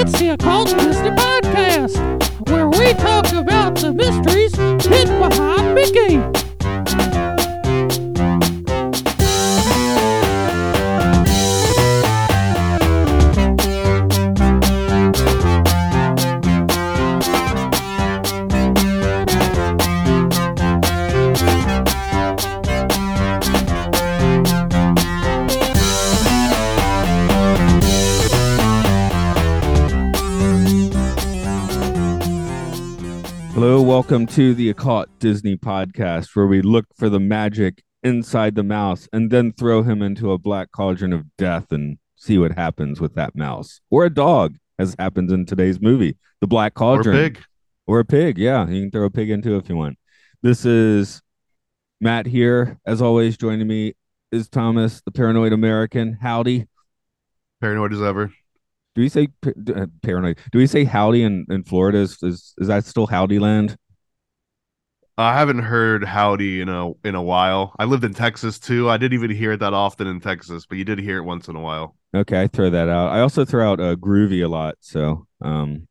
It's 0.00 0.18
the 0.18 0.30
Occult 0.30 0.68
Disney 0.78 1.10
Podcast, 1.10 2.48
where 2.48 2.66
we 2.70 2.94
talk 2.94 3.30
about 3.34 3.76
the 3.76 3.92
mysteries 3.92 4.56
hidden 4.56 5.18
behind 5.18 5.59
welcome 34.10 34.26
to 34.26 34.54
the 34.54 34.68
Occult 34.68 35.08
Disney 35.20 35.56
podcast, 35.56 36.34
where 36.34 36.48
we 36.48 36.62
look 36.62 36.84
for 36.96 37.08
the 37.08 37.20
magic 37.20 37.80
inside 38.02 38.56
the 38.56 38.64
mouse 38.64 39.08
and 39.12 39.30
then 39.30 39.52
throw 39.52 39.84
him 39.84 40.02
into 40.02 40.32
a 40.32 40.38
black 40.38 40.72
cauldron 40.72 41.12
of 41.12 41.24
death 41.36 41.70
and 41.70 41.96
see 42.16 42.36
what 42.36 42.50
happens 42.50 43.00
with 43.00 43.14
that 43.14 43.36
mouse 43.36 43.80
or 43.88 44.04
a 44.04 44.10
dog, 44.10 44.56
as 44.80 44.96
happens 44.98 45.30
in 45.30 45.46
today's 45.46 45.80
movie, 45.80 46.16
the 46.40 46.48
Black 46.48 46.74
Cauldron. 46.74 47.14
Or 47.14 47.18
Cauldron, 47.20 47.32
big. 47.34 47.44
or 47.86 48.00
a 48.00 48.04
pig. 48.04 48.36
Yeah, 48.36 48.66
you 48.66 48.82
can 48.82 48.90
throw 48.90 49.04
a 49.04 49.10
pig 49.10 49.30
into 49.30 49.54
it 49.54 49.58
if 49.58 49.68
you 49.68 49.76
want. 49.76 49.96
This 50.42 50.64
is 50.64 51.22
Matt 52.00 52.26
here, 52.26 52.80
as 52.84 53.00
always. 53.00 53.36
Joining 53.36 53.68
me 53.68 53.94
is 54.32 54.48
Thomas, 54.48 55.00
the 55.04 55.12
Paranoid 55.12 55.52
American. 55.52 56.18
Howdy. 56.20 56.66
Paranoid 57.60 57.92
as 57.92 58.02
ever. 58.02 58.32
Do 58.96 59.02
we 59.02 59.08
say 59.08 59.28
uh, 59.46 59.86
paranoid? 60.02 60.40
Do 60.50 60.58
we 60.58 60.66
say 60.66 60.82
howdy 60.82 61.22
in, 61.22 61.46
in 61.48 61.62
Florida? 61.62 61.98
Is, 61.98 62.20
is 62.24 62.54
is 62.58 62.66
that 62.66 62.84
still 62.84 63.06
howdy 63.06 63.38
land? 63.38 63.76
I 65.18 65.38
haven't 65.38 65.58
heard 65.58 66.04
howdy 66.04 66.60
in 66.60 66.68
a 66.68 66.92
in 67.04 67.14
a 67.14 67.22
while. 67.22 67.74
I 67.78 67.84
lived 67.84 68.04
in 68.04 68.14
Texas 68.14 68.58
too. 68.58 68.88
I 68.88 68.96
didn't 68.96 69.14
even 69.14 69.30
hear 69.30 69.52
it 69.52 69.60
that 69.60 69.74
often 69.74 70.06
in 70.06 70.20
Texas, 70.20 70.66
but 70.66 70.78
you 70.78 70.84
did 70.84 70.98
hear 70.98 71.18
it 71.18 71.24
once 71.24 71.48
in 71.48 71.56
a 71.56 71.60
while. 71.60 71.96
Okay, 72.14 72.40
I 72.40 72.46
throw 72.46 72.70
that 72.70 72.88
out. 72.88 73.12
I 73.12 73.20
also 73.20 73.44
throw 73.44 73.70
out 73.70 73.80
uh, 73.80 73.96
groovy 73.96 74.44
a 74.44 74.48
lot. 74.48 74.76
So, 74.80 75.26
um, 75.42 75.86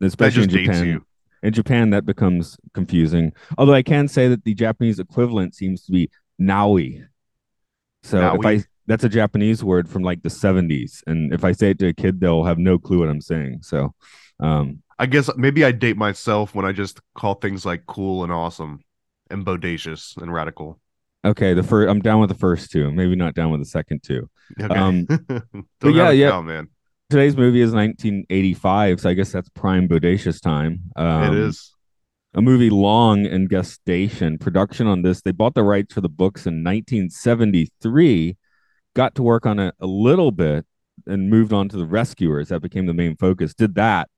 especially 0.00 0.44
in 0.44 0.50
Japan. 0.50 1.04
In 1.42 1.54
Japan, 1.54 1.90
that 1.90 2.04
becomes 2.04 2.58
confusing. 2.74 3.32
Although 3.56 3.72
I 3.72 3.82
can 3.82 4.08
say 4.08 4.28
that 4.28 4.44
the 4.44 4.52
Japanese 4.52 4.98
equivalent 4.98 5.54
seems 5.54 5.84
to 5.84 5.92
be 5.92 6.10
naui. 6.38 7.06
So 8.02 8.34
if 8.34 8.46
I 8.46 8.64
that's 8.86 9.04
a 9.04 9.08
Japanese 9.08 9.62
word 9.62 9.88
from 9.88 10.02
like 10.02 10.22
the 10.22 10.28
70s, 10.28 11.02
and 11.06 11.32
if 11.32 11.44
I 11.44 11.52
say 11.52 11.70
it 11.70 11.78
to 11.78 11.88
a 11.88 11.92
kid, 11.92 12.20
they'll 12.20 12.44
have 12.44 12.58
no 12.58 12.78
clue 12.78 12.98
what 12.98 13.08
I'm 13.08 13.20
saying. 13.20 13.60
So, 13.62 13.94
um, 14.40 14.82
I 15.00 15.06
guess 15.06 15.30
maybe 15.34 15.64
I 15.64 15.72
date 15.72 15.96
myself 15.96 16.54
when 16.54 16.66
I 16.66 16.72
just 16.72 17.00
call 17.14 17.34
things 17.34 17.64
like 17.64 17.86
cool 17.86 18.22
and 18.22 18.30
awesome 18.30 18.80
and 19.30 19.46
bodacious 19.46 20.14
and 20.18 20.30
radical. 20.30 20.78
okay, 21.24 21.54
the 21.54 21.62
first 21.62 21.90
I'm 21.90 22.00
down 22.00 22.20
with 22.20 22.28
the 22.28 22.36
first 22.36 22.70
two, 22.70 22.92
maybe 22.92 23.16
not 23.16 23.34
down 23.34 23.50
with 23.50 23.62
the 23.62 23.66
second 23.66 24.02
two. 24.02 24.28
Okay. 24.60 24.74
Um, 24.74 25.06
but 25.80 25.94
yeah, 25.94 26.10
yeah. 26.10 26.38
man. 26.42 26.68
Today's 27.08 27.34
movie 27.34 27.62
is 27.62 27.72
1985, 27.72 29.00
so 29.00 29.08
I 29.08 29.14
guess 29.14 29.32
that's 29.32 29.48
prime 29.48 29.88
bodacious 29.88 30.38
time. 30.38 30.82
Um, 30.96 31.32
it 31.32 31.38
is. 31.44 31.74
a 32.34 32.42
movie 32.42 32.70
long 32.70 33.24
and 33.26 33.48
gestation. 33.48 34.36
Production 34.36 34.86
on 34.86 35.00
this, 35.00 35.22
they 35.22 35.32
bought 35.32 35.54
the 35.54 35.64
rights 35.64 35.94
for 35.94 36.02
the 36.02 36.10
books 36.10 36.46
in 36.46 36.62
1973, 36.62 38.36
got 38.94 39.14
to 39.14 39.22
work 39.22 39.46
on 39.46 39.58
it 39.58 39.74
a 39.80 39.86
little 39.86 40.30
bit, 40.30 40.66
and 41.06 41.30
moved 41.30 41.54
on 41.54 41.70
to 41.70 41.78
the 41.78 41.86
Rescuers. 41.86 42.50
That 42.50 42.60
became 42.60 42.84
the 42.84 42.94
main 42.94 43.16
focus. 43.16 43.54
Did 43.54 43.74
that, 43.76 44.08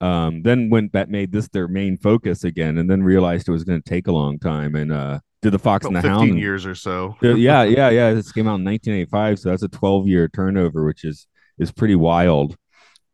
um, 0.00 0.42
then 0.42 0.70
went 0.70 0.92
that 0.92 1.08
made 1.10 1.32
this 1.32 1.48
their 1.48 1.68
main 1.68 1.96
focus 1.98 2.44
again, 2.44 2.78
and 2.78 2.88
then 2.90 3.02
realized 3.02 3.48
it 3.48 3.52
was 3.52 3.64
going 3.64 3.80
to 3.80 3.88
take 3.88 4.06
a 4.06 4.12
long 4.12 4.38
time, 4.38 4.74
and 4.74 4.92
uh, 4.92 5.20
did 5.42 5.52
the 5.52 5.58
Fox 5.58 5.84
About 5.86 5.96
and 5.96 6.04
the 6.04 6.08
15 6.08 6.28
Hound. 6.28 6.38
years 6.40 6.66
or 6.66 6.74
so. 6.74 7.16
Yeah, 7.22 7.62
yeah, 7.64 7.90
yeah. 7.90 8.12
This 8.14 8.32
came 8.32 8.46
out 8.46 8.56
in 8.60 8.64
1985, 8.64 9.38
so 9.38 9.48
that's 9.50 9.62
a 9.62 9.68
12 9.68 10.06
year 10.08 10.28
turnover, 10.28 10.84
which 10.84 11.04
is 11.04 11.26
is 11.58 11.70
pretty 11.72 11.96
wild. 11.96 12.56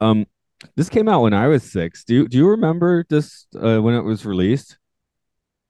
Um, 0.01 0.27
this 0.77 0.89
came 0.89 1.09
out 1.09 1.23
when 1.23 1.35
I 1.35 1.49
was 1.49 1.63
six. 1.71 2.05
Do 2.05 2.15
you, 2.15 2.29
do 2.29 2.37
you 2.39 2.49
remember 2.49 3.05
this 3.11 3.47
uh, 3.61 3.79
when 3.79 3.95
it 3.95 4.03
was 4.03 4.25
released? 4.25 4.79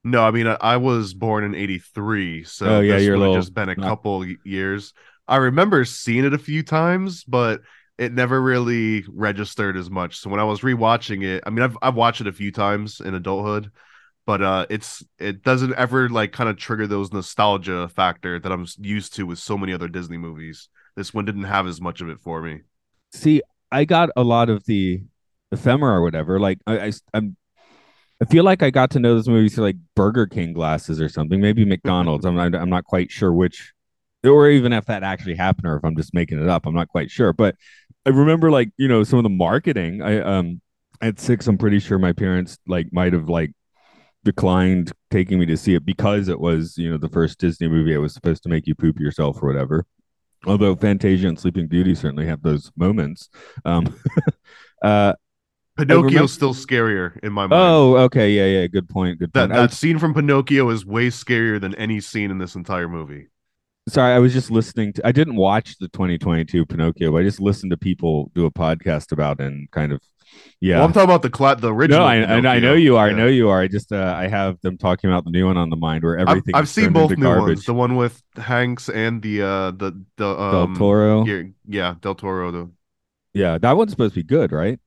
No, 0.03 0.23
I 0.23 0.31
mean 0.31 0.47
I, 0.47 0.57
I 0.61 0.77
was 0.77 1.13
born 1.13 1.43
in 1.43 1.53
'83, 1.55 2.43
so 2.45 2.65
Oh, 2.67 2.79
yeah, 2.79 2.97
you're 2.97 3.17
little- 3.17 3.35
just 3.35 3.53
been 3.53 3.69
a 3.69 3.75
couple 3.75 4.25
years. 4.45 4.93
I 5.27 5.37
remember 5.37 5.83
seeing 5.83 6.23
it 6.23 6.33
a 6.33 6.37
few 6.37 6.63
times, 6.63 7.25
but 7.25 7.59
it 7.97 8.13
never 8.13 8.41
really 8.41 9.05
registered 9.09 9.77
as 9.77 9.89
much. 9.89 10.17
So 10.17 10.29
when 10.29 10.39
I 10.39 10.43
was 10.43 10.61
rewatching 10.61 11.23
it, 11.23 11.43
I 11.45 11.49
mean 11.49 11.63
I've 11.63 11.77
I've 11.81 11.95
watched 11.95 12.21
it 12.21 12.27
a 12.27 12.33
few 12.33 12.51
times 12.51 12.99
in 13.01 13.13
adulthood, 13.15 13.71
but 14.25 14.41
uh, 14.41 14.65
it's 14.69 15.03
it 15.19 15.43
doesn't 15.43 15.75
ever 15.75 16.09
like 16.09 16.31
kind 16.33 16.49
of 16.49 16.57
trigger 16.57 16.87
those 16.87 17.11
nostalgia 17.13 17.89
factor 17.89 18.39
that 18.39 18.51
I'm 18.51 18.67
used 18.79 19.15
to 19.15 19.25
with 19.25 19.39
so 19.39 19.57
many 19.57 19.73
other 19.73 19.87
Disney 19.87 20.17
movies. 20.17 20.69
This 20.95 21.13
one 21.13 21.25
didn't 21.25 21.43
have 21.45 21.67
as 21.67 21.81
much 21.81 22.01
of 22.01 22.09
it 22.09 22.19
for 22.19 22.41
me. 22.41 22.61
see 23.13 23.41
i 23.71 23.85
got 23.85 24.09
a 24.15 24.23
lot 24.23 24.49
of 24.49 24.65
the 24.65 25.01
ephemera 25.51 25.95
or 25.97 26.01
whatever 26.01 26.39
like 26.39 26.59
i, 26.67 26.87
I 26.87 26.91
i'm 27.13 27.35
i 28.21 28.25
feel 28.25 28.43
like 28.43 28.63
i 28.63 28.69
got 28.69 28.91
to 28.91 28.99
know 28.99 29.15
this 29.15 29.27
movie 29.27 29.49
through 29.49 29.65
like 29.65 29.77
burger 29.95 30.27
king 30.27 30.53
glasses 30.53 31.01
or 31.01 31.09
something 31.09 31.41
maybe 31.41 31.65
mcdonald's 31.65 32.25
i'm 32.25 32.35
not 32.35 32.55
i'm 32.55 32.69
not 32.69 32.85
quite 32.85 33.11
sure 33.11 33.33
which 33.33 33.73
or 34.23 34.49
even 34.49 34.73
if 34.73 34.85
that 34.87 35.03
actually 35.03 35.35
happened 35.35 35.67
or 35.67 35.77
if 35.77 35.85
i'm 35.85 35.95
just 35.95 36.13
making 36.13 36.41
it 36.41 36.49
up 36.49 36.65
i'm 36.65 36.75
not 36.75 36.89
quite 36.89 37.11
sure 37.11 37.33
but 37.33 37.55
i 38.07 38.09
remember 38.09 38.49
like 38.49 38.71
you 38.77 38.87
know 38.87 39.03
some 39.03 39.19
of 39.19 39.23
the 39.23 39.29
marketing 39.29 40.01
i 40.01 40.19
um 40.21 40.59
at 41.01 41.19
six 41.19 41.45
i'm 41.47 41.57
pretty 41.57 41.77
sure 41.79 41.99
my 41.99 42.13
parents 42.13 42.57
like 42.67 42.87
might 42.91 43.13
have 43.13 43.29
like 43.29 43.51
declined 44.23 44.91
taking 45.11 45.37
me 45.39 45.45
to 45.45 45.55
see 45.55 45.75
it 45.75 45.85
because 45.85 46.27
it 46.27 46.39
was 46.39 46.75
you 46.77 46.89
know 46.89 46.97
the 46.97 47.09
first 47.09 47.37
disney 47.37 47.67
movie 47.67 47.93
it 47.93 47.97
was 47.97 48.13
supposed 48.13 48.41
to 48.41 48.49
make 48.49 48.65
you 48.65 48.73
poop 48.73 48.99
yourself 48.99 49.41
or 49.43 49.47
whatever 49.47 49.85
although 50.45 50.75
Fantasia 50.75 51.27
and 51.27 51.37
Sleeping 51.37 51.67
Beauty 51.67 51.95
certainly 51.95 52.27
have 52.27 52.43
those 52.43 52.71
moments. 52.77 53.27
Um, 53.65 53.99
uh, 54.83 55.13
Pinocchio's 55.77 56.03
remember- 56.05 56.27
still 56.27 56.53
scarier 56.53 57.17
in 57.23 57.33
my 57.33 57.47
mind. 57.47 57.53
oh, 57.61 57.97
okay, 58.05 58.31
yeah, 58.31 58.61
yeah, 58.61 58.67
good 58.67 58.87
point, 58.87 59.17
good 59.19 59.33
that 59.33 59.47
point. 59.49 59.51
I 59.53 59.55
that 59.57 59.69
was- 59.71 59.77
scene 59.79 59.97
from 59.97 60.13
Pinocchio 60.13 60.69
is 60.69 60.85
way 60.85 61.07
scarier 61.07 61.59
than 61.59 61.73
any 61.75 61.99
scene 61.99 62.29
in 62.31 62.37
this 62.37 62.55
entire 62.55 62.87
movie. 62.87 63.27
Sorry, 63.87 64.13
I 64.13 64.19
was 64.19 64.33
just 64.33 64.51
listening 64.51 64.93
to. 64.93 65.07
I 65.07 65.11
didn't 65.11 65.35
watch 65.35 65.77
the 65.79 65.87
2022 65.89 66.65
Pinocchio, 66.65 67.11
but 67.11 67.19
I 67.19 67.23
just 67.23 67.39
listened 67.39 67.71
to 67.71 67.77
people 67.77 68.31
do 68.35 68.45
a 68.45 68.51
podcast 68.51 69.11
about 69.11 69.39
and 69.39 69.69
kind 69.71 69.91
of, 69.91 70.01
yeah. 70.59 70.77
Well, 70.77 70.85
I'm 70.85 70.93
talking 70.93 71.09
about 71.09 71.21
the 71.21 71.29
cla- 71.29 71.55
the 71.55 71.73
original. 71.73 72.01
no, 72.01 72.05
I, 72.05 72.17
I, 72.17 72.55
I 72.55 72.59
know 72.59 72.73
you 72.73 72.97
are. 72.97 73.07
I 73.07 73.13
know 73.13 73.27
you 73.27 73.49
are. 73.49 73.61
I 73.61 73.67
just 73.67 73.91
uh, 73.91 74.13
I 74.17 74.27
have 74.27 74.59
them 74.61 74.77
talking 74.77 75.09
about 75.09 75.23
the 75.23 75.31
new 75.31 75.45
one 75.45 75.57
on 75.57 75.69
the 75.69 75.75
mind 75.75 76.03
where 76.03 76.19
I've, 76.19 76.27
everything. 76.27 76.55
I've 76.55 76.69
seen 76.69 76.93
both 76.93 77.11
new 77.11 77.23
garbage. 77.23 77.57
ones. 77.57 77.65
The 77.65 77.73
one 77.73 77.95
with 77.95 78.21
Hanks 78.35 78.89
and 78.89 79.21
the 79.21 79.41
uh 79.41 79.71
the 79.71 79.91
the 80.17 80.35
Del 80.35 80.39
um, 80.39 80.75
Toro. 80.75 81.25
Yeah, 81.25 81.43
yeah, 81.67 81.95
Del 82.01 82.15
Toro. 82.15 82.51
The, 82.51 82.71
Yeah, 83.33 83.57
that 83.57 83.77
one's 83.77 83.91
supposed 83.91 84.13
to 84.15 84.19
be 84.19 84.27
good, 84.27 84.51
right? 84.51 84.79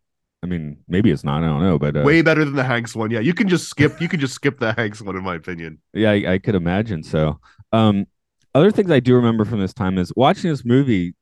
I 0.42 0.46
mean, 0.46 0.78
maybe 0.88 1.10
it's 1.10 1.24
not. 1.24 1.42
I 1.42 1.46
don't 1.46 1.62
know, 1.62 1.78
but 1.78 1.96
uh, 1.96 2.00
way 2.00 2.22
better 2.22 2.44
than 2.44 2.54
the 2.54 2.64
Hanks 2.64 2.96
one. 2.96 3.10
Yeah, 3.10 3.20
you 3.20 3.34
can 3.34 3.48
just 3.48 3.68
skip. 3.68 4.00
You 4.00 4.08
can 4.08 4.20
just 4.20 4.34
skip 4.34 4.58
the 4.58 4.72
Hanks 4.72 5.02
one, 5.02 5.16
in 5.16 5.22
my 5.22 5.34
opinion. 5.34 5.78
Yeah, 5.92 6.10
I, 6.12 6.32
I 6.34 6.38
could 6.38 6.54
imagine 6.54 7.02
so. 7.02 7.40
Um, 7.72 8.06
other 8.54 8.70
things 8.70 8.90
I 8.90 9.00
do 9.00 9.14
remember 9.14 9.44
from 9.44 9.60
this 9.60 9.74
time 9.74 9.98
is 9.98 10.12
watching 10.16 10.50
this 10.50 10.64
movie. 10.64 11.14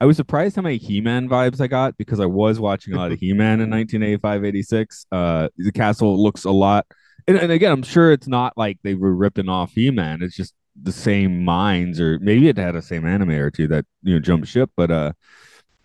I 0.00 0.06
was 0.06 0.16
surprised 0.16 0.56
how 0.56 0.62
many 0.62 0.76
He-Man 0.76 1.28
vibes 1.28 1.60
I 1.60 1.68
got 1.68 1.96
because 1.96 2.18
I 2.18 2.26
was 2.26 2.58
watching 2.58 2.94
a 2.94 2.96
lot 2.96 3.12
of 3.12 3.18
He-Man 3.20 3.60
in 3.60 3.70
1985, 3.70 4.44
86. 4.44 5.06
Uh, 5.12 5.48
the 5.56 5.72
castle 5.72 6.20
looks 6.20 6.44
a 6.44 6.50
lot, 6.50 6.86
and, 7.28 7.36
and 7.36 7.52
again, 7.52 7.70
I'm 7.72 7.82
sure 7.82 8.12
it's 8.12 8.26
not 8.26 8.54
like 8.56 8.78
they 8.82 8.94
were 8.94 9.14
ripping 9.14 9.48
off 9.48 9.72
He-Man. 9.72 10.22
It's 10.22 10.36
just 10.36 10.52
the 10.80 10.92
same 10.92 11.44
minds, 11.44 12.00
or 12.00 12.18
maybe 12.20 12.48
it 12.48 12.58
had 12.58 12.74
a 12.74 12.82
same 12.82 13.02
animator 13.02 13.54
too 13.54 13.68
that 13.68 13.86
you 14.02 14.14
know 14.14 14.20
jumped 14.20 14.48
ship. 14.48 14.70
But 14.76 14.90
uh, 14.90 15.12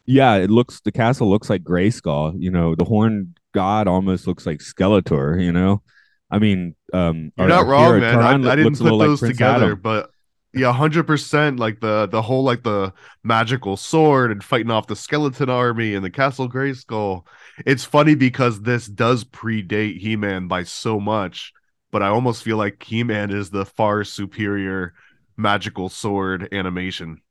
yeah, 0.06 0.36
it 0.36 0.50
looks 0.50 0.82
the 0.82 0.92
castle 0.92 1.30
looks 1.30 1.50
like 1.50 1.64
Grayskull. 1.64 2.34
You 2.40 2.50
know, 2.50 2.74
the 2.74 2.86
Horned 2.86 3.38
God 3.54 3.88
almost 3.88 4.26
looks 4.26 4.46
like 4.48 4.60
Skeletor. 4.60 5.42
You 5.42 5.52
know, 5.52 5.84
I 6.32 6.40
mean, 6.40 6.76
um, 6.94 7.32
You're 7.38 7.44
our- 7.44 7.64
not 7.64 7.68
wrong, 7.68 8.00
man. 8.00 8.18
I, 8.20 8.52
I 8.52 8.56
didn't 8.56 8.74
put 8.78 8.84
little 8.84 8.98
like 8.98 9.08
those 9.10 9.20
together, 9.20 9.66
Adam. 9.66 9.82
but 9.82 10.10
yeah, 10.54 10.74
hundred 10.74 11.06
percent. 11.06 11.60
Like 11.60 11.80
the 11.80 12.08
the 12.08 12.22
whole 12.22 12.44
like 12.44 12.64
the 12.64 12.94
magical 13.24 13.78
sword 13.78 14.32
and 14.32 14.44
fighting 14.44 14.72
off 14.72 14.88
the 14.88 14.96
skeleton 14.96 15.50
army 15.50 15.94
and 15.94 16.04
the 16.04 16.10
Castle 16.10 16.50
Grayskull. 16.50 17.26
It's 17.66 17.86
funny 17.86 18.16
because 18.16 18.62
this 18.62 18.88
does 18.88 19.24
predate 19.24 20.00
He 20.00 20.16
Man 20.16 20.48
by 20.48 20.64
so 20.64 21.00
much, 21.00 21.54
but 21.92 22.02
I 22.02 22.08
almost 22.08 22.44
feel 22.44 22.58
like 22.58 22.82
He 22.82 23.04
Man 23.04 23.32
is 23.32 23.52
the 23.52 23.66
far 23.66 24.04
superior 24.04 24.94
magical 25.38 25.88
sword 25.90 26.50
animation. 26.52 27.22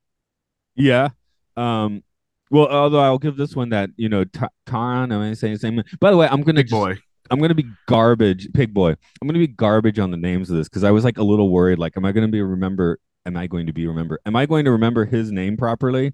Yeah. 0.76 1.08
Um. 1.56 2.04
Well, 2.50 2.68
although 2.68 3.00
I'll 3.00 3.18
give 3.18 3.36
this 3.36 3.56
one 3.56 3.70
that 3.70 3.90
you 3.96 4.08
know, 4.08 4.24
Ta- 4.24 4.48
Taran. 4.66 5.12
Am 5.12 5.20
I 5.20 5.34
saying 5.34 5.54
the 5.54 5.58
same? 5.58 5.82
By 5.98 6.12
the 6.12 6.16
way, 6.16 6.28
I'm 6.30 6.42
gonna 6.42 6.60
Big 6.60 6.66
just, 6.66 6.72
boy. 6.72 6.98
I'm 7.30 7.40
gonna 7.40 7.54
be 7.54 7.66
garbage, 7.86 8.48
pig 8.54 8.72
boy. 8.72 8.90
I'm 8.90 9.28
gonna 9.28 9.38
be 9.38 9.48
garbage 9.48 9.98
on 9.98 10.10
the 10.10 10.16
names 10.16 10.50
of 10.50 10.56
this 10.56 10.68
because 10.68 10.84
I 10.84 10.92
was 10.92 11.04
like 11.04 11.18
a 11.18 11.22
little 11.22 11.50
worried. 11.50 11.78
Like, 11.78 11.96
am 11.96 12.04
I 12.04 12.12
gonna 12.12 12.28
be 12.28 12.40
remember? 12.40 13.00
Am 13.26 13.36
I 13.36 13.46
going 13.46 13.66
to 13.66 13.72
be 13.72 13.86
remember? 13.86 14.20
Am 14.26 14.36
I 14.36 14.46
going 14.46 14.64
to 14.64 14.72
remember 14.72 15.04
his 15.04 15.30
name 15.30 15.56
properly? 15.56 16.12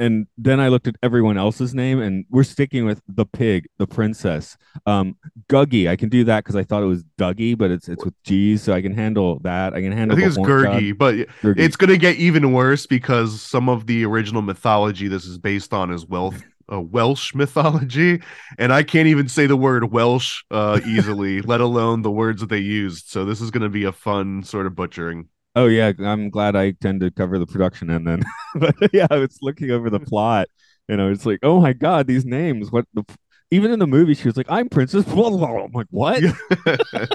and 0.00 0.26
then 0.38 0.60
I 0.60 0.68
looked 0.68 0.88
at 0.88 0.96
everyone 1.02 1.36
else's 1.36 1.74
name, 1.74 2.00
and 2.00 2.24
we're 2.30 2.42
sticking 2.42 2.86
with 2.86 3.02
the 3.06 3.26
pig, 3.26 3.66
the 3.76 3.86
princess, 3.86 4.56
um, 4.86 5.14
Guggy. 5.48 5.90
I 5.90 5.96
can 5.96 6.08
do 6.08 6.24
that 6.24 6.42
because 6.42 6.56
I 6.56 6.64
thought 6.64 6.82
it 6.82 6.86
was 6.86 7.04
Dougie, 7.18 7.56
but 7.56 7.70
it's 7.70 7.86
it's 7.86 8.02
with 8.02 8.14
G's, 8.24 8.62
so 8.62 8.72
I 8.72 8.80
can 8.80 8.94
handle 8.94 9.40
that. 9.40 9.74
I 9.74 9.82
can 9.82 9.92
handle. 9.92 10.16
I 10.16 10.20
think 10.20 10.34
the 10.34 10.40
it's. 10.40 10.50
Gurgi, 10.50 10.96
but 10.96 11.14
it's 11.58 11.76
gonna 11.76 11.98
get 11.98 12.16
even 12.16 12.52
worse 12.52 12.86
because 12.86 13.42
some 13.42 13.68
of 13.68 13.86
the 13.86 14.06
original 14.06 14.40
mythology 14.40 15.06
this 15.06 15.26
is 15.26 15.36
based 15.36 15.74
on 15.74 15.92
is 15.92 16.06
Welsh, 16.06 16.40
uh, 16.72 16.80
Welsh 16.80 17.34
mythology, 17.34 18.22
and 18.58 18.72
I 18.72 18.82
can't 18.82 19.06
even 19.06 19.28
say 19.28 19.46
the 19.46 19.56
word 19.56 19.92
Welsh 19.92 20.42
uh, 20.50 20.80
easily, 20.86 21.42
let 21.42 21.60
alone 21.60 22.00
the 22.00 22.10
words 22.10 22.40
that 22.40 22.48
they 22.48 22.58
used. 22.58 23.10
So 23.10 23.26
this 23.26 23.42
is 23.42 23.50
gonna 23.50 23.68
be 23.68 23.84
a 23.84 23.92
fun 23.92 24.44
sort 24.44 24.66
of 24.66 24.74
butchering. 24.74 25.28
Oh 25.56 25.66
yeah, 25.66 25.92
I'm 25.98 26.30
glad 26.30 26.54
I 26.56 26.72
tend 26.72 27.00
to 27.00 27.10
cover 27.10 27.38
the 27.38 27.46
production 27.46 27.90
and 27.90 28.06
then. 28.06 28.22
but 28.54 28.74
yeah, 28.92 29.06
I 29.10 29.16
was 29.18 29.38
looking 29.42 29.70
over 29.70 29.90
the 29.90 30.00
plot, 30.00 30.48
and 30.88 31.00
I 31.02 31.08
was 31.08 31.26
like, 31.26 31.40
oh 31.42 31.60
my 31.60 31.72
god, 31.72 32.06
these 32.06 32.24
names. 32.24 32.70
What 32.70 32.86
the? 32.94 33.04
Even 33.52 33.72
in 33.72 33.80
the 33.80 33.86
movie, 33.86 34.14
she 34.14 34.28
was 34.28 34.36
like, 34.36 34.46
"I'm 34.48 34.68
Princess." 34.68 35.04
Blah, 35.04 35.30
blah, 35.30 35.38
blah. 35.48 35.64
I'm 35.64 35.72
like, 35.72 35.88
what? 35.90 36.22
I'm 36.66 37.08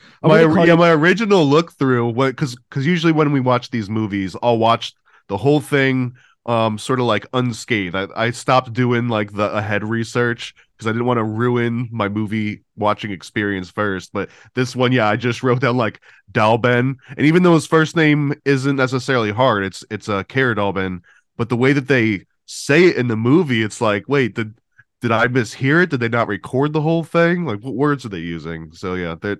my 0.22 0.40
yeah, 0.64 0.74
you- 0.74 0.76
my 0.76 0.90
original 0.90 1.44
look 1.44 1.72
through 1.72 2.10
what 2.10 2.28
because 2.30 2.56
because 2.56 2.86
usually 2.86 3.12
when 3.12 3.32
we 3.32 3.40
watch 3.40 3.70
these 3.70 3.88
movies, 3.90 4.36
I'll 4.42 4.58
watch 4.58 4.92
the 5.28 5.36
whole 5.36 5.60
thing 5.60 6.14
um 6.46 6.78
sort 6.78 7.00
of 7.00 7.06
like 7.06 7.26
unscathed. 7.32 7.94
I, 7.94 8.06
I 8.16 8.30
stopped 8.30 8.72
doing 8.72 9.08
like 9.08 9.32
the 9.32 9.52
ahead 9.52 9.84
research 9.84 10.54
because 10.82 10.90
I 10.90 10.92
didn't 10.92 11.06
want 11.06 11.18
to 11.18 11.24
ruin 11.24 11.88
my 11.92 12.08
movie 12.08 12.64
watching 12.76 13.12
experience 13.12 13.70
first. 13.70 14.12
But 14.12 14.30
this 14.54 14.74
one, 14.74 14.92
yeah, 14.92 15.08
I 15.08 15.16
just 15.16 15.42
wrote 15.42 15.60
down 15.60 15.76
like 15.76 16.00
Dallben, 16.32 16.96
and 17.16 17.26
even 17.26 17.42
though 17.42 17.54
his 17.54 17.66
first 17.66 17.94
name 17.94 18.34
isn't 18.44 18.76
necessarily 18.76 19.30
hard, 19.30 19.64
it's 19.64 19.84
it's 19.90 20.08
a 20.08 20.16
uh, 20.16 20.22
Cara 20.24 20.56
Dallben, 20.56 21.02
but 21.36 21.48
the 21.48 21.56
way 21.56 21.72
that 21.72 21.88
they 21.88 22.26
say 22.46 22.84
it 22.86 22.96
in 22.96 23.08
the 23.08 23.16
movie, 23.16 23.62
it's 23.62 23.80
like, 23.80 24.08
wait, 24.08 24.34
did 24.34 24.54
did 25.00 25.12
I 25.12 25.26
mishear 25.28 25.84
it? 25.84 25.90
Did 25.90 26.00
they 26.00 26.08
not 26.08 26.28
record 26.28 26.72
the 26.72 26.80
whole 26.80 27.04
thing? 27.04 27.44
Like, 27.44 27.60
what 27.60 27.74
words 27.74 28.04
are 28.04 28.10
they 28.10 28.18
using? 28.18 28.72
So 28.72 28.94
yeah, 28.94 29.14
that 29.22 29.38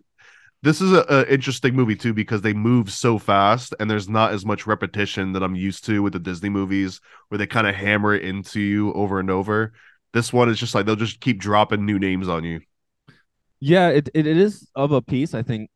this 0.62 0.80
is 0.80 0.92
a, 0.92 1.04
a 1.08 1.32
interesting 1.32 1.74
movie 1.74 1.96
too 1.96 2.14
because 2.14 2.42
they 2.42 2.52
move 2.52 2.90
so 2.90 3.18
fast 3.18 3.74
and 3.80 3.90
there's 3.90 4.08
not 4.08 4.32
as 4.32 4.46
much 4.46 4.66
repetition 4.66 5.32
that 5.32 5.42
I'm 5.42 5.56
used 5.56 5.84
to 5.86 6.02
with 6.02 6.12
the 6.12 6.20
Disney 6.20 6.48
movies 6.48 7.00
where 7.28 7.38
they 7.38 7.48
kind 7.48 7.66
of 7.66 7.74
hammer 7.74 8.14
it 8.14 8.24
into 8.24 8.60
you 8.60 8.92
over 8.92 9.18
and 9.18 9.28
over. 9.28 9.72
This 10.12 10.32
one 10.32 10.48
is 10.50 10.58
just 10.58 10.74
like 10.74 10.86
they'll 10.86 10.96
just 10.96 11.20
keep 11.20 11.38
dropping 11.40 11.86
new 11.86 11.98
names 11.98 12.28
on 12.28 12.44
you. 12.44 12.60
Yeah, 13.60 13.88
it, 13.90 14.08
it, 14.14 14.26
it 14.26 14.36
is 14.36 14.68
of 14.74 14.92
a 14.92 15.00
piece, 15.02 15.34
I 15.34 15.42
think, 15.42 15.70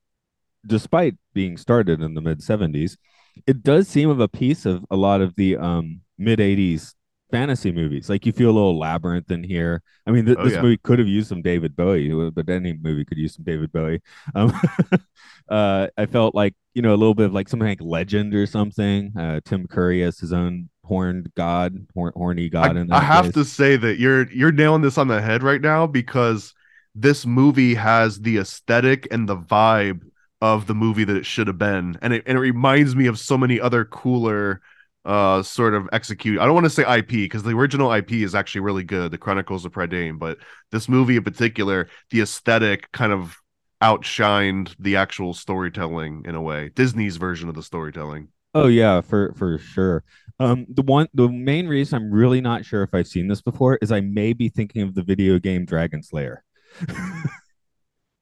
despite 0.66 1.16
being 1.34 1.56
started 1.58 2.02
in 2.02 2.14
the 2.14 2.20
mid 2.22 2.42
70s, 2.42 2.98
it 3.46 3.62
does 3.62 3.88
seem 3.88 4.10
of 4.10 4.20
a 4.20 4.28
piece 4.28 4.66
of 4.66 4.84
a 4.90 4.96
lot 4.96 5.20
of 5.22 5.34
the 5.36 5.56
um, 5.58 6.02
mid 6.18 6.40
80s 6.40 6.94
fantasy 7.32 7.72
movies. 7.72 8.10
Like 8.10 8.26
you 8.26 8.32
feel 8.32 8.50
a 8.50 8.52
little 8.52 8.78
labyrinth 8.78 9.30
in 9.30 9.44
here. 9.44 9.82
I 10.06 10.12
mean, 10.12 10.26
th- 10.26 10.38
Oh, 10.38 10.44
this 10.44 10.54
yeah. 10.54 10.62
movie 10.62 10.78
could 10.78 10.98
have 11.00 11.08
used 11.08 11.28
some 11.28 11.42
David 11.42 11.76
Bowie, 11.76 12.30
but 12.32 12.48
any 12.50 12.74
movie 12.74 13.04
could 13.04 13.18
use 13.18 13.34
some 13.36 13.44
David 13.44 13.72
Bowie. 13.72 14.02
Um, 14.34 14.52
uh, 15.48 15.88
I 15.96 16.06
felt 16.06 16.34
like, 16.34 16.54
you 16.74 16.82
know, 16.82 16.90
a 16.94 16.96
little 16.98 17.14
bit 17.14 17.26
of 17.26 17.34
like 17.34 17.48
something 17.48 17.68
like 17.68 17.80
Legend 17.82 18.34
or 18.34 18.46
something. 18.46 19.12
Uh, 19.18 19.40
Tim 19.44 19.66
Curry 19.66 20.02
as 20.02 20.18
his 20.18 20.32
own 20.32 20.68
horned 20.86 21.32
god, 21.34 21.86
hor- 21.94 22.12
horny 22.16 22.48
god. 22.48 22.76
I, 22.76 22.80
in 22.80 22.92
I 22.92 23.00
have 23.00 23.32
to 23.32 23.44
say 23.44 23.76
that 23.76 23.98
you're 23.98 24.30
you're 24.32 24.52
nailing 24.52 24.82
this 24.82 24.98
on 24.98 25.08
the 25.08 25.20
head 25.20 25.42
right 25.42 25.60
now 25.60 25.86
because 25.86 26.54
this 26.94 27.26
movie 27.26 27.74
has 27.74 28.20
the 28.20 28.38
aesthetic 28.38 29.08
and 29.10 29.28
the 29.28 29.36
vibe 29.36 30.02
of 30.40 30.66
the 30.66 30.74
movie 30.74 31.04
that 31.04 31.16
it 31.16 31.26
should 31.26 31.46
have 31.46 31.58
been, 31.58 31.98
and 32.02 32.12
it 32.12 32.24
and 32.26 32.38
it 32.38 32.40
reminds 32.40 32.94
me 32.96 33.06
of 33.06 33.18
so 33.18 33.36
many 33.36 33.60
other 33.60 33.84
cooler 33.84 34.60
uh 35.04 35.42
sort 35.42 35.74
of 35.74 35.88
execute. 35.92 36.40
I 36.40 36.44
don't 36.44 36.54
want 36.54 36.66
to 36.66 36.70
say 36.70 36.82
IP 36.82 37.08
because 37.08 37.42
the 37.42 37.50
original 37.54 37.92
IP 37.92 38.12
is 38.12 38.34
actually 38.34 38.62
really 38.62 38.84
good, 38.84 39.10
The 39.12 39.18
Chronicles 39.18 39.64
of 39.64 39.72
Prydain, 39.72 40.18
but 40.18 40.38
this 40.72 40.88
movie 40.88 41.16
in 41.16 41.24
particular, 41.24 41.88
the 42.10 42.22
aesthetic 42.22 42.90
kind 42.92 43.12
of 43.12 43.36
outshined 43.82 44.74
the 44.78 44.96
actual 44.96 45.34
storytelling 45.34 46.24
in 46.26 46.34
a 46.34 46.40
way. 46.42 46.70
Disney's 46.74 47.16
version 47.16 47.48
of 47.48 47.54
the 47.54 47.62
storytelling. 47.62 48.28
Oh 48.56 48.68
yeah, 48.68 49.02
for 49.02 49.34
for 49.36 49.58
sure. 49.58 50.02
Um, 50.40 50.66
the 50.68 50.82
one, 50.82 51.08
the 51.14 51.28
main 51.28 51.66
reason 51.68 51.96
I'm 52.02 52.10
really 52.10 52.40
not 52.40 52.64
sure 52.64 52.82
if 52.82 52.94
I've 52.94 53.06
seen 53.06 53.28
this 53.28 53.42
before 53.42 53.78
is 53.82 53.92
I 53.92 54.00
may 54.00 54.32
be 54.32 54.48
thinking 54.48 54.82
of 54.82 54.94
the 54.94 55.02
video 55.02 55.38
game 55.38 55.64
Dragon's 55.64 56.10
Lair. 56.12 56.42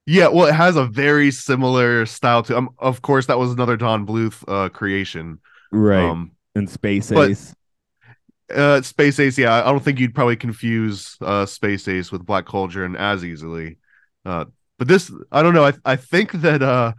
Yeah, 0.07 0.27
well, 0.27 0.45
it 0.45 0.53
has 0.53 0.75
a 0.75 0.85
very 0.85 1.31
similar 1.31 2.05
style 2.05 2.43
to. 2.43 2.55
Um, 2.57 2.69
of 2.77 3.01
course, 3.01 3.25
that 3.25 3.39
was 3.39 3.51
another 3.51 3.75
Don 3.75 4.05
Bluth 4.05 4.43
uh, 4.47 4.69
creation. 4.69 5.39
Right. 5.71 6.03
Um, 6.07 6.33
and 6.53 6.69
Space 6.69 7.09
but- 7.09 7.31
Ace. 7.31 7.55
uh, 8.53 8.83
Space 8.83 9.19
Ace. 9.19 9.35
Yeah, 9.35 9.55
I 9.65 9.71
don't 9.71 9.83
think 9.83 9.99
you'd 9.99 10.13
probably 10.13 10.35
confuse 10.35 11.17
uh, 11.21 11.47
Space 11.47 11.87
Ace 11.87 12.11
with 12.11 12.23
Black 12.23 12.45
Cauldron 12.45 12.95
as 12.95 13.25
easily. 13.25 13.79
Uh, 14.23 14.45
but 14.77 14.87
this, 14.87 15.11
I 15.31 15.41
don't 15.41 15.55
know. 15.55 15.65
I 15.65 15.73
I 15.83 15.95
think 15.95 16.33
that 16.33 16.61
uh, 16.61 16.93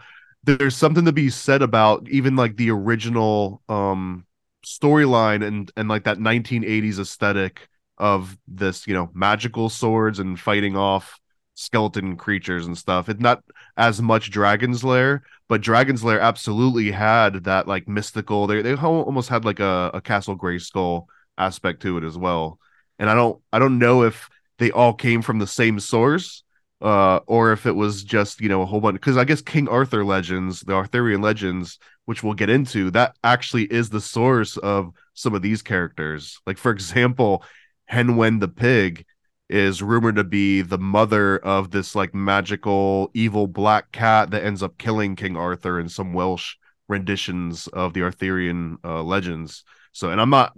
there's 0.46 0.76
something 0.76 1.04
to 1.04 1.12
be 1.12 1.28
said 1.28 1.62
about 1.62 2.08
even 2.08 2.36
like 2.36 2.56
the 2.56 2.70
original 2.70 3.62
um 3.68 4.24
storyline 4.64 5.44
and 5.44 5.70
and 5.76 5.88
like 5.88 6.04
that 6.04 6.18
1980s 6.18 6.98
aesthetic 6.98 7.68
of 7.98 8.36
this, 8.46 8.86
you 8.86 8.94
know, 8.94 9.10
magical 9.14 9.68
swords 9.68 10.18
and 10.18 10.38
fighting 10.38 10.76
off 10.76 11.18
skeleton 11.54 12.16
creatures 12.16 12.66
and 12.66 12.76
stuff. 12.76 13.08
It's 13.08 13.20
not 13.20 13.42
as 13.76 14.02
much 14.02 14.30
Dragon's 14.30 14.84
Lair, 14.84 15.22
but 15.48 15.62
Dragon's 15.62 16.04
Lair 16.04 16.20
absolutely 16.20 16.90
had 16.90 17.44
that 17.44 17.66
like 17.66 17.88
mystical. 17.88 18.46
They 18.46 18.62
they 18.62 18.74
almost 18.74 19.28
had 19.28 19.44
like 19.44 19.60
a, 19.60 19.90
a 19.94 20.00
Castle 20.00 20.36
Grayskull 20.36 21.06
aspect 21.38 21.82
to 21.82 21.98
it 21.98 22.04
as 22.04 22.16
well. 22.18 22.58
And 22.98 23.10
I 23.10 23.14
don't 23.14 23.40
I 23.52 23.58
don't 23.58 23.78
know 23.78 24.02
if 24.02 24.28
they 24.58 24.70
all 24.70 24.94
came 24.94 25.22
from 25.22 25.38
the 25.38 25.46
same 25.46 25.80
source, 25.80 26.42
uh, 26.80 27.20
or 27.26 27.52
if 27.52 27.66
it 27.66 27.72
was 27.72 28.04
just 28.04 28.40
you 28.40 28.48
know 28.48 28.62
a 28.62 28.66
whole 28.66 28.80
bunch. 28.80 28.94
Because 28.94 29.16
I 29.16 29.24
guess 29.24 29.40
King 29.40 29.68
Arthur 29.68 30.04
legends, 30.04 30.60
the 30.60 30.74
Arthurian 30.74 31.22
legends, 31.22 31.78
which 32.04 32.22
we'll 32.22 32.34
get 32.34 32.50
into, 32.50 32.90
that 32.92 33.16
actually 33.24 33.64
is 33.64 33.90
the 33.90 34.00
source 34.00 34.56
of 34.58 34.92
some 35.14 35.34
of 35.34 35.42
these 35.42 35.62
characters. 35.62 36.38
Like 36.46 36.58
for 36.58 36.70
example, 36.70 37.44
Hen 37.86 38.16
Wen 38.16 38.38
the 38.38 38.48
pig 38.48 39.06
is 39.48 39.82
rumored 39.82 40.16
to 40.16 40.24
be 40.24 40.62
the 40.62 40.78
mother 40.78 41.38
of 41.38 41.70
this 41.70 41.94
like 41.94 42.14
magical 42.14 43.10
evil 43.14 43.46
black 43.46 43.92
cat 43.92 44.30
that 44.30 44.44
ends 44.44 44.62
up 44.62 44.76
killing 44.76 45.14
King 45.16 45.36
Arthur 45.36 45.78
in 45.78 45.88
some 45.88 46.12
Welsh 46.12 46.56
renditions 46.88 47.66
of 47.68 47.92
the 47.94 48.02
Arthurian 48.02 48.78
uh, 48.84 49.02
legends. 49.02 49.64
So, 49.92 50.10
and 50.10 50.20
I'm 50.20 50.30
not 50.30 50.52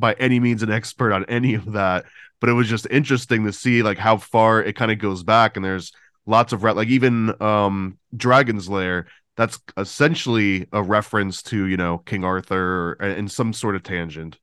by 0.00 0.14
any 0.14 0.40
means 0.40 0.62
an 0.62 0.70
expert 0.70 1.12
on 1.12 1.24
any 1.26 1.54
of 1.54 1.72
that, 1.72 2.04
but 2.40 2.50
it 2.50 2.54
was 2.54 2.68
just 2.68 2.86
interesting 2.90 3.44
to 3.44 3.52
see 3.52 3.82
like 3.82 3.98
how 3.98 4.16
far 4.16 4.62
it 4.62 4.76
kind 4.76 4.90
of 4.90 4.98
goes 4.98 5.22
back. 5.22 5.56
And 5.56 5.64
there's 5.64 5.92
lots 6.26 6.52
of 6.52 6.62
re- 6.62 6.72
like 6.72 6.88
even 6.88 7.40
um 7.42 7.98
Dragon's 8.16 8.68
Lair. 8.68 9.06
That's 9.36 9.58
essentially 9.76 10.66
a 10.72 10.82
reference 10.82 11.42
to 11.44 11.66
you 11.66 11.76
know 11.76 11.98
King 11.98 12.24
Arthur 12.24 12.94
in 12.94 13.28
some 13.28 13.52
sort 13.52 13.76
of 13.76 13.82
tangent. 13.82 14.38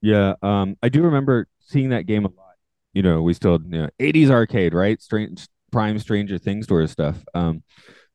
Yeah. 0.00 0.34
Um, 0.42 0.76
I 0.82 0.90
do 0.90 1.02
remember 1.02 1.48
seeing 1.60 1.88
that 1.90 2.06
game 2.06 2.26
a 2.26 2.28
lot. 2.28 2.56
You 2.92 3.02
know, 3.02 3.22
we 3.22 3.34
still 3.34 3.58
you 3.62 3.82
know, 3.82 3.88
80s 3.98 4.30
arcade, 4.30 4.74
right? 4.74 5.00
Strange 5.00 5.48
Prime 5.72 5.98
Stranger 5.98 6.38
Things 6.38 6.68
sort 6.68 6.84
of 6.84 6.90
stuff. 6.90 7.16
Um, 7.34 7.62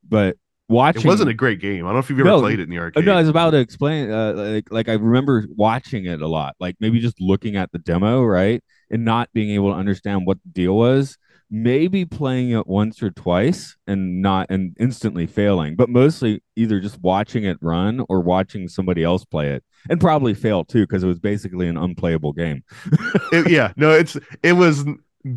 but 0.08 0.36
watching 0.70 1.02
It 1.02 1.06
wasn't 1.08 1.30
a 1.30 1.34
great 1.34 1.60
game. 1.60 1.84
I 1.84 1.88
don't 1.88 1.94
know 1.96 1.98
if 2.00 2.08
you've 2.10 2.20
ever 2.20 2.28
No, 2.28 2.40
played 2.40 2.60
it 2.60 2.64
in 2.64 2.70
the 2.70 2.78
Oh, 2.78 2.82
arcade. 2.82 3.04
no, 3.04 3.12
I 3.14 3.20
was 3.20 3.28
about 3.28 3.50
to 3.50 3.58
explain. 3.58 4.10
Uh, 4.10 4.32
like, 4.34 4.72
like 4.72 4.88
I 4.88 4.94
remember 4.94 5.46
watching 5.56 6.06
it 6.06 6.22
a 6.22 6.28
lot. 6.28 6.56
Like 6.60 6.76
maybe 6.80 7.00
just 7.00 7.20
looking 7.20 7.56
at 7.56 7.72
the 7.72 7.78
demo, 7.78 8.22
right, 8.24 8.62
and 8.90 9.04
not 9.04 9.28
being 9.34 9.50
able 9.50 9.70
to 9.72 9.76
understand 9.78 10.26
what 10.26 10.38
the 10.42 10.50
deal 10.50 10.76
was. 10.76 11.18
Maybe 11.52 12.04
playing 12.04 12.50
it 12.50 12.68
once 12.68 13.02
or 13.02 13.10
twice 13.10 13.76
and 13.88 14.22
not 14.22 14.46
and 14.50 14.76
instantly 14.78 15.26
failing, 15.26 15.74
but 15.74 15.88
mostly 15.88 16.44
either 16.54 16.78
just 16.78 17.00
watching 17.02 17.42
it 17.42 17.58
run 17.60 18.04
or 18.08 18.20
watching 18.20 18.68
somebody 18.68 19.02
else 19.02 19.24
play 19.24 19.50
it, 19.50 19.64
and 19.88 20.00
probably 20.00 20.32
fail 20.32 20.64
too 20.64 20.82
because 20.86 21.02
it 21.02 21.08
was 21.08 21.18
basically 21.18 21.66
an 21.66 21.76
unplayable 21.76 22.32
game. 22.32 22.62
It- 23.32 23.50
yeah, 23.50 23.72
no, 23.76 23.90
it's 23.90 24.16
it 24.44 24.52
was 24.52 24.84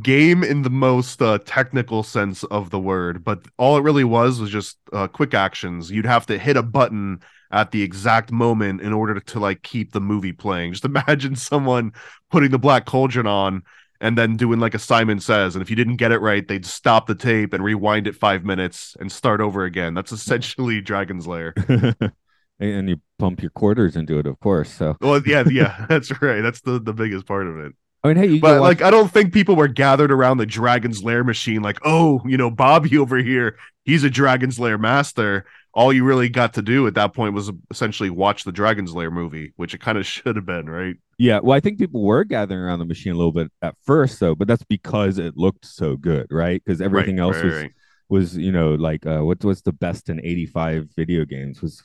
game 0.02 0.44
in 0.44 0.62
the 0.62 0.70
most 0.70 1.22
uh, 1.22 1.40
technical 1.46 2.04
sense 2.04 2.44
of 2.46 2.70
the 2.70 2.80
word, 2.80 3.24
but 3.24 3.46
all 3.58 3.78
it 3.78 3.82
really 3.82 4.04
was 4.04 4.40
was 4.40 4.50
just 4.50 4.78
uh, 4.94 5.08
quick 5.08 5.34
actions. 5.34 5.92
You'd 5.92 6.06
have 6.06 6.25
to 6.28 6.38
hit 6.38 6.58
a 6.58 6.63
button 6.63 7.20
at 7.52 7.72
the 7.72 7.84
exact 7.84 8.32
moment 8.32 8.82
in 8.82 8.94
order 8.94 9.20
to 9.20 9.40
like 9.40 9.62
keep 9.62 9.92
the 9.92 10.02
movie 10.02 10.34
playing. 10.34 10.74
Just 10.74 10.86
imagine 10.86 11.36
someone 11.36 11.94
putting 12.32 12.52
the 12.52 12.60
Black 12.60 12.86
Cauldron 12.86 13.28
on 13.28 13.63
and 14.02 14.18
then 14.18 14.36
doing 14.36 14.60
like 14.60 14.74
a 14.74 14.80
Simon 14.80 15.20
Says, 15.20 15.56
and 15.56 15.62
if 15.62 15.70
you 15.70 15.75
didn't 15.75 15.96
get 15.96 16.12
it 16.12 16.18
right, 16.18 16.46
they'd 16.46 16.66
stop 16.66 17.08
the 17.08 17.16
tape 17.16 17.54
and 17.54 17.63
rewind 17.63 18.08
it 18.08 18.16
five 18.16 18.44
minutes 18.44 18.98
and 19.00 19.10
start 19.10 19.40
over 19.40 19.63
again. 19.63 19.94
That's 19.94 20.12
essentially 20.12 20.82
Dragon's 20.82 21.25
Lair. 21.25 21.54
and, 21.56 21.96
and 22.60 22.90
you 22.90 23.00
pump 23.18 23.42
your 23.42 23.52
quarters 23.52 23.96
into 23.96 24.18
it, 24.20 24.25
of 24.25 24.40
course. 24.40 24.74
So 24.74 24.98
Well, 25.00 25.22
yeah, 25.25 25.44
yeah, 25.50 25.86
that's 25.90 26.22
right. 26.22 26.42
That's 26.42 26.62
the 26.62 26.80
the 26.80 26.94
biggest 26.94 27.25
part 27.25 27.48
of 27.48 27.60
it. 27.60 27.74
I 28.03 28.07
mean, 28.10 28.17
hey, 28.17 28.27
you 28.27 28.41
But 28.41 28.60
like, 28.60 28.81
I 28.81 28.89
don't 28.91 29.12
think 29.12 29.33
people 29.33 29.55
were 29.55 29.67
gathered 29.67 30.12
around 30.12 30.38
the 30.38 30.45
Dragon's 30.45 31.03
Lair 31.03 31.24
machine, 31.24 31.62
like, 31.62 31.79
oh, 31.86 32.22
you 32.25 32.38
know, 32.38 32.51
Bobby 32.51 32.98
over 32.98 33.17
here, 33.17 33.57
he's 33.86 34.03
a 34.03 34.10
Dragon's 34.10 34.60
Lair 34.60 34.77
master. 34.77 35.45
All 35.74 35.91
you 35.93 36.03
really 36.03 36.29
got 36.29 36.53
to 36.55 36.62
do 36.62 36.86
at 36.88 36.95
that 36.95 37.13
point 37.13 37.33
was 37.33 37.51
essentially 37.72 38.10
watch 38.10 38.43
the 38.43 38.51
Dragon's 38.51 38.93
Lair 38.93 39.10
movie, 39.12 39.53
which 39.55 39.74
it 39.74 39.81
kind 39.81 39.98
of 39.98 40.05
should 40.05 40.36
have 40.36 40.45
been, 40.45 40.69
right? 40.69 40.95
yeah. 41.17 41.39
Well, 41.41 41.55
I 41.55 41.60
think 41.60 41.77
people 41.77 42.03
were 42.03 42.24
gathering 42.24 42.60
around 42.60 42.79
the 42.79 42.86
machine 42.86 43.13
a 43.13 43.17
little 43.17 43.31
bit 43.31 43.51
at 43.62 43.75
first, 43.83 44.19
though, 44.19 44.36
but 44.36 44.48
that's 44.48 44.63
because 44.63 45.17
it 45.17 45.38
looked 45.38 45.65
so 45.65 45.95
good, 45.95 46.27
right? 46.31 46.62
Because 46.63 46.81
everything 46.81 47.17
Right, 47.17 47.19
else 47.19 47.43
right, 47.43 47.43
was 47.43 47.65
right. 47.65 47.72
was 48.10 48.36
you 48.38 48.51
know 48.51 48.75
like 48.75 49.05
uh, 49.05 49.19
what 49.22 49.43
was 49.43 49.62
the 49.62 49.74
best 49.74 50.10
in 50.10 50.19
'85 50.19 50.89
video 50.95 51.25
games 51.25 51.62
was. 51.62 51.83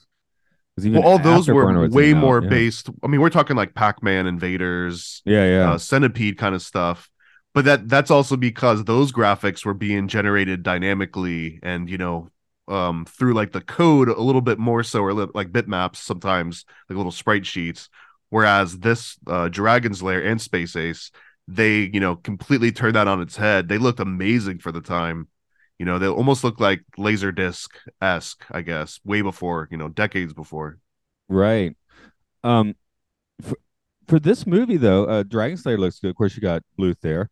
Well, 0.86 1.02
all 1.02 1.18
those 1.18 1.48
were 1.48 1.88
way 1.88 2.12
out, 2.12 2.18
more 2.18 2.42
yeah. 2.42 2.48
based. 2.48 2.88
I 3.02 3.06
mean, 3.06 3.20
we're 3.20 3.30
talking 3.30 3.56
like 3.56 3.74
Pac-Man, 3.74 4.26
Invaders, 4.26 5.22
Yeah, 5.24 5.44
yeah. 5.44 5.70
uh, 5.72 5.78
Centipede 5.78 6.38
kind 6.38 6.54
of 6.54 6.62
stuff. 6.62 7.10
But 7.54 7.64
that 7.64 7.88
that's 7.88 8.10
also 8.10 8.36
because 8.36 8.84
those 8.84 9.10
graphics 9.10 9.64
were 9.64 9.74
being 9.74 10.06
generated 10.06 10.62
dynamically 10.62 11.58
and 11.62 11.88
you 11.90 11.98
know 11.98 12.28
um 12.68 13.06
through 13.06 13.32
like 13.34 13.52
the 13.52 13.60
code 13.62 14.08
a 14.08 14.20
little 14.20 14.42
bit 14.42 14.58
more 14.58 14.82
so 14.82 15.00
or 15.02 15.12
li- 15.14 15.26
like 15.34 15.50
bitmaps 15.50 15.96
sometimes 15.96 16.64
like 16.88 16.96
little 16.96 17.10
sprite 17.10 17.46
sheets 17.46 17.88
whereas 18.28 18.78
this 18.78 19.16
uh 19.26 19.48
Dragon's 19.48 20.02
Lair 20.02 20.22
and 20.22 20.40
Space 20.40 20.76
Ace 20.76 21.10
they 21.48 21.90
you 21.92 21.98
know 21.98 22.16
completely 22.16 22.70
turned 22.70 22.94
that 22.94 23.08
on 23.08 23.20
its 23.22 23.36
head 23.36 23.68
they 23.68 23.78
looked 23.78 24.00
amazing 24.00 24.58
for 24.58 24.70
the 24.70 24.82
time 24.82 25.28
you 25.78 25.86
know 25.86 25.98
they 25.98 26.08
almost 26.08 26.44
look 26.44 26.60
like 26.60 26.82
laserdisc 26.96 27.68
esque 28.02 28.44
I 28.50 28.62
guess 28.62 29.00
way 29.04 29.22
before 29.22 29.68
you 29.70 29.76
know 29.76 29.88
decades 29.88 30.32
before 30.32 30.78
Right. 31.28 31.76
Um, 32.42 32.74
for, 33.42 33.58
for 34.06 34.18
this 34.18 34.46
movie 34.46 34.76
though, 34.76 35.04
uh, 35.04 35.22
Dragon's 35.22 35.64
Lair 35.66 35.78
looks 35.78 36.00
good. 36.00 36.10
Of 36.10 36.16
course, 36.16 36.34
you 36.34 36.42
got 36.42 36.62
Bluth 36.78 37.00
there. 37.00 37.28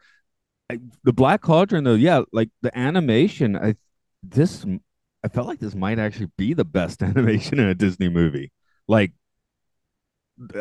I, 0.71 0.81
the 1.05 1.12
Black 1.12 1.41
Cauldron 1.41 1.85
though, 1.85 1.95
yeah, 1.95 2.23
like 2.33 2.50
the 2.62 2.76
animation. 2.76 3.57
I 3.57 3.76
this 4.23 4.65
I 5.25 5.29
felt 5.29 5.47
like 5.47 5.61
this 5.61 5.75
might 5.75 5.99
actually 5.99 6.31
be 6.37 6.55
the 6.55 6.65
best 6.65 7.03
animation 7.03 7.59
in 7.59 7.69
a 7.69 7.75
Disney 7.75 8.09
movie. 8.09 8.53
Like, 8.88 9.12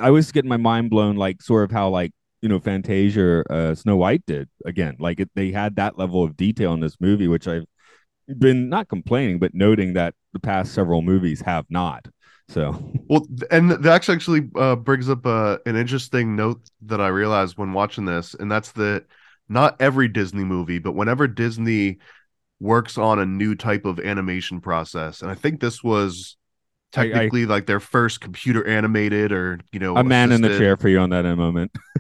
I 0.02 0.10
was 0.10 0.32
getting 0.32 0.50
my 0.50 0.58
mind 0.58 0.90
blown, 0.90 1.16
like 1.18 1.42
sort 1.42 1.66
of 1.66 1.72
how 1.72 1.90
like 1.90 2.12
you 2.42 2.50
know 2.50 2.60
Fantasia, 2.60 3.44
uh, 3.52 3.76
Snow 3.76 3.98
White 3.98 4.26
did 4.26 4.48
again. 4.66 4.96
Like 5.00 5.20
it, 5.20 5.30
they 5.36 5.52
had 5.52 5.76
that 5.76 5.98
level 5.98 6.24
of 6.24 6.38
detail 6.38 6.74
in 6.74 6.80
this 6.80 7.02
movie, 7.02 7.28
which 7.28 7.48
I've 7.48 7.66
been 8.28 8.70
not 8.70 8.88
complaining, 8.90 9.40
but 9.40 9.54
noting 9.54 9.94
that 9.94 10.16
the 10.34 10.40
past 10.40 10.74
several 10.74 11.02
movies 11.02 11.42
have 11.42 11.66
not. 11.70 12.08
So 12.50 12.74
Well, 13.08 13.28
and 13.52 13.70
that 13.70 13.86
actually 13.86 14.16
actually 14.16 14.50
uh, 14.56 14.76
brings 14.76 15.10
up 15.10 15.26
uh, 15.26 15.60
an 15.66 15.76
interesting 15.76 16.36
note 16.36 16.62
that 16.84 17.00
I 17.00 17.08
realized 17.08 17.58
when 17.58 17.74
watching 17.74 18.06
this, 18.06 18.34
and 18.34 18.52
that's 18.52 18.72
that 18.74 19.06
not 19.48 19.80
every 19.80 20.08
Disney 20.08 20.44
movie, 20.44 20.80
but 20.80 20.94
whenever 20.94 21.28
Disney 21.28 22.00
works 22.60 22.98
on 22.98 23.20
a 23.20 23.26
new 23.26 23.56
type 23.56 23.86
of 23.86 24.00
animation 24.00 24.62
process, 24.62 25.22
and 25.22 25.32
I 25.32 25.36
think 25.36 25.62
this 25.62 25.84
was 25.84 26.38
I- 26.96 27.02
I- 27.14 27.32
technically 27.32 27.46
like 27.48 27.68
their 27.68 27.80
first 27.82 28.22
computer 28.22 28.68
animated 28.68 29.32
or 29.32 29.60
you 29.74 29.80
know 29.80 30.00
a 30.00 30.04
man 30.04 30.32
in 30.32 30.42
the 30.42 30.50
chair 30.50 30.78
for 30.78 30.90
you 30.90 31.00
on 31.00 31.10
that 31.12 31.26
in 31.26 31.32
a 31.32 31.36
moment. 31.36 31.72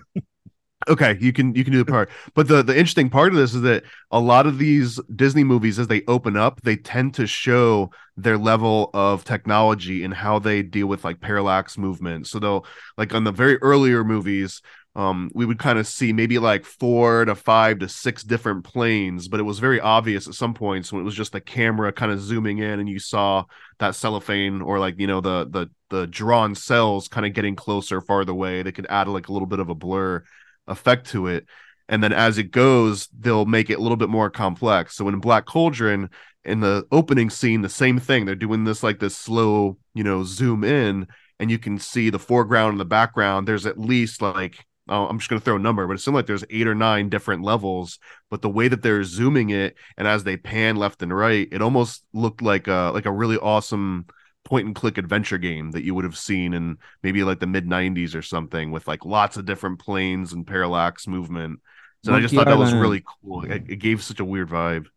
Okay, 0.87 1.17
you 1.19 1.33
can 1.33 1.55
you 1.55 1.63
can 1.63 1.73
do 1.73 1.83
the 1.83 1.91
part. 1.91 2.09
But 2.35 2.47
the 2.47 2.61
the 2.61 2.73
interesting 2.77 3.09
part 3.09 3.31
of 3.33 3.37
this 3.39 3.55
is 3.55 3.61
that 3.63 3.83
a 4.11 4.19
lot 4.19 4.45
of 4.45 4.59
these 4.59 4.99
Disney 5.15 5.43
movies 5.43 5.79
as 5.79 5.87
they 5.87 6.03
open 6.07 6.37
up, 6.37 6.61
they 6.61 6.75
tend 6.75 7.15
to 7.15 7.25
show 7.25 7.89
their 8.17 8.37
level 8.37 8.91
of 8.93 9.23
technology 9.23 10.03
and 10.03 10.13
how 10.13 10.37
they 10.37 10.61
deal 10.61 10.85
with 10.87 11.03
like 11.03 11.19
parallax 11.21 11.77
movement. 11.77 12.27
So 12.27 12.37
they'll 12.39 12.65
like 12.97 13.13
on 13.15 13.23
the 13.23 13.31
very 13.31 13.57
earlier 13.63 14.03
movies, 14.03 14.61
um 14.95 15.31
we 15.33 15.45
would 15.45 15.57
kind 15.57 15.79
of 15.79 15.87
see 15.87 16.13
maybe 16.13 16.37
like 16.37 16.65
4 16.65 17.25
to 17.25 17.33
5 17.35 17.79
to 17.79 17.89
6 17.89 18.23
different 18.23 18.63
planes, 18.63 19.27
but 19.27 19.39
it 19.39 19.43
was 19.43 19.57
very 19.59 19.79
obvious 19.81 20.27
at 20.27 20.35
some 20.35 20.53
points 20.53 20.93
when 20.93 21.01
it 21.01 21.05
was 21.05 21.15
just 21.15 21.31
the 21.31 21.41
camera 21.41 21.91
kind 21.91 22.11
of 22.11 22.21
zooming 22.21 22.59
in 22.59 22.79
and 22.79 22.87
you 22.87 22.99
saw 22.99 23.43
that 23.79 23.95
cellophane 23.95 24.61
or 24.61 24.77
like 24.79 24.99
you 24.99 25.07
know 25.07 25.19
the 25.19 25.45
the 25.49 25.67
the 25.89 26.05
drawn 26.07 26.53
cells 26.55 27.07
kind 27.07 27.25
of 27.25 27.33
getting 27.33 27.55
closer 27.55 28.01
farther 28.01 28.31
away. 28.31 28.61
They 28.63 28.71
could 28.71 28.87
add 28.89 29.07
like 29.07 29.29
a 29.29 29.33
little 29.33 29.47
bit 29.47 29.59
of 29.59 29.69
a 29.69 29.75
blur 29.75 30.23
effect 30.67 31.07
to 31.11 31.27
it. 31.27 31.45
And 31.87 32.03
then 32.03 32.13
as 32.13 32.37
it 32.37 32.51
goes 32.51 33.07
they'll 33.17 33.45
make 33.45 33.69
it 33.69 33.79
a 33.79 33.81
little 33.81 33.97
bit 33.97 34.09
more 34.09 34.29
complex. 34.29 34.95
So 34.95 35.07
in 35.07 35.19
black 35.19 35.45
cauldron 35.45 36.09
in 36.43 36.59
the 36.59 36.85
opening 36.91 37.29
scene 37.29 37.61
the 37.61 37.69
same 37.69 37.99
thing. 37.99 38.25
They're 38.25 38.35
doing 38.35 38.63
this 38.63 38.83
like 38.83 38.99
this 38.99 39.17
slow 39.17 39.77
you 39.93 40.03
know 40.03 40.23
zoom 40.23 40.63
in 40.63 41.07
and 41.39 41.51
you 41.51 41.59
can 41.59 41.79
see 41.79 42.09
the 42.09 42.19
foreground 42.19 42.71
and 42.71 42.79
the 42.79 42.85
background. 42.85 43.47
There's 43.47 43.65
at 43.65 43.79
least 43.79 44.21
like 44.21 44.65
oh, 44.87 45.07
i'm 45.07 45.17
just 45.17 45.31
going 45.31 45.39
to 45.39 45.43
throw 45.43 45.55
a 45.55 45.59
number 45.59 45.87
but 45.87 45.93
it 45.93 45.99
seems 45.99 46.13
like 46.13 46.27
there's 46.27 46.43
eight 46.51 46.67
or 46.67 46.75
nine 46.75 47.09
different 47.09 47.43
levels. 47.43 47.99
But 48.29 48.41
the 48.41 48.49
way 48.49 48.67
that 48.67 48.81
they're 48.81 49.03
zooming 49.03 49.51
it 49.51 49.75
and 49.97 50.07
as 50.07 50.23
they 50.23 50.37
pan 50.37 50.75
left 50.75 51.01
and 51.03 51.15
right 51.15 51.47
it 51.51 51.61
almost 51.61 52.03
looked 52.13 52.41
like 52.41 52.67
a 52.67 52.91
like 52.93 53.05
a 53.05 53.11
really 53.11 53.37
awesome 53.37 54.07
point 54.45 54.67
and 54.67 54.75
click 54.75 54.97
adventure 54.97 55.37
game 55.37 55.71
that 55.71 55.83
you 55.83 55.95
would 55.95 56.05
have 56.05 56.17
seen 56.17 56.53
in 56.53 56.77
maybe 57.03 57.23
like 57.23 57.39
the 57.39 57.47
mid 57.47 57.67
90s 57.67 58.15
or 58.15 58.21
something 58.21 58.71
with 58.71 58.87
like 58.87 59.05
lots 59.05 59.37
of 59.37 59.45
different 59.45 59.79
planes 59.79 60.33
and 60.33 60.47
parallax 60.47 61.07
movement 61.07 61.59
so 62.03 62.13
i 62.13 62.19
just 62.19 62.33
Monkey 62.33 62.35
thought 62.35 62.47
that 62.49 62.57
was 62.57 62.73
really 62.73 63.03
cool 63.23 63.43
it, 63.45 63.63
it 63.67 63.77
gave 63.77 64.03
such 64.03 64.19
a 64.19 64.25
weird 64.25 64.49
vibe 64.49 64.87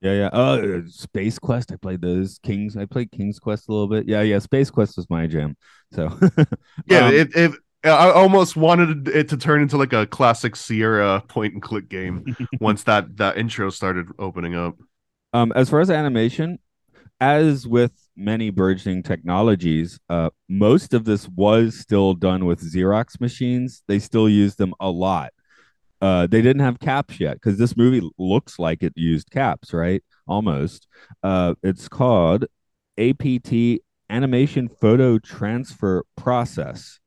Yeah, 0.00 0.12
yeah. 0.14 0.26
Uh, 0.28 0.80
Space 0.88 1.38
Quest. 1.38 1.72
I 1.72 1.76
played 1.76 2.00
those 2.00 2.38
Kings. 2.42 2.76
I 2.76 2.86
played 2.86 3.10
King's 3.12 3.38
Quest 3.38 3.68
a 3.68 3.72
little 3.72 3.88
bit. 3.88 4.08
Yeah, 4.08 4.22
yeah. 4.22 4.38
Space 4.38 4.70
Quest 4.70 4.96
was 4.96 5.08
my 5.10 5.26
jam. 5.26 5.56
So 5.92 6.08
yeah 6.86 7.08
Um, 7.08 7.12
it, 7.12 7.34
it 7.34 7.52
i 7.82 8.10
almost 8.10 8.56
wanted 8.56 9.08
it 9.08 9.28
to 9.28 9.36
turn 9.38 9.62
into 9.62 9.78
like 9.78 9.92
a 9.94 10.06
classic 10.06 10.54
sierra 10.54 11.22
point 11.28 11.54
and 11.54 11.62
click 11.62 11.88
game 11.88 12.26
once 12.60 12.82
that 12.84 13.16
that 13.16 13.38
intro 13.38 13.70
started 13.70 14.06
opening 14.18 14.54
up 14.54 14.76
Um, 15.32 15.52
as 15.54 15.70
far 15.70 15.80
as 15.80 15.90
animation, 15.90 16.58
as 17.20 17.66
with 17.66 17.92
many 18.16 18.50
burgeoning 18.50 19.02
technologies, 19.02 19.98
uh, 20.08 20.30
most 20.48 20.94
of 20.94 21.04
this 21.04 21.28
was 21.28 21.78
still 21.78 22.14
done 22.14 22.44
with 22.44 22.60
Xerox 22.60 23.20
machines. 23.20 23.82
They 23.88 23.98
still 23.98 24.28
used 24.28 24.58
them 24.58 24.74
a 24.80 24.90
lot. 24.90 25.32
Uh, 26.00 26.26
they 26.26 26.40
didn't 26.40 26.62
have 26.62 26.80
caps 26.80 27.20
yet 27.20 27.34
because 27.34 27.58
this 27.58 27.76
movie 27.76 28.08
looks 28.18 28.58
like 28.58 28.82
it 28.82 28.92
used 28.96 29.30
caps, 29.30 29.72
right? 29.72 30.02
Almost. 30.26 30.86
Uh, 31.22 31.54
it's 31.62 31.88
called 31.88 32.46
APT 32.98 33.80
Animation 34.08 34.68
Photo 34.68 35.18
Transfer 35.18 36.04
Process. 36.16 36.98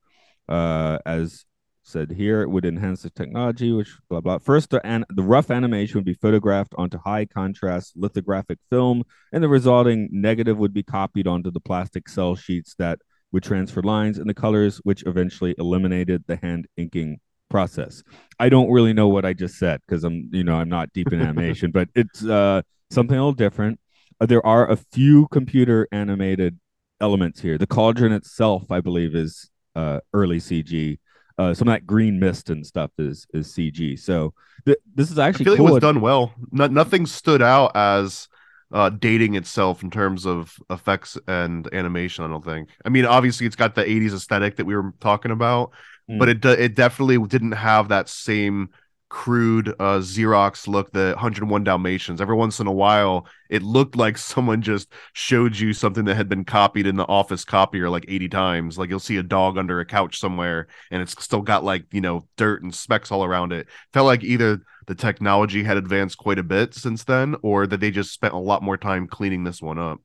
Uh, 0.47 0.99
as 1.05 1.45
said 1.83 2.11
here, 2.11 2.41
it 2.41 2.49
would 2.49 2.65
enhance 2.65 3.03
the 3.03 3.09
technology, 3.09 3.71
which 3.71 3.95
blah 4.09 4.21
blah. 4.21 4.37
First, 4.37 4.71
the, 4.71 4.85
an- 4.85 5.05
the 5.09 5.23
rough 5.23 5.51
animation 5.51 5.97
would 5.97 6.05
be 6.05 6.13
photographed 6.13 6.73
onto 6.77 6.97
high 6.97 7.25
contrast 7.25 7.93
lithographic 7.95 8.59
film, 8.69 9.03
and 9.31 9.43
the 9.43 9.49
resulting 9.49 10.09
negative 10.11 10.57
would 10.57 10.73
be 10.73 10.83
copied 10.83 11.27
onto 11.27 11.51
the 11.51 11.59
plastic 11.59 12.07
cell 12.09 12.35
sheets 12.35 12.75
that 12.79 12.99
would 13.31 13.43
transfer 13.43 13.81
lines 13.81 14.17
and 14.17 14.29
the 14.29 14.33
colors, 14.33 14.77
which 14.83 15.03
eventually 15.05 15.55
eliminated 15.57 16.23
the 16.27 16.37
hand 16.37 16.67
inking 16.77 17.19
process. 17.49 18.03
I 18.39 18.49
don't 18.49 18.71
really 18.71 18.93
know 18.93 19.09
what 19.09 19.25
I 19.25 19.33
just 19.33 19.55
said 19.55 19.81
because 19.85 20.03
I'm, 20.03 20.29
you 20.31 20.43
know, 20.43 20.55
I'm 20.55 20.69
not 20.69 20.93
deep 20.93 21.11
in 21.11 21.21
animation, 21.21 21.71
but 21.71 21.89
it's 21.95 22.23
uh, 22.25 22.61
something 22.89 23.15
a 23.15 23.19
little 23.19 23.33
different. 23.33 23.79
Uh, 24.19 24.25
there 24.25 24.45
are 24.45 24.69
a 24.69 24.75
few 24.75 25.27
computer 25.29 25.87
animated 25.91 26.59
elements 27.01 27.41
here. 27.41 27.57
The 27.57 27.67
cauldron 27.67 28.11
itself, 28.13 28.71
I 28.71 28.79
believe, 28.81 29.15
is 29.15 29.49
uh, 29.75 29.99
early 30.13 30.37
CG. 30.39 30.97
Uh, 31.37 31.53
some 31.53 31.67
of 31.67 31.73
that 31.73 31.87
green 31.87 32.19
mist 32.19 32.49
and 32.49 32.65
stuff 32.65 32.91
is 32.97 33.25
is 33.33 33.47
CG. 33.47 33.99
So 33.99 34.33
th- 34.65 34.77
this 34.95 35.11
is 35.11 35.17
i 35.17 35.27
actually 35.27 35.45
feel 35.45 35.53
like 35.53 35.59
cool. 35.59 35.67
it 35.67 35.73
was 35.73 35.81
done 35.81 35.99
well 36.01 36.33
no, 36.51 36.67
nothing 36.67 37.05
stood 37.05 37.41
out 37.41 37.71
as 37.75 38.27
uh 38.71 38.89
dating 38.89 39.35
itself 39.35 39.83
in 39.83 39.91
terms 39.91 40.25
of 40.25 40.57
effects 40.69 41.17
and 41.27 41.67
animation 41.73 42.23
i 42.23 42.27
don't 42.27 42.45
think 42.45 42.69
i 42.85 42.89
mean 42.89 43.05
obviously 43.05 43.45
it's 43.45 43.55
got 43.57 43.75
the 43.75 43.83
80s 43.83 44.13
aesthetic 44.13 44.55
that 44.55 44.65
we 44.65 44.75
were 44.75 44.93
talking 44.99 45.31
about 45.31 45.71
Mm. 46.09 46.19
but 46.19 46.27
it 46.27 46.43
it 46.45 46.75
definitely 46.75 47.17
didn't 47.27 47.53
have 47.53 47.87
that 47.87 48.09
same 48.09 48.69
crude 49.13 49.69
uh 49.79 49.99
xerox 49.99 50.67
look 50.67 50.91
the 50.91 51.11
101 51.13 51.63
dalmatians. 51.63 52.19
Every 52.19 52.35
once 52.35 52.59
in 52.59 52.65
a 52.65 52.71
while 52.71 53.27
it 53.47 53.61
looked 53.61 53.95
like 53.95 54.17
someone 54.33 54.63
just 54.63 54.91
showed 55.13 55.55
you 55.55 55.71
something 55.71 56.05
that 56.05 56.15
had 56.15 56.27
been 56.27 56.43
copied 56.43 56.87
in 56.87 56.95
the 56.95 57.07
office 57.07 57.45
copier 57.45 57.91
like 57.91 58.05
80 58.07 58.29
times. 58.29 58.77
Like 58.79 58.89
you'll 58.89 58.99
see 58.99 59.17
a 59.17 59.23
dog 59.23 59.59
under 59.59 59.79
a 59.79 59.85
couch 59.85 60.19
somewhere 60.19 60.65
and 60.89 60.99
it's 60.99 61.23
still 61.23 61.43
got 61.43 61.63
like 61.63 61.85
you 61.91 62.01
know 62.01 62.27
dirt 62.37 62.63
and 62.63 62.73
specks 62.73 63.11
all 63.11 63.23
around 63.23 63.53
it. 63.53 63.67
Felt 63.93 64.07
like 64.07 64.23
either 64.23 64.61
the 64.87 64.95
technology 64.95 65.63
had 65.63 65.77
advanced 65.77 66.17
quite 66.17 66.39
a 66.39 66.43
bit 66.43 66.73
since 66.73 67.03
then 67.03 67.35
or 67.43 67.67
that 67.67 67.79
they 67.79 67.91
just 67.91 68.13
spent 68.13 68.33
a 68.33 68.39
lot 68.39 68.63
more 68.63 68.77
time 68.77 69.05
cleaning 69.05 69.43
this 69.43 69.61
one 69.61 69.77
up. 69.77 70.01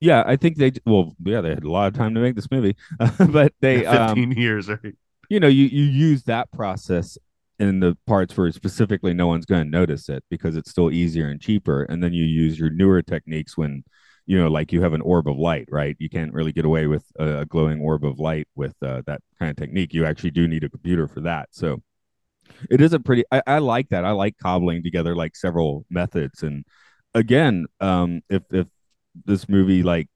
Yeah, 0.00 0.24
I 0.26 0.36
think 0.36 0.56
they 0.56 0.72
well, 0.86 1.14
yeah, 1.22 1.42
they 1.42 1.50
had 1.50 1.64
a 1.64 1.70
lot 1.70 1.88
of 1.88 1.94
time 1.94 2.14
to 2.14 2.20
make 2.20 2.34
this 2.34 2.50
movie, 2.50 2.76
but 3.18 3.52
they 3.60 3.80
15 3.84 3.92
um, 3.92 4.32
years 4.32 4.70
right? 4.70 4.94
you 5.28 5.38
know, 5.38 5.48
you 5.48 5.66
you 5.66 5.84
use 5.84 6.22
that 6.24 6.50
process 6.50 7.18
in 7.58 7.80
the 7.80 7.96
parts 8.06 8.36
where 8.36 8.50
specifically 8.52 9.14
no 9.14 9.26
one's 9.26 9.46
going 9.46 9.64
to 9.64 9.70
notice 9.70 10.08
it 10.08 10.24
because 10.30 10.56
it's 10.56 10.70
still 10.70 10.90
easier 10.90 11.28
and 11.28 11.40
cheaper, 11.40 11.84
and 11.84 12.02
then 12.02 12.12
you 12.12 12.24
use 12.24 12.58
your 12.58 12.70
newer 12.70 13.02
techniques 13.02 13.56
when 13.56 13.84
you 14.26 14.38
know, 14.38 14.48
like 14.48 14.72
you 14.72 14.82
have 14.82 14.92
an 14.92 15.00
orb 15.00 15.26
of 15.26 15.38
light, 15.38 15.66
right? 15.70 15.96
You 15.98 16.10
can't 16.10 16.34
really 16.34 16.52
get 16.52 16.66
away 16.66 16.86
with 16.86 17.02
a, 17.18 17.46
glowing 17.46 17.80
orb 17.80 18.04
of 18.04 18.18
light 18.18 18.46
with 18.54 18.74
uh, 18.82 19.00
that 19.06 19.22
kind 19.38 19.50
of 19.50 19.56
technique. 19.56 19.94
You 19.94 20.04
actually 20.04 20.32
do 20.32 20.46
need 20.46 20.64
a 20.64 20.68
computer 20.68 21.08
for 21.08 21.22
that. 21.22 21.48
So, 21.50 21.82
it 22.70 22.80
is 22.80 22.92
a 22.92 23.00
pretty 23.00 23.24
I, 23.30 23.42
I 23.46 23.58
like 23.58 23.88
that 23.90 24.04
i 24.04 24.10
like 24.10 24.36
cobbling 24.38 24.82
together 24.82 25.14
like 25.14 25.36
several 25.36 25.84
methods 25.90 26.42
and 26.42 26.64
again 27.14 27.66
um 27.80 28.22
if 28.28 28.42
if 28.52 28.66
this 29.24 29.48
movie 29.48 29.82
like 29.82 30.08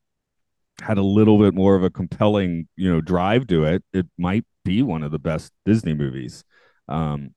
had 0.80 0.98
a 0.98 1.02
little 1.02 1.38
bit 1.38 1.54
more 1.54 1.76
of 1.76 1.84
a 1.84 1.90
compelling 1.90 2.68
you 2.76 2.92
know 2.92 3.00
drive 3.00 3.46
to 3.48 3.64
it 3.64 3.84
it 3.92 4.06
might 4.18 4.44
be 4.64 4.82
one 4.82 5.02
of 5.02 5.10
the 5.10 5.18
best 5.18 5.52
disney 5.64 5.94
movies 5.94 6.44
um 6.92 7.34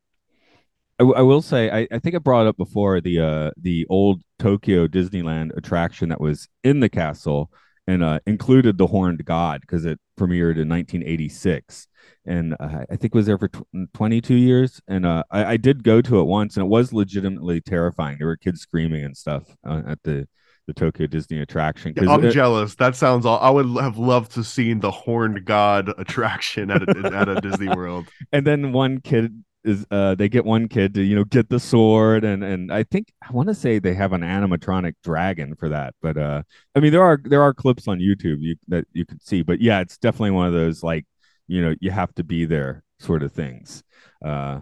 I, 0.99 1.03
I 1.03 1.21
will 1.21 1.41
say 1.41 1.69
I, 1.69 1.87
I 1.91 1.99
think 1.99 2.15
I 2.15 2.19
brought 2.19 2.47
up 2.47 2.57
before 2.57 3.01
the 3.01 3.19
uh 3.19 3.51
the 3.57 3.85
old 3.89 4.21
Tokyo 4.39 4.87
Disneyland 4.87 5.55
attraction 5.57 6.09
that 6.09 6.21
was 6.21 6.47
in 6.63 6.79
the 6.79 6.89
castle 6.89 7.51
and 7.87 8.03
uh, 8.03 8.19
included 8.25 8.77
the 8.77 8.87
Horned 8.87 9.23
God 9.25 9.61
because 9.61 9.85
it 9.85 9.99
premiered 10.19 10.57
in 10.57 10.69
1986 10.69 11.87
and 12.25 12.55
uh, 12.59 12.85
I 12.89 12.95
think 12.95 13.13
it 13.13 13.15
was 13.15 13.27
there 13.27 13.37
for 13.37 13.47
tw- 13.47 13.67
22 13.93 14.35
years 14.35 14.81
and 14.87 15.05
uh, 15.05 15.23
I, 15.29 15.45
I 15.45 15.57
did 15.57 15.83
go 15.83 16.01
to 16.01 16.19
it 16.19 16.23
once 16.23 16.57
and 16.57 16.65
it 16.65 16.69
was 16.69 16.93
legitimately 16.93 17.61
terrifying. 17.61 18.17
There 18.17 18.27
were 18.27 18.37
kids 18.37 18.61
screaming 18.61 19.03
and 19.03 19.15
stuff 19.15 19.43
uh, 19.67 19.83
at 19.87 19.99
the 20.03 20.27
the 20.67 20.73
Tokyo 20.73 21.07
Disney 21.07 21.39
attraction. 21.39 21.93
'cause 21.93 22.07
I'm 22.07 22.23
it- 22.25 22.31
jealous. 22.31 22.75
That 22.75 22.95
sounds 22.95 23.25
all. 23.25 23.39
I 23.39 23.49
would 23.49 23.67
have 23.81 23.97
loved 23.97 24.31
to 24.33 24.43
seen 24.43 24.79
the 24.79 24.91
Horned 24.91 25.45
God 25.45 25.91
attraction 25.97 26.71
at 26.71 26.81
a, 26.83 27.13
at 27.13 27.29
a 27.29 27.41
Disney 27.41 27.67
World. 27.67 28.07
and 28.31 28.45
then 28.45 28.71
one 28.71 28.99
kid 29.01 29.43
is 29.63 29.83
uh 29.89 30.13
they 30.13 30.29
get 30.29 30.45
one 30.45 30.67
kid 30.67 30.93
to 30.93 31.01
you 31.01 31.15
know 31.15 31.23
get 31.23 31.49
the 31.49 31.59
sword 31.59 32.23
and 32.23 32.43
and 32.43 32.71
I 32.71 32.83
think 32.83 33.11
I 33.27 33.31
want 33.31 33.49
to 33.49 33.55
say 33.55 33.79
they 33.79 33.95
have 33.95 34.13
an 34.13 34.21
animatronic 34.21 34.93
dragon 35.03 35.55
for 35.55 35.69
that 35.69 35.95
but 36.03 36.17
uh 36.17 36.43
I 36.75 36.79
mean 36.81 36.91
there 36.91 37.01
are 37.01 37.19
there 37.23 37.41
are 37.41 37.51
clips 37.51 37.87
on 37.87 37.97
YouTube 37.97 38.41
you 38.41 38.57
that 38.67 38.85
you 38.93 39.07
can 39.07 39.19
see 39.19 39.41
but 39.41 39.59
yeah 39.61 39.79
it's 39.79 39.97
definitely 39.97 40.31
one 40.31 40.45
of 40.45 40.53
those 40.53 40.83
like 40.83 41.07
you 41.47 41.63
know 41.63 41.73
you 41.81 41.89
have 41.89 42.13
to 42.13 42.23
be 42.23 42.45
there 42.45 42.83
sort 42.99 43.23
of 43.23 43.31
things 43.31 43.83
uh 44.23 44.59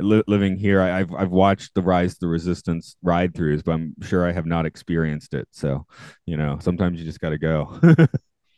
li- 0.00 0.24
living 0.26 0.56
here 0.56 0.80
I, 0.80 1.00
I've 1.00 1.14
I've 1.14 1.30
watched 1.30 1.74
the 1.74 1.82
Rise 1.82 2.16
the 2.18 2.28
Resistance 2.28 2.96
ride 3.02 3.34
throughs 3.34 3.64
but 3.64 3.72
I'm 3.72 3.94
sure 4.02 4.26
I 4.26 4.32
have 4.32 4.46
not 4.46 4.66
experienced 4.66 5.34
it 5.34 5.48
so 5.50 5.86
you 6.26 6.36
know 6.36 6.58
sometimes 6.60 6.98
you 6.98 7.04
just 7.04 7.20
got 7.20 7.30
to 7.30 7.38
go 7.38 7.80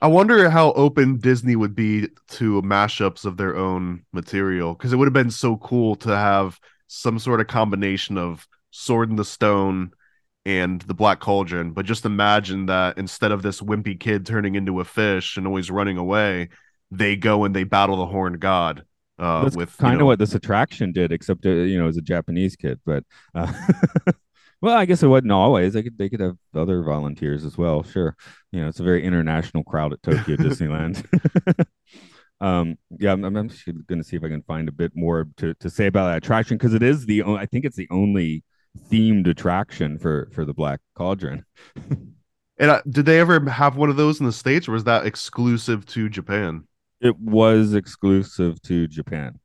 I 0.03 0.09
wonder 0.09 0.51
how 0.51 0.73
open 0.73 1.19
Disney 1.19 1.55
would 1.55 1.77
be 1.77 2.09
to 2.31 2.61
mashups 2.63 3.25
of 3.25 3.37
their 3.37 3.57
own 3.57 4.03
material 4.13 4.75
because 4.75 4.93
it 4.93 4.97
would 4.97 5.07
have 5.07 5.13
been 5.13 5.31
so 5.31 5.57
cool 5.59 5.95
to 5.97 6.09
have 6.09 6.59
some 6.89 7.21
sort 7.21 7.41
of 7.41 7.47
combination 7.47 8.19
of 8.19 8.49
Sword 8.73 9.11
in 9.11 9.17
the 9.17 9.25
Stone 9.25 9.93
and 10.45 10.83
the 10.83 10.95
Black 10.95 11.21
Cauldron. 11.21 11.71
But 11.71 11.87
just 11.87 12.05
imagine 12.05 12.67
that 12.67 12.99
instead 12.99 13.31
of 13.31 13.43
this 13.43 13.61
wimpy 13.61 13.99
kid 13.99 14.27
turning 14.27 14.57
into 14.57 14.81
a 14.81 14.85
fish 14.85 15.37
and 15.37 15.47
always 15.47 15.71
running 15.71 15.99
away, 15.99 16.49
they 16.91 17.15
go 17.15 17.45
and 17.45 17.55
they 17.55 17.63
battle 17.63 17.99
the 17.99 18.07
Horned 18.07 18.41
God. 18.41 18.85
Uh, 19.23 19.45
That's 19.45 19.57
with 19.57 19.77
kind 19.79 19.95
of 19.95 20.01
know- 20.01 20.07
what 20.07 20.19
this 20.19 20.35
attraction 20.35 20.91
did, 20.91 21.13
except 21.13 21.47
uh, 21.47 21.51
you 21.51 21.79
know, 21.79 21.87
as 21.87 21.97
a 21.97 22.03
Japanese 22.03 22.57
kid. 22.57 22.81
But 22.85 23.05
uh, 23.37 23.53
well, 24.61 24.77
I 24.77 24.85
guess 24.85 25.05
it 25.05 25.07
wasn't 25.07 25.31
always. 25.31 25.75
They 25.75 25.85
could 25.85 25.97
they 25.97 26.09
could 26.09 26.19
have 26.19 26.37
other 26.57 26.83
volunteers 26.83 27.45
as 27.45 27.57
well. 27.57 27.85
Sure, 27.85 28.17
you 28.51 28.61
know, 28.61 28.67
it's 28.67 28.81
a 28.81 28.85
very 28.85 29.05
international 29.05 29.63
crowd 29.63 29.93
at 29.93 30.03
Tokyo 30.03 30.35
Disneyland. 30.37 31.07
um, 32.41 32.77
yeah, 32.99 33.13
I'm, 33.13 33.25
I'm 33.25 33.37
actually 33.37 33.75
going 33.87 34.03
to 34.03 34.05
see 34.05 34.17
if 34.17 34.25
I 34.25 34.29
can 34.29 34.43
find 34.43 34.69
a 34.69 34.73
bit 34.73 34.91
more 34.97 35.29
to 35.37 35.55
to 35.55 35.71
say 35.71 35.87
about 35.87 36.09
that 36.09 36.17
attraction 36.17 36.57
because 36.57 36.75
it 36.75 36.83
is 36.83 37.07
the 37.07 37.23
I 37.23 37.47
think 37.47 37.65
it's 37.65 37.77
the 37.77 37.89
only 37.93 38.43
themed 38.91 39.29
attraction 39.29 40.01
for 40.01 40.31
for 40.33 40.45
the 40.45 40.55
Black 40.55 40.81
Cauldron. 40.97 41.45
And 42.59 42.71
uh, 42.71 42.83
did 42.89 43.07
they 43.07 43.19
ever 43.19 43.41
have 43.51 43.77
one 43.77 43.91
of 43.91 43.97
those 43.97 44.21
in 44.21 44.27
the 44.27 44.33
states, 44.33 44.69
or 44.69 44.73
was 44.73 44.85
that 44.85 45.05
exclusive 45.05 45.85
to 45.87 46.09
Japan? 46.09 46.69
It 47.03 47.19
was 47.19 47.75
exclusive 47.75 48.63
to 48.63 48.87
Japan. 48.87 49.39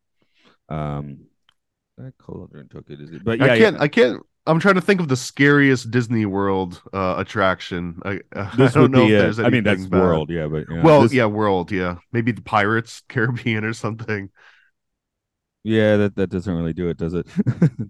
Um, 0.70 1.26
Black 1.98 2.14
Cauldron 2.20 2.68
Tokyo 2.70 2.96
Disney, 2.96 3.20
but 3.20 3.40
yeah, 3.40 3.54
I 3.54 3.58
can't. 3.58 3.82
I 3.82 3.88
can't. 3.88 4.22
I'm 4.46 4.60
trying 4.60 4.76
to 4.76 4.82
think 4.82 5.02
of 5.02 5.10
the 5.10 5.18
scariest 5.18 5.92
Disney 5.92 6.26
World 6.26 6.82
uh, 6.94 7.16
attraction. 7.18 8.00
I, 8.06 8.20
uh, 8.34 8.50
I 8.58 8.68
don't 8.70 8.92
know 8.92 9.06
be 9.08 9.14
if 9.14 9.20
it. 9.20 9.22
there's 9.24 9.40
I 9.40 9.50
mean, 9.50 9.64
that's 9.64 9.86
bad. 9.86 10.00
world, 10.02 10.30
yeah, 10.30 10.48
but 10.48 10.66
yeah. 10.70 10.84
Well, 10.84 11.02
This- 11.02 11.14
yeah, 11.14 11.26
world, 11.26 11.72
yeah. 11.72 11.98
Maybe 12.14 12.32
the 12.32 12.42
Pirates 12.42 13.02
Caribbean 13.10 13.66
or 13.66 13.74
something. 13.74 14.30
yeah, 15.64 15.98
that, 15.98 16.16
that 16.16 16.30
doesn't 16.30 16.54
really 16.54 16.74
do 16.74 16.88
it, 16.90 16.98
does 16.98 17.14
it? 17.14 17.26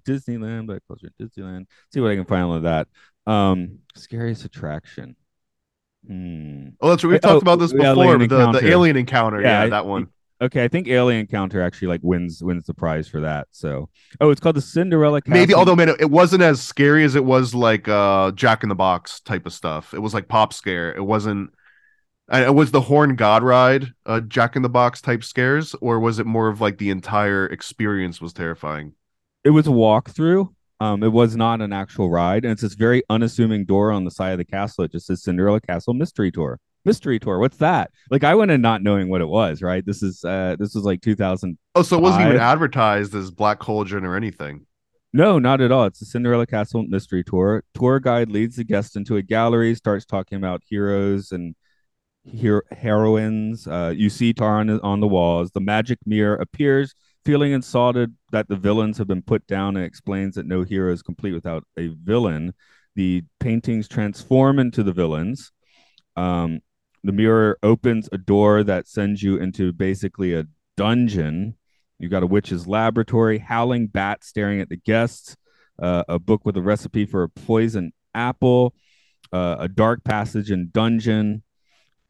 Disneyland, 0.08 0.66
Black 0.68 0.82
Cauldron, 0.88 1.14
Disneyland. 1.22 1.66
See 1.94 2.00
what 2.00 2.12
I 2.12 2.16
can 2.16 2.26
find 2.26 2.46
on 2.46 2.64
that. 2.64 2.88
Um, 3.28 3.80
scariest 3.96 4.46
attraction. 4.46 5.16
Hmm. 6.06 6.70
Oh, 6.80 6.90
that's 6.90 7.04
what 7.04 7.10
we 7.10 7.16
Wait, 7.16 7.22
talked 7.22 7.36
oh, 7.36 7.38
about 7.38 7.60
this 7.60 7.72
the 7.72 7.78
before. 7.78 8.18
The, 8.18 8.60
the 8.60 8.68
alien 8.68 8.98
encounter. 8.98 9.42
Yeah, 9.42 9.64
Yeah, 9.64 9.70
that 9.70 9.86
one. 9.86 10.08
Okay, 10.40 10.64
I 10.64 10.68
think 10.68 10.88
Alien 10.88 11.22
Encounter 11.22 11.64
actually 11.64 11.88
like 11.88 12.02
wins 12.04 12.44
wins 12.44 12.68
the 12.68 12.74
prize 12.76 13.08
for 13.08 13.22
that. 13.22 13.48
So, 13.50 13.90
oh, 14.22 14.30
it's 14.30 14.40
called 14.40 14.56
the 14.56 14.62
Cinderella 14.62 15.20
Castle. 15.20 15.34
Maybe, 15.34 15.56
although 15.56 15.76
man, 15.76 15.90
it 16.00 16.12
wasn't 16.12 16.44
as 16.44 16.62
scary 16.62 17.04
as 17.04 17.16
it 17.16 17.26
was 17.26 17.56
like 17.56 17.88
uh 17.88 18.32
Jack 18.34 18.62
in 18.62 18.70
the 18.70 18.76
Box 18.76 19.20
type 19.22 19.48
of 19.48 19.54
stuff. 19.54 19.96
It 19.96 20.00
was 20.00 20.14
like 20.14 20.28
pop 20.28 20.54
scare. 20.54 20.96
It 20.96 21.04
wasn't. 21.04 21.52
And 22.30 22.44
it 22.44 22.54
was 22.54 22.70
the 22.70 22.82
Horn 22.82 23.16
God 23.16 23.42
ride, 23.42 23.94
uh, 24.06 24.20
Jack 24.20 24.58
in 24.58 24.62
the 24.62 24.70
Box 24.70 25.02
type 25.02 25.24
scares, 25.24 25.74
or 25.76 26.00
was 26.00 26.20
it 26.20 26.26
more 26.26 26.50
of 26.50 26.60
like 26.62 26.78
the 26.78 26.90
entire 26.90 27.48
experience 27.48 28.22
was 28.22 28.34
terrifying? 28.34 28.94
it 29.48 29.52
was 29.52 29.66
a 29.66 29.72
walkthrough. 29.72 30.54
Um, 30.80 31.04
it 31.04 31.12
was 31.12 31.36
not 31.36 31.62
an 31.62 31.74
actual 31.74 32.10
ride, 32.10 32.46
and 32.46 32.52
it's 32.52 32.62
this 32.62 32.76
very 32.76 33.04
unassuming 33.10 33.66
door 33.66 33.92
on 33.92 34.06
the 34.06 34.12
side 34.12 34.32
of 34.32 34.38
the 34.38 34.46
castle. 34.46 34.84
It 34.84 34.92
just 34.92 35.08
says 35.08 35.24
Cinderella 35.24 35.60
Castle 35.60 35.94
Mystery 35.94 36.32
Tour. 36.32 36.60
Mystery 36.86 37.20
tour. 37.20 37.40
What's 37.40 37.58
that? 37.58 37.92
Like 38.10 38.24
I 38.24 38.34
went 38.34 38.50
in 38.50 38.62
not 38.62 38.82
knowing 38.82 39.10
what 39.10 39.20
it 39.20 39.28
was. 39.28 39.62
Right. 39.62 39.86
This 39.86 40.02
is 40.02 40.24
uh 40.24 40.56
this 40.58 40.74
was 40.74 40.86
like 40.86 41.02
2000. 41.02 41.58
Oh, 41.76 41.82
so 41.82 41.98
it 41.98 42.02
wasn't 42.02 42.28
even 42.28 42.38
advertised 42.38 43.14
as 43.14 43.30
Black 43.30 43.60
Cauldron 43.60 44.06
or 44.06 44.16
anything. 44.16 44.66
No, 45.12 45.38
not 45.38 45.60
at 45.60 45.72
all. 45.72 45.86
It's 45.86 46.00
the 46.00 46.06
Cinderella 46.06 46.46
Castle 46.46 46.84
Mystery 46.84 47.26
Tour. 47.26 47.64
Tour 47.74 48.00
guide 48.00 48.30
leads 48.30 48.56
the 48.56 48.64
guest 48.64 48.96
into 48.96 49.18
a 49.18 49.22
gallery, 49.22 49.76
starts 49.76 50.06
talking 50.06 50.38
about 50.38 50.64
heroes 50.66 51.34
and 51.34 51.56
hero 52.24 52.62
heroines. 52.72 53.68
Uh, 53.68 53.94
you 53.96 54.10
see 54.10 54.34
Taran, 54.34 54.80
on 54.84 55.00
the 55.00 55.08
walls. 55.08 55.52
The 55.52 55.60
magic 55.60 56.00
mirror 56.06 56.36
appears, 56.36 56.94
feeling 57.28 57.52
insulted 57.52 58.16
that 58.32 58.48
the 58.48 58.56
villains 58.56 58.98
have 58.98 59.08
been 59.08 59.22
put 59.22 59.46
down, 59.48 59.76
and 59.76 59.86
explains 59.86 60.36
that 60.36 60.46
no 60.46 60.64
hero 60.64 60.94
is 60.94 61.02
complete 61.02 61.34
without 61.34 61.66
a 61.78 61.90
villain. 62.02 62.54
The 62.96 63.26
paintings 63.42 63.90
transform 63.90 64.60
into 64.60 64.82
the 64.82 64.94
villains. 64.94 65.52
Um, 66.16 66.62
the 67.04 67.12
mirror 67.12 67.60
opens 67.62 68.08
a 68.14 68.18
door 68.18 68.64
that 68.64 68.88
sends 68.88 69.22
you 69.22 69.36
into 69.36 69.74
basically 69.74 70.36
a 70.36 70.46
dungeon. 70.78 71.58
You've 72.00 72.12
got 72.12 72.24
a 72.24 72.28
witch's 72.28 72.66
laboratory, 72.66 73.40
howling 73.40 73.88
bat 73.88 74.24
staring 74.24 74.62
at 74.62 74.70
the 74.70 74.78
guests, 74.78 75.36
uh, 75.78 76.06
a 76.08 76.20
book 76.20 76.46
with 76.46 76.56
a 76.56 76.62
recipe 76.62 77.06
for 77.06 77.24
a 77.24 77.30
poison 77.30 77.92
apple, 78.16 78.74
uh, 79.34 79.58
a 79.60 79.68
dark 79.68 80.06
passage 80.06 80.50
and 80.50 80.72
dungeon. 80.72 81.44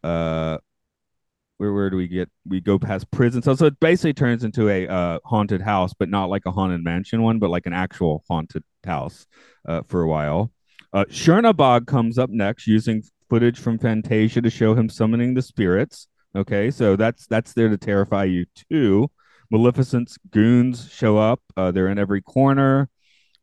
Uh, 0.04 0.60
where 1.58 1.74
where 1.74 1.90
do 1.90 1.98
we 1.98 2.08
get? 2.08 2.30
We 2.48 2.62
go 2.62 2.80
past 2.80 3.10
prison. 3.12 3.42
So 3.42 3.56
so 3.56 3.66
it 3.66 3.80
basically 3.80 4.14
turns 4.14 4.44
into 4.44 4.70
a 4.70 4.88
uh, 4.88 5.20
haunted 5.26 5.62
house, 5.62 5.94
but 5.98 6.10
not 6.10 6.30
like 6.30 6.46
a 6.46 6.52
haunted 6.52 6.84
mansion 6.84 7.22
one, 7.22 7.40
but 7.40 7.50
like 7.50 7.66
an 7.66 7.74
actual 7.74 8.24
haunted 8.28 8.64
house 8.86 9.26
uh, 9.68 9.82
for 9.88 10.02
a 10.02 10.08
while. 10.08 10.52
Uh, 10.94 11.06
Chernabog 11.06 11.88
comes 11.88 12.18
up 12.18 12.30
next, 12.30 12.68
using 12.68 13.04
footage 13.30 13.60
from 13.60 13.78
Fantasia 13.78 14.42
to 14.42 14.50
show 14.50 14.74
him 14.74 14.90
summoning 14.90 15.34
the 15.34 15.42
spirits. 15.42 16.08
Okay, 16.36 16.72
so 16.72 16.96
that's 16.96 17.28
that's 17.28 17.54
there 17.54 17.70
to 17.70 17.78
terrify 17.78 18.24
you 18.26 18.46
too. 18.70 19.10
Maleficent's 19.50 20.18
goons 20.30 20.92
show 20.92 21.18
up. 21.18 21.42
Uh, 21.56 21.72
they're 21.72 21.88
in 21.88 21.98
every 21.98 22.22
corner. 22.22 22.90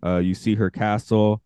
Uh, 0.04 0.18
you 0.18 0.34
see 0.34 0.54
her 0.54 0.70
castle. 0.70 1.42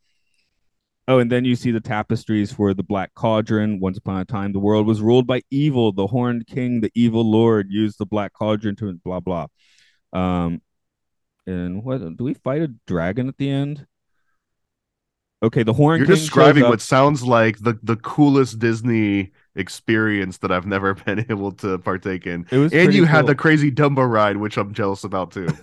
Oh, 1.09 1.19
and 1.19 1.33
then 1.33 1.47
you 1.47 1.57
see 1.57 1.71
the 1.71 1.81
tapestries 1.81 2.53
for 2.53 2.75
the 2.75 2.83
Black 2.83 3.15
Cauldron. 3.15 3.81
Once 3.81 3.97
upon 3.97 4.21
a 4.21 4.27
time, 4.27 4.53
the 4.53 4.59
world 4.59 4.87
was 4.87 5.01
ruled 5.01 5.27
by 5.27 5.41
evil. 5.51 5.91
The 5.91 6.07
Horned 6.07 6.47
King, 6.47 6.83
the 6.83 6.93
evil 6.95 7.29
Lord, 7.29 7.69
used 7.71 7.99
the 7.99 8.05
Black 8.05 8.35
Cauldron 8.35 8.77
to 8.77 8.93
blah 9.03 9.21
blah. 9.21 9.47
Um, 10.13 10.61
and 11.47 11.83
what 11.83 11.99
do 12.17 12.25
we 12.25 12.35
fight 12.35 12.61
a 12.61 12.69
dragon 12.87 13.27
at 13.29 13.39
the 13.39 13.49
end? 13.49 13.87
Okay, 15.43 15.63
the 15.63 15.73
Horned 15.73 16.01
You're 16.01 16.09
King 16.09 16.17
describing 16.17 16.65
what 16.65 16.83
sounds 16.83 17.23
like 17.23 17.59
the 17.59 17.79
the 17.83 17.97
coolest 17.97 18.59
Disney 18.59 19.33
experience 19.55 20.37
that 20.39 20.53
I've 20.53 20.67
never 20.67 20.93
been 21.07 21.25
able 21.31 21.53
to 21.53 21.79
partake 21.79 22.27
in. 22.27 22.47
It 22.51 22.59
was 22.59 22.75
And 22.75 22.93
you 22.93 23.07
had 23.07 23.27
the 23.27 23.35
crazy 23.35 23.73
Dumbo 23.73 24.07
ride, 24.07 24.37
which 24.37 24.59
I'm 24.59 24.75
jealous 24.75 25.05
about 25.05 25.33
too. 25.33 25.49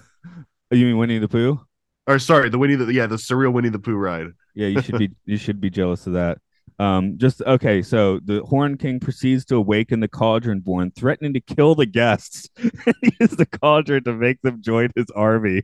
You 0.72 0.88
mean 0.88 0.98
Winnie 0.98 1.20
the 1.20 1.28
Pooh? 1.28 1.60
or 2.08 2.18
sorry, 2.18 2.50
the 2.50 2.58
Winnie 2.58 2.74
the 2.74 2.92
yeah, 2.92 3.06
the 3.06 3.18
surreal 3.18 3.54
Winnie 3.54 3.70
the 3.70 3.78
Pooh 3.78 3.96
ride. 3.96 4.30
Yeah, 4.56 4.68
you 4.68 4.82
should 4.82 4.98
be 4.98 5.12
you 5.26 5.38
should 5.38 5.62
be 5.62 5.70
jealous 5.70 6.08
of 6.08 6.14
that. 6.14 6.40
Um, 6.80 7.18
just 7.18 7.42
okay. 7.42 7.82
So 7.82 8.20
the 8.24 8.42
Horn 8.44 8.78
King 8.78 9.00
proceeds 9.00 9.46
to 9.46 9.56
awaken 9.56 10.00
the 10.00 10.08
Cauldron 10.08 10.60
Born, 10.60 10.92
threatening 10.92 11.34
to 11.34 11.40
kill 11.40 11.76
the 11.76 11.86
guests 11.86 12.50
and 12.58 12.96
use 13.20 13.32
the 13.32 13.46
Cauldron 13.46 14.04
to 14.06 14.14
make 14.14 14.42
them 14.42 14.62
join 14.62 14.90
his 14.96 15.08
army. 15.16 15.64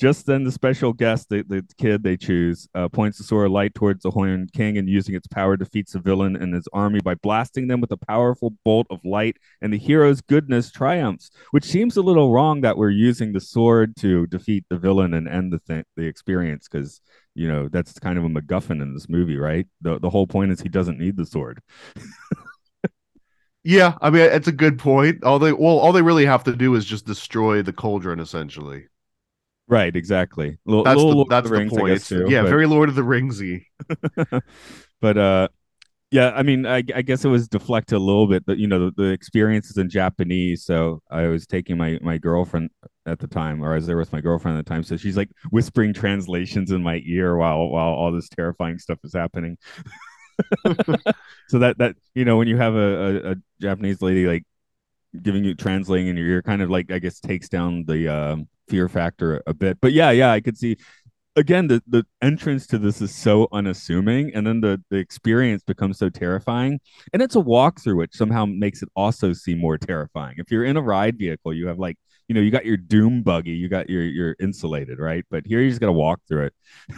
Just 0.00 0.26
then, 0.26 0.44
the 0.44 0.52
special 0.52 0.92
guest, 0.92 1.28
the, 1.28 1.42
the 1.48 1.64
kid 1.76 2.04
they 2.04 2.16
choose, 2.16 2.68
uh, 2.72 2.88
points 2.88 3.18
the 3.18 3.24
sword 3.24 3.46
of 3.46 3.52
light 3.52 3.74
towards 3.74 4.04
the 4.04 4.12
Horn 4.12 4.46
King 4.54 4.78
and 4.78 4.88
using 4.88 5.16
its 5.16 5.26
power 5.26 5.56
defeats 5.56 5.92
the 5.92 5.98
villain 5.98 6.36
and 6.36 6.54
his 6.54 6.68
army 6.72 7.00
by 7.00 7.16
blasting 7.16 7.66
them 7.66 7.80
with 7.80 7.90
a 7.90 7.96
powerful 7.96 8.54
bolt 8.64 8.86
of 8.90 9.00
light. 9.04 9.38
And 9.60 9.72
the 9.72 9.78
hero's 9.78 10.20
goodness 10.20 10.70
triumphs, 10.70 11.32
which 11.50 11.64
seems 11.64 11.96
a 11.96 12.02
little 12.02 12.32
wrong 12.32 12.60
that 12.60 12.76
we're 12.76 12.90
using 12.90 13.32
the 13.32 13.40
sword 13.40 13.96
to 13.96 14.28
defeat 14.28 14.64
the 14.70 14.78
villain 14.78 15.14
and 15.14 15.26
end 15.26 15.52
the 15.52 15.58
th- 15.58 15.86
the 15.96 16.04
experience 16.04 16.68
because 16.70 17.00
you 17.38 17.48
know 17.48 17.68
that's 17.68 17.98
kind 17.98 18.18
of 18.18 18.24
a 18.24 18.28
MacGuffin 18.28 18.82
in 18.82 18.92
this 18.94 19.08
movie, 19.08 19.36
right? 19.38 19.66
The 19.80 19.98
the 19.98 20.10
whole 20.10 20.26
point 20.26 20.50
is 20.50 20.60
he 20.60 20.68
doesn't 20.68 20.98
need 20.98 21.16
the 21.16 21.24
sword. 21.26 21.62
Yeah, 23.64 23.98
I 24.00 24.08
mean 24.10 24.22
it's 24.22 24.48
a 24.48 24.52
good 24.52 24.78
point. 24.78 25.24
All 25.24 25.38
they 25.38 25.52
well, 25.52 25.78
all 25.78 25.92
they 25.92 26.00
really 26.00 26.24
have 26.24 26.44
to 26.44 26.56
do 26.56 26.74
is 26.74 26.84
just 26.86 27.04
destroy 27.04 27.60
the 27.60 27.72
cauldron, 27.72 28.18
essentially. 28.20 28.86
Right, 29.66 29.94
exactly. 29.94 30.56
L- 30.66 30.84
That's 30.84 30.98
the 30.98 31.26
that's 31.28 31.50
the, 31.50 31.56
Rings, 31.56 31.72
point. 31.72 31.92
guess, 31.94 32.08
too, 32.08 32.26
yeah, 32.28 32.42
but- 32.42 32.48
very 32.48 32.66
Lord 32.66 32.88
of 32.88 32.94
the 32.94 33.02
Ringsy. 33.02 33.64
but 35.02 35.18
uh 35.18 35.48
yeah 36.10 36.32
i 36.34 36.42
mean 36.42 36.66
I, 36.66 36.82
I 36.94 37.02
guess 37.02 37.24
it 37.24 37.28
was 37.28 37.48
deflected 37.48 37.96
a 37.96 38.00
little 38.00 38.26
bit 38.26 38.46
but 38.46 38.58
you 38.58 38.66
know 38.66 38.86
the, 38.86 39.02
the 39.02 39.08
experience 39.10 39.70
is 39.70 39.76
in 39.76 39.90
japanese 39.90 40.64
so 40.64 41.00
i 41.10 41.26
was 41.26 41.46
taking 41.46 41.76
my 41.76 41.98
my 42.02 42.18
girlfriend 42.18 42.70
at 43.08 43.18
the 43.18 43.26
time 43.26 43.62
or 43.64 43.72
I 43.72 43.76
was 43.76 43.86
there 43.86 43.96
with 43.96 44.12
my 44.12 44.20
girlfriend 44.20 44.58
at 44.58 44.64
the 44.64 44.68
time 44.68 44.84
so 44.84 44.96
she's 44.96 45.16
like 45.16 45.30
whispering 45.50 45.92
translations 45.94 46.70
in 46.70 46.82
my 46.82 47.02
ear 47.06 47.36
while 47.36 47.68
while 47.68 47.88
all 47.88 48.12
this 48.12 48.28
terrifying 48.28 48.78
stuff 48.78 48.98
is 49.02 49.14
happening. 49.14 49.56
So 51.48 51.58
that 51.60 51.78
that 51.78 51.96
you 52.14 52.24
know 52.24 52.36
when 52.36 52.46
you 52.46 52.58
have 52.58 52.74
a, 52.74 52.78
a, 52.78 53.30
a 53.32 53.36
japanese 53.60 54.02
lady 54.02 54.26
like 54.26 54.44
giving 55.22 55.42
you 55.42 55.54
translating 55.54 56.08
in 56.08 56.16
your 56.16 56.26
ear 56.26 56.42
kind 56.42 56.60
of 56.60 56.70
like 56.70 56.92
i 56.92 56.98
guess 56.98 57.18
takes 57.20 57.48
down 57.48 57.84
the 57.86 58.06
um 58.06 58.48
fear 58.68 58.88
factor 58.88 59.42
a 59.46 59.54
bit. 59.54 59.78
But 59.80 59.92
yeah 59.92 60.10
yeah 60.10 60.30
i 60.30 60.40
could 60.40 60.58
see 60.58 60.76
again 61.38 61.66
the 61.68 61.82
the 61.86 62.04
entrance 62.22 62.66
to 62.66 62.78
this 62.78 63.00
is 63.00 63.14
so 63.14 63.48
unassuming 63.52 64.32
and 64.34 64.46
then 64.46 64.60
the 64.60 64.82
the 64.90 64.96
experience 64.96 65.62
becomes 65.62 65.98
so 65.98 66.08
terrifying 66.08 66.80
and 67.12 67.22
it's 67.22 67.36
a 67.36 67.40
walkthrough 67.40 67.96
which 67.96 68.14
somehow 68.14 68.44
makes 68.44 68.82
it 68.82 68.88
also 68.96 69.32
seem 69.32 69.58
more 69.58 69.78
terrifying 69.78 70.34
if 70.38 70.50
you're 70.50 70.64
in 70.64 70.76
a 70.76 70.82
ride 70.82 71.18
vehicle 71.18 71.52
you 71.52 71.66
have 71.66 71.78
like 71.78 71.96
you 72.28 72.34
know 72.34 72.40
you 72.40 72.50
got 72.50 72.66
your 72.66 72.76
doom 72.76 73.22
buggy 73.22 73.52
you 73.52 73.68
got 73.68 73.88
your 73.88 74.02
you're 74.02 74.36
insulated 74.40 74.98
right 74.98 75.24
but 75.30 75.46
here 75.46 75.60
you 75.60 75.68
just 75.68 75.80
got 75.80 75.86
to 75.86 75.92
walk 75.92 76.20
through 76.28 76.46
it 76.46 76.54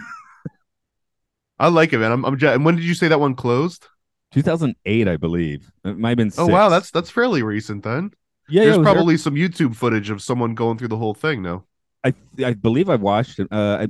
I 1.58 1.68
like 1.68 1.92
it, 1.92 1.98
man. 1.98 2.12
I'm, 2.12 2.24
I'm 2.24 2.42
and 2.42 2.64
when 2.64 2.76
did 2.76 2.84
you 2.84 2.94
say 2.94 3.08
that 3.08 3.20
one 3.20 3.34
closed? 3.34 3.86
2008 4.32 5.08
i 5.08 5.16
believe 5.16 5.70
it 5.84 5.98
might 5.98 6.10
have 6.10 6.18
been 6.18 6.30
Oh 6.36 6.46
wow, 6.46 6.68
that's 6.68 6.90
that's 6.90 7.10
fairly 7.10 7.42
recent 7.42 7.82
then. 7.84 8.12
yeah, 8.48 8.64
yeah, 8.64 8.64
There's 8.64 8.74
it 8.74 8.78
was 8.78 8.90
there. 8.90 8.94
probably 8.94 9.16
some 9.16 9.34
YouTube 9.34 9.76
footage 9.76 10.10
of 10.10 10.22
someone 10.22 10.54
going 10.54 10.78
through 10.78 10.88
the 10.88 10.96
whole 10.96 11.14
thing 11.14 11.42
now. 11.42 11.66
I 12.04 12.14
I 12.44 12.54
believe 12.54 12.88
I 12.88 12.96
watched 12.96 13.38
it. 13.38 13.48
Uh, 13.50 13.78
I 13.82 13.88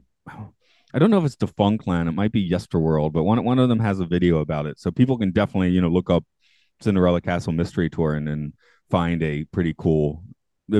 I 0.92 0.98
don't 0.98 1.10
know 1.10 1.18
if 1.18 1.24
it's 1.24 1.36
Defunctland. 1.36 2.08
It 2.08 2.12
might 2.12 2.32
be 2.32 2.48
Yesterworld, 2.48 3.12
but 3.12 3.22
one 3.22 3.42
one 3.44 3.58
of 3.58 3.68
them 3.68 3.80
has 3.80 4.00
a 4.00 4.06
video 4.06 4.38
about 4.38 4.66
it, 4.66 4.78
so 4.80 4.90
people 4.90 5.18
can 5.18 5.30
definitely 5.30 5.70
you 5.70 5.80
know 5.80 5.88
look 5.88 6.10
up 6.10 6.24
Cinderella 6.80 7.20
Castle 7.20 7.52
Mystery 7.52 7.88
Tour 7.90 8.14
and 8.14 8.26
then 8.26 8.52
find 8.90 9.22
a 9.22 9.44
pretty 9.44 9.74
cool. 9.76 10.24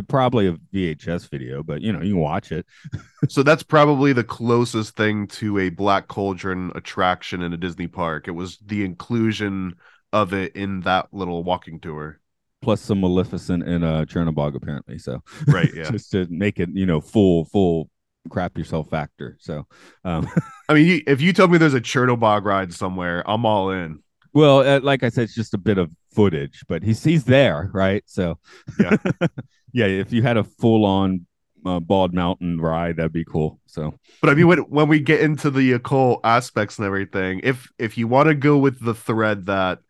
Probably 0.07 0.47
a 0.47 0.53
VHS 0.73 1.29
video, 1.31 1.65
but 1.65 1.81
you 1.81 1.93
know 1.93 2.01
you 2.01 2.15
can 2.15 2.21
watch 2.21 2.53
it. 2.53 2.67
So 3.29 3.43
that's 3.43 3.63
probably 3.63 4.15
the 4.15 4.25
closest 4.25 4.97
thing 4.97 5.27
to 5.27 5.59
a 5.59 5.69
Black 5.69 6.09
Cauldron 6.09 6.73
attraction 6.75 7.43
in 7.43 7.53
a 7.53 7.57
Disney 7.59 7.87
park. 7.87 8.29
It 8.29 8.31
was 8.31 8.57
the 8.65 8.83
inclusion 8.83 9.75
of 10.11 10.33
it 10.33 10.57
in 10.57 10.81
that 10.81 11.09
little 11.13 11.45
walking 11.45 11.81
tour. 11.81 12.19
Plus 12.63 12.81
some 12.81 13.03
Maleficent 13.03 13.63
in 13.65 13.85
uh, 13.85 14.07
Chernobog, 14.07 14.55
apparently. 14.55 14.97
So 14.97 15.23
Right, 15.47 15.73
yeah. 15.75 15.91
just 15.91 16.11
to 16.13 16.27
make 16.31 16.59
it 16.59 16.71
you 16.73 16.87
know 16.87 17.01
full 17.03 17.45
full 17.45 17.91
crap 18.29 18.59
yourself 18.59 18.91
factor. 18.91 19.37
So 19.41 19.67
um, 20.05 20.29
I 20.69 20.75
mean, 20.75 20.87
you, 20.87 21.03
if 21.07 21.21
you 21.21 21.33
tell 21.33 21.49
me 21.49 21.59
there's 21.59 21.75
a 21.75 21.81
Chernobog 21.81 22.45
ride 22.45 22.73
somewhere, 22.73 23.23
I'm 23.29 23.47
all 23.47 23.71
in. 23.71 24.03
Well, 24.33 24.61
uh, 24.61 24.81
like 24.81 25.03
I 25.03 25.09
said, 25.09 25.25
it's 25.25 25.35
just 25.35 25.55
a 25.55 25.59
bit 25.59 25.79
of 25.79 25.91
footage, 26.13 26.63
but 26.69 26.83
he's 26.83 27.03
he's 27.03 27.25
there, 27.25 27.71
right? 27.73 28.03
So, 28.07 28.39
Yeah. 28.79 28.97
yeah. 29.73 29.87
If 29.87 30.13
you 30.13 30.23
had 30.23 30.37
a 30.37 30.45
full 30.45 30.85
on 30.85 31.27
uh, 31.67 31.81
Bald 31.81 32.15
Mountain 32.15 32.61
ride, 32.61 32.97
that'd 32.97 33.13
be 33.13 33.25
cool. 33.25 33.61
So, 33.67 33.99
But 34.21 34.31
I 34.31 34.35
mean, 34.35 34.47
when 34.47 34.59
when 34.61 34.89
we 34.89 35.01
get 35.01 35.21
into 35.21 35.51
the 35.51 35.73
occult 35.73 36.21
aspects 36.23 36.79
and 36.79 36.87
everything, 36.87 37.41
if 37.43 37.73
if 37.79 37.99
you 37.99 38.07
want 38.07 38.29
to 38.29 38.35
go 38.35 38.57
with 38.57 38.85
the 38.85 38.95
thread 38.95 39.47
that 39.47 39.81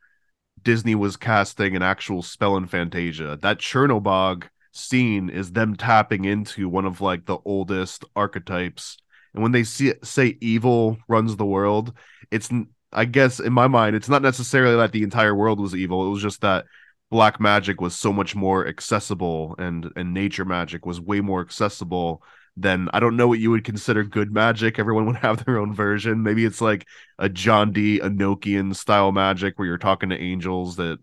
Disney 0.62 0.94
was 0.94 1.16
casting 1.16 1.76
an 1.76 1.82
actual 1.82 2.22
spell 2.22 2.56
in 2.56 2.66
Fantasia, 2.66 3.38
that 3.42 3.58
Chernobog 3.58 4.44
scene 4.72 5.30
is 5.30 5.52
them 5.52 5.76
tapping 5.76 6.24
into 6.24 6.68
one 6.68 6.84
of 6.84 7.00
like 7.00 7.26
the 7.26 7.38
oldest 7.44 8.04
archetypes. 8.16 8.96
And 9.34 9.42
when 9.42 9.52
they 9.52 9.64
see 9.64 9.94
say 10.02 10.38
evil 10.40 10.98
runs 11.08 11.36
the 11.36 11.46
world, 11.46 11.92
it's 12.30 12.50
I 12.92 13.04
guess 13.04 13.40
in 13.40 13.52
my 13.52 13.68
mind, 13.68 13.96
it's 13.96 14.08
not 14.08 14.22
necessarily 14.22 14.76
that 14.76 14.92
the 14.92 15.02
entire 15.02 15.34
world 15.34 15.60
was 15.60 15.74
evil. 15.74 16.06
It 16.06 16.10
was 16.10 16.22
just 16.22 16.40
that 16.40 16.66
black 17.10 17.40
magic 17.40 17.80
was 17.80 17.96
so 17.96 18.12
much 18.12 18.34
more 18.36 18.66
accessible 18.66 19.54
and 19.58 19.90
and 19.96 20.14
nature 20.14 20.44
magic 20.44 20.86
was 20.86 21.00
way 21.00 21.20
more 21.20 21.40
accessible 21.40 22.22
than 22.56 22.88
I 22.92 23.00
don't 23.00 23.16
know 23.16 23.28
what 23.28 23.38
you 23.38 23.50
would 23.50 23.64
consider 23.64 24.04
good 24.04 24.32
magic. 24.32 24.78
Everyone 24.78 25.06
would 25.08 25.16
have 25.16 25.44
their 25.44 25.58
own 25.58 25.74
version. 25.74 26.22
Maybe 26.22 26.44
it's 26.44 26.60
like 26.60 26.86
a 27.18 27.28
John 27.28 27.72
Dee 27.72 28.00
Enochian 28.00 28.74
style 28.74 29.12
magic 29.12 29.58
where 29.58 29.66
you're 29.66 29.78
talking 29.78 30.10
to 30.10 30.18
angels 30.20 30.76
that 30.76 30.98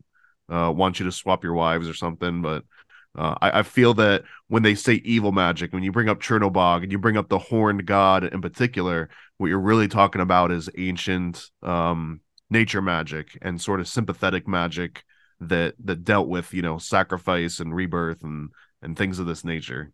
uh, 0.49 0.71
want 0.75 0.99
you 0.99 1.05
to 1.05 1.11
swap 1.11 1.43
your 1.43 1.53
wives 1.53 1.89
or 1.89 1.93
something. 1.93 2.41
But 2.41 2.63
uh, 3.17 3.35
I, 3.41 3.59
I 3.59 3.63
feel 3.63 3.93
that 3.95 4.23
when 4.47 4.63
they 4.63 4.75
say 4.75 5.01
evil 5.03 5.31
magic, 5.31 5.73
when 5.73 5.83
you 5.83 5.91
bring 5.91 6.09
up 6.09 6.21
Chernobog 6.21 6.83
and 6.83 6.91
you 6.91 6.99
bring 6.99 7.17
up 7.17 7.29
the 7.29 7.39
horned 7.39 7.85
god 7.85 8.23
in 8.23 8.41
particular, 8.41 9.09
what 9.37 9.47
you're 9.47 9.59
really 9.59 9.87
talking 9.87 10.21
about 10.21 10.51
is 10.51 10.69
ancient 10.77 11.49
um, 11.63 12.21
nature 12.49 12.81
magic 12.81 13.37
and 13.41 13.59
sort 13.61 13.79
of 13.79 13.87
sympathetic 13.87 14.47
magic 14.47 15.03
that 15.39 15.75
that 15.83 16.03
dealt 16.03 16.27
with 16.27 16.53
you 16.53 16.61
know 16.61 16.77
sacrifice 16.77 17.59
and 17.59 17.75
rebirth 17.75 18.23
and 18.23 18.49
and 18.81 18.97
things 18.97 19.19
of 19.19 19.25
this 19.25 19.43
nature. 19.43 19.91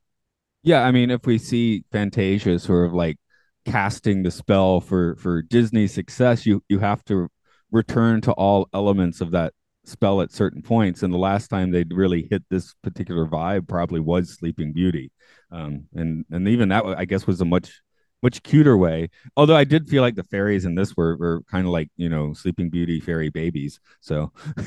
yeah, 0.63 0.83
I 0.83 0.91
mean, 0.91 1.11
if 1.11 1.25
we 1.25 1.37
see 1.37 1.83
Fantasia 1.91 2.59
sort 2.59 2.87
of 2.87 2.93
like 2.93 3.17
casting 3.65 4.23
the 4.23 4.31
spell 4.31 4.81
for 4.81 5.15
for 5.17 5.41
Disney's 5.41 5.93
success, 5.93 6.45
you 6.45 6.63
you 6.69 6.79
have 6.79 7.03
to 7.05 7.29
return 7.71 8.21
to 8.21 8.31
all 8.33 8.69
elements 8.73 9.21
of 9.21 9.31
that 9.31 9.53
spell 9.85 10.21
at 10.21 10.31
certain 10.31 10.61
points. 10.61 11.03
And 11.03 11.13
the 11.13 11.17
last 11.17 11.47
time 11.49 11.71
they'd 11.71 11.93
really 11.93 12.27
hit 12.29 12.43
this 12.49 12.73
particular 12.83 13.25
vibe 13.25 13.67
probably 13.67 13.99
was 13.99 14.31
Sleeping 14.31 14.73
Beauty, 14.73 15.11
um, 15.51 15.85
and 15.93 16.25
and 16.31 16.47
even 16.47 16.69
that 16.69 16.85
I 16.85 17.05
guess 17.05 17.27
was 17.27 17.41
a 17.41 17.45
much 17.45 17.81
much 18.21 18.41
cuter 18.43 18.77
way. 18.77 19.09
Although 19.35 19.55
I 19.55 19.65
did 19.65 19.89
feel 19.89 20.01
like 20.01 20.15
the 20.15 20.23
fairies 20.23 20.65
in 20.65 20.75
this 20.75 20.95
were 20.95 21.17
were 21.17 21.41
kind 21.49 21.65
of 21.65 21.71
like 21.71 21.89
you 21.97 22.09
know 22.09 22.33
Sleeping 22.33 22.69
Beauty 22.69 22.99
fairy 22.99 23.29
babies. 23.29 23.79
So. 24.01 24.31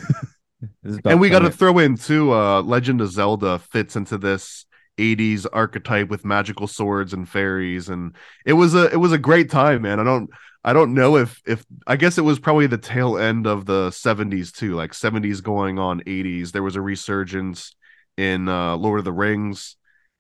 this 0.83 0.93
is 0.93 0.99
about 0.99 1.13
and 1.13 1.21
we 1.21 1.29
got 1.29 1.41
to 1.41 1.51
throw 1.51 1.79
in 1.79 1.99
too 1.99 2.33
uh 2.33 2.63
legend 2.63 3.03
of 3.03 3.11
zelda 3.11 3.59
fits 3.59 3.95
into 3.95 4.17
this 4.17 4.65
80s 4.97 5.47
archetype 5.53 6.09
with 6.09 6.25
magical 6.25 6.67
swords 6.67 7.13
and 7.13 7.29
fairies 7.29 7.91
and 7.91 8.17
it 8.47 8.55
was 8.55 8.75
a 8.75 8.91
it 8.91 8.97
was 8.97 9.13
a 9.13 9.19
great 9.19 9.51
time 9.51 9.83
man 9.83 10.01
i 10.01 10.05
don't 10.05 10.31
i 10.67 10.73
don't 10.75 10.93
know 10.93 11.17
if 11.17 11.41
if 11.47 11.65
i 11.87 11.97
guess 11.97 12.19
it 12.19 12.23
was 12.23 12.39
probably 12.39 12.67
the 12.67 12.77
tail 12.77 13.17
end 13.17 13.47
of 13.47 13.65
the 13.65 13.91
70s 13.91 14.53
too 14.53 14.75
like 14.75 14.93
70s 14.93 15.41
going 15.41 15.79
on 15.79 16.01
80s 16.03 16.53
there 16.53 16.63
was 16.63 16.77
a 16.77 16.83
resurgence 16.83 17.75
in 18.19 18.49
uh 18.49 18.77
lord 18.77 18.99
of 18.99 19.05
the 19.05 19.13
rings 19.13 19.77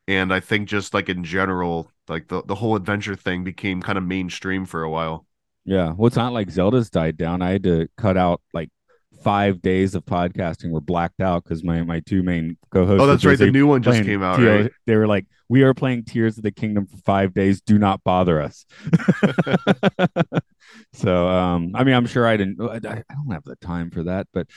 and 0.08 0.32
i 0.32 0.40
think 0.40 0.68
just 0.68 0.94
like 0.94 1.08
in 1.08 1.24
general 1.24 1.90
like 2.08 2.28
the, 2.28 2.42
the 2.44 2.54
whole 2.54 2.76
adventure 2.76 3.16
thing 3.16 3.44
became 3.44 3.82
kind 3.82 3.98
of 3.98 4.04
mainstream 4.04 4.64
for 4.64 4.82
a 4.82 4.90
while 4.90 5.26
Yeah. 5.64 5.92
Well, 5.96 6.06
it's 6.06 6.16
not 6.16 6.32
like 6.32 6.48
Zelda's 6.48 6.90
died 6.90 7.16
down. 7.16 7.42
I 7.42 7.50
had 7.50 7.64
to 7.64 7.88
cut 7.96 8.16
out 8.16 8.40
like 8.54 8.68
five 9.22 9.62
days 9.62 9.94
of 9.94 10.04
podcasting 10.04 10.70
were 10.70 10.80
blacked 10.80 11.20
out 11.20 11.44
because 11.44 11.64
my, 11.64 11.82
my 11.82 12.00
two 12.00 12.22
main 12.22 12.56
co-hosts. 12.70 13.02
oh 13.02 13.06
that's 13.06 13.24
right 13.24 13.38
the 13.38 13.50
new 13.50 13.66
one 13.66 13.82
just 13.82 14.04
came 14.04 14.22
out 14.22 14.38
Teo- 14.38 14.62
right 14.62 14.72
They 14.86 14.96
were 14.96 15.06
like, 15.06 15.26
we 15.48 15.62
are 15.62 15.74
playing 15.74 16.04
Tears 16.04 16.36
of 16.36 16.42
the 16.42 16.50
Kingdom 16.50 16.86
for 16.86 16.96
five 16.98 17.32
days. 17.32 17.60
Do 17.60 17.78
not 17.78 18.02
bother 18.02 18.40
us. 18.40 18.66
so, 20.92 21.28
um, 21.28 21.72
I 21.74 21.84
mean, 21.84 21.94
I'm 21.94 22.06
sure 22.06 22.26
I 22.26 22.36
didn't, 22.36 22.60
I, 22.60 22.76
I 23.08 23.14
don't 23.14 23.30
have 23.32 23.44
the 23.44 23.56
time 23.56 23.90
for 23.90 24.04
that, 24.04 24.26
but 24.32 24.48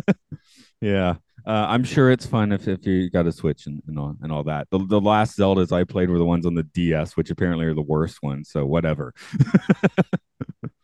yeah. 0.80 1.16
Uh, 1.46 1.66
I'm 1.68 1.84
sure 1.84 2.10
it's 2.10 2.24
fun 2.24 2.52
if, 2.52 2.68
if 2.68 2.86
you 2.86 3.10
got 3.10 3.26
a 3.26 3.32
Switch 3.32 3.66
and, 3.66 3.82
and 3.86 3.98
all 3.98 4.16
and 4.22 4.32
all 4.32 4.44
that. 4.44 4.66
The, 4.70 4.78
the 4.78 5.00
last 5.00 5.36
Zeldas 5.36 5.72
I 5.72 5.84
played 5.84 6.08
were 6.08 6.16
the 6.16 6.24
ones 6.24 6.46
on 6.46 6.54
the 6.54 6.62
DS, 6.62 7.18
which 7.18 7.28
apparently 7.28 7.66
are 7.66 7.74
the 7.74 7.82
worst 7.82 8.22
ones. 8.22 8.48
So 8.50 8.64
whatever. 8.64 9.12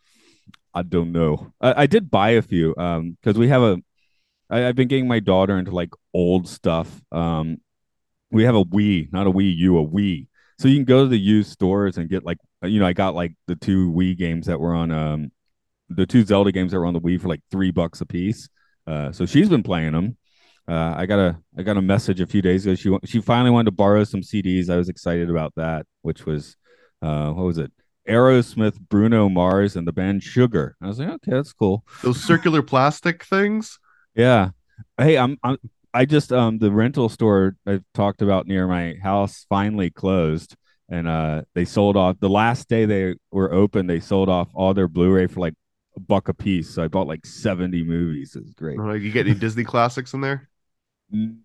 I 0.74 0.82
don't 0.82 1.12
know. 1.12 1.52
I, 1.60 1.82
I 1.82 1.86
did 1.86 2.10
buy 2.10 2.30
a 2.30 2.42
few 2.42 2.74
um 2.76 3.16
because 3.20 3.38
we 3.38 3.48
have 3.48 3.62
a. 3.62 3.78
I, 4.50 4.68
I've 4.68 4.76
been 4.76 4.88
getting 4.88 5.08
my 5.08 5.20
daughter 5.20 5.58
into 5.58 5.72
like 5.72 5.90
old 6.14 6.48
stuff. 6.48 7.02
Um, 7.12 7.58
we 8.30 8.44
have 8.44 8.54
a 8.54 8.64
Wii, 8.64 9.12
not 9.12 9.26
a 9.26 9.32
Wii 9.32 9.56
U, 9.58 9.78
a 9.78 9.86
Wii. 9.86 10.28
So 10.58 10.68
you 10.68 10.76
can 10.76 10.84
go 10.84 11.04
to 11.04 11.08
the 11.08 11.18
used 11.18 11.50
stores 11.52 11.98
and 11.98 12.08
get 12.08 12.24
like 12.24 12.38
you 12.62 12.80
know 12.80 12.86
I 12.86 12.92
got 12.92 13.14
like 13.14 13.34
the 13.46 13.56
two 13.56 13.92
Wii 13.92 14.16
games 14.16 14.46
that 14.46 14.60
were 14.60 14.74
on 14.74 14.90
um 14.92 15.32
the 15.88 16.06
two 16.06 16.24
Zelda 16.24 16.52
games 16.52 16.72
that 16.72 16.78
were 16.78 16.86
on 16.86 16.94
the 16.94 17.00
Wii 17.00 17.20
for 17.20 17.28
like 17.28 17.42
three 17.50 17.70
bucks 17.70 18.00
a 18.00 18.06
piece. 18.06 18.48
Uh, 18.86 19.12
so 19.12 19.26
she's 19.26 19.48
been 19.48 19.62
playing 19.62 19.92
them. 19.92 20.16
Uh, 20.68 20.94
I 20.96 21.06
got 21.06 21.18
a 21.18 21.40
I 21.58 21.62
got 21.62 21.76
a 21.76 21.82
message 21.82 22.20
a 22.20 22.26
few 22.26 22.42
days 22.42 22.66
ago. 22.66 22.74
She 22.74 22.96
she 23.06 23.20
finally 23.20 23.50
wanted 23.50 23.66
to 23.66 23.76
borrow 23.76 24.04
some 24.04 24.20
CDs. 24.20 24.70
I 24.70 24.76
was 24.76 24.88
excited 24.88 25.30
about 25.30 25.52
that, 25.56 25.86
which 26.02 26.26
was 26.26 26.56
uh, 27.02 27.32
what 27.32 27.44
was 27.44 27.58
it? 27.58 27.72
Aerosmith, 28.10 28.78
Bruno 28.88 29.28
Mars, 29.28 29.76
and 29.76 29.86
the 29.86 29.92
band 29.92 30.22
Sugar. 30.22 30.76
I 30.82 30.88
was 30.88 30.98
like, 30.98 31.08
okay, 31.08 31.32
that's 31.32 31.52
cool. 31.52 31.84
Those 32.02 32.22
circular 32.22 32.62
plastic 32.62 33.24
things. 33.24 33.78
Yeah. 34.14 34.50
Hey, 34.98 35.16
I'm, 35.16 35.38
I'm 35.42 35.58
I 35.92 36.04
just 36.04 36.32
um 36.32 36.58
the 36.58 36.70
rental 36.70 37.08
store 37.08 37.56
I 37.66 37.80
talked 37.94 38.22
about 38.22 38.46
near 38.46 38.66
my 38.66 38.96
house 39.02 39.46
finally 39.48 39.90
closed 39.90 40.56
and 40.88 41.08
uh 41.08 41.42
they 41.54 41.64
sold 41.64 41.96
off 41.96 42.16
the 42.20 42.28
last 42.28 42.68
day 42.68 42.84
they 42.84 43.14
were 43.30 43.52
open 43.52 43.86
they 43.86 44.00
sold 44.00 44.28
off 44.28 44.48
all 44.54 44.74
their 44.74 44.88
Blu-ray 44.88 45.26
for 45.26 45.40
like 45.40 45.54
a 45.96 46.00
buck 46.00 46.28
a 46.28 46.34
piece. 46.34 46.70
So 46.70 46.84
I 46.84 46.88
bought 46.88 47.06
like 47.06 47.26
70 47.26 47.82
movies. 47.84 48.36
It 48.36 48.42
was 48.42 48.54
great. 48.54 48.76
You 48.76 49.10
get 49.10 49.26
any 49.26 49.38
Disney 49.38 49.64
classics 49.64 50.14
in 50.14 50.20
there? 50.20 50.49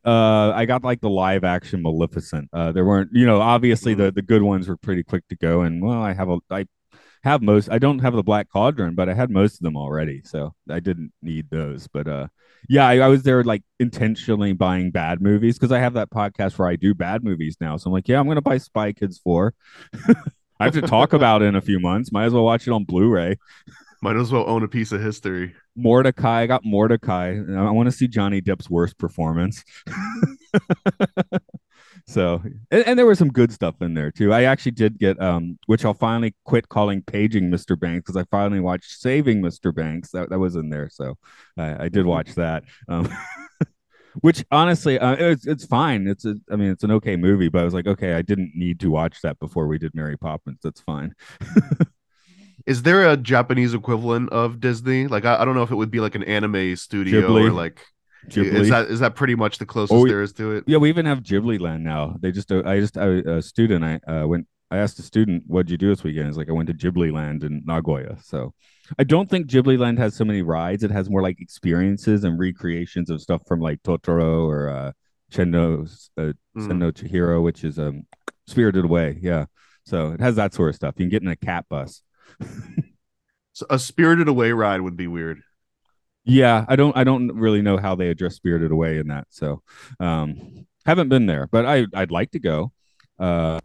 Uh, 0.06 0.51
I 0.51 0.65
got 0.65 0.84
like 0.84 1.01
the 1.01 1.10
live 1.10 1.43
action 1.43 1.82
Maleficent. 1.82 2.49
Uh, 2.54 2.71
there 2.71 2.86
weren't, 2.86 3.10
you 3.13 3.25
know, 3.25 3.41
obviously 3.41 3.93
the 3.93 4.12
the 4.12 4.21
good 4.21 4.41
ones 4.41 4.67
were 4.67 4.78
pretty 4.78 5.04
quick 5.04 5.28
to 5.30 5.36
go, 5.36 5.62
and 5.62 5.84
well, 5.84 6.01
I 6.01 6.13
have 6.13 6.30
a 6.30 6.39
I 6.49 6.65
have 7.23 7.41
most. 7.41 7.69
I 7.71 7.80
don't 7.80 7.99
have 7.99 8.13
the 8.13 8.23
Black 8.23 8.49
Cauldron, 8.49 8.93
but 8.95 9.10
I 9.10 9.13
had 9.13 9.32
most 9.32 9.56
of 9.56 9.62
them 9.62 9.75
already, 9.75 10.21
so 10.23 10.54
I 10.69 10.80
didn't 10.80 11.12
need 11.23 11.49
those. 11.49 11.88
But 11.88 12.08
uh, 12.08 12.28
yeah, 12.69 12.88
I, 12.88 12.99
I 12.99 13.08
was 13.08 13.23
there 13.23 13.43
like 13.43 13.63
intentionally 13.80 14.54
buying 14.54 14.91
bad 14.91 15.21
movies 15.21 15.58
because 15.58 15.71
I 15.71 15.80
have 15.80 15.93
that 15.93 16.12
podcast 16.12 16.58
where 16.60 16.67
I 16.67 16.75
do 16.75 16.93
bad 16.93 17.23
movies 17.23 17.58
now. 17.60 17.78
So 17.78 17.88
I'm 17.89 17.93
like, 17.93 18.08
yeah, 18.08 18.19
I'm 18.19 18.28
gonna 18.28 18.41
buy 18.41 18.60
Spy 18.60 18.91
Kids 18.93 19.17
four. 19.17 19.56
I 20.60 20.65
have 20.65 20.73
to 20.73 20.82
talk 20.82 21.13
about 21.13 21.41
it 21.41 21.45
in 21.45 21.56
a 21.56 21.62
few 21.62 21.80
months. 21.80 22.12
Might 22.12 22.25
as 22.25 22.34
well 22.34 22.45
watch 22.45 22.65
it 22.65 22.71
on 22.71 22.86
Blu-ray. 22.86 23.38
Might 24.06 24.18
as 24.18 24.32
well 24.32 24.48
own 24.48 24.62
a 24.62 24.68
piece 24.68 24.91
of 24.91 25.02
history. 25.02 25.56
Mortdecai, 25.76 26.26
I 26.26 26.46
got 26.46 26.63
Mortdecai. 26.63 27.58
I 27.58 27.72
want 27.72 27.88
to 27.88 27.91
see 27.91 28.08
Johnny 28.08 28.39
Depp's 28.39 28.70
worst 28.70 29.00
performance. 29.00 29.63
so, 32.06 32.39
and, 32.70 32.86
and, 32.86 33.00
there 33.00 33.08
was 33.08 33.18
some 33.18 33.32
good 33.32 33.52
stuff 33.52 33.82
in 33.82 33.96
there 33.96 34.12
too. 34.12 34.32
I 34.32 34.44
actually 34.44 34.74
did 34.74 35.00
get, 35.00 35.20
um, 35.20 35.58
which 35.65 35.86
I'll 35.86 35.96
finally 35.96 36.36
quit 36.44 36.70
calling 36.70 37.02
paging 37.02 37.50
Mr. 37.50 37.80
Banks 37.80 38.06
because 38.06 38.15
I 38.15 38.26
finally 38.30 38.60
watched 38.60 38.91
Saving 38.91 39.41
Mr. 39.41 39.74
Banks. 39.74 40.12
That 40.12 40.30
that 40.30 40.38
was 40.38 40.56
in 40.56 40.70
there, 40.70 40.88
so 40.91 41.18
I, 41.58 41.86
I 41.86 41.89
did 41.89 42.06
watch 42.06 42.36
that. 42.36 42.63
Um, 42.88 43.12
which 44.22 44.46
honestly, 44.52 45.00
uh, 45.00 45.15
it's 45.18 45.48
it's 45.48 45.65
fine. 45.65 46.06
It's 46.06 46.26
a, 46.26 46.36
I 46.52 46.58
mean, 46.58 46.70
it's 46.70 46.84
an 46.84 46.91
okay 46.91 47.15
movie, 47.15 47.50
but 47.50 47.62
I 47.62 47.65
was 47.65 47.74
like, 47.74 47.88
okay, 47.88 48.13
I 48.13 48.22
didn't 48.22 48.52
need 48.54 48.80
to 48.82 48.91
watch 48.91 49.24
that 49.24 49.39
before 49.39 49.65
we 49.65 49.80
did 49.80 49.96
Mary 49.96 50.15
Poppins. 50.15 50.60
That's 50.62 50.82
fine. 50.82 51.15
Is 52.65 52.82
there 52.82 53.10
a 53.10 53.17
Japanese 53.17 53.73
equivalent 53.73 54.32
of 54.32 54.60
Disney? 54.60 55.08
Like 55.08 55.25
I, 55.25 55.41
I 55.41 55.45
don't 55.45 55.56
know 55.56 55.63
if 55.63 55.71
it 55.71 55.75
would 55.75 55.91
be 55.91 55.99
like 55.99 56.15
an 56.15 56.23
anime 56.23 56.75
studio 56.75 57.21
Ghibli. 57.21 57.49
or 57.49 57.51
like 57.51 57.86
Ghibli. 58.28 58.54
Is 58.54 58.69
that 58.69 58.86
is 58.88 58.99
that 59.01 59.15
pretty 59.15 59.36
much 59.36 59.60
the 59.60 59.65
closest 59.65 59.93
oh, 59.93 60.08
there 60.08 60.21
is 60.21 60.34
to 60.34 60.54
it? 60.54 60.63
Yeah, 60.67 60.78
we 60.78 60.89
even 60.89 61.06
have 61.06 61.21
Ghibli 61.21 61.60
Land 61.60 61.84
now. 61.84 62.15
They 62.19 62.32
just 62.32 62.51
uh, 62.51 62.63
I 62.65 62.80
just 62.80 62.97
I, 62.97 63.06
a 63.06 63.41
student 63.41 63.84
I 63.84 64.12
uh, 64.12 64.28
went 64.28 64.47
I 64.71 64.78
asked 64.78 64.97
a 64.97 65.04
student 65.04 65.43
what'd 65.45 65.69
you 65.69 65.78
do 65.78 65.89
this 65.89 66.04
weekend. 66.04 66.28
It's 66.28 66.38
like 66.38 66.49
I 66.49 66.54
went 66.54 66.67
to 66.67 66.73
Ghibli 66.73 67.13
Land 67.13 67.43
in 67.43 67.62
Nagoya. 67.65 68.17
So 68.23 68.54
I 68.97 69.04
don't 69.04 69.30
think 69.30 69.47
Ghibli 69.47 69.78
Land 69.78 69.99
has 69.99 70.15
so 70.15 70.25
many 70.25 70.41
rides. 70.41 70.84
It 70.84 70.91
has 70.91 71.10
more 71.10 71.21
like 71.21 71.39
experiences 71.39 72.23
and 72.23 72.39
recreations 72.39 73.10
of 73.10 73.21
stuff 73.21 73.43
from 73.47 73.60
like 73.60 73.84
Totoro 73.84 74.47
or 74.47 74.69
uh 74.69 74.91
Chendo 75.32 75.84
uh, 76.17 76.34
mm. 76.58 76.91
Chihiro, 76.93 77.43
which 77.43 77.63
is 77.63 77.78
um 77.78 78.04
Spirited 78.47 78.86
Away. 78.86 79.19
Yeah. 79.21 79.45
So 79.86 80.13
it 80.13 80.19
has 80.19 80.36
that 80.38 80.56
sort 80.56 80.69
of 80.69 80.75
stuff. 80.75 80.95
You 80.97 81.04
can 81.04 81.10
get 81.10 81.21
in 81.21 81.28
a 81.28 81.36
cat 81.36 81.65
bus 81.69 82.01
so 83.54 83.65
a 83.69 83.80
spirited 83.80 84.28
away 84.28 84.52
ride 84.52 84.82
would 84.82 84.98
be 84.98 85.08
weird. 85.08 85.41
Yeah, 86.26 86.65
I 86.67 86.76
don't 86.76 86.98
I 86.98 87.04
don't 87.04 87.32
really 87.34 87.62
know 87.62 87.78
how 87.78 87.95
they 87.95 88.10
address 88.10 88.36
spirited 88.36 88.71
away 88.71 88.98
in 88.98 89.08
that. 89.08 89.28
So 89.30 89.62
um 90.00 90.65
haven't 90.86 91.10
been 91.10 91.28
there, 91.28 91.48
but 91.48 91.65
I 91.65 91.86
I'd 91.93 92.12
like 92.12 92.32
to 92.32 92.39
go. 92.39 92.71
Uh 93.19 93.60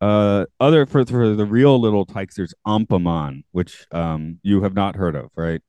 uh 0.00 0.44
other 0.60 0.86
for 0.86 1.04
for 1.06 1.34
the 1.34 1.46
real 1.46 1.80
little 1.80 2.04
tykes 2.04 2.36
there's 2.36 2.54
Anpanman, 2.66 3.44
which 3.52 3.86
um 3.92 4.38
you 4.42 4.62
have 4.62 4.74
not 4.74 4.94
heard 4.96 5.16
of, 5.16 5.30
right? 5.36 5.62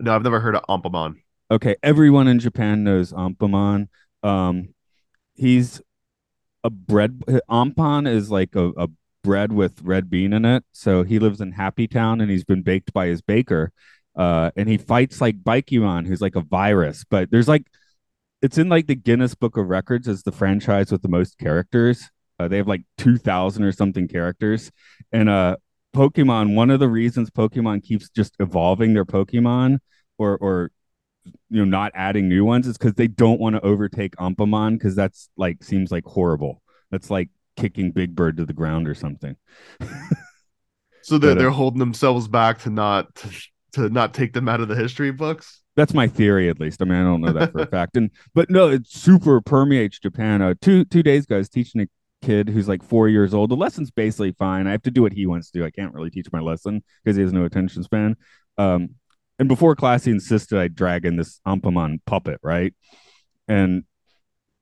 No, 0.00 0.14
I've 0.14 0.22
never 0.22 0.40
heard 0.40 0.56
of 0.56 0.62
Anpanman. 0.68 1.16
Okay, 1.50 1.76
everyone 1.82 2.26
in 2.26 2.38
Japan 2.38 2.82
knows 2.82 3.12
Anpanman. 3.12 3.88
Um 4.22 4.74
he's 5.34 5.82
a 6.64 6.70
bread 6.70 7.20
Anpan 7.50 8.08
is 8.08 8.30
like 8.30 8.56
a, 8.56 8.70
a 8.70 8.88
bread 9.26 9.52
with 9.52 9.82
red 9.82 10.08
bean 10.08 10.32
in 10.32 10.44
it. 10.44 10.64
So 10.70 11.02
he 11.02 11.18
lives 11.18 11.40
in 11.40 11.50
Happy 11.50 11.88
Town 11.88 12.20
and 12.20 12.30
he's 12.30 12.44
been 12.44 12.62
baked 12.62 12.92
by 12.92 13.08
his 13.08 13.20
baker. 13.20 13.72
Uh, 14.14 14.52
and 14.56 14.68
he 14.68 14.78
fights 14.78 15.20
like 15.20 15.42
Baikinman, 15.42 16.06
who's 16.06 16.20
like 16.20 16.36
a 16.36 16.40
virus. 16.40 17.04
But 17.10 17.32
there's 17.32 17.48
like, 17.48 17.66
it's 18.40 18.56
in 18.56 18.68
like 18.68 18.86
the 18.86 18.94
Guinness 18.94 19.34
Book 19.34 19.56
of 19.56 19.66
Records 19.66 20.06
as 20.06 20.22
the 20.22 20.30
franchise 20.30 20.92
with 20.92 21.02
the 21.02 21.08
most 21.08 21.38
characters. 21.38 22.08
Uh, 22.38 22.46
they 22.46 22.58
have 22.58 22.68
like 22.68 22.82
2,000 22.98 23.64
or 23.64 23.72
something 23.72 24.06
characters. 24.06 24.70
And 25.10 25.28
uh, 25.28 25.56
Pokemon, 25.92 26.54
one 26.54 26.70
of 26.70 26.78
the 26.78 26.88
reasons 26.88 27.28
Pokemon 27.28 27.82
keeps 27.82 28.08
just 28.08 28.36
evolving 28.38 28.94
their 28.94 29.04
Pokemon 29.04 29.80
or, 30.18 30.38
or, 30.38 30.70
you 31.50 31.58
know, 31.58 31.64
not 31.64 31.90
adding 31.96 32.28
new 32.28 32.44
ones 32.44 32.68
is 32.68 32.78
because 32.78 32.94
they 32.94 33.08
don't 33.08 33.40
want 33.40 33.56
to 33.56 33.62
overtake 33.62 34.14
Anpanman 34.16 34.74
because 34.74 34.94
that's 34.94 35.28
like 35.36 35.64
seems 35.64 35.90
like 35.90 36.04
horrible. 36.04 36.62
That's 36.92 37.10
like 37.10 37.30
kicking 37.56 37.90
Big 37.90 38.14
Bird 38.14 38.36
to 38.36 38.44
the 38.44 38.52
ground 38.52 38.88
or 38.88 38.94
something. 38.94 39.36
so 41.02 41.18
they're, 41.18 41.30
but, 41.32 41.38
uh, 41.38 41.40
they're 41.40 41.50
holding 41.50 41.78
themselves 41.78 42.28
back 42.28 42.60
to 42.60 42.70
not 42.70 43.14
to, 43.16 43.30
to 43.72 43.88
not 43.88 44.14
take 44.14 44.32
them 44.32 44.48
out 44.48 44.60
of 44.60 44.68
the 44.68 44.76
history 44.76 45.10
books. 45.10 45.62
That's 45.76 45.92
my 45.92 46.08
theory, 46.08 46.48
at 46.48 46.58
least. 46.58 46.80
I 46.80 46.86
mean, 46.86 46.98
I 46.98 47.02
don't 47.02 47.20
know 47.20 47.32
that 47.32 47.52
for 47.52 47.60
a 47.60 47.66
fact. 47.66 47.96
And 47.96 48.10
but 48.34 48.50
no, 48.50 48.70
it 48.70 48.86
super 48.86 49.40
permeates 49.40 49.98
Japan. 49.98 50.40
Uh, 50.40 50.54
two 50.60 50.84
two 50.84 51.02
days 51.02 51.24
ago, 51.24 51.36
I 51.36 51.38
was 51.38 51.48
teaching 51.50 51.82
a 51.82 51.86
kid 52.24 52.48
who's 52.48 52.68
like 52.68 52.82
four 52.82 53.08
years 53.08 53.34
old. 53.34 53.50
The 53.50 53.56
lesson's 53.56 53.90
basically 53.90 54.32
fine. 54.32 54.66
I 54.66 54.72
have 54.72 54.82
to 54.82 54.90
do 54.90 55.02
what 55.02 55.12
he 55.12 55.26
wants 55.26 55.50
to 55.50 55.58
do. 55.58 55.64
I 55.64 55.70
can't 55.70 55.92
really 55.92 56.10
teach 56.10 56.28
my 56.32 56.40
lesson 56.40 56.82
because 57.04 57.16
he 57.16 57.22
has 57.22 57.32
no 57.32 57.44
attention 57.44 57.82
span. 57.82 58.16
Um, 58.58 58.94
and 59.38 59.48
before 59.48 59.76
class, 59.76 60.04
he 60.04 60.10
insisted 60.12 60.58
I 60.58 60.68
drag 60.68 61.04
in 61.04 61.16
this 61.16 61.40
Anpanman 61.46 62.00
puppet, 62.06 62.40
right? 62.42 62.74
And 63.48 63.84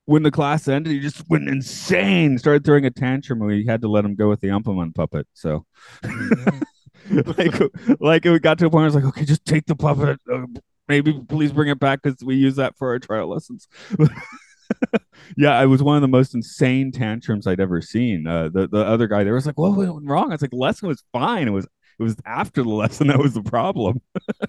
when 0.07 0.23
the 0.23 0.31
class 0.31 0.69
ended, 0.69 0.93
he 0.93 1.01
just 1.01 1.29
went 1.29 1.49
insane, 1.49 2.39
started 2.39 2.65
throwing 2.65 2.85
a 2.85 2.91
tantrum, 2.91 3.41
and 3.41 3.49
we 3.49 3.67
had 3.67 3.81
to 3.83 3.89
let 3.89 4.05
him 4.05 4.15
go 4.15 4.29
with 4.29 4.41
the 4.41 4.49
Anpanman 4.49 4.95
puppet. 4.95 5.27
So, 5.33 5.65
like, 7.11 7.61
like 8.01 8.27
it 8.27 8.43
got 8.43 8.59
to 8.59 8.67
a 8.67 8.71
point 8.71 8.73
where 8.73 8.83
I 8.83 8.87
was 8.87 8.95
like, 8.95 9.05
okay, 9.05 9.25
just 9.25 9.45
take 9.45 9.67
the 9.67 9.77
puppet. 9.77 10.21
Uh, 10.31 10.47
maybe 10.89 11.19
please 11.29 11.53
bring 11.53 11.69
it 11.69 11.81
back 11.81 12.03
because 12.03 12.23
we 12.23 12.37
use 12.37 12.57
that 12.57 12.77
for 12.77 12.89
our 12.89 12.99
trial 12.99 13.29
lessons. 13.29 13.67
yeah, 15.37 15.61
it 15.63 15.67
was 15.67 15.83
one 15.83 15.97
of 15.97 16.03
the 16.03 16.09
most 16.09 16.35
insane 16.35 16.93
tantrums 16.93 17.47
I'd 17.47 17.61
ever 17.61 17.81
seen. 17.81 18.27
Uh, 18.27 18.49
the 18.53 18.69
the 18.69 18.85
other 18.85 19.07
guy 19.07 19.25
there 19.25 19.35
was 19.35 19.47
like, 19.47 19.59
"What 19.59 19.77
went 19.77 20.05
wrong?" 20.05 20.31
I 20.31 20.35
was 20.35 20.43
like, 20.43 20.51
"The 20.51 20.57
lesson 20.57 20.89
was 20.89 21.03
fine. 21.13 21.49
It 21.49 21.53
was 21.53 21.67
it 21.99 22.03
was 22.03 22.17
after 22.27 22.63
the 22.63 22.69
lesson 22.69 23.09
that 23.09 23.19
was 23.19 23.35
the 23.35 23.43
problem." 23.43 24.01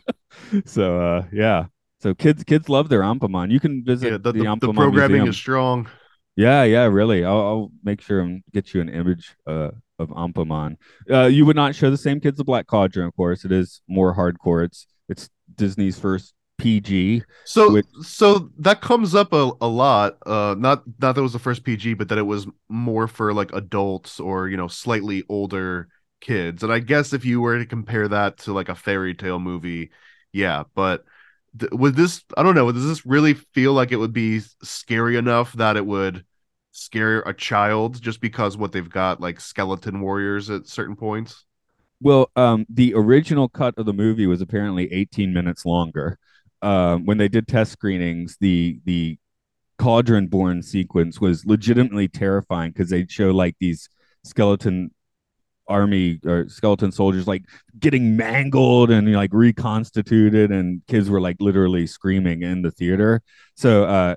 so 0.65 0.99
uh, 0.99 1.25
yeah, 1.31 1.65
so 2.05 2.13
kids 2.13 2.43
kids 2.43 2.69
love 2.69 2.87
their 2.87 3.01
Anpanman. 3.01 3.49
You 3.49 3.59
can 3.59 3.83
visit 3.83 4.11
yeah, 4.11 4.17
the, 4.17 4.31
the, 4.31 4.43
the, 4.43 4.55
the 4.67 4.73
programming 4.73 5.23
Museum. 5.23 5.27
is 5.29 5.35
strong. 5.35 5.89
Yeah, 6.35 6.61
yeah, 6.61 6.83
really. 6.83 7.25
I'll, 7.25 7.39
I'll, 7.39 7.71
make 7.83 7.99
sure 7.99 8.19
and 8.19 8.43
get 8.53 8.75
you 8.75 8.81
an 8.81 8.89
image 8.89 9.35
uh, 9.47 9.71
of 9.97 10.09
Anpanman. 10.09 10.77
Uh, 11.09 11.25
you 11.25 11.47
would 11.47 11.55
not 11.55 11.73
show 11.73 11.89
the 11.89 11.97
same 11.97 12.19
kids 12.19 12.37
the 12.37 12.43
Black 12.43 12.67
Cauldron, 12.67 13.07
of 13.07 13.15
course. 13.15 13.43
It 13.43 13.51
is 13.51 13.81
more 13.87 14.15
hardcore. 14.15 14.65
It's 14.65 14.85
it's 15.09 15.31
Disney's 15.55 15.97
first 15.97 16.35
PG. 16.59 17.23
So 17.43 17.73
which... 17.73 17.87
so 18.03 18.51
that 18.59 18.81
comes 18.81 19.15
up 19.15 19.33
a, 19.33 19.53
a 19.59 19.67
lot. 19.67 20.17
Uh 20.27 20.53
not 20.59 20.83
not 20.99 21.15
that 21.15 21.17
it 21.17 21.23
was 21.23 21.33
the 21.33 21.39
first 21.39 21.63
PG, 21.63 21.95
but 21.95 22.09
that 22.09 22.19
it 22.19 22.27
was 22.27 22.45
more 22.69 23.07
for 23.07 23.33
like 23.33 23.51
adults 23.51 24.19
or 24.19 24.47
you 24.47 24.57
know 24.57 24.67
slightly 24.67 25.23
older 25.27 25.87
kids. 26.21 26.61
And 26.61 26.71
I 26.71 26.77
guess 26.77 27.13
if 27.13 27.25
you 27.25 27.41
were 27.41 27.57
to 27.57 27.65
compare 27.65 28.07
that 28.09 28.37
to 28.39 28.53
like 28.53 28.69
a 28.69 28.75
fairy 28.75 29.15
tale 29.15 29.39
movie, 29.39 29.89
yeah, 30.31 30.65
but 30.75 31.03
would 31.71 31.95
this 31.95 32.23
i 32.37 32.43
don't 32.43 32.55
know 32.55 32.71
does 32.71 32.85
this 32.85 33.05
really 33.05 33.33
feel 33.33 33.73
like 33.73 33.91
it 33.91 33.97
would 33.97 34.13
be 34.13 34.41
scary 34.61 35.15
enough 35.15 35.53
that 35.53 35.77
it 35.77 35.85
would 35.85 36.25
scare 36.75 37.21
a 37.21 37.33
child 37.33 38.01
just 38.01 38.19
because 38.19 38.57
what 38.57 38.73
they've 38.73 38.89
got 38.89 39.21
like 39.21 39.39
skeleton 39.39 40.01
warriors 40.01 40.49
at 40.49 40.67
certain 40.67 40.95
points? 40.95 41.45
Well 42.01 42.29
um 42.35 42.65
the 42.69 42.93
original 42.93 43.47
cut 43.47 43.75
of 43.77 43.85
the 43.85 43.93
movie 43.93 44.27
was 44.27 44.41
apparently 44.41 44.91
18 44.91 45.33
minutes 45.33 45.65
longer. 45.65 46.19
Um 46.61 47.05
when 47.05 47.17
they 47.17 47.29
did 47.29 47.47
test 47.47 47.71
screenings 47.71 48.35
the 48.41 48.81
the 48.83 49.17
cauldron 49.77 50.27
born 50.27 50.61
sequence 50.61 51.21
was 51.21 51.45
legitimately 51.45 52.09
terrifying 52.09 52.71
because 52.71 52.89
they'd 52.89 53.11
show 53.11 53.31
like 53.31 53.55
these 53.59 53.89
skeleton 54.25 54.91
army 55.67 56.19
or 56.25 56.47
skeleton 56.47 56.91
soldiers 56.91 57.27
like 57.27 57.43
getting 57.79 58.15
mangled 58.15 58.91
and 58.91 59.11
like 59.13 59.33
reconstituted 59.33 60.51
and 60.51 60.81
kids 60.87 61.09
were 61.09 61.21
like 61.21 61.37
literally 61.39 61.87
screaming 61.87 62.43
in 62.43 62.61
the 62.61 62.71
theater 62.71 63.21
so 63.55 63.85
uh 63.85 64.15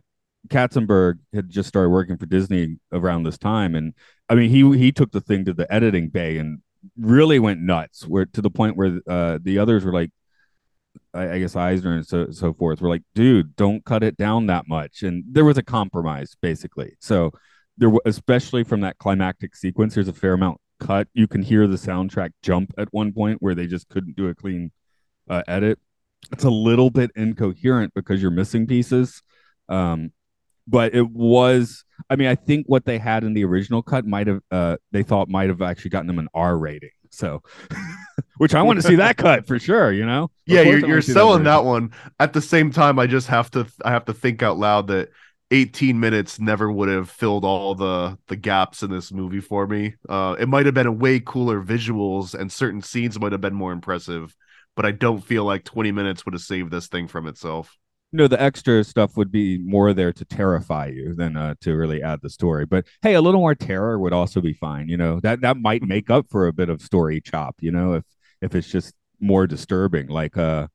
katzenberg 0.49 1.19
had 1.33 1.49
just 1.49 1.69
started 1.69 1.91
working 1.91 2.17
for 2.17 2.27
disney 2.27 2.79
around 2.93 3.23
this 3.23 3.39
time 3.39 3.75
and 3.75 3.95
i 4.29 4.35
mean 4.35 4.51
he 4.51 4.77
he 4.79 4.93
took 4.93 5.11
the 5.13 5.21
thing 5.21 5.45
to 5.45 5.53
the 5.53 5.71
editing 5.73 6.09
bay 6.09 6.39
and 6.39 6.61
really 6.97 7.39
went 7.39 7.61
nuts 7.61 8.07
where 8.07 8.27
to 8.27 8.41
the 8.41 8.51
point 8.51 8.77
where 8.77 9.01
uh 9.09 9.39
the 9.43 9.59
others 9.59 9.85
were 9.85 9.93
like 9.93 10.11
I, 11.15 11.33
I 11.33 11.39
guess 11.39 11.57
Eisner 11.57 11.97
and 11.97 12.07
so 12.07 12.31
so 12.31 12.53
forth 12.53 12.81
were 12.81 12.89
like, 12.89 13.03
dude, 13.15 13.57
don't 13.57 13.85
cut 13.85 14.03
it 14.03 14.17
down 14.17 14.47
that 14.47 14.69
much. 14.69 15.03
And 15.03 15.25
there 15.31 15.45
was 15.45 15.59
a 15.59 15.63
compromise 15.63 16.37
basically. 16.41 16.97
So 17.01 17.33
there, 17.77 17.91
especially 18.05 18.65
from 18.65 18.81
that 18.81 18.99
climactic 18.99 19.55
sequence, 19.57 19.95
there's 19.95 20.09
a 20.09 20.13
fair 20.13 20.35
amount 20.35 20.61
cut. 20.79 21.09
You 21.13 21.27
can 21.27 21.43
hear 21.43 21.67
the 21.67 21.77
soundtrack 21.77 22.31
jump 22.43 22.73
at 22.79 22.89
one 22.93 23.13
point 23.13 23.39
where 23.41 23.55
they 23.55 23.67
just 23.67 23.89
couldn't 23.89 24.17
do 24.17 24.29
a 24.29 24.35
clean 24.35 24.73
uh, 25.29 25.43
edit. 25.47 25.79
It's 26.33 26.45
a 26.45 26.51
little 26.51 26.91
bit 26.91 27.11
incoherent 27.15 27.95
because 27.95 28.21
you're 28.21 28.31
missing 28.31 28.67
pieces. 28.67 29.23
Um, 29.69 30.13
but 30.69 30.95
it 30.95 31.11
was 31.11 31.85
i 32.11 32.15
mean 32.15 32.29
i 32.29 32.35
think 32.35 32.67
what 32.69 32.85
they 32.85 32.99
had 32.99 33.25
in 33.25 33.33
the 33.33 33.45
original 33.45 33.83
cut 33.83 34.07
might 34.07 34.27
have 34.27 34.41
uh 34.51 34.77
they 34.93 35.03
thought 35.03 35.29
might 35.29 35.49
have 35.49 35.63
actually 35.63 35.91
gotten 35.91 36.07
them 36.07 36.19
an 36.19 36.29
r 36.35 36.57
rating 36.57 36.91
so 37.11 37.43
which 38.37 38.55
i 38.55 38.63
want 38.63 38.81
to 38.81 38.87
see 38.87 38.97
that 38.97 39.17
cut 39.17 39.47
for 39.47 39.59
sure 39.59 39.91
you 39.91 40.05
know 40.05 40.31
yeah 40.47 40.61
you're, 40.61 40.87
you're 40.87 41.03
selling 41.03 41.43
that, 41.43 41.57
that, 41.57 41.65
one 41.65 41.91
at 42.21 42.33
the 42.33 42.43
same 42.43 42.71
time 42.71 42.99
i 42.99 43.07
just 43.07 43.27
have 43.27 43.51
to 43.51 43.67
i 43.85 43.91
have 43.91 44.05
to 44.05 44.13
think 44.13 44.43
out 44.43 44.59
loud 44.59 44.87
that 44.87 45.09
18 45.51 45.99
minutes 45.99 46.39
never 46.39 46.71
would 46.71 46.89
have 46.89 47.09
filled 47.09 47.45
all 47.45 47.75
the 47.75 48.19
the 48.27 48.37
gaps 48.37 48.83
in 48.83 48.91
this 48.91 49.11
movie 49.13 49.41
for 49.41 49.67
me 49.67 49.95
uh 50.09 50.37
it 50.39 50.49
might 50.49 50.67
have 50.67 50.75
been 50.75 50.87
a 50.87 50.93
way 50.93 51.21
cooler 51.21 51.63
visuals 51.63 52.35
and 52.35 52.53
certain 52.53 52.83
scenes 52.83 53.19
might 53.19 53.33
have 53.33 53.41
been 53.41 53.55
more 53.55 53.73
impressive 53.73 54.35
but 54.77 54.85
i 54.85 54.91
don't 54.91 55.25
feel 55.25 55.45
like 55.45 55.65
20 55.65 55.91
minutes 55.93 56.25
would 56.25 56.35
have 56.35 56.43
saved 56.43 56.71
this 56.71 56.89
thing 56.89 57.09
from 57.09 57.27
itself 57.27 57.79
no, 58.11 58.27
the 58.27 58.41
extra 58.41 58.83
stuff 58.85 59.17
would 59.17 59.31
be 59.31 59.59
more 59.59 59.93
there 59.93 60.15
to 60.15 60.25
terrify 60.25 60.87
you 60.87 61.15
than 61.15 61.37
uh, 61.37 61.55
to 61.61 61.77
really 61.77 62.03
add 62.03 62.21
the 62.23 62.31
story. 62.31 62.65
But 62.65 62.87
hey, 63.03 63.15
a 63.15 63.21
little 63.21 63.41
more 63.41 63.55
terror 63.55 63.99
would 63.99 64.15
also 64.15 64.41
be 64.41 64.55
fine. 64.55 64.89
You 64.89 64.97
know 64.97 65.21
that 65.21 65.43
that 65.43 65.59
might 65.59 65.83
make 65.83 66.09
up 66.09 66.27
for 66.31 66.47
a 66.47 66.53
bit 66.53 66.71
of 66.71 66.81
story 66.81 67.21
chop. 67.21 67.57
You 67.61 67.71
know, 67.71 67.95
if 67.95 68.05
if 68.41 68.55
it's 68.55 68.69
just 68.69 68.95
more 69.21 69.47
disturbing, 69.47 70.09
like 70.09 70.39
uh, 70.39 70.69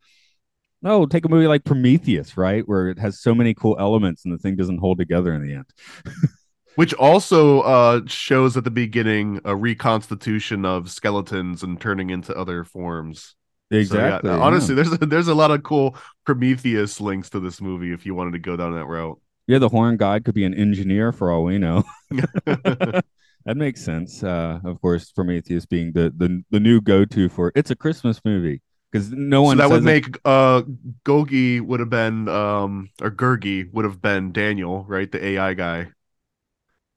no, 0.83 1.05
take 1.05 1.23
a 1.25 1.29
movie 1.29 1.47
like 1.47 1.63
Prometheus, 1.63 2.37
right, 2.37 2.67
where 2.67 2.89
it 2.89 2.99
has 2.99 3.21
so 3.21 3.33
many 3.33 3.53
cool 3.53 3.77
elements 3.79 4.25
and 4.25 4.33
the 4.33 4.37
thing 4.37 4.57
doesn't 4.57 4.79
hold 4.79 4.97
together 4.97 5.33
in 5.33 5.41
the 5.41 5.53
end. 5.53 5.65
Which 6.75 6.93
also 6.95 7.61
uh, 7.61 8.01
shows 8.07 8.57
at 8.57 8.63
the 8.63 8.71
beginning 8.71 9.39
a 9.45 9.55
reconstitution 9.55 10.65
of 10.65 10.91
skeletons 10.91 11.63
and 11.63 11.79
turning 11.79 12.09
into 12.09 12.35
other 12.35 12.63
forms. 12.63 13.35
Exactly. 13.71 14.29
So, 14.29 14.35
yeah, 14.35 14.41
honestly, 14.41 14.75
there's 14.75 14.91
a, 14.91 14.97
there's 14.97 15.27
a 15.27 15.35
lot 15.35 15.51
of 15.51 15.63
cool 15.63 15.95
Prometheus 16.25 16.99
links 16.99 17.29
to 17.29 17.39
this 17.39 17.61
movie 17.61 17.93
if 17.93 18.05
you 18.05 18.13
wanted 18.15 18.31
to 18.31 18.39
go 18.39 18.57
down 18.57 18.73
that 18.73 18.85
route. 18.85 19.19
Yeah, 19.47 19.59
the 19.59 19.69
horn 19.69 19.97
god 19.97 20.25
could 20.25 20.35
be 20.35 20.45
an 20.45 20.53
engineer 20.53 21.11
for 21.11 21.31
all 21.31 21.43
we 21.43 21.59
know. 21.59 21.83
that 22.45 23.03
makes 23.45 23.83
sense. 23.83 24.23
Uh, 24.23 24.59
of 24.65 24.81
course, 24.81 25.11
Prometheus 25.11 25.65
being 25.65 25.91
the 25.93 26.13
the, 26.15 26.43
the 26.49 26.59
new 26.59 26.81
go 26.81 27.05
to 27.05 27.29
for 27.29 27.51
it's 27.55 27.71
a 27.71 27.75
Christmas 27.75 28.19
movie 28.25 28.61
because 28.93 29.11
no 29.11 29.41
one. 29.41 29.57
So 29.57 29.63
that 29.63 29.71
would 29.71 29.83
make 29.83 30.17
uh 30.23 30.61
Gogi 31.03 31.59
would 31.59 31.79
have 31.79 31.89
been 31.89 32.27
um 32.29 32.89
or 33.01 33.09
Gurgi 33.09 33.71
would 33.73 33.85
have 33.85 34.01
been 34.01 34.31
Daniel, 34.31 34.85
right? 34.87 35.11
The 35.11 35.25
AI 35.25 35.53
guy. 35.55 35.87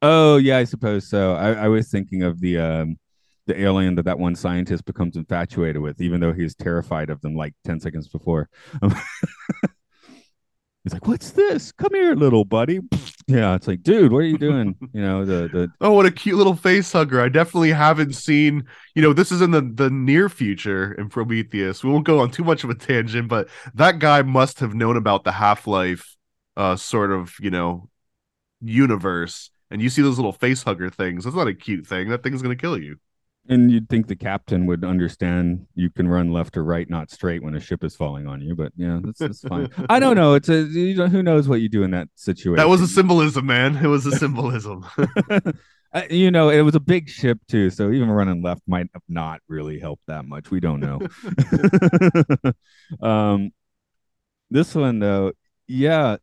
Oh 0.03 0.37
yeah, 0.37 0.59
I 0.59 0.65
suppose 0.65 1.09
so. 1.09 1.35
I, 1.35 1.53
I 1.53 1.69
was 1.69 1.89
thinking 1.89 2.23
of 2.23 2.41
the 2.41 2.59
um 2.59 2.99
the 3.47 3.59
alien 3.61 3.95
that 3.95 4.05
that 4.05 4.19
one 4.19 4.35
scientist 4.35 4.85
becomes 4.85 5.17
infatuated 5.17 5.81
with, 5.81 6.01
even 6.01 6.21
though 6.21 6.33
he's 6.33 6.55
terrified 6.55 7.11
of 7.11 7.21
them 7.21 7.35
like 7.35 7.55
10 7.65 7.79
seconds 7.81 8.09
before. 8.09 8.49
he's 8.83 8.93
like, 10.93 11.07
What's 11.07 11.31
this? 11.31 11.73
Come 11.73 11.95
here, 11.95 12.15
little 12.15 12.45
buddy. 12.45 12.81
Yeah, 13.27 13.55
it's 13.57 13.67
like, 13.67 13.83
dude, 13.83 14.13
what 14.13 14.19
are 14.19 14.23
you 14.23 14.39
doing? 14.39 14.77
You 14.93 15.03
know, 15.03 15.25
the 15.25 15.49
the 15.49 15.73
Oh, 15.81 15.93
what 15.93 16.07
a 16.07 16.11
cute 16.11 16.37
little 16.37 16.57
face 16.57 16.91
hugger. 16.93 17.21
I 17.21 17.29
definitely 17.29 17.73
haven't 17.73 18.15
seen, 18.15 18.67
you 18.95 19.03
know, 19.03 19.13
this 19.13 19.31
is 19.31 19.43
in 19.43 19.51
the, 19.51 19.61
the 19.61 19.91
near 19.91 20.31
future 20.31 20.93
in 20.95 21.11
Prometheus. 21.11 21.85
We 21.85 21.91
won't 21.91 22.07
go 22.07 22.21
on 22.21 22.31
too 22.31 22.45
much 22.45 22.65
of 22.65 22.71
a 22.71 22.75
tangent, 22.75 23.29
but 23.29 23.49
that 23.75 23.99
guy 23.99 24.23
must 24.23 24.61
have 24.61 24.75
known 24.75 24.97
about 24.97 25.25
the 25.25 25.33
Half-Life 25.33 26.17
uh 26.57 26.77
sort 26.77 27.13
of, 27.13 27.35
you 27.41 27.51
know, 27.51 27.91
universe. 28.63 29.51
And 29.71 29.83
you 29.83 29.91
see 29.91 30.03
those 30.03 30.19
little 30.19 30.33
face 30.33 30.63
hugger 30.65 30.91
things. 30.91 31.25
That's 31.25 31.37
not 31.37 31.49
a 31.49 31.55
cute 31.55 31.87
thing. 31.87 32.11
That 32.11 32.23
thing's 32.23 32.43
gonna 32.43 32.57
kill 32.57 32.79
you. 32.79 32.99
And 33.49 33.71
you'd 33.71 33.89
think 33.89 34.09
the 34.09 34.17
captain 34.17 34.67
would 34.67 34.85
understand 34.85 35.67
you 35.75 35.91
can 35.91 36.09
run 36.09 36.33
left 36.33 36.57
or 36.57 36.65
right, 36.65 36.89
not 36.91 37.11
straight, 37.11 37.43
when 37.43 37.55
a 37.55 37.61
ship 37.61 37.85
is 37.85 37.95
falling 37.95 38.27
on 38.27 38.41
you. 38.41 38.57
But 38.57 38.73
yeah, 38.77 39.01
that's, 39.03 39.19
that's 39.19 39.41
fine. 39.41 39.69
I 39.89 40.01
don't 40.01 40.17
know. 40.17 40.35
It's 40.35 40.49
a 40.49 40.63
you 40.63 40.97
know, 40.97 41.07
who 41.07 41.23
knows 41.23 41.49
what 41.49 41.61
you 41.61 41.69
do 41.69 41.83
in 41.83 41.93
that 41.93 42.09
situation. 42.17 42.57
That 42.57 42.69
was 42.69 42.81
a 42.81 42.89
symbolism, 42.89 43.47
man. 43.47 43.77
It 43.77 43.87
was 43.87 44.05
a 44.07 44.13
symbolism. 44.13 44.85
you 46.11 46.31
know, 46.31 46.49
it 46.51 46.63
was 46.63 46.75
a 46.75 46.81
big 46.81 47.09
ship 47.09 47.39
too, 47.49 47.71
so 47.71 47.91
even 47.91 48.11
running 48.11 48.43
left 48.43 48.63
might 48.67 48.89
have 48.93 49.03
not 49.09 49.41
really 49.49 49.79
helped 49.79 50.07
that 50.07 50.25
much. 50.25 50.51
We 50.51 50.61
don't 50.61 50.81
know. 50.81 51.01
um, 53.09 53.53
this 54.51 54.75
one 54.75 54.99
though, 54.99 55.33
yeah, 55.67 56.17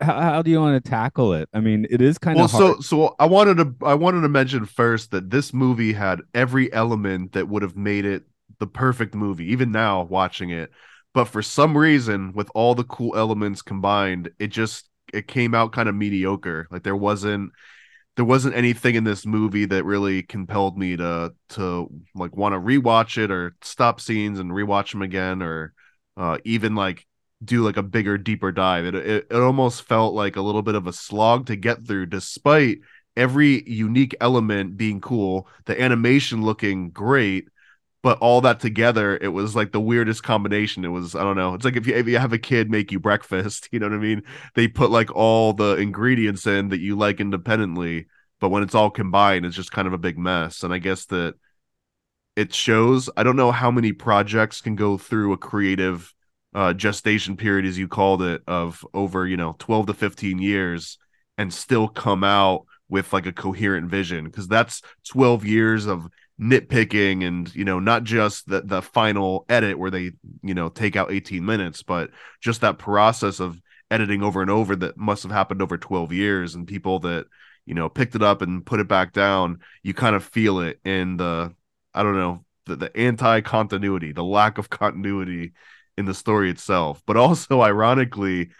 how, 0.00 0.20
how 0.20 0.42
do 0.42 0.50
you 0.50 0.60
want 0.60 0.82
to 0.82 0.90
tackle 0.90 1.32
it? 1.32 1.48
I 1.52 1.60
mean, 1.60 1.86
it 1.90 2.00
is 2.00 2.18
kind 2.18 2.36
well, 2.36 2.44
of 2.46 2.50
so 2.50 2.80
so. 2.80 3.14
I 3.18 3.26
wanted 3.26 3.56
to 3.58 3.86
I 3.86 3.94
wanted 3.94 4.22
to 4.22 4.28
mention 4.28 4.66
first 4.66 5.10
that 5.10 5.30
this 5.30 5.54
movie 5.54 5.92
had 5.92 6.20
every 6.34 6.72
element 6.72 7.32
that 7.32 7.48
would 7.48 7.62
have 7.62 7.76
made 7.76 8.04
it 8.04 8.24
the 8.58 8.66
perfect 8.66 9.14
movie. 9.14 9.52
Even 9.52 9.72
now, 9.72 10.02
watching 10.02 10.50
it, 10.50 10.70
but 11.14 11.26
for 11.26 11.42
some 11.42 11.76
reason, 11.76 12.32
with 12.34 12.50
all 12.54 12.74
the 12.74 12.84
cool 12.84 13.16
elements 13.16 13.62
combined, 13.62 14.30
it 14.38 14.48
just 14.48 14.88
it 15.12 15.26
came 15.26 15.54
out 15.54 15.72
kind 15.72 15.88
of 15.88 15.94
mediocre. 15.94 16.66
Like 16.70 16.82
there 16.82 16.96
wasn't 16.96 17.52
there 18.16 18.24
wasn't 18.24 18.54
anything 18.54 18.96
in 18.96 19.04
this 19.04 19.24
movie 19.24 19.64
that 19.64 19.84
really 19.84 20.22
compelled 20.22 20.76
me 20.76 20.96
to 20.96 21.32
to 21.50 21.90
like 22.14 22.36
want 22.36 22.54
to 22.54 22.60
rewatch 22.60 23.16
it 23.16 23.30
or 23.30 23.56
stop 23.62 24.00
scenes 24.00 24.38
and 24.38 24.50
rewatch 24.50 24.92
them 24.92 25.02
again 25.02 25.42
or 25.42 25.72
uh, 26.16 26.36
even 26.44 26.74
like 26.74 27.06
do 27.42 27.64
like 27.64 27.76
a 27.76 27.82
bigger 27.82 28.18
deeper 28.18 28.52
dive. 28.52 28.84
It, 28.84 28.94
it 28.94 29.26
it 29.30 29.36
almost 29.36 29.82
felt 29.82 30.14
like 30.14 30.36
a 30.36 30.42
little 30.42 30.62
bit 30.62 30.74
of 30.74 30.86
a 30.86 30.92
slog 30.92 31.46
to 31.46 31.56
get 31.56 31.86
through 31.86 32.06
despite 32.06 32.80
every 33.16 33.68
unique 33.68 34.14
element 34.20 34.76
being 34.76 35.00
cool 35.00 35.48
the 35.64 35.80
animation 35.80 36.42
looking 36.44 36.90
great 36.90 37.48
but 38.02 38.18
all 38.18 38.40
that 38.40 38.60
together 38.60 39.18
it 39.20 39.28
was 39.28 39.56
like 39.56 39.72
the 39.72 39.80
weirdest 39.80 40.22
combination. 40.22 40.84
It 40.84 40.88
was 40.88 41.14
i 41.14 41.22
don't 41.22 41.36
know 41.36 41.54
it's 41.54 41.64
like 41.64 41.76
if 41.76 41.86
you, 41.86 41.94
if 41.94 42.06
you 42.06 42.18
have 42.18 42.32
a 42.32 42.38
kid 42.38 42.70
make 42.70 42.92
you 42.92 43.00
breakfast 43.00 43.68
you 43.72 43.78
know 43.78 43.88
what 43.88 43.96
i 43.96 43.98
mean? 43.98 44.22
They 44.54 44.68
put 44.68 44.90
like 44.90 45.14
all 45.14 45.52
the 45.52 45.76
ingredients 45.76 46.46
in 46.46 46.68
that 46.68 46.80
you 46.80 46.96
like 46.96 47.20
independently 47.20 48.06
but 48.40 48.50
when 48.50 48.62
it's 48.62 48.74
all 48.74 48.90
combined 48.90 49.44
it's 49.44 49.56
just 49.56 49.72
kind 49.72 49.88
of 49.88 49.94
a 49.94 49.98
big 49.98 50.18
mess. 50.18 50.62
And 50.62 50.72
i 50.72 50.78
guess 50.78 51.06
that 51.06 51.34
it 52.36 52.54
shows 52.54 53.10
i 53.16 53.22
don't 53.22 53.36
know 53.36 53.50
how 53.52 53.70
many 53.70 53.92
projects 53.92 54.60
can 54.60 54.76
go 54.76 54.96
through 54.96 55.32
a 55.32 55.36
creative 55.36 56.14
uh, 56.54 56.72
gestation 56.72 57.36
period, 57.36 57.66
as 57.66 57.78
you 57.78 57.88
called 57.88 58.22
it, 58.22 58.42
of 58.46 58.84
over 58.94 59.26
you 59.26 59.36
know 59.36 59.56
twelve 59.58 59.86
to 59.86 59.94
fifteen 59.94 60.38
years, 60.38 60.98
and 61.38 61.52
still 61.52 61.88
come 61.88 62.24
out 62.24 62.66
with 62.88 63.12
like 63.12 63.26
a 63.26 63.32
coherent 63.32 63.88
vision. 63.88 64.24
Because 64.24 64.48
that's 64.48 64.82
12 65.08 65.46
years 65.46 65.86
of 65.86 66.08
nitpicking 66.40 67.26
and 67.26 67.54
you 67.54 67.64
know 67.64 67.78
not 67.78 68.02
just 68.02 68.48
the 68.48 68.62
the 68.62 68.80
final 68.80 69.44
edit 69.50 69.78
where 69.78 69.90
they 69.90 70.10
you 70.42 70.54
know 70.54 70.70
take 70.70 70.96
out 70.96 71.12
18 71.12 71.44
minutes 71.44 71.82
but 71.82 72.08
just 72.40 72.62
that 72.62 72.78
process 72.78 73.40
of 73.40 73.60
editing 73.90 74.22
over 74.22 74.40
and 74.40 74.50
over 74.50 74.74
that 74.74 74.96
must 74.96 75.22
have 75.22 75.32
happened 75.32 75.60
over 75.60 75.76
12 75.76 76.12
years. 76.12 76.54
And 76.54 76.66
people 76.66 77.00
that 77.00 77.26
you 77.66 77.74
know 77.74 77.88
picked 77.88 78.14
it 78.14 78.22
up 78.22 78.42
and 78.42 78.64
put 78.64 78.80
it 78.80 78.88
back 78.88 79.12
down 79.12 79.60
you 79.82 79.94
kind 79.94 80.16
of 80.16 80.24
feel 80.24 80.60
it 80.60 80.80
in 80.84 81.16
the 81.18 81.54
i 81.94 82.02
don't 82.02 82.16
know 82.16 82.44
the, 82.66 82.76
the 82.76 82.96
anti 82.96 83.42
continuity 83.42 84.12
the 84.12 84.24
lack 84.24 84.58
of 84.58 84.70
continuity 84.70 85.52
in 85.96 86.04
the 86.06 86.14
story 86.14 86.50
itself. 86.50 87.02
But 87.06 87.16
also, 87.16 87.60
ironically, 87.72 88.50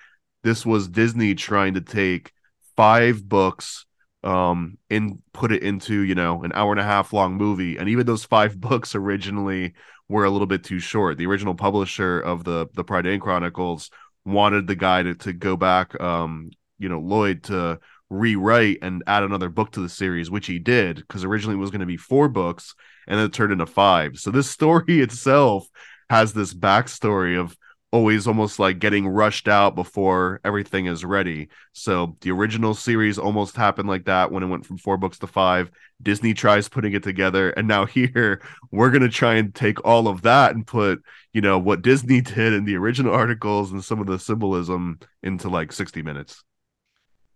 this 0.42 0.64
was 0.64 0.88
Disney 0.88 1.34
trying 1.34 1.74
to 1.74 1.80
take 1.80 2.32
five 2.76 3.28
books 3.28 3.84
um 4.22 4.76
and 4.90 5.18
put 5.32 5.50
it 5.50 5.62
into 5.62 6.02
you 6.02 6.14
know 6.14 6.42
an 6.42 6.52
hour 6.54 6.72
and 6.72 6.80
a 6.80 6.84
half 6.84 7.12
long 7.12 7.34
movie. 7.36 7.76
And 7.78 7.88
even 7.88 8.06
those 8.06 8.24
five 8.24 8.60
books 8.60 8.94
originally 8.94 9.74
were 10.08 10.24
a 10.24 10.30
little 10.30 10.46
bit 10.46 10.64
too 10.64 10.78
short. 10.78 11.16
The 11.18 11.26
original 11.26 11.54
publisher 11.54 12.20
of 12.20 12.44
the 12.44 12.66
the 12.74 12.84
Prydain 12.84 13.20
Chronicles 13.20 13.90
wanted 14.26 14.66
the 14.66 14.76
guy 14.76 15.02
to, 15.02 15.14
to 15.14 15.32
go 15.32 15.56
back 15.56 15.98
um 16.00 16.50
you 16.78 16.88
know 16.88 17.00
lloyd 17.00 17.42
to 17.44 17.80
rewrite 18.10 18.78
and 18.82 19.02
add 19.06 19.22
another 19.22 19.48
book 19.48 19.70
to 19.70 19.80
the 19.80 19.88
series 19.88 20.30
which 20.30 20.46
he 20.46 20.58
did 20.58 20.96
because 20.96 21.24
originally 21.24 21.54
it 21.54 21.60
was 21.60 21.70
going 21.70 21.80
to 21.80 21.86
be 21.86 21.96
four 21.96 22.28
books 22.28 22.74
and 23.06 23.18
then 23.18 23.26
it 23.26 23.32
turned 23.32 23.52
into 23.52 23.66
five. 23.66 24.18
So 24.18 24.30
this 24.30 24.50
story 24.58 25.00
itself 25.00 25.68
has 26.10 26.32
this 26.32 26.52
backstory 26.52 27.38
of 27.38 27.56
always 27.92 28.26
almost 28.26 28.58
like 28.58 28.80
getting 28.80 29.06
rushed 29.06 29.46
out 29.46 29.76
before 29.76 30.40
everything 30.44 30.86
is 30.86 31.04
ready. 31.04 31.48
So 31.72 32.16
the 32.20 32.32
original 32.32 32.74
series 32.74 33.16
almost 33.16 33.54
happened 33.54 33.88
like 33.88 34.04
that 34.06 34.30
when 34.30 34.42
it 34.42 34.48
went 34.48 34.66
from 34.66 34.78
four 34.78 34.96
books 34.96 35.18
to 35.20 35.28
five. 35.28 35.70
Disney 36.02 36.34
tries 36.34 36.68
putting 36.68 36.94
it 36.94 37.04
together, 37.04 37.50
and 37.50 37.68
now 37.68 37.86
here 37.96 38.42
we're 38.72 38.90
gonna 38.90 39.08
try 39.08 39.34
and 39.34 39.54
take 39.54 39.84
all 39.84 40.08
of 40.08 40.22
that 40.22 40.54
and 40.54 40.66
put 40.66 41.00
you 41.32 41.40
know 41.40 41.58
what 41.58 41.82
Disney 41.82 42.20
did 42.20 42.54
in 42.54 42.64
the 42.64 42.76
original 42.76 43.14
articles 43.14 43.70
and 43.70 43.84
some 43.84 44.00
of 44.00 44.08
the 44.08 44.18
symbolism 44.18 44.98
into 45.22 45.48
like 45.48 45.72
sixty 45.72 46.02
minutes. 46.02 46.42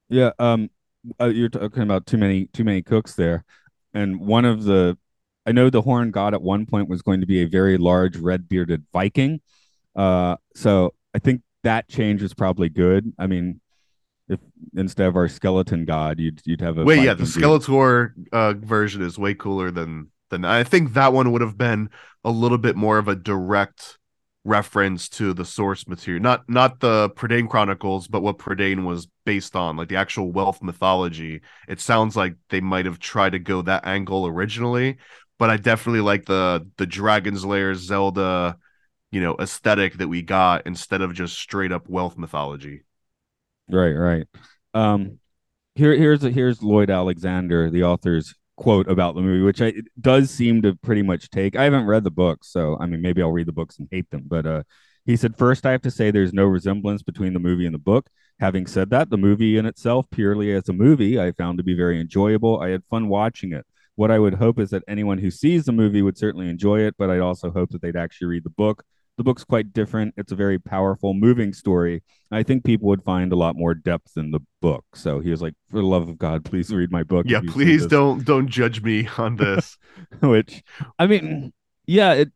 Yeah, 0.08 0.32
um, 0.40 0.68
uh, 1.20 1.26
you're 1.26 1.48
talking 1.48 1.84
about 1.84 2.06
too 2.06 2.18
many 2.18 2.46
too 2.46 2.64
many 2.64 2.82
cooks 2.82 3.14
there, 3.14 3.44
and 3.92 4.18
one 4.18 4.44
of 4.44 4.64
the 4.64 4.98
I 5.46 5.52
know 5.52 5.70
the 5.70 5.82
horn 5.82 6.10
god 6.10 6.34
at 6.34 6.42
one 6.42 6.66
point 6.66 6.88
was 6.88 7.02
going 7.02 7.20
to 7.20 7.26
be 7.26 7.42
a 7.42 7.46
very 7.46 7.76
large 7.76 8.16
red 8.16 8.48
bearded 8.48 8.84
Viking. 8.92 9.40
Uh, 9.94 10.36
so 10.54 10.94
I 11.14 11.18
think 11.18 11.42
that 11.62 11.88
change 11.88 12.22
was 12.22 12.34
probably 12.34 12.68
good. 12.68 13.12
I 13.18 13.26
mean, 13.26 13.60
if 14.28 14.40
instead 14.74 15.06
of 15.06 15.16
our 15.16 15.28
skeleton 15.28 15.84
god, 15.84 16.18
you'd 16.18 16.40
you'd 16.44 16.60
have 16.60 16.78
a 16.78 16.84
Wait, 16.84 17.02
yeah, 17.02 17.14
the 17.14 17.24
Viking. 17.24 17.42
Skeletor 17.42 18.12
uh, 18.32 18.54
version 18.54 19.02
is 19.02 19.18
way 19.18 19.34
cooler 19.34 19.70
than 19.70 20.10
than 20.30 20.44
I 20.44 20.64
think 20.64 20.94
that 20.94 21.12
one 21.12 21.32
would 21.32 21.42
have 21.42 21.58
been 21.58 21.90
a 22.24 22.30
little 22.30 22.58
bit 22.58 22.76
more 22.76 22.98
of 22.98 23.08
a 23.08 23.14
direct 23.14 23.98
reference 24.46 25.08
to 25.08 25.32
the 25.32 25.44
source 25.44 25.88
material, 25.88 26.22
not 26.22 26.48
not 26.48 26.80
the 26.80 27.10
Prydain 27.10 27.48
Chronicles, 27.48 28.08
but 28.08 28.22
what 28.22 28.38
Prydain 28.38 28.84
was 28.84 29.08
based 29.24 29.56
on, 29.56 29.76
like 29.76 29.88
the 29.88 29.96
actual 29.96 30.32
Welsh 30.32 30.60
mythology. 30.60 31.40
It 31.68 31.80
sounds 31.80 32.16
like 32.16 32.36
they 32.50 32.60
might 32.60 32.84
have 32.84 32.98
tried 32.98 33.32
to 33.32 33.38
go 33.38 33.62
that 33.62 33.86
angle 33.86 34.26
originally, 34.26 34.98
but 35.38 35.50
I 35.50 35.56
definitely 35.56 36.00
like 36.00 36.26
the 36.26 36.66
the 36.76 36.86
Dragon's 36.86 37.44
Lair 37.44 37.74
Zelda, 37.74 38.56
you 39.10 39.20
know, 39.20 39.36
aesthetic 39.38 39.98
that 39.98 40.08
we 40.08 40.22
got 40.22 40.66
instead 40.66 41.02
of 41.02 41.14
just 41.14 41.38
straight 41.38 41.72
up 41.72 41.88
Welsh 41.88 42.16
mythology. 42.16 42.82
Right, 43.68 43.92
right. 43.92 44.26
Um, 44.74 45.18
here, 45.74 45.96
here's 45.96 46.22
here's 46.22 46.62
Lloyd 46.62 46.90
Alexander, 46.90 47.70
the 47.70 47.84
author's 47.84 48.34
quote 48.56 48.88
about 48.88 49.14
the 49.14 49.20
movie, 49.22 49.42
which 49.42 49.60
I 49.60 49.72
does 50.00 50.30
seem 50.30 50.62
to 50.62 50.74
pretty 50.76 51.02
much 51.02 51.30
take. 51.30 51.56
I 51.56 51.64
haven't 51.64 51.86
read 51.86 52.04
the 52.04 52.10
book, 52.10 52.44
so 52.44 52.76
I 52.80 52.86
mean, 52.86 53.02
maybe 53.02 53.22
I'll 53.22 53.32
read 53.32 53.46
the 53.46 53.52
books 53.52 53.78
and 53.78 53.88
hate 53.90 54.10
them. 54.10 54.24
But 54.26 54.46
uh, 54.46 54.62
he 55.04 55.16
said, 55.16 55.36
first, 55.36 55.66
I 55.66 55.72
have 55.72 55.82
to 55.82 55.90
say 55.90 56.10
there's 56.10 56.32
no 56.32 56.44
resemblance 56.44 57.02
between 57.02 57.32
the 57.32 57.40
movie 57.40 57.66
and 57.66 57.74
the 57.74 57.78
book. 57.78 58.08
Having 58.40 58.66
said 58.66 58.90
that, 58.90 59.10
the 59.10 59.16
movie 59.16 59.56
in 59.56 59.66
itself, 59.66 60.06
purely 60.10 60.52
as 60.52 60.68
a 60.68 60.72
movie, 60.72 61.20
I 61.20 61.32
found 61.32 61.58
to 61.58 61.64
be 61.64 61.74
very 61.74 62.00
enjoyable. 62.00 62.60
I 62.60 62.70
had 62.70 62.82
fun 62.90 63.08
watching 63.08 63.52
it. 63.52 63.66
What 63.96 64.10
I 64.10 64.18
would 64.18 64.34
hope 64.34 64.58
is 64.58 64.70
that 64.70 64.82
anyone 64.88 65.18
who 65.18 65.30
sees 65.30 65.64
the 65.64 65.72
movie 65.72 66.02
would 66.02 66.18
certainly 66.18 66.48
enjoy 66.48 66.80
it, 66.80 66.94
but 66.98 67.10
I'd 67.10 67.20
also 67.20 67.50
hope 67.50 67.70
that 67.70 67.82
they'd 67.82 67.96
actually 67.96 68.26
read 68.28 68.44
the 68.44 68.50
book. 68.50 68.84
The 69.16 69.22
book's 69.22 69.44
quite 69.44 69.72
different. 69.72 70.14
It's 70.16 70.32
a 70.32 70.36
very 70.36 70.58
powerful, 70.58 71.14
moving 71.14 71.52
story. 71.52 72.02
I 72.32 72.42
think 72.42 72.64
people 72.64 72.88
would 72.88 73.04
find 73.04 73.32
a 73.32 73.36
lot 73.36 73.54
more 73.54 73.72
depth 73.72 74.16
in 74.16 74.32
the 74.32 74.40
book. 74.60 74.84
So 74.94 75.20
he 75.20 75.30
was 75.30 75.40
like, 75.40 75.54
"For 75.70 75.76
the 75.76 75.86
love 75.86 76.08
of 76.08 76.18
God, 76.18 76.44
please 76.44 76.74
read 76.74 76.90
my 76.90 77.04
book." 77.04 77.26
Yeah, 77.28 77.38
if 77.38 77.44
you 77.44 77.48
see 77.50 77.54
please 77.54 77.86
don't 77.86 78.24
don't 78.24 78.48
judge 78.48 78.82
me 78.82 79.08
on 79.16 79.36
this. 79.36 79.78
Which, 80.20 80.64
I 80.98 81.06
mean, 81.06 81.52
yeah, 81.86 82.14
it. 82.14 82.32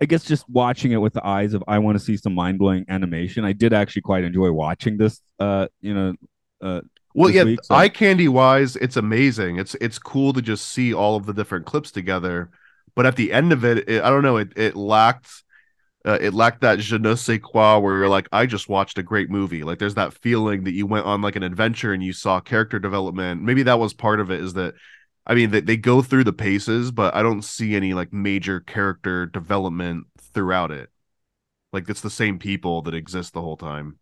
I 0.00 0.04
guess 0.04 0.24
just 0.24 0.48
watching 0.48 0.92
it 0.92 0.98
with 0.98 1.14
the 1.14 1.26
eyes 1.26 1.54
of 1.54 1.64
I 1.66 1.78
want 1.78 1.98
to 1.98 2.04
see 2.04 2.18
some 2.18 2.34
mind 2.34 2.58
blowing 2.58 2.84
animation. 2.88 3.46
I 3.46 3.54
did 3.54 3.72
actually 3.72 4.02
quite 4.02 4.24
enjoy 4.24 4.52
watching 4.52 4.98
this. 4.98 5.22
Uh, 5.40 5.68
you 5.80 5.94
know, 5.94 6.14
uh, 6.60 6.82
Well, 7.18 7.30
yeah, 7.30 7.44
week, 7.44 7.60
so- 7.64 7.74
eye 7.74 7.88
candy 7.88 8.28
wise, 8.28 8.76
it's 8.76 8.96
amazing. 8.96 9.58
It's 9.58 9.74
it's 9.80 9.98
cool 9.98 10.32
to 10.32 10.40
just 10.40 10.68
see 10.68 10.94
all 10.94 11.16
of 11.16 11.26
the 11.26 11.34
different 11.34 11.66
clips 11.66 11.90
together. 11.90 12.50
But 12.94 13.06
at 13.06 13.16
the 13.16 13.32
end 13.32 13.52
of 13.52 13.64
it, 13.64 13.88
it 13.88 14.02
I 14.04 14.10
don't 14.10 14.22
know, 14.22 14.36
it 14.36 14.52
it 14.56 14.76
lacked 14.76 15.42
uh, 16.04 16.18
it 16.20 16.32
lacked 16.32 16.60
that 16.60 16.78
je 16.78 16.96
ne 16.96 17.16
sais 17.16 17.40
quoi 17.42 17.78
where 17.78 17.96
you're 17.98 18.08
like, 18.08 18.28
I 18.32 18.46
just 18.46 18.68
watched 18.68 18.98
a 18.98 19.02
great 19.02 19.30
movie. 19.30 19.64
Like 19.64 19.78
there's 19.78 19.96
that 19.96 20.14
feeling 20.14 20.64
that 20.64 20.72
you 20.72 20.86
went 20.86 21.06
on 21.06 21.20
like 21.20 21.34
an 21.36 21.42
adventure 21.42 21.92
and 21.92 22.02
you 22.02 22.12
saw 22.12 22.40
character 22.40 22.78
development. 22.78 23.42
Maybe 23.42 23.64
that 23.64 23.80
was 23.80 23.92
part 23.94 24.20
of 24.20 24.30
it. 24.30 24.40
Is 24.40 24.54
that 24.54 24.74
I 25.26 25.34
mean 25.34 25.50
they, 25.50 25.60
they 25.60 25.76
go 25.76 26.02
through 26.02 26.24
the 26.24 26.32
paces, 26.32 26.92
but 26.92 27.14
I 27.16 27.22
don't 27.22 27.42
see 27.42 27.74
any 27.74 27.94
like 27.94 28.12
major 28.12 28.60
character 28.60 29.26
development 29.26 30.06
throughout 30.32 30.70
it. 30.70 30.88
Like 31.72 31.88
it's 31.88 32.00
the 32.00 32.10
same 32.10 32.38
people 32.38 32.82
that 32.82 32.94
exist 32.94 33.32
the 33.32 33.42
whole 33.42 33.56
time. 33.56 33.98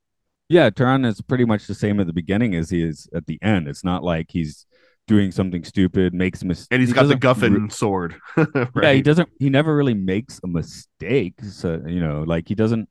Yeah, 0.48 0.70
Taran 0.70 1.06
is 1.06 1.20
pretty 1.20 1.44
much 1.44 1.66
the 1.66 1.74
same 1.74 1.98
at 2.00 2.06
the 2.06 2.12
beginning 2.12 2.54
as 2.54 2.70
he 2.70 2.82
is 2.82 3.08
at 3.14 3.26
the 3.26 3.38
end. 3.42 3.66
It's 3.68 3.84
not 3.84 4.04
like 4.04 4.26
he's 4.30 4.66
doing 5.08 5.32
something 5.32 5.64
stupid, 5.64 6.14
makes 6.14 6.42
a 6.42 6.46
mistake, 6.46 6.68
And 6.70 6.80
he's 6.80 6.92
got 6.92 7.08
the 7.08 7.16
Guffin 7.16 7.70
sword. 7.70 8.16
right? 8.36 8.68
Yeah, 8.82 8.92
he 8.92 9.02
doesn't. 9.02 9.28
He 9.38 9.50
never 9.50 9.74
really 9.74 9.94
makes 9.94 10.40
a 10.44 10.46
mistake. 10.46 11.34
So 11.42 11.82
you 11.86 12.00
know, 12.00 12.22
like 12.22 12.48
he 12.48 12.54
doesn't. 12.54 12.88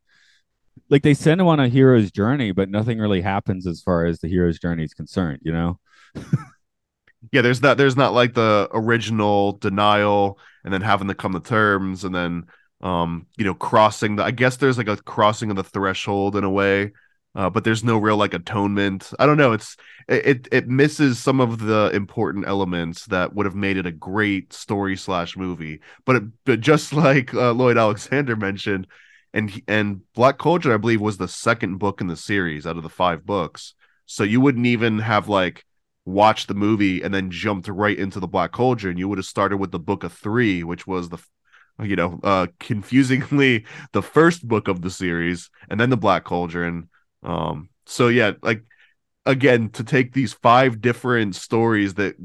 Like 0.89 1.03
they 1.03 1.13
send 1.13 1.41
him 1.41 1.47
on 1.47 1.59
a 1.59 1.67
hero's 1.69 2.11
journey, 2.11 2.51
but 2.51 2.69
nothing 2.69 2.99
really 2.99 3.21
happens 3.21 3.65
as 3.65 3.81
far 3.81 4.05
as 4.05 4.19
the 4.19 4.27
hero's 4.27 4.59
journey 4.59 4.83
is 4.83 4.93
concerned. 4.93 5.39
You 5.43 5.53
know. 5.53 5.79
yeah 7.31 7.41
there's 7.41 7.61
not 7.61 7.77
there's 7.77 7.97
not 7.97 8.13
like 8.13 8.33
the 8.33 8.69
original 8.73 9.53
denial 9.53 10.39
and 10.63 10.73
then 10.73 10.81
having 10.81 11.07
to 11.07 11.15
come 11.15 11.33
to 11.33 11.39
terms 11.39 12.03
and 12.03 12.13
then 12.13 12.43
um 12.81 13.25
you 13.37 13.45
know 13.45 13.53
crossing 13.53 14.15
the 14.15 14.23
i 14.23 14.31
guess 14.31 14.57
there's 14.57 14.77
like 14.77 14.87
a 14.87 14.97
crossing 14.97 15.49
of 15.49 15.55
the 15.55 15.63
threshold 15.63 16.35
in 16.35 16.43
a 16.43 16.49
way 16.49 16.91
uh, 17.35 17.49
but 17.49 17.63
there's 17.63 17.83
no 17.83 17.97
real 17.97 18.17
like 18.17 18.33
atonement. 18.33 19.11
I 19.19 19.25
don't 19.25 19.37
know 19.37 19.53
it's 19.53 19.77
it 20.07 20.47
it 20.51 20.67
misses 20.67 21.19
some 21.19 21.39
of 21.39 21.59
the 21.59 21.91
important 21.93 22.47
elements 22.47 23.05
that 23.07 23.33
would 23.33 23.45
have 23.45 23.55
made 23.55 23.77
it 23.77 23.85
a 23.85 23.91
great 23.91 24.53
story 24.53 24.95
slash 24.95 25.35
movie. 25.37 25.81
But 26.05 26.15
it, 26.17 26.23
but 26.45 26.61
just 26.61 26.93
like 27.05 27.33
uh, 27.33 27.51
lloyd 27.51 27.77
alexander 27.77 28.35
mentioned 28.35 28.87
and 29.33 29.61
and 29.67 30.01
black 30.13 30.37
cauldron 30.37 30.73
i 30.73 30.77
believe 30.77 31.01
was 31.01 31.17
the 31.17 31.27
second 31.27 31.77
book 31.77 32.01
in 32.01 32.07
the 32.07 32.15
series 32.15 32.65
out 32.65 32.77
of 32.77 32.83
the 32.83 32.89
five 32.89 33.25
books. 33.25 33.73
So 34.05 34.23
you 34.23 34.39
wouldn't 34.39 34.67
even 34.67 34.99
have 34.99 35.27
like 35.27 35.65
watched 36.05 36.47
the 36.47 36.53
movie 36.53 37.01
and 37.01 37.13
then 37.13 37.31
jumped 37.31 37.67
right 37.67 37.97
into 37.97 38.19
the 38.19 38.27
Black 38.27 38.51
Cauldron, 38.51 38.97
you 38.97 39.09
would 39.09 39.17
have 39.17 39.25
started 39.25 39.57
with 39.57 39.71
the 39.71 39.79
Book 39.79 40.03
of 40.03 40.13
Three, 40.13 40.63
which 40.63 40.87
was 40.87 41.09
the, 41.09 41.17
you 41.79 41.95
know, 41.95 42.19
uh, 42.23 42.47
confusingly 42.59 43.65
the 43.91 44.03
first 44.03 44.47
book 44.47 44.67
of 44.67 44.81
the 44.81 44.91
series, 44.91 45.49
and 45.69 45.79
then 45.79 45.89
the 45.89 45.97
Black 45.97 46.23
Cauldron. 46.23 46.89
Um, 47.25 47.69
so 47.85 48.07
yeah, 48.07 48.33
like 48.41 48.63
again, 49.25 49.69
to 49.71 49.83
take 49.83 50.13
these 50.13 50.33
five 50.33 50.81
different 50.81 51.35
stories 51.35 51.95
that 51.95 52.15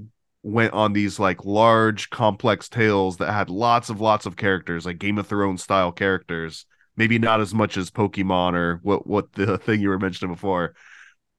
went 0.42 0.72
on 0.72 0.92
these 0.92 1.18
like 1.18 1.44
large, 1.44 2.11
complex 2.11 2.68
tales 2.68 3.18
that 3.18 3.32
had 3.32 3.51
lots 3.51 3.90
of 3.90 4.01
lots 4.01 4.26
of 4.26 4.36
characters, 4.36 4.86
like 4.86 4.98
Game 4.98 5.18
of 5.18 5.26
Thrones 5.26 5.62
style 5.62 5.92
characters. 5.92 6.66
Maybe 6.96 7.18
not 7.18 7.40
as 7.40 7.55
much 7.55 7.76
as 7.76 7.90
Pokemon 7.90 8.55
or 8.55 8.80
what 8.82 9.07
what 9.07 9.32
the 9.32 9.59
thing 9.66 9.80
you 9.80 9.88
were 9.88 9.98
mentioning 9.98 10.34
before, 10.34 10.74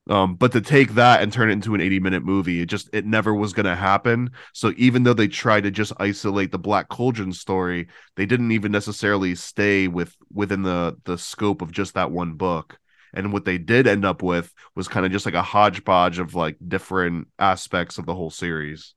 um, 0.10 0.36
but 0.36 0.52
to 0.54 0.62
take 0.62 0.96
that 0.96 1.22
and 1.22 1.32
turn 1.32 1.50
it 1.50 1.54
into 1.54 1.76
an 1.76 1.82
80 1.82 2.00
minute 2.00 2.24
movie, 2.24 2.62
it 2.62 2.66
just 2.68 2.90
it 2.94 3.06
never 3.06 3.34
was 3.36 3.54
gonna 3.54 3.76
happen. 3.76 4.32
So 4.54 4.74
even 4.78 5.04
though 5.04 5.14
they 5.14 5.28
tried 5.28 5.62
to 5.64 5.72
just 5.72 5.94
isolate 6.00 6.52
the 6.52 6.60
Black 6.60 6.90
Cauldron 6.90 7.34
story, 7.34 7.88
they 8.16 8.26
didn't 8.26 8.52
even 8.52 8.72
necessarily 8.72 9.36
stay 9.36 9.88
with 9.88 10.16
within 10.34 10.64
the 10.64 10.98
the 11.06 11.18
scope 11.18 11.62
of 11.62 11.72
just 11.72 11.94
that 11.94 12.12
one 12.12 12.34
book. 12.34 12.80
And 13.14 13.34
what 13.34 13.46
they 13.46 13.58
did 13.58 13.88
end 13.88 14.06
up 14.06 14.22
with 14.22 14.54
was 14.76 14.88
kind 14.88 15.06
of 15.06 15.12
just 15.12 15.26
like 15.26 15.36
a 15.36 15.42
hodgepodge 15.42 16.20
of 16.20 16.36
like 16.36 16.58
different 16.66 17.28
aspects 17.40 17.98
of 17.98 18.06
the 18.06 18.16
whole 18.16 18.30
series. 18.30 18.94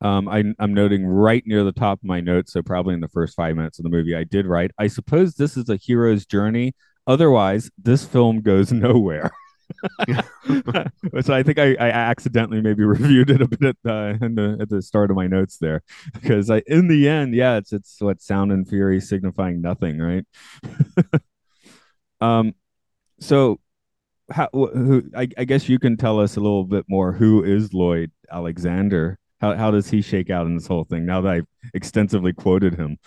Um, 0.00 0.28
I, 0.28 0.42
I'm 0.58 0.74
noting 0.74 1.06
right 1.06 1.44
near 1.46 1.62
the 1.62 1.72
top 1.72 2.00
of 2.00 2.04
my 2.04 2.20
notes, 2.20 2.52
so 2.52 2.62
probably 2.62 2.94
in 2.94 3.00
the 3.00 3.08
first 3.08 3.36
five 3.36 3.54
minutes 3.54 3.78
of 3.78 3.84
the 3.84 3.88
movie, 3.88 4.16
I 4.16 4.24
did 4.24 4.46
write. 4.46 4.72
I 4.76 4.88
suppose 4.88 5.34
this 5.34 5.56
is 5.56 5.68
a 5.68 5.76
hero's 5.76 6.26
journey. 6.26 6.74
Otherwise, 7.06 7.70
this 7.78 8.04
film 8.04 8.40
goes 8.40 8.72
nowhere. 8.72 9.30
so 11.22 11.32
I 11.32 11.42
think 11.42 11.58
I, 11.58 11.74
I 11.74 11.88
accidentally 11.88 12.60
maybe 12.60 12.84
reviewed 12.84 13.30
it 13.30 13.40
a 13.40 13.48
bit 13.48 13.76
at, 13.86 14.22
in 14.22 14.34
the, 14.34 14.58
at 14.60 14.68
the 14.68 14.82
start 14.82 15.10
of 15.10 15.16
my 15.16 15.26
notes 15.26 15.58
there 15.58 15.82
because 16.12 16.50
I 16.50 16.62
in 16.66 16.88
the 16.88 17.08
end, 17.08 17.34
yeah, 17.34 17.56
it's 17.56 17.72
it's 17.72 18.00
what 18.00 18.20
sound 18.20 18.52
and 18.52 18.68
fury 18.68 19.00
signifying 19.00 19.62
nothing, 19.62 19.98
right? 19.98 20.24
um, 22.20 22.54
so 23.22 23.60
how 24.30 24.48
who 24.52 25.02
I, 25.16 25.28
I 25.36 25.44
guess 25.44 25.68
you 25.68 25.78
can 25.78 25.96
tell 25.96 26.20
us 26.20 26.36
a 26.36 26.40
little 26.40 26.64
bit 26.64 26.84
more. 26.88 27.12
Who 27.12 27.42
is 27.42 27.74
Lloyd 27.74 28.10
Alexander? 28.30 29.18
How 29.40 29.56
how 29.56 29.70
does 29.70 29.88
he 29.88 30.02
shake 30.02 30.30
out 30.30 30.46
in 30.46 30.54
this 30.54 30.66
whole 30.66 30.84
thing? 30.84 31.06
Now 31.06 31.20
that 31.22 31.32
I've 31.32 31.46
extensively 31.74 32.32
quoted 32.32 32.74
him. 32.74 32.98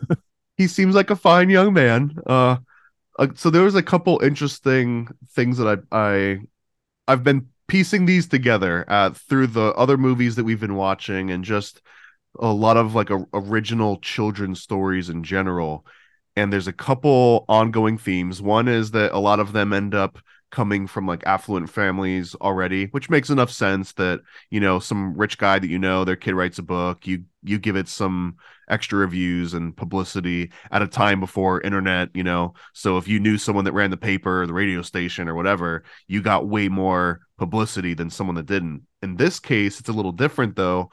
he 0.56 0.66
seems 0.66 0.94
like 0.94 1.10
a 1.10 1.16
fine 1.16 1.50
young 1.50 1.72
man. 1.72 2.14
Uh, 2.26 2.58
uh, 3.18 3.28
so 3.34 3.50
there 3.50 3.62
was 3.62 3.74
a 3.74 3.82
couple 3.82 4.20
interesting 4.22 5.08
things 5.32 5.58
that 5.58 5.84
I 5.90 5.96
I 5.96 6.38
I've 7.08 7.24
been 7.24 7.48
piecing 7.66 8.06
these 8.06 8.26
together 8.26 8.84
uh, 8.88 9.10
through 9.10 9.48
the 9.48 9.72
other 9.74 9.96
movies 9.96 10.36
that 10.36 10.44
we've 10.44 10.60
been 10.60 10.76
watching 10.76 11.30
and 11.30 11.44
just 11.44 11.80
a 12.38 12.52
lot 12.52 12.76
of 12.76 12.94
like 12.94 13.10
a, 13.10 13.24
original 13.32 13.98
children's 13.98 14.60
stories 14.60 15.08
in 15.08 15.22
general. 15.22 15.84
And 16.36 16.52
there's 16.52 16.68
a 16.68 16.72
couple 16.72 17.44
ongoing 17.48 17.98
themes. 17.98 18.40
One 18.40 18.68
is 18.68 18.92
that 18.92 19.12
a 19.12 19.18
lot 19.18 19.40
of 19.40 19.52
them 19.52 19.72
end 19.72 19.94
up 19.94 20.18
coming 20.50 20.86
from 20.86 21.06
like 21.06 21.22
affluent 21.26 21.70
families 21.70 22.34
already, 22.36 22.86
which 22.86 23.10
makes 23.10 23.30
enough 23.30 23.50
sense 23.50 23.92
that, 23.92 24.20
you 24.50 24.60
know, 24.60 24.78
some 24.78 25.14
rich 25.14 25.38
guy 25.38 25.58
that 25.58 25.68
you 25.68 25.78
know, 25.78 26.04
their 26.04 26.16
kid 26.16 26.34
writes 26.34 26.58
a 26.58 26.62
book, 26.62 27.06
you 27.06 27.24
you 27.42 27.58
give 27.58 27.76
it 27.76 27.88
some 27.88 28.36
extra 28.68 28.98
reviews 28.98 29.54
and 29.54 29.76
publicity 29.76 30.52
at 30.70 30.82
a 30.82 30.88
time 30.88 31.20
before 31.20 31.60
internet, 31.60 32.10
you 32.14 32.22
know. 32.22 32.54
So 32.74 32.98
if 32.98 33.08
you 33.08 33.18
knew 33.20 33.38
someone 33.38 33.64
that 33.64 33.72
ran 33.72 33.90
the 33.90 33.96
paper 33.96 34.46
the 34.46 34.52
radio 34.52 34.82
station 34.82 35.28
or 35.28 35.34
whatever, 35.34 35.84
you 36.06 36.20
got 36.20 36.48
way 36.48 36.68
more 36.68 37.20
publicity 37.38 37.94
than 37.94 38.10
someone 38.10 38.36
that 38.36 38.46
didn't. 38.46 38.82
In 39.02 39.16
this 39.16 39.40
case, 39.40 39.80
it's 39.80 39.88
a 39.88 39.94
little 39.94 40.12
different 40.12 40.56
though. 40.56 40.90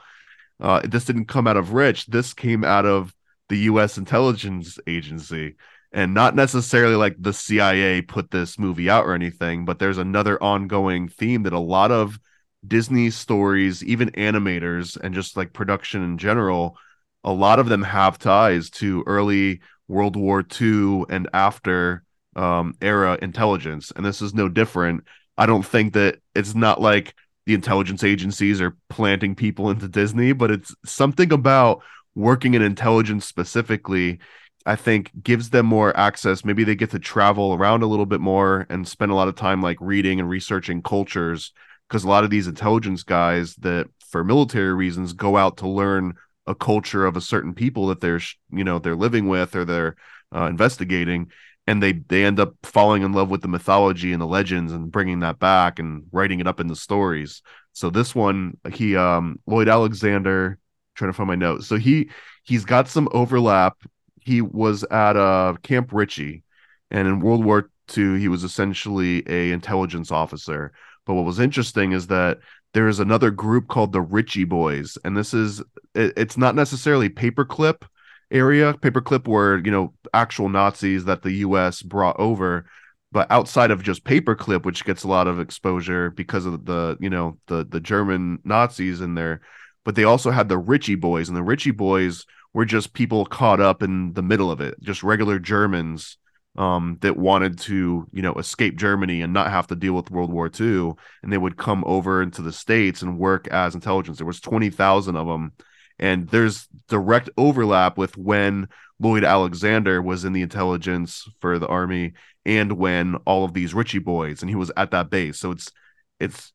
Uh, 0.60 0.82
this 0.84 1.06
didn't 1.06 1.26
come 1.26 1.48
out 1.48 1.58
of 1.58 1.74
rich. 1.74 2.08
This 2.08 2.34
came 2.34 2.64
out 2.64 2.86
of 2.86 3.14
the 3.50 3.58
U.S. 3.60 3.98
intelligence 3.98 4.78
agency 4.88 5.56
and 5.92 6.14
not 6.14 6.36
necessarily 6.36 6.96
like 6.96 7.16
the 7.18 7.34
CIA 7.34 8.02
put 8.02 8.30
this 8.32 8.60
movie 8.60 8.90
out 8.90 9.06
or 9.06 9.14
anything, 9.14 9.66
but 9.66 9.80
there's 9.80 9.98
another 9.98 10.42
ongoing 10.42 11.08
theme 11.08 11.44
that 11.44 11.54
a 11.54 11.60
lot 11.60 11.92
of 11.92 12.20
Disney 12.66 13.10
stories, 13.10 13.84
even 13.84 14.12
animators 14.12 14.98
and 15.00 15.14
just 15.14 15.38
like 15.38 15.54
production 15.54 16.04
in 16.04 16.18
general, 16.18 16.78
a 17.24 17.32
lot 17.32 17.60
of 17.60 17.70
them 17.70 17.84
have 17.84 18.20
ties 18.20 18.70
to 18.70 19.04
early 19.08 19.62
World 19.88 20.16
War 20.16 20.46
II 20.60 21.06
and 21.10 21.30
after 21.34 22.04
um, 22.36 22.76
era 22.82 23.18
intelligence, 23.22 23.92
and 23.96 24.06
this 24.06 24.22
is 24.22 24.34
no 24.34 24.48
different. 24.48 25.04
I 25.38 25.46
don't 25.46 25.66
think 25.66 25.94
that 25.94 26.20
it's 26.36 26.54
not 26.54 26.80
like 26.80 27.16
the 27.46 27.54
intelligence 27.54 28.04
agencies 28.04 28.62
are 28.62 28.78
planting 28.90 29.34
people 29.34 29.70
into 29.70 29.88
Disney, 29.88 30.34
but 30.34 30.52
it's 30.52 30.76
something 30.86 31.32
about 31.32 31.82
working 32.18 32.54
in 32.56 32.62
intelligence 32.62 33.26
specifically. 33.26 34.20
I 34.66 34.76
think 34.76 35.12
gives 35.24 35.52
them 35.52 35.66
more 35.66 35.96
access. 35.96 36.44
Maybe 36.44 36.66
they 36.66 36.76
get 36.76 36.92
to 36.92 37.00
travel 37.00 37.54
around 37.54 37.84
a 37.84 37.88
little 37.88 38.06
bit 38.06 38.20
more 38.20 38.66
and 38.70 38.86
spend 38.86 39.14
a 39.14 39.16
lot 39.16 39.30
of 39.30 39.36
time 39.36 39.62
like 39.62 39.78
reading 39.80 40.20
and 40.20 40.28
researching 40.28 40.82
cultures 40.82 41.54
because 41.88 42.04
a 42.04 42.10
lot 42.10 42.26
of 42.26 42.30
these 42.30 42.48
intelligence 42.48 43.04
guys 43.04 43.56
that 43.58 43.88
for 44.10 44.26
military 44.26 44.74
reasons 44.74 45.14
go 45.14 45.38
out 45.38 45.56
to 45.58 45.70
learn 45.70 46.16
a 46.48 46.56
culture 46.56 47.06
of 47.06 47.16
a 47.16 47.22
certain 47.22 47.54
people 47.54 47.88
that 47.88 48.02
they're 48.02 48.20
you 48.52 48.64
know 48.64 48.80
they're 48.80 48.96
living 48.96 49.28
with 49.28 49.56
or 49.56 49.64
they're 49.64 49.96
uh, 50.36 50.46
investigating 50.46 51.32
and 51.66 51.84
they 51.84 51.94
they 51.94 52.26
end 52.26 52.40
up 52.40 52.54
falling 52.64 53.04
in 53.04 53.14
love 53.14 53.30
with 53.30 53.42
the 53.42 53.48
mythology 53.48 54.12
and 54.12 54.22
the 54.22 54.28
legends 54.28 54.72
and 54.72 54.92
bringing 54.92 55.20
that 55.20 55.40
back 55.40 55.80
and 55.80 56.04
writing 56.12 56.40
it 56.40 56.48
up 56.48 56.60
in 56.60 56.68
the 56.68 56.76
stories 56.76 57.42
so 57.74 57.90
this 57.90 58.16
one 58.16 58.58
he 58.72 58.96
um 58.96 59.40
lloyd 59.46 59.68
alexander 59.68 60.58
trying 60.98 61.12
to 61.12 61.16
find 61.16 61.28
my 61.28 61.36
notes 61.36 61.68
so 61.68 61.78
he 61.78 62.10
he's 62.44 62.66
got 62.66 62.88
some 62.88 63.08
overlap 63.12 63.78
he 64.22 64.42
was 64.42 64.84
at 64.86 65.16
uh 65.16 65.54
camp 65.64 65.92
ritchie 65.94 66.44
and 66.92 67.08
in 67.08 67.20
world 67.20 67.46
war 67.46 67.70
ii 67.98 68.20
he 68.20 68.28
was 68.28 68.44
essentially 68.44 69.24
a 69.28 69.52
intelligence 69.52 70.12
officer 70.12 70.72
but 71.06 71.14
what 71.14 71.26
was 71.26 71.40
interesting 71.40 71.94
is 71.94 72.08
that 72.08 72.40
there 72.74 72.88
is 72.88 73.00
another 73.00 73.32
group 73.32 73.68
called 73.68 73.92
the 73.94 74.02
ritchie 74.02 74.44
boys 74.44 74.98
and 75.06 75.16
this 75.16 75.34
is 75.34 75.62
it, 75.96 76.14
it's 76.18 76.38
not 76.38 76.56
necessarily 76.56 77.10
paperclip 77.10 77.84
area, 78.32 78.74
paperclip 78.74 79.28
were, 79.28 79.62
you 79.64 79.72
know, 79.72 79.94
actual 80.14 80.50
Nazis 80.50 81.06
that 81.06 81.22
the 81.22 81.32
US 81.32 81.82
brought 81.82 82.20
over. 82.20 82.66
But 83.12 83.32
outside 83.32 83.72
of 83.72 83.84
just 83.84 84.04
paperclip, 84.04 84.66
which 84.66 84.84
gets 84.84 85.04
a 85.04 85.08
lot 85.08 85.28
of 85.28 85.40
exposure 85.40 86.12
because 86.12 86.46
of 86.46 86.66
the, 86.66 86.98
you 87.00 87.10
know, 87.10 87.38
the 87.48 87.66
the 87.66 87.80
German 87.80 88.40
Nazis 88.44 89.02
in 89.02 89.16
there, 89.16 89.42
but 89.88 89.96
they 89.96 90.04
also 90.04 90.32
had 90.32 90.50
the 90.50 90.58
Ritchie 90.58 90.96
boys, 90.96 91.30
and 91.30 91.38
the 91.38 91.42
Ritchie 91.42 91.72
boys 91.72 92.26
were 92.54 92.66
just 92.66 92.92
people 92.92 93.26
caught 93.26 93.62
up 93.62 93.82
in 93.82 94.12
the 94.12 94.22
middle 94.22 94.52
of 94.52 94.60
it, 94.60 94.76
just 94.82 95.02
regular 95.02 95.40
Germans 95.40 96.18
um, 96.58 96.98
that 97.00 97.16
wanted 97.16 97.58
to, 97.60 98.06
you 98.12 98.22
know, 98.22 98.34
escape 98.34 98.76
Germany 98.76 99.22
and 99.22 99.32
not 99.32 99.50
have 99.50 99.68
to 99.68 99.78
deal 99.78 99.94
with 99.94 100.12
World 100.12 100.30
War 100.30 100.52
II, 100.60 100.92
and 101.24 101.32
they 101.32 101.38
would 101.38 101.56
come 101.56 101.86
over 101.88 102.22
into 102.22 102.42
the 102.42 102.52
states 102.52 103.02
and 103.02 103.18
work 103.18 103.48
as 103.48 103.76
intelligence. 103.76 104.18
There 104.18 104.28
was 104.28 104.42
twenty 104.42 104.70
thousand 104.70 105.16
of 105.16 105.26
them, 105.26 105.54
and 105.98 106.28
there's 106.28 106.68
direct 106.90 107.30
overlap 107.38 107.98
with 107.98 108.18
when 108.18 108.68
Lloyd 109.00 109.24
Alexander 109.24 110.02
was 110.02 110.26
in 110.26 110.34
the 110.34 110.42
intelligence 110.42 111.30
for 111.40 111.60
the 111.60 111.68
army 111.68 112.12
and 112.46 112.74
when 112.74 113.16
all 113.26 113.46
of 113.46 113.54
these 113.54 113.74
Ritchie 113.74 114.00
boys 114.00 114.42
and 114.42 114.50
he 114.50 114.56
was 114.58 114.70
at 114.76 114.92
that 114.92 115.10
base. 115.10 115.40
So 115.40 115.52
it's 115.52 115.72
it's 116.20 116.52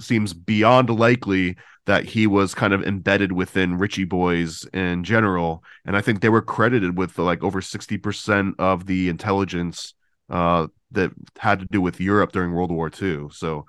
seems 0.00 0.34
beyond 0.34 0.90
likely 0.90 1.56
that 1.86 2.04
he 2.04 2.26
was 2.26 2.54
kind 2.54 2.72
of 2.72 2.82
embedded 2.82 3.32
within 3.32 3.78
Ritchie 3.78 4.04
boys 4.04 4.64
in 4.72 5.04
general. 5.04 5.64
And 5.84 5.96
I 5.96 6.00
think 6.00 6.20
they 6.20 6.28
were 6.28 6.42
credited 6.42 6.96
with 6.96 7.18
like 7.18 7.42
over 7.42 7.60
60% 7.60 8.54
of 8.58 8.86
the 8.86 9.08
intelligence 9.08 9.94
uh, 10.28 10.66
that 10.90 11.12
had 11.38 11.60
to 11.60 11.66
do 11.66 11.80
with 11.80 12.00
Europe 12.00 12.32
during 12.32 12.52
World 12.52 12.72
War 12.72 12.90
II. 12.90 13.28
So 13.30 13.66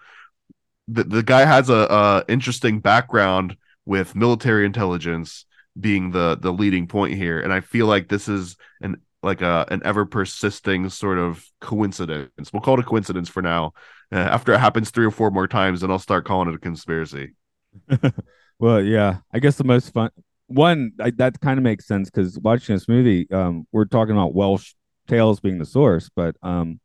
the, 0.87 1.03
the 1.03 1.23
guy 1.23 1.45
has 1.45 1.69
a, 1.69 1.87
a 1.89 2.23
interesting 2.27 2.79
background 2.79 3.57
with 3.85 4.15
military 4.15 4.65
intelligence 4.65 5.45
being 5.79 6.11
the 6.11 6.37
the 6.39 6.51
leading 6.51 6.87
point 6.87 7.13
here 7.13 7.39
and 7.39 7.53
i 7.53 7.59
feel 7.59 7.85
like 7.85 8.07
this 8.07 8.27
is 8.27 8.55
an 8.81 8.97
like 9.21 9.41
a 9.41 9.65
an 9.69 9.81
ever 9.85 10.05
persisting 10.05 10.89
sort 10.89 11.17
of 11.19 11.45
coincidence 11.61 12.51
we'll 12.51 12.61
call 12.61 12.73
it 12.73 12.79
a 12.79 12.83
coincidence 12.83 13.29
for 13.29 13.41
now 13.41 13.71
uh, 14.11 14.15
after 14.15 14.53
it 14.53 14.59
happens 14.59 14.89
three 14.89 15.05
or 15.05 15.11
four 15.11 15.29
more 15.29 15.47
times 15.47 15.81
then 15.81 15.91
i'll 15.91 15.99
start 15.99 16.25
calling 16.25 16.49
it 16.49 16.55
a 16.55 16.59
conspiracy 16.59 17.33
well 18.59 18.81
yeah 18.81 19.17
i 19.33 19.39
guess 19.39 19.55
the 19.57 19.63
most 19.63 19.93
fun 19.93 20.09
one 20.47 20.91
I, 20.99 21.11
that 21.11 21.39
kind 21.41 21.57
of 21.57 21.63
makes 21.63 21.87
sense 21.87 22.09
because 22.09 22.39
watching 22.39 22.75
this 22.75 22.87
movie 22.87 23.29
um 23.31 23.67
we're 23.71 23.85
talking 23.85 24.13
about 24.13 24.33
welsh 24.33 24.73
tales 25.07 25.39
being 25.39 25.57
the 25.57 25.65
source 25.65 26.09
but 26.15 26.35
um 26.41 26.79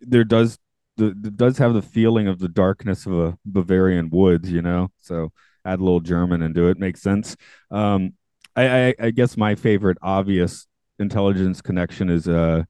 there 0.00 0.24
does 0.24 0.58
the, 0.98 1.12
does 1.12 1.58
have 1.58 1.74
the 1.74 1.82
feeling 1.82 2.26
of 2.26 2.38
the 2.38 2.48
darkness 2.48 3.04
of 3.06 3.12
a 3.12 3.38
bavarian 3.44 4.08
woods 4.10 4.50
you 4.50 4.62
know 4.62 4.88
so 4.98 5.30
add 5.66 5.80
a 5.80 5.84
little 5.84 6.00
German 6.00 6.42
into 6.42 6.68
it. 6.68 6.78
Makes 6.78 7.02
sense. 7.02 7.36
Um, 7.70 8.14
I, 8.54 8.86
I, 8.88 8.94
I 9.00 9.10
guess 9.10 9.36
my 9.36 9.54
favorite 9.54 9.98
obvious 10.00 10.66
intelligence 10.98 11.60
connection 11.60 12.08
is 12.08 12.26
uh, 12.28 12.62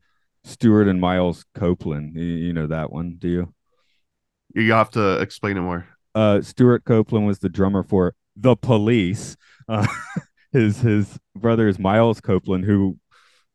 Stewart 0.42 0.88
and 0.88 1.00
Miles 1.00 1.44
Copeland. 1.54 2.16
You, 2.16 2.24
you, 2.24 2.52
know 2.52 2.66
that 2.66 2.90
one, 2.90 3.16
do 3.18 3.28
you? 3.28 3.54
You 4.54 4.72
have 4.72 4.90
to 4.90 5.20
explain 5.20 5.58
it 5.58 5.60
more. 5.60 5.86
Uh, 6.16 6.42
Stewart 6.42 6.84
Copeland 6.84 7.26
was 7.26 7.38
the 7.38 7.48
drummer 7.48 7.82
for 7.82 8.14
the 8.34 8.56
Police. 8.56 9.36
Uh, 9.68 9.86
his 10.52 10.80
his 10.80 11.18
brother 11.36 11.68
is 11.68 11.78
Miles 11.78 12.20
Copeland, 12.20 12.64
who 12.64 12.98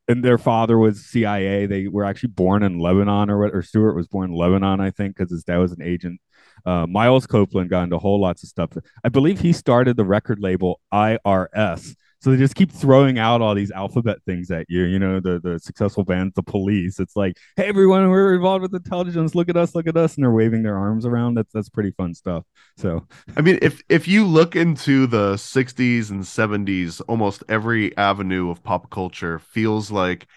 and 0.07 0.23
their 0.23 0.37
father 0.37 0.77
was 0.77 1.05
CIA. 1.05 1.65
They 1.65 1.87
were 1.87 2.05
actually 2.05 2.29
born 2.29 2.63
in 2.63 2.79
Lebanon, 2.79 3.29
or 3.29 3.39
what? 3.39 3.55
Or 3.55 3.61
Stewart 3.61 3.95
was 3.95 4.07
born 4.07 4.31
in 4.31 4.37
Lebanon, 4.37 4.79
I 4.79 4.91
think, 4.91 5.17
because 5.17 5.31
his 5.31 5.43
dad 5.43 5.57
was 5.57 5.73
an 5.73 5.81
agent 5.81 6.21
uh, 6.65 6.85
Miles 6.87 7.27
Copeland 7.27 7.69
got 7.69 7.83
into 7.83 7.97
whole 7.97 8.19
lots 8.19 8.43
of 8.43 8.49
stuff. 8.49 8.71
I 9.03 9.09
believe 9.09 9.39
he 9.39 9.53
started 9.53 9.97
the 9.97 10.05
record 10.05 10.39
label 10.39 10.79
IRS. 10.93 11.95
So 12.21 12.29
they 12.29 12.37
just 12.37 12.55
keep 12.55 12.71
throwing 12.71 13.17
out 13.17 13.41
all 13.41 13.55
these 13.55 13.71
alphabet 13.71 14.19
things 14.27 14.51
at 14.51 14.67
you. 14.69 14.83
You 14.83 14.99
know, 14.99 15.19
the 15.19 15.39
the 15.39 15.59
successful 15.59 16.03
bands, 16.03 16.33
the 16.35 16.43
police. 16.43 16.99
It's 16.99 17.15
like, 17.15 17.37
hey, 17.55 17.65
everyone, 17.65 18.09
we're 18.09 18.35
involved 18.35 18.61
with 18.61 18.75
intelligence. 18.75 19.33
Look 19.33 19.49
at 19.49 19.57
us, 19.57 19.73
look 19.73 19.87
at 19.87 19.97
us, 19.97 20.15
and 20.15 20.23
they're 20.23 20.31
waving 20.31 20.61
their 20.61 20.77
arms 20.77 21.05
around. 21.05 21.33
That's 21.33 21.51
that's 21.51 21.69
pretty 21.69 21.91
fun 21.91 22.13
stuff. 22.13 22.43
So, 22.77 23.07
I 23.35 23.41
mean, 23.41 23.57
if 23.61 23.81
if 23.89 24.07
you 24.07 24.25
look 24.25 24.55
into 24.55 25.07
the 25.07 25.37
'60s 25.37 26.11
and 26.11 26.23
'70s, 26.23 27.01
almost 27.07 27.43
every 27.49 27.95
avenue 27.97 28.51
of 28.51 28.63
pop 28.63 28.91
culture 28.91 29.39
feels 29.39 29.89
like 29.89 30.27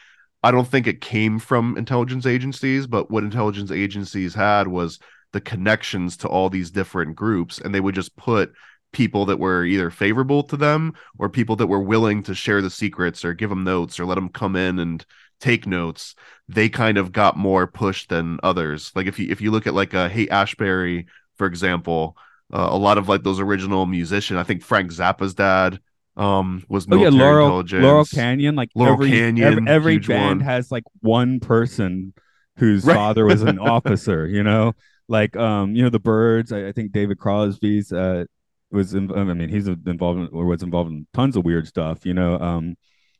I 0.43 0.51
don't 0.51 0.69
think 0.69 0.87
it 0.87 1.01
came 1.01 1.39
from 1.39 1.77
intelligence 1.77 2.27
agencies, 2.27 2.87
but 2.87 3.11
what 3.11 3.25
intelligence 3.25 3.71
agencies 3.71 4.35
had 4.35 4.69
was 4.69 4.99
the 5.33 5.41
connections 5.41 6.17
to 6.19 6.29
all 6.29 6.49
these 6.49 6.71
different 6.71 7.17
groups 7.17 7.59
and 7.59 7.75
they 7.75 7.81
would 7.81 7.95
just 7.95 8.15
put 8.17 8.53
people 8.95 9.27
that 9.27 9.39
were 9.39 9.65
either 9.65 9.91
favorable 9.91 10.43
to 10.45 10.57
them 10.57 10.95
or 11.19 11.29
people 11.29 11.57
that 11.57 11.67
were 11.67 11.81
willing 11.83 12.23
to 12.23 12.35
share 12.35 12.63
the 12.63 12.71
secrets 12.71 13.25
or 13.25 13.35
give 13.35 13.51
them 13.51 13.65
notes 13.65 14.01
or 14.01 14.07
let 14.07 14.15
them 14.15 14.31
come 14.31 14.57
in 14.57 14.79
and 14.79 15.05
take 15.41 15.67
notes 15.67 16.15
they 16.49 16.69
kind 16.69 16.97
of 16.97 17.13
got 17.13 17.37
more 17.37 17.67
pushed 17.67 18.09
than 18.09 18.39
others 18.43 18.93
like 18.95 19.07
if 19.07 19.19
you 19.19 19.31
if 19.31 19.41
you 19.41 19.51
look 19.51 19.67
at 19.67 19.75
like 19.75 19.93
a 19.93 20.09
Haight-Ashbury 20.09 21.07
for 21.37 21.47
example 21.47 22.17
uh, 22.53 22.69
a 22.71 22.79
lot 22.79 22.99
of 22.99 23.09
like 23.09 23.23
those 23.23 23.41
original 23.41 23.85
musicians 23.87 24.39
i 24.39 24.43
think 24.43 24.63
frank 24.63 24.91
zappa's 24.91 25.35
dad 25.35 25.81
um 26.17 26.65
was 26.69 26.87
oh, 26.91 26.97
yeah, 26.97 27.09
Laurel, 27.09 27.65
Laurel 27.75 28.05
Canyon 28.05 28.55
like 28.55 28.71
Laurel 28.75 28.95
every, 28.95 29.11
Canyon 29.11 29.69
every, 29.69 29.69
every 29.69 29.99
band 29.99 30.41
one. 30.41 30.41
has 30.41 30.71
like 30.71 30.85
one 31.01 31.41
person 31.41 32.15
whose 32.57 32.85
Right. 32.85 32.95
father 32.95 33.25
was 33.27 33.43
an 33.43 33.59
officer 33.73 34.27
you 34.29 34.43
know 34.45 34.75
like 35.09 35.37
um 35.37 35.75
you 35.75 35.83
know 35.83 35.91
the 35.91 35.99
Byrds 35.99 36.53
i, 36.53 36.69
I 36.69 36.73
think 36.73 36.93
david 36.93 37.19
crosby's 37.19 37.93
uh 37.93 38.25
was 38.71 38.95
in, 38.95 39.13
i 39.13 39.23
mean 39.25 39.49
he's 39.49 39.69
involved 39.69 40.21
in, 40.21 40.29
or 40.33 40.47
was 40.47 40.63
involved 40.63 40.91
in 40.91 41.07
tons 41.15 41.37
of 41.37 41.45
weird 41.45 41.67
stuff 41.67 42.05
you 42.05 42.15
know 42.15 42.39
um 42.39 42.77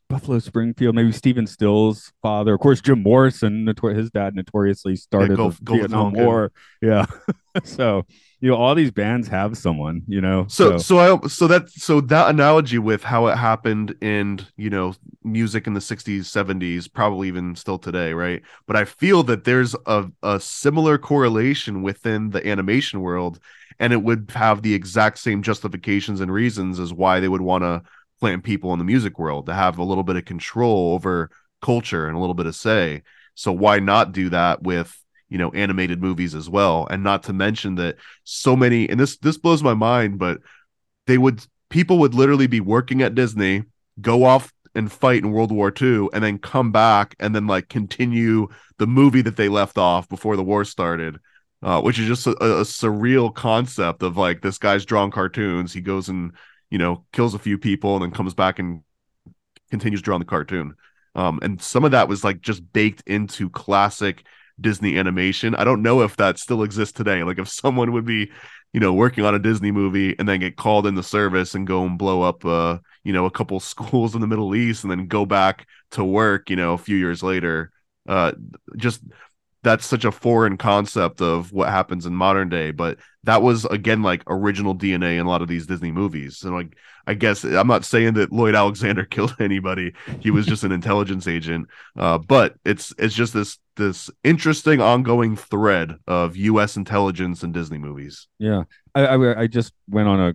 buffalo 0.07 0.37
springfield 0.37 0.93
maybe 0.93 1.11
Stephen 1.11 1.47
Stills' 1.47 2.11
father 2.21 2.53
of 2.53 2.59
course 2.59 2.79
jim 2.81 3.01
morrison 3.01 3.65
notor- 3.65 3.95
his 3.95 4.11
dad 4.11 4.35
notoriously 4.35 4.95
started 4.95 5.37
go- 5.37 5.49
the 5.49 5.63
go 5.63 5.75
vietnam 5.77 6.13
war. 6.13 6.51
Yeah. 6.81 7.05
So 7.63 8.05
you 8.41 8.49
know 8.49 8.57
all 8.57 8.75
these 8.75 8.91
bands 8.91 9.29
have 9.29 9.57
someone 9.57 10.01
you 10.07 10.19
know 10.19 10.45
so 10.49 10.77
so 10.77 10.99
i 10.99 11.27
so 11.27 11.47
that 11.47 11.69
so 11.69 12.01
that 12.01 12.29
analogy 12.29 12.77
with 12.77 13.01
how 13.01 13.27
it 13.27 13.37
happened 13.37 13.95
in 14.01 14.41
you 14.57 14.69
know 14.69 14.93
music 15.23 15.65
in 15.65 15.73
the 15.73 15.79
60s 15.79 16.19
70s 16.25 16.91
probably 16.91 17.29
even 17.29 17.55
still 17.55 17.79
today 17.79 18.11
right? 18.11 18.41
But 18.67 18.75
i 18.75 18.83
feel 18.83 19.23
that 19.23 19.45
there's 19.45 19.73
a, 19.85 20.11
a 20.21 20.39
similar 20.41 20.97
correlation 20.97 21.81
within 21.81 22.31
the 22.31 22.45
animation 22.45 22.99
world 22.99 23.39
and 23.79 23.93
it 23.93 24.03
would 24.03 24.31
have 24.35 24.61
the 24.61 24.73
exact 24.73 25.17
same 25.19 25.41
justifications 25.41 26.21
and 26.21 26.31
reasons 26.31 26.79
as 26.79 26.93
why 26.93 27.19
they 27.19 27.27
would 27.27 27.41
want 27.41 27.63
to 27.63 27.81
plant 28.19 28.43
people 28.43 28.71
in 28.73 28.79
the 28.79 28.85
music 28.85 29.19
world 29.19 29.45
to 29.45 29.53
have 29.53 29.77
a 29.77 29.83
little 29.83 30.03
bit 30.03 30.15
of 30.15 30.25
control 30.25 30.93
over 30.93 31.29
culture 31.61 32.07
and 32.07 32.15
a 32.15 32.19
little 32.19 32.33
bit 32.33 32.45
of 32.45 32.55
say. 32.55 33.03
So 33.35 33.51
why 33.51 33.79
not 33.79 34.11
do 34.11 34.29
that 34.29 34.63
with 34.63 34.97
you 35.29 35.37
know 35.37 35.51
animated 35.51 36.01
movies 36.01 36.35
as 36.35 36.49
well? 36.49 36.87
And 36.89 37.03
not 37.03 37.23
to 37.23 37.33
mention 37.33 37.75
that 37.75 37.97
so 38.23 38.55
many 38.55 38.89
and 38.89 38.99
this 38.99 39.17
this 39.17 39.37
blows 39.37 39.63
my 39.63 39.73
mind 39.73 40.19
but 40.19 40.39
they 41.07 41.17
would 41.17 41.45
people 41.69 41.99
would 41.99 42.13
literally 42.13 42.47
be 42.47 42.59
working 42.59 43.01
at 43.01 43.15
disney 43.15 43.63
go 44.01 44.23
off 44.23 44.53
and 44.73 44.91
fight 44.91 45.23
in 45.23 45.31
world 45.31 45.51
war 45.51 45.73
ii 45.81 46.07
and 46.13 46.23
then 46.23 46.37
come 46.37 46.71
back 46.71 47.15
and 47.19 47.33
then 47.33 47.47
like 47.47 47.69
continue 47.69 48.47
the 48.77 48.87
movie 48.87 49.21
that 49.21 49.37
they 49.37 49.49
left 49.49 49.77
off 49.77 50.07
before 50.09 50.35
the 50.35 50.43
war 50.43 50.63
started 50.65 51.17
uh, 51.63 51.81
which 51.81 51.99
is 51.99 52.07
just 52.07 52.27
a, 52.27 52.31
a 52.31 52.63
surreal 52.63 53.33
concept 53.33 54.03
of 54.03 54.17
like 54.17 54.41
this 54.41 54.57
guy's 54.57 54.85
drawing 54.85 55.11
cartoons 55.11 55.73
he 55.73 55.81
goes 55.81 56.09
and 56.09 56.31
you 56.69 56.77
know 56.77 57.05
kills 57.13 57.33
a 57.33 57.39
few 57.39 57.57
people 57.57 57.95
and 57.95 58.03
then 58.03 58.11
comes 58.11 58.33
back 58.33 58.59
and 58.59 58.81
continues 59.69 60.01
drawing 60.01 60.19
the 60.19 60.25
cartoon 60.25 60.75
Um, 61.15 61.39
and 61.41 61.61
some 61.61 61.85
of 61.85 61.91
that 61.91 62.07
was 62.07 62.23
like 62.23 62.41
just 62.41 62.61
baked 62.73 63.03
into 63.07 63.49
classic 63.49 64.25
Disney 64.59 64.97
animation. 64.97 65.55
I 65.55 65.63
don't 65.63 65.81
know 65.81 66.01
if 66.01 66.17
that 66.17 66.39
still 66.39 66.63
exists 66.63 66.93
today. 66.93 67.23
Like 67.23 67.39
if 67.39 67.47
someone 67.61 67.91
would 67.93 68.05
be, 68.05 68.31
you 68.73 68.79
know, 68.79 68.93
working 68.93 69.23
on 69.25 69.35
a 69.35 69.39
Disney 69.39 69.71
movie 69.71 70.15
and 70.19 70.27
then 70.27 70.39
get 70.39 70.57
called 70.57 70.85
into 70.87 71.03
service 71.03 71.55
and 71.55 71.65
go 71.65 71.85
and 71.85 71.97
blow 71.97 72.21
up, 72.21 72.43
uh, 72.45 72.77
you 73.03 73.13
know, 73.13 73.25
a 73.25 73.31
couple 73.31 73.59
schools 73.61 74.15
in 74.15 74.21
the 74.21 74.27
Middle 74.27 74.55
East 74.55 74.83
and 74.83 74.91
then 74.91 75.07
go 75.07 75.25
back 75.25 75.67
to 75.91 76.03
work, 76.03 76.49
you 76.49 76.55
know, 76.55 76.73
a 76.73 76.77
few 76.77 76.97
years 76.97 77.23
later. 77.23 77.71
Uh, 78.07 78.33
just 78.77 79.01
that's 79.65 79.85
such 79.85 80.05
a 80.05 80.11
foreign 80.11 80.57
concept 80.57 81.21
of 81.21 81.51
what 81.51 81.69
happens 81.69 82.05
in 82.05 82.15
modern 82.15 82.47
day 82.47 82.69
but 82.69 82.99
that 83.25 83.41
was 83.41 83.65
again 83.65 84.03
like 84.03 84.23
original 84.27 84.75
dna 84.75 85.19
in 85.19 85.25
a 85.25 85.29
lot 85.29 85.41
of 85.41 85.47
these 85.47 85.65
disney 85.65 85.91
movies. 85.91 86.43
And 86.43 86.53
like 86.53 86.77
i 87.07 87.13
guess 87.13 87.43
i'm 87.43 87.67
not 87.67 87.83
saying 87.83 88.13
that 88.13 88.31
lloyd 88.31 88.55
alexander 88.55 89.03
killed 89.15 89.35
anybody. 89.39 89.93
He 90.19 90.31
was 90.31 90.45
just 90.45 90.63
an 90.63 90.71
intelligence 90.71 91.27
agent. 91.27 91.67
Uh, 91.97 92.19
but 92.19 92.55
it's 92.63 92.93
it's 92.97 93.15
just 93.15 93.33
this 93.33 93.57
this 93.75 94.09
interesting 94.23 94.79
ongoing 94.79 95.35
thread 95.35 95.95
of 96.07 96.35
us 96.35 96.77
intelligence 96.77 97.43
in 97.43 97.51
disney 97.51 97.79
movies. 97.79 98.27
Yeah. 98.39 98.63
I 98.93 99.05
i, 99.07 99.41
I 99.41 99.47
just 99.47 99.73
went 99.89 100.07
on 100.07 100.19
a 100.19 100.33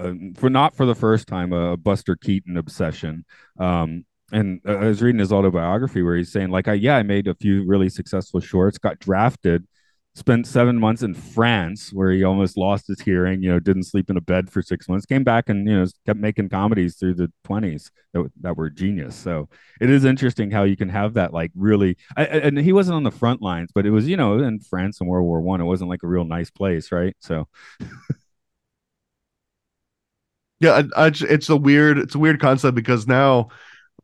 uh, 0.00 0.12
for 0.36 0.50
not 0.50 0.76
for 0.76 0.86
the 0.86 0.94
first 0.94 1.26
time 1.26 1.52
a 1.52 1.76
buster 1.76 2.16
keaton 2.16 2.56
obsession. 2.56 3.24
Um 3.58 4.04
and 4.32 4.60
uh, 4.66 4.72
I 4.76 4.86
was 4.86 5.02
reading 5.02 5.20
his 5.20 5.32
autobiography 5.32 6.02
where 6.02 6.16
he's 6.16 6.32
saying 6.32 6.50
like 6.50 6.68
I 6.68 6.74
yeah 6.74 6.96
I 6.96 7.02
made 7.02 7.28
a 7.28 7.34
few 7.34 7.64
really 7.66 7.88
successful 7.88 8.40
shorts 8.40 8.78
got 8.78 8.98
drafted 8.98 9.66
spent 10.14 10.46
7 10.46 10.80
months 10.80 11.02
in 11.02 11.12
France 11.12 11.92
where 11.92 12.10
he 12.10 12.24
almost 12.24 12.56
lost 12.56 12.86
his 12.88 13.00
hearing 13.00 13.42
you 13.42 13.50
know 13.50 13.60
didn't 13.60 13.84
sleep 13.84 14.08
in 14.10 14.16
a 14.16 14.20
bed 14.20 14.50
for 14.50 14.62
6 14.62 14.88
months 14.88 15.06
came 15.06 15.24
back 15.24 15.48
and 15.48 15.68
you 15.68 15.78
know 15.78 15.86
kept 16.06 16.18
making 16.18 16.48
comedies 16.48 16.96
through 16.96 17.14
the 17.14 17.30
20s 17.44 17.90
that, 18.14 18.30
that 18.40 18.56
were 18.56 18.70
genius. 18.70 19.14
So 19.14 19.48
it 19.80 19.90
is 19.90 20.04
interesting 20.04 20.50
how 20.50 20.64
you 20.64 20.76
can 20.76 20.88
have 20.88 21.14
that 21.14 21.32
like 21.34 21.52
really 21.54 21.96
I, 22.16 22.24
and 22.24 22.58
he 22.58 22.72
wasn't 22.72 22.96
on 22.96 23.02
the 23.04 23.10
front 23.10 23.42
lines 23.42 23.70
but 23.74 23.86
it 23.86 23.90
was 23.90 24.08
you 24.08 24.16
know 24.16 24.38
in 24.38 24.58
France 24.60 25.00
in 25.00 25.06
World 25.06 25.26
War 25.26 25.40
1 25.40 25.60
it 25.60 25.64
wasn't 25.64 25.90
like 25.90 26.02
a 26.02 26.08
real 26.08 26.24
nice 26.24 26.50
place 26.50 26.90
right? 26.90 27.14
So. 27.20 27.48
Yeah 30.60 30.82
I, 30.96 31.06
I, 31.06 31.12
it's 31.14 31.48
a 31.50 31.56
weird 31.56 31.98
it's 31.98 32.14
a 32.14 32.18
weird 32.18 32.40
concept 32.40 32.74
because 32.74 33.06
now 33.06 33.48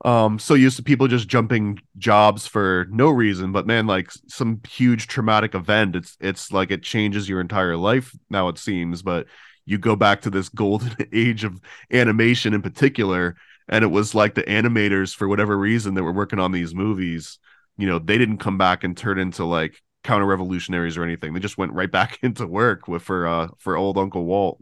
um 0.04 0.38
so 0.38 0.54
used 0.54 0.76
to 0.76 0.82
people 0.82 1.06
just 1.06 1.28
jumping 1.28 1.78
jobs 1.98 2.46
for 2.46 2.86
no 2.90 3.08
reason 3.08 3.52
but 3.52 3.66
man 3.66 3.86
like 3.86 4.10
some 4.26 4.60
huge 4.68 5.06
traumatic 5.06 5.54
event. 5.54 5.94
It's 5.94 6.16
it's 6.20 6.52
like 6.52 6.70
it 6.70 6.82
changes 6.82 7.28
your 7.28 7.40
entire 7.40 7.76
life 7.76 8.12
now 8.30 8.48
it 8.48 8.58
seems 8.58 9.02
but 9.02 9.26
you 9.64 9.78
go 9.78 9.94
back 9.94 10.22
to 10.22 10.30
this 10.30 10.48
golden 10.48 10.96
age 11.12 11.44
of 11.44 11.60
animation 11.92 12.54
in 12.54 12.62
particular 12.62 13.36
and 13.68 13.84
it 13.84 13.88
was 13.88 14.14
like 14.14 14.34
the 14.34 14.42
animators 14.42 15.14
for 15.14 15.28
whatever 15.28 15.56
reason 15.56 15.94
that 15.94 16.02
were 16.02 16.12
working 16.12 16.40
on 16.40 16.52
these 16.52 16.74
movies 16.74 17.38
you 17.76 17.86
know 17.86 17.98
they 17.98 18.18
didn't 18.18 18.38
come 18.38 18.58
back 18.58 18.84
and 18.84 18.96
turn 18.96 19.18
into 19.18 19.44
like 19.44 19.80
counter 20.04 20.26
revolutionaries 20.26 20.96
or 20.96 21.04
anything. 21.04 21.32
They 21.32 21.40
just 21.40 21.58
went 21.58 21.72
right 21.72 21.90
back 21.90 22.18
into 22.22 22.46
work 22.46 22.88
with 22.88 23.02
for 23.02 23.26
uh 23.26 23.48
for 23.58 23.76
old 23.76 23.98
uncle 23.98 24.24
walt 24.24 24.60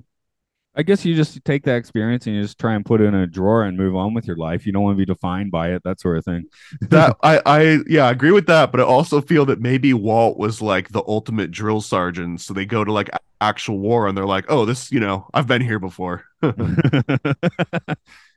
I 0.76 0.82
guess 0.82 1.04
you 1.04 1.16
just 1.16 1.44
take 1.44 1.64
that 1.64 1.76
experience 1.76 2.26
and 2.26 2.36
you 2.36 2.42
just 2.42 2.58
try 2.58 2.74
and 2.74 2.84
put 2.84 3.00
it 3.00 3.04
in 3.04 3.14
a 3.14 3.26
drawer 3.26 3.64
and 3.64 3.76
move 3.76 3.96
on 3.96 4.14
with 4.14 4.26
your 4.26 4.36
life. 4.36 4.66
You 4.66 4.72
don't 4.72 4.84
want 4.84 4.96
to 4.96 4.98
be 4.98 5.04
defined 5.04 5.50
by 5.50 5.72
it, 5.72 5.82
that 5.84 6.00
sort 6.00 6.16
of 6.18 6.24
thing. 6.24 6.44
that 6.82 7.16
I, 7.22 7.42
I 7.44 7.78
yeah, 7.88 8.06
I 8.06 8.12
agree 8.12 8.30
with 8.30 8.46
that, 8.46 8.70
but 8.70 8.80
I 8.80 8.84
also 8.84 9.20
feel 9.20 9.44
that 9.46 9.60
maybe 9.60 9.92
Walt 9.92 10.38
was 10.38 10.62
like 10.62 10.90
the 10.90 11.02
ultimate 11.08 11.50
drill 11.50 11.80
sergeant. 11.80 12.40
So 12.40 12.54
they 12.54 12.66
go 12.66 12.84
to 12.84 12.92
like 12.92 13.10
actual 13.40 13.78
war 13.78 14.06
and 14.06 14.16
they're 14.16 14.26
like, 14.26 14.44
oh, 14.48 14.64
this, 14.64 14.92
you 14.92 15.00
know, 15.00 15.26
I've 15.34 15.48
been 15.48 15.62
here 15.62 15.80
before. 15.80 16.24
yeah, 16.42 16.52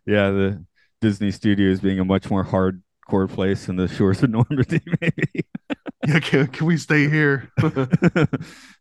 the 0.05 0.65
Disney 1.01 1.31
Studios 1.31 1.81
being 1.81 1.99
a 1.99 2.05
much 2.05 2.29
more 2.31 2.43
hardcore 3.09 3.29
place 3.29 3.65
than 3.65 3.75
the 3.75 3.87
shores 3.87 4.23
of 4.23 4.29
Normandy, 4.29 4.81
maybe. 5.01 5.45
yeah, 6.07 6.19
can, 6.19 6.47
can 6.47 6.65
we 6.65 6.77
stay 6.77 7.09
here? 7.09 7.51
um, 7.61 8.27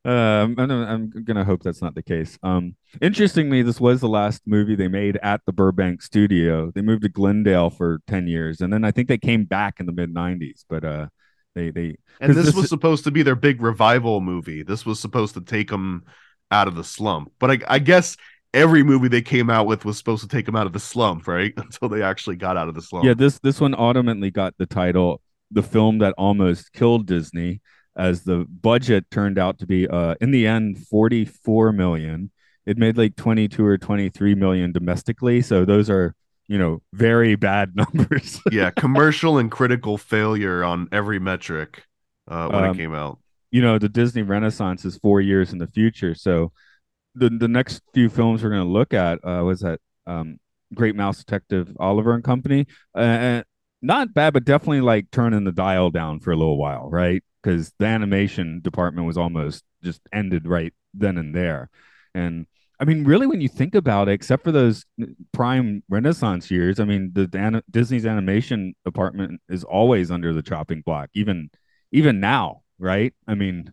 I'm, 0.05 0.71
I'm 0.71 1.11
gonna 1.25 1.45
hope 1.45 1.63
that's 1.63 1.83
not 1.83 1.95
the 1.95 2.03
case. 2.03 2.39
Um, 2.43 2.77
interestingly, 3.01 3.63
this 3.63 3.81
was 3.81 4.01
the 4.01 4.09
last 4.09 4.43
movie 4.47 4.75
they 4.75 4.89
made 4.89 5.19
at 5.23 5.41
the 5.47 5.53
Burbank 5.53 6.03
studio. 6.03 6.71
They 6.75 6.83
moved 6.83 7.03
to 7.03 7.09
Glendale 7.09 7.71
for 7.71 8.01
ten 8.07 8.27
years, 8.27 8.61
and 8.61 8.73
then 8.73 8.85
I 8.85 8.91
think 8.91 9.09
they 9.09 9.19
came 9.19 9.45
back 9.45 9.81
in 9.81 9.87
the 9.87 9.93
mid 9.93 10.15
'90s. 10.15 10.65
But 10.69 10.85
uh, 10.85 11.07
they 11.55 11.71
they 11.71 11.97
and 12.21 12.35
this, 12.35 12.47
this 12.47 12.55
was 12.55 12.69
supposed 12.69 13.05
to 13.05 13.11
be 13.11 13.23
their 13.23 13.37
big 13.37 13.63
revival 13.63 14.21
movie. 14.21 14.63
This 14.63 14.87
was 14.87 15.01
supposed 15.01 15.35
to 15.35 15.41
take 15.41 15.69
them 15.69 16.05
out 16.51 16.69
of 16.69 16.75
the 16.75 16.85
slump. 16.85 17.33
But 17.39 17.51
I, 17.51 17.59
I 17.67 17.79
guess 17.79 18.17
every 18.55 18.83
movie 18.83 19.09
they 19.09 19.23
came 19.23 19.51
out 19.51 19.67
with 19.67 19.85
was 19.85 19.99
supposed 19.99 20.23
to 20.23 20.29
take 20.29 20.47
them 20.47 20.57
out 20.57 20.67
of 20.67 20.73
the 20.73 20.81
slump, 20.81 21.27
right? 21.27 21.53
Until 21.57 21.89
they 21.89 22.03
actually 22.03 22.37
got 22.37 22.57
out 22.57 22.69
of 22.69 22.75
the 22.75 22.83
slump. 22.83 23.05
Yeah, 23.05 23.15
this 23.15 23.39
this 23.39 23.61
one 23.61 23.75
ultimately 23.77 24.31
got 24.31 24.55
the 24.59 24.67
title 24.67 25.21
"The 25.51 25.63
Film 25.63 25.99
That 25.99 26.15
Almost 26.19 26.73
Killed 26.73 27.07
Disney." 27.07 27.61
as 27.97 28.23
the 28.23 28.47
budget 28.49 29.11
turned 29.11 29.39
out 29.39 29.59
to 29.59 29.67
be 29.67 29.87
uh 29.89 30.15
in 30.21 30.31
the 30.31 30.47
end 30.47 30.79
44 30.87 31.73
million 31.73 32.31
it 32.65 32.79
made 32.79 32.97
like 32.97 33.17
22 33.17 33.65
or 33.65 33.77
23 33.77 34.35
million 34.35 34.73
domestically 34.73 35.43
so 35.43 35.65
those 35.65 35.91
are 35.91 36.15
you 36.49 36.59
know 36.59 36.81
very 36.93 37.35
bad 37.37 37.73
numbers 37.77 38.41
yeah 38.51 38.71
commercial 38.71 39.39
and 39.39 39.51
critical 39.51 39.99
failure 39.99 40.65
on 40.65 40.89
every 40.91 41.19
metric 41.19 41.85
uh 42.29 42.49
when 42.49 42.65
um, 42.65 42.71
it 42.71 42.77
came 42.77 42.95
out 42.95 43.19
you 43.51 43.61
know 43.61 43.79
the 43.79 43.89
disney 43.89 44.23
renaissance 44.23 44.85
is 44.85 44.97
four 44.99 45.21
years 45.21 45.53
in 45.53 45.59
the 45.59 45.67
future 45.67 46.15
so 46.15 46.53
the 47.15 47.29
the 47.29 47.49
next 47.49 47.83
few 47.95 48.09
films 48.09 48.43
we're 48.43 48.51
going 48.51 48.63
to 48.63 48.69
look 48.69 48.95
at 48.95 49.19
uh 49.25 49.43
was 49.45 49.61
that 49.61 49.81
um 50.07 50.39
great 50.75 50.97
mouse 50.97 51.19
detective 51.19 51.75
oliver 51.79 52.15
and 52.15 52.25
company 52.25 52.67
uh, 52.95 53.43
not 53.83 54.15
bad 54.15 54.33
but 54.33 54.45
definitely 54.45 54.81
like 54.81 55.11
turning 55.11 55.45
the 55.45 55.53
dial 55.53 55.91
down 55.91 56.19
for 56.19 56.33
a 56.33 56.37
little 56.37 56.57
while 56.57 56.89
right 56.91 57.23
because 57.43 57.73
the 57.79 57.87
animation 57.87 58.61
department 58.61 59.07
was 59.07 59.19
almost 59.19 59.65
just 59.83 60.01
ended 60.13 60.47
right 60.47 60.73
then 60.95 61.19
and 61.19 61.35
there. 61.35 61.71
And 62.15 62.47
I 62.81 62.85
mean, 62.85 63.05
really, 63.05 63.27
when 63.27 63.41
you 63.41 63.49
think 63.49 63.75
about 63.75 64.09
it, 64.09 64.13
except 64.13 64.45
for 64.45 64.53
those 64.53 64.85
prime 65.33 65.83
Renaissance 65.89 66.51
years, 66.51 66.81
I 66.81 66.85
mean, 66.85 67.11
the, 67.13 67.27
the 67.27 67.63
Disney's 67.71 68.07
animation 68.07 68.75
department 68.85 69.41
is 69.49 69.65
always 69.65 70.11
under 70.11 70.33
the 70.33 70.43
chopping 70.43 70.83
block, 70.83 71.11
even 71.15 71.51
even 71.93 72.21
now, 72.21 72.63
right? 72.79 73.15
I 73.27 73.35
mean, 73.35 73.73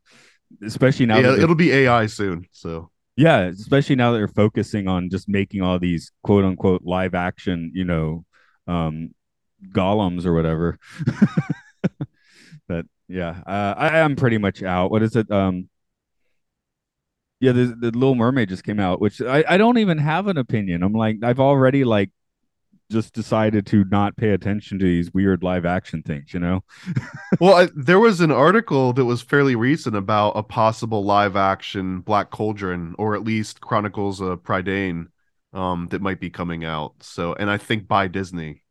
especially 0.63 1.05
now. 1.05 1.19
Yeah, 1.19 1.35
it'll 1.37 1.55
be 1.55 1.71
AI 1.71 2.05
soon, 2.05 2.45
so 2.51 2.91
yeah, 3.19 3.39
especially 3.47 3.97
now 3.97 4.13
that 4.13 4.17
they're 4.17 4.29
focusing 4.29 4.87
on 4.87 5.09
just 5.09 5.27
making 5.27 5.61
all 5.61 5.77
these 5.77 6.13
quote 6.23 6.45
unquote 6.45 6.83
live 6.83 7.13
action, 7.13 7.69
you 7.75 7.83
know, 7.83 8.23
um, 8.65 9.13
golems 9.73 10.25
or 10.25 10.33
whatever. 10.33 10.79
but 12.69 12.85
yeah, 13.09 13.41
uh, 13.45 13.73
I 13.77 13.99
am 13.99 14.15
pretty 14.15 14.37
much 14.37 14.63
out. 14.63 14.89
What 14.89 15.03
is 15.03 15.17
it? 15.17 15.29
Um, 15.29 15.67
yeah, 17.41 17.51
the, 17.51 17.75
the 17.77 17.91
Little 17.91 18.15
Mermaid 18.15 18.47
just 18.47 18.63
came 18.63 18.79
out, 18.79 19.01
which 19.01 19.21
I, 19.21 19.43
I 19.49 19.57
don't 19.57 19.79
even 19.79 19.97
have 19.97 20.27
an 20.27 20.37
opinion. 20.37 20.81
I'm 20.81 20.93
like, 20.93 21.17
I've 21.21 21.41
already 21.41 21.83
like 21.83 22.11
just 22.89 23.13
decided 23.13 23.65
to 23.67 23.85
not 23.85 24.17
pay 24.17 24.31
attention 24.31 24.79
to 24.79 24.85
these 24.85 25.13
weird 25.13 25.43
live 25.43 25.65
action 25.65 26.01
things, 26.01 26.33
you 26.33 26.39
know? 26.39 26.63
well, 27.39 27.55
I, 27.55 27.69
there 27.75 27.99
was 27.99 28.21
an 28.21 28.31
article 28.31 28.93
that 28.93 29.05
was 29.05 29.21
fairly 29.21 29.55
recent 29.55 29.95
about 29.95 30.31
a 30.31 30.43
possible 30.43 31.03
live 31.03 31.35
action 31.35 32.01
Black 32.01 32.31
Cauldron, 32.31 32.95
or 32.97 33.15
at 33.15 33.23
least 33.23 33.61
Chronicles 33.61 34.21
of 34.21 34.41
Prydain, 34.43 35.07
um, 35.53 35.87
that 35.91 36.01
might 36.01 36.19
be 36.19 36.29
coming 36.29 36.65
out. 36.65 36.93
So, 37.01 37.33
and 37.33 37.49
I 37.49 37.57
think 37.57 37.87
by 37.87 38.07
Disney. 38.07 38.63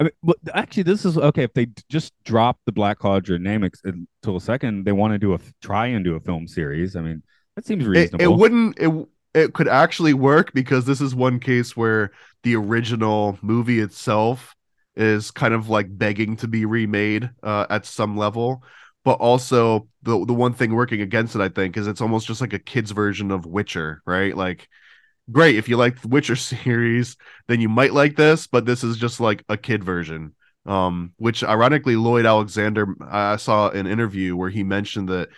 I 0.00 0.04
mean, 0.04 0.12
well, 0.22 0.36
actually, 0.52 0.82
this 0.84 1.04
is 1.04 1.16
okay. 1.16 1.44
If 1.44 1.54
they 1.54 1.68
just 1.88 2.12
drop 2.24 2.58
the 2.66 2.72
Black 2.72 2.98
Cauldron 2.98 3.42
name 3.42 3.62
until 3.62 4.36
a 4.36 4.40
second, 4.40 4.84
they 4.84 4.92
want 4.92 5.12
to 5.12 5.18
do 5.18 5.34
a 5.34 5.38
try 5.62 5.86
and 5.86 6.04
do 6.04 6.16
a 6.16 6.20
film 6.20 6.48
series. 6.48 6.96
I 6.96 7.00
mean, 7.00 7.22
that 7.54 7.64
seems 7.64 7.86
reasonable. 7.86 8.24
It, 8.24 8.28
it 8.28 8.36
wouldn't. 8.36 8.78
It 8.80 9.06
it 9.34 9.52
could 9.52 9.68
actually 9.68 10.14
work 10.14 10.52
because 10.52 10.84
this 10.84 11.00
is 11.00 11.14
one 11.14 11.40
case 11.40 11.76
where 11.76 12.12
the 12.44 12.54
original 12.56 13.38
movie 13.42 13.80
itself 13.80 14.54
is 14.96 15.32
kind 15.32 15.52
of 15.52 15.68
like 15.68 15.86
begging 15.90 16.36
to 16.36 16.48
be 16.48 16.64
remade 16.64 17.28
uh, 17.42 17.66
at 17.68 17.84
some 17.84 18.16
level. 18.16 18.62
But 19.04 19.14
also 19.14 19.88
the 20.02 20.24
the 20.24 20.32
one 20.32 20.54
thing 20.54 20.72
working 20.72 21.02
against 21.02 21.34
it, 21.34 21.42
I 21.42 21.50
think, 21.50 21.76
is 21.76 21.86
it's 21.86 22.00
almost 22.00 22.26
just 22.26 22.40
like 22.40 22.54
a 22.54 22.58
kid's 22.58 22.92
version 22.92 23.30
of 23.30 23.44
Witcher, 23.44 24.02
right? 24.06 24.34
Like 24.34 24.68
great 25.30 25.56
if 25.56 25.68
you 25.68 25.76
like 25.76 26.00
the 26.00 26.08
Witcher 26.08 26.36
series, 26.36 27.16
then 27.48 27.60
you 27.60 27.68
might 27.68 27.92
like 27.92 28.16
this, 28.16 28.46
but 28.46 28.64
this 28.64 28.84
is 28.84 28.96
just 28.96 29.20
like 29.20 29.44
a 29.48 29.56
kid 29.56 29.84
version. 29.84 30.34
Um, 30.66 31.12
which 31.18 31.44
ironically, 31.44 31.96
Lloyd 31.96 32.24
Alexander, 32.24 32.86
I 33.06 33.36
saw 33.36 33.68
an 33.68 33.86
interview 33.86 34.34
where 34.34 34.48
he 34.48 34.62
mentioned 34.62 35.10
that 35.10 35.28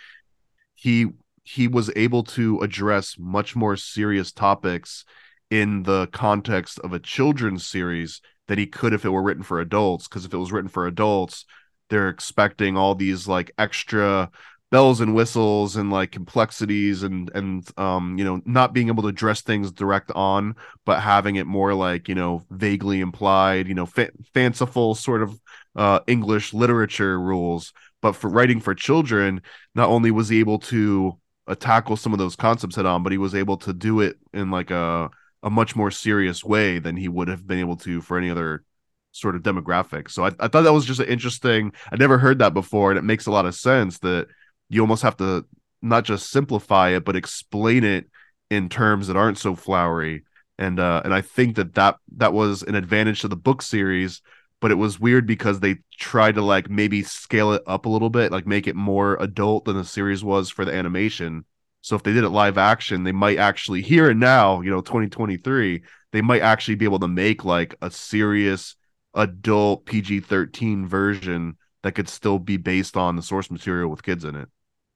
he 0.75 1.07
he 1.47 1.67
was 1.67 1.89
able 1.95 2.23
to 2.23 2.59
address 2.59 3.15
much 3.17 3.55
more 3.55 3.77
serious 3.77 4.31
topics 4.33 5.05
in 5.49 5.83
the 5.83 6.07
context 6.07 6.77
of 6.79 6.91
a 6.91 6.99
children's 6.99 7.65
series 7.65 8.21
that 8.49 8.57
he 8.57 8.65
could 8.65 8.93
if 8.93 9.05
it 9.05 9.09
were 9.09 9.23
written 9.23 9.43
for 9.43 9.61
adults. 9.61 10.07
Because 10.07 10.25
if 10.25 10.33
it 10.33 10.37
was 10.37 10.51
written 10.51 10.69
for 10.69 10.87
adults, 10.87 11.45
they're 11.89 12.09
expecting 12.09 12.75
all 12.75 12.95
these 12.95 13.29
like 13.29 13.51
extra 13.57 14.29
bells 14.71 14.99
and 14.99 15.15
whistles 15.15 15.77
and 15.77 15.89
like 15.89 16.11
complexities 16.11 17.01
and 17.01 17.31
and 17.33 17.69
um 17.79 18.17
you 18.17 18.25
know 18.25 18.41
not 18.43 18.73
being 18.73 18.89
able 18.89 19.01
to 19.01 19.07
address 19.07 19.39
things 19.39 19.71
direct 19.71 20.11
on 20.13 20.53
but 20.83 20.99
having 21.01 21.37
it 21.37 21.47
more 21.47 21.73
like 21.73 22.09
you 22.09 22.15
know 22.15 22.43
vaguely 22.51 22.99
implied 22.99 23.69
you 23.69 23.73
know 23.73 23.85
fa- 23.85 24.11
fanciful 24.33 24.93
sort 24.93 25.23
of 25.23 25.39
uh 25.77 26.01
english 26.05 26.53
literature 26.53 27.17
rules 27.17 27.71
but 28.01 28.11
for 28.11 28.29
writing 28.29 28.59
for 28.59 28.75
children 28.75 29.41
not 29.73 29.87
only 29.87 30.11
was 30.11 30.27
he 30.27 30.41
able 30.41 30.59
to 30.59 31.17
uh, 31.47 31.55
tackle 31.55 31.95
some 31.95 32.13
of 32.13 32.19
those 32.19 32.35
concepts 32.35 32.75
head 32.75 32.85
on 32.85 33.03
but 33.03 33.11
he 33.11 33.17
was 33.17 33.35
able 33.35 33.57
to 33.57 33.73
do 33.73 34.01
it 34.01 34.17
in 34.33 34.51
like 34.51 34.71
a 34.71 35.09
a 35.43 35.49
much 35.49 35.75
more 35.75 35.91
serious 35.91 36.43
way 36.43 36.79
than 36.79 36.97
he 36.97 37.07
would 37.07 37.27
have 37.27 37.45
been 37.45 37.59
able 37.59 37.75
to 37.75 38.01
for 38.01 38.17
any 38.17 38.29
other 38.29 38.63
sort 39.11 39.35
of 39.35 39.43
demographic. 39.43 40.09
So 40.11 40.25
I, 40.25 40.31
I 40.39 40.47
thought 40.47 40.63
that 40.63 40.73
was 40.73 40.85
just 40.85 40.99
an 40.99 41.07
interesting 41.07 41.71
i 41.91 41.95
never 41.95 42.17
heard 42.17 42.39
that 42.39 42.53
before 42.53 42.91
and 42.91 42.99
it 42.99 43.03
makes 43.03 43.25
a 43.25 43.31
lot 43.31 43.45
of 43.45 43.55
sense 43.55 43.99
that 43.99 44.27
you 44.69 44.81
almost 44.81 45.03
have 45.03 45.17
to 45.17 45.45
not 45.81 46.03
just 46.03 46.29
simplify 46.29 46.89
it 46.89 47.05
but 47.05 47.15
explain 47.15 47.83
it 47.83 48.05
in 48.49 48.69
terms 48.69 49.07
that 49.07 49.17
aren't 49.17 49.37
so 49.37 49.55
flowery. 49.55 50.23
And 50.59 50.79
uh 50.79 51.01
and 51.03 51.13
i 51.13 51.21
think 51.21 51.55
that 51.55 51.75
that 51.75 51.97
that 52.17 52.33
was 52.33 52.63
an 52.63 52.75
advantage 52.75 53.21
to 53.21 53.27
the 53.27 53.35
book 53.35 53.61
series 53.61 54.21
but 54.59 54.71
it 54.71 54.75
was 54.75 54.99
weird 54.99 55.25
because 55.25 55.59
they 55.59 55.77
tried 55.99 56.35
to 56.35 56.41
like 56.41 56.69
maybe 56.69 57.03
scale 57.03 57.53
it 57.53 57.61
up 57.67 57.85
a 57.85 57.89
little 57.89 58.09
bit 58.09 58.31
like 58.31 58.47
make 58.47 58.67
it 58.67 58.75
more 58.75 59.17
adult 59.19 59.65
than 59.65 59.77
the 59.77 59.85
series 59.85 60.23
was 60.23 60.49
for 60.49 60.65
the 60.65 60.73
animation 60.73 61.45
so 61.81 61.95
if 61.95 62.03
they 62.03 62.13
did 62.13 62.23
it 62.23 62.29
live 62.29 62.57
action 62.57 63.03
they 63.03 63.11
might 63.11 63.37
actually 63.37 63.81
here 63.81 64.09
and 64.09 64.19
now 64.19 64.61
you 64.61 64.69
know 64.69 64.81
2023 64.81 65.81
they 66.11 66.21
might 66.21 66.41
actually 66.41 66.75
be 66.75 66.85
able 66.85 66.99
to 66.99 67.07
make 67.07 67.45
like 67.45 67.75
a 67.81 67.91
serious 67.91 68.75
adult 69.13 69.85
pg-13 69.85 70.85
version 70.85 71.57
that 71.83 71.93
could 71.93 72.09
still 72.09 72.39
be 72.39 72.57
based 72.57 72.97
on 72.97 73.15
the 73.15 73.21
source 73.21 73.49
material 73.49 73.89
with 73.89 74.03
kids 74.03 74.23
in 74.25 74.35
it 74.35 74.49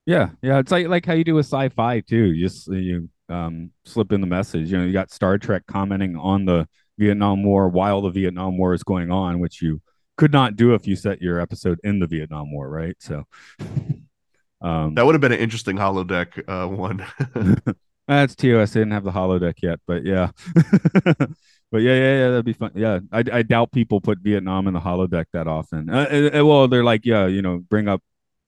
Yeah, 0.05 0.29
yeah, 0.41 0.59
it's 0.59 0.71
like 0.71 0.87
like 0.87 1.05
how 1.05 1.13
you 1.13 1.23
do 1.23 1.35
with 1.35 1.45
sci-fi 1.45 2.01
too. 2.01 2.31
You 2.33 2.45
just 2.47 2.67
you 2.67 3.09
um 3.29 3.71
slip 3.85 4.11
in 4.11 4.21
the 4.21 4.27
message. 4.27 4.71
You 4.71 4.79
know, 4.79 4.85
you 4.85 4.93
got 4.93 5.11
Star 5.11 5.37
Trek 5.37 5.63
commenting 5.67 6.15
on 6.17 6.45
the 6.45 6.67
Vietnam 7.01 7.43
War 7.43 7.67
while 7.67 8.01
the 8.01 8.11
Vietnam 8.11 8.57
War 8.57 8.73
is 8.73 8.83
going 8.83 9.11
on, 9.11 9.39
which 9.39 9.61
you 9.61 9.81
could 10.17 10.31
not 10.31 10.55
do 10.55 10.75
if 10.75 10.85
you 10.85 10.95
set 10.95 11.21
your 11.21 11.39
episode 11.39 11.79
in 11.83 11.99
the 11.99 12.07
Vietnam 12.07 12.51
War, 12.51 12.69
right? 12.69 12.95
So 12.99 13.25
um 14.61 14.93
that 14.93 15.05
would 15.05 15.15
have 15.15 15.21
been 15.21 15.31
an 15.31 15.39
interesting 15.39 15.75
holodeck 15.77 16.43
uh 16.47 16.67
one 16.67 17.03
that's 18.07 18.35
TOS. 18.35 18.73
They 18.73 18.81
didn't 18.81 18.91
have 18.93 19.03
the 19.03 19.11
holodeck 19.11 19.55
yet, 19.63 19.79
but 19.87 20.05
yeah. 20.05 20.29
but 21.71 21.77
yeah, 21.77 21.95
yeah, 21.95 22.17
yeah, 22.19 22.29
that'd 22.29 22.45
be 22.45 22.53
fun. 22.53 22.71
Yeah, 22.75 22.99
I, 23.11 23.23
I 23.31 23.41
doubt 23.41 23.71
people 23.71 24.01
put 24.01 24.19
Vietnam 24.19 24.67
in 24.67 24.73
the 24.73 24.79
holodeck 24.79 25.25
that 25.33 25.47
often. 25.47 25.89
Uh, 25.89 26.31
uh, 26.35 26.45
well, 26.45 26.67
they're 26.67 26.83
like, 26.83 27.05
yeah, 27.05 27.27
you 27.27 27.41
know, 27.41 27.59
bring 27.59 27.87
up 27.87 28.01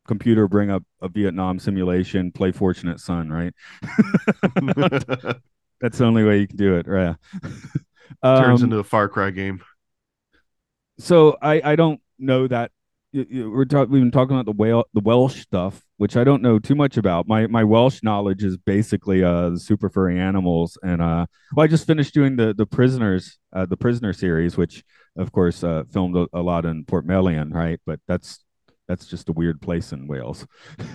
computer, 0.06 0.47
bring 0.47 0.70
up 0.70 0.84
a 1.01 1.08
Vietnam 1.08 1.60
simulation, 1.60 2.32
play 2.32 2.51
Fortunate 2.51 2.99
Son, 2.99 3.30
right? 3.30 3.54
That's 5.82 5.97
the 5.97 6.06
only 6.06 6.24
way 6.24 6.39
you 6.39 6.47
can 6.47 6.58
do 6.58 6.76
it, 6.76 6.88
right? 6.88 7.16
Turns 8.24 8.61
Um, 8.61 8.66
into 8.66 8.80
a 8.80 8.84
far 8.84 9.07
cry 9.09 9.30
game 9.32 9.61
so 10.99 11.38
I 11.41 11.61
I 11.64 11.76
don't 11.76 11.99
know 12.20 12.47
that 12.47 12.72
you- 13.11 13.26
you- 13.30 13.51
we're 13.51 13.66
talking 13.66 13.91
we've 13.91 14.01
been 14.01 14.11
talking 14.11 14.36
about 14.36 14.45
the 14.45 14.51
whale 14.57 14.86
the 14.93 14.99
Welsh 15.01 15.41
stuff, 15.41 15.84
which 15.97 16.16
I 16.18 16.24
don't 16.24 16.41
know 16.41 16.57
too 16.59 16.76
much 16.76 16.97
about. 16.97 17.28
My 17.28 17.47
my 17.47 17.64
Welsh 17.64 18.01
knowledge 18.03 18.43
is 18.43 18.57
basically 18.57 19.24
uh 19.24 19.49
the 19.51 19.59
super 19.59 19.89
furry 19.89 20.20
animals 20.20 20.78
and 20.84 21.01
uh 21.01 21.26
well 21.55 21.64
I 21.64 21.68
just 21.68 21.88
finished 21.88 22.14
doing 22.14 22.36
the 22.36 22.53
the 22.53 22.66
prisoners 22.66 23.38
uh 23.53 23.66
the 23.66 23.78
prisoner 23.78 24.14
series, 24.14 24.57
which 24.57 24.84
of 25.16 25.32
course 25.32 25.64
uh 25.64 25.84
filmed 25.91 26.16
a, 26.16 26.28
a 26.34 26.41
lot 26.41 26.66
in 26.66 26.86
Portmeirion, 26.86 27.53
right? 27.53 27.80
But 27.86 27.99
that's 28.07 28.43
that's 28.88 29.05
just 29.05 29.30
a 29.30 29.34
weird 29.34 29.61
place 29.61 29.91
in 29.93 30.07
Wales. 30.07 30.45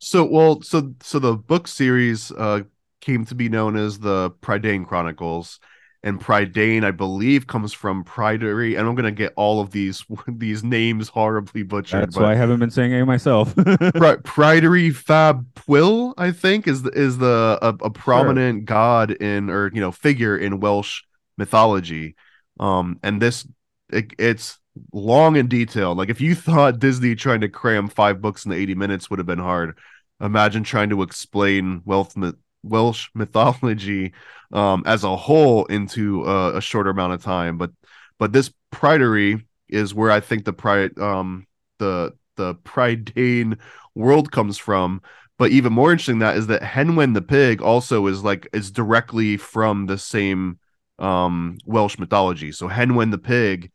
So 0.00 0.24
well, 0.26 0.60
so 0.60 0.92
so 1.02 1.18
the 1.18 1.34
book 1.34 1.66
series 1.66 2.30
uh 2.32 2.62
came 3.00 3.24
to 3.24 3.34
be 3.34 3.48
known 3.48 3.74
as 3.76 3.98
the 3.98 4.30
Prydain 4.42 4.86
Chronicles, 4.86 5.58
and 6.04 6.20
Prydain, 6.20 6.84
I 6.84 6.90
believe, 6.90 7.46
comes 7.46 7.72
from 7.72 8.04
Pryderi, 8.04 8.78
and 8.78 8.86
I'm 8.86 8.94
gonna 8.94 9.10
get 9.10 9.32
all 9.36 9.60
of 9.60 9.70
these 9.70 10.04
these 10.28 10.62
names 10.62 11.08
horribly 11.08 11.62
butchered. 11.62 12.02
That's 12.02 12.16
why 12.16 12.32
I 12.32 12.34
haven't 12.34 12.60
been 12.60 12.70
saying 12.70 12.92
it 12.92 13.04
myself. 13.06 13.54
Pryderi 13.56 14.94
Fab 14.94 15.46
Pwyll, 15.54 16.12
I 16.18 16.30
think, 16.30 16.68
is 16.68 16.82
the, 16.82 16.90
is 16.90 17.16
the 17.16 17.58
a, 17.62 17.68
a 17.86 17.90
prominent 17.90 18.66
god 18.66 19.12
in 19.12 19.48
or 19.48 19.70
you 19.72 19.80
know 19.80 19.90
figure 19.90 20.36
in 20.36 20.60
Welsh 20.60 21.02
mythology. 21.38 22.16
Um, 22.60 23.00
and 23.02 23.20
this 23.20 23.48
it, 23.90 24.12
it's 24.18 24.58
long 24.92 25.38
and 25.38 25.48
detailed. 25.48 25.96
Like 25.96 26.10
if 26.10 26.20
you 26.20 26.34
thought 26.34 26.80
Disney 26.80 27.14
trying 27.14 27.40
to 27.40 27.48
cram 27.48 27.88
five 27.88 28.20
books 28.20 28.44
into 28.44 28.58
80 28.58 28.74
minutes 28.74 29.08
would 29.08 29.18
have 29.18 29.26
been 29.26 29.38
hard, 29.38 29.78
imagine 30.20 30.64
trying 30.64 30.90
to 30.90 31.00
explain 31.00 31.80
Welsh 31.86 33.08
mythology 33.14 34.12
um, 34.54 34.84
as 34.86 35.04
a 35.04 35.16
whole 35.16 35.66
into 35.66 36.24
uh, 36.24 36.52
a 36.54 36.60
shorter 36.60 36.90
amount 36.90 37.12
of 37.12 37.22
time. 37.22 37.58
But 37.58 37.72
but 38.18 38.32
this 38.32 38.50
Pryderi 38.72 39.44
is 39.68 39.94
where 39.94 40.10
I 40.10 40.20
think 40.20 40.44
the 40.44 40.52
pride 40.52 40.98
um 40.98 41.46
the 41.78 42.14
the 42.36 42.54
Prydain 42.56 43.58
world 43.94 44.32
comes 44.32 44.56
from. 44.56 45.02
But 45.36 45.50
even 45.50 45.72
more 45.72 45.90
interesting 45.90 46.20
that 46.20 46.36
is 46.36 46.46
that 46.46 46.62
Hen 46.62 46.96
Wen 46.96 47.12
the 47.12 47.22
pig 47.22 47.60
also 47.60 48.06
is 48.06 48.22
like 48.22 48.48
is 48.52 48.70
directly 48.70 49.36
from 49.36 49.86
the 49.86 49.98
same 49.98 50.58
um 50.98 51.58
Welsh 51.66 51.98
mythology. 51.98 52.52
So 52.52 52.68
Hen 52.68 52.94
Wen 52.94 53.10
the 53.10 53.18
pig 53.18 53.72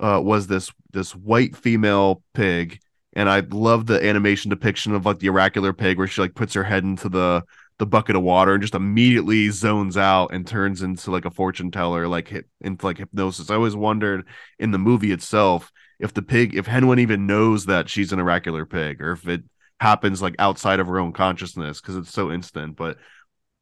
uh 0.00 0.20
was 0.22 0.46
this 0.46 0.72
this 0.92 1.14
white 1.14 1.56
female 1.56 2.22
pig 2.32 2.78
and 3.16 3.28
I 3.28 3.40
love 3.40 3.86
the 3.86 4.04
animation 4.04 4.50
depiction 4.50 4.94
of 4.94 5.06
like 5.06 5.18
the 5.18 5.28
oracular 5.28 5.72
pig 5.72 5.98
where 5.98 6.06
she 6.06 6.20
like 6.20 6.34
puts 6.34 6.54
her 6.54 6.64
head 6.64 6.84
into 6.84 7.08
the 7.08 7.42
the 7.78 7.86
bucket 7.86 8.16
of 8.16 8.22
water 8.22 8.54
and 8.54 8.62
just 8.62 8.74
immediately 8.74 9.50
zones 9.50 9.96
out 9.96 10.32
and 10.32 10.46
turns 10.46 10.82
into 10.82 11.10
like 11.10 11.24
a 11.24 11.30
fortune 11.30 11.70
teller 11.70 12.06
like 12.06 12.28
hit 12.28 12.46
into 12.60 12.86
like 12.86 12.98
hypnosis. 12.98 13.50
I 13.50 13.56
always 13.56 13.74
wondered 13.76 14.26
in 14.58 14.70
the 14.70 14.78
movie 14.78 15.12
itself 15.12 15.72
if 15.98 16.14
the 16.14 16.22
pig 16.22 16.54
if 16.54 16.66
Hen 16.66 16.86
Wen 16.86 16.98
even 16.98 17.26
knows 17.26 17.66
that 17.66 17.88
she's 17.88 18.12
an 18.12 18.20
oracular 18.20 18.64
pig 18.64 19.02
or 19.02 19.12
if 19.12 19.26
it 19.26 19.42
happens 19.80 20.22
like 20.22 20.36
outside 20.38 20.80
of 20.80 20.86
her 20.86 20.98
own 20.98 21.12
consciousness 21.12 21.80
because 21.80 21.96
it's 21.96 22.12
so 22.12 22.30
instant 22.30 22.76
but 22.76 22.96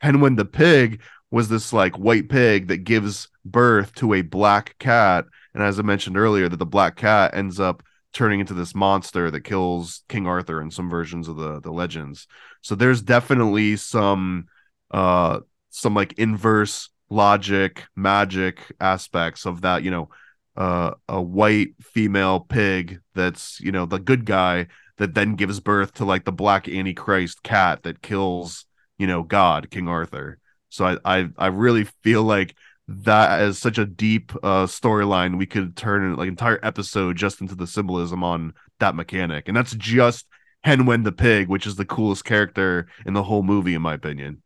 Hen 0.01 0.21
Wen 0.21 0.37
the 0.37 0.45
pig 0.45 1.01
was 1.31 1.49
this 1.49 1.73
like 1.73 1.99
white 1.99 2.29
pig 2.29 2.69
that 2.69 2.79
gives 2.79 3.29
birth 3.45 3.95
to 3.95 4.13
a 4.13 4.23
black 4.23 4.77
cat 4.79 5.25
and 5.55 5.63
as 5.63 5.79
I 5.79 5.83
mentioned 5.83 6.19
earlier 6.19 6.49
that 6.49 6.59
the 6.59 6.67
black 6.67 6.97
cat 6.97 7.35
ends 7.35 7.59
up 7.59 7.83
turning 8.13 8.41
into 8.41 8.55
this 8.55 8.75
monster 8.75 9.31
that 9.31 9.41
kills 9.43 10.03
King 10.09 10.27
Arthur 10.27 10.61
in 10.61 10.71
some 10.71 10.91
versions 10.91 11.29
of 11.29 11.37
the 11.37 11.61
the 11.61 11.73
legends. 11.73 12.27
So 12.63 12.75
there's 12.75 13.03
definitely 13.03 13.77
some 13.77 14.47
uh 14.91 15.41
some 15.71 15.95
like 15.95 16.13
inverse 16.15 16.91
logic 17.11 17.85
magic 17.95 18.61
aspects 18.81 19.45
of 19.47 19.61
that 19.63 19.83
you 19.83 19.91
know 19.91 20.09
uh, 20.57 20.93
a 21.09 21.21
white 21.21 21.71
female 21.81 22.41
pig 22.41 23.01
that's 23.15 23.61
you 23.61 23.73
know 23.73 23.87
the 23.87 23.99
good 23.99 24.25
guy 24.25 24.67
that 24.99 25.15
then 25.15 25.35
gives 25.35 25.61
birth 25.61 25.95
to 25.95 26.05
like 26.05 26.25
the 26.25 26.33
black 26.33 26.69
antichrist 26.69 27.43
cat 27.43 27.83
that 27.83 28.03
kills 28.03 28.67
you 28.99 29.07
know 29.07 29.23
god 29.23 29.71
king 29.71 29.89
arthur. 29.89 30.39
So 30.69 30.85
i 30.85 30.99
i, 31.21 31.29
I 31.39 31.47
really 31.49 31.85
feel 32.03 32.23
like 32.23 32.55
that 32.89 33.41
is 33.43 33.59
such 33.59 33.79
a 33.79 33.87
deep 33.87 34.33
uh 34.43 34.67
storyline 34.67 35.39
we 35.39 35.47
could 35.47 35.77
turn 35.77 36.17
like 36.17 36.29
entire 36.29 36.59
episode 36.63 37.17
just 37.17 37.41
into 37.41 37.55
the 37.55 37.67
symbolism 37.67 38.25
on 38.25 38.53
that 38.81 38.95
mechanic 38.95 39.49
and 39.49 39.57
that's 39.57 39.75
just 39.77 40.27
Hen 40.65 40.87
Wen 40.87 41.03
the 41.05 41.13
pig 41.13 41.49
which 41.49 41.67
is 41.67 41.77
the 41.77 41.85
coolest 41.85 42.25
character 42.25 42.89
in 43.07 43.15
the 43.15 43.23
whole 43.23 43.43
movie 43.43 43.75
in 43.75 43.83
my 43.83 43.95
opinion 43.95 44.43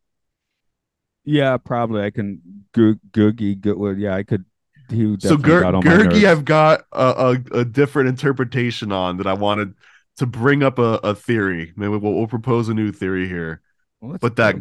yeah, 1.24 1.56
probably 1.56 2.02
I 2.02 2.10
can 2.10 2.40
go- 2.72 2.94
Googie 3.10 3.60
go 3.60 3.74
well, 3.74 3.96
yeah, 3.96 4.14
I 4.14 4.22
could 4.22 4.44
he 4.88 5.16
so 5.18 5.36
definitely 5.36 5.36
Gur- 5.36 5.60
got 5.60 5.74
on 5.74 5.84
my 5.84 5.96
Gurgi. 5.96 6.24
I've 6.24 6.44
got 6.44 6.84
a, 6.92 7.38
a, 7.52 7.58
a 7.60 7.64
different 7.64 8.08
interpretation 8.08 8.92
on 8.92 9.16
that 9.16 9.26
I 9.26 9.34
wanted 9.34 9.74
to 10.18 10.26
bring 10.26 10.62
up 10.62 10.78
a, 10.78 11.00
a 11.02 11.14
theory. 11.14 11.72
Maybe 11.76 11.96
we'll, 11.96 12.14
we'll 12.14 12.26
propose 12.28 12.68
a 12.68 12.74
new 12.74 12.92
theory 12.92 13.28
here. 13.28 13.62
Well, 14.00 14.18
But 14.20 14.36
that 14.36 14.60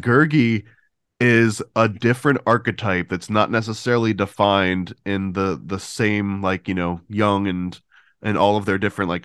Is 1.18 1.62
a 1.74 1.88
different 1.88 2.40
archetype 2.46 3.08
that's 3.08 3.30
not 3.30 3.50
necessarily 3.50 4.12
defined 4.12 4.94
in 5.06 5.32
the 5.32 5.58
the 5.64 5.78
same 5.80 6.42
like 6.42 6.68
you 6.68 6.74
know 6.74 7.00
Jung 7.08 7.46
and 7.46 7.80
and 8.20 8.36
all 8.36 8.58
of 8.58 8.66
their 8.66 8.76
different 8.76 9.08
like 9.08 9.24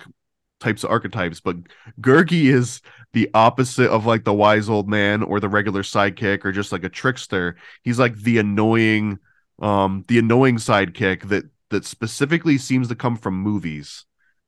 types 0.58 0.84
of 0.84 0.90
archetypes. 0.90 1.40
But 1.40 1.56
Gurgi 2.00 2.44
is 2.44 2.80
the 3.12 3.28
opposite 3.34 3.90
of 3.90 4.06
like 4.06 4.24
the 4.24 4.32
wise 4.32 4.70
old 4.70 4.88
man 4.88 5.22
or 5.22 5.38
the 5.38 5.50
regular 5.50 5.82
sidekick 5.82 6.46
or 6.46 6.52
just 6.52 6.72
like 6.72 6.84
a 6.84 6.88
trickster. 6.88 7.56
He's 7.82 7.98
like 7.98 8.16
the 8.16 8.38
annoying 8.38 9.18
um 9.60 10.04
the 10.08 10.18
annoying 10.18 10.56
sidekick 10.56 11.28
that 11.28 11.44
that 11.70 11.84
specifically 11.84 12.56
seems 12.56 12.88
to 12.88 12.94
come 12.94 13.16
from 13.16 13.34
movies. 13.34 14.06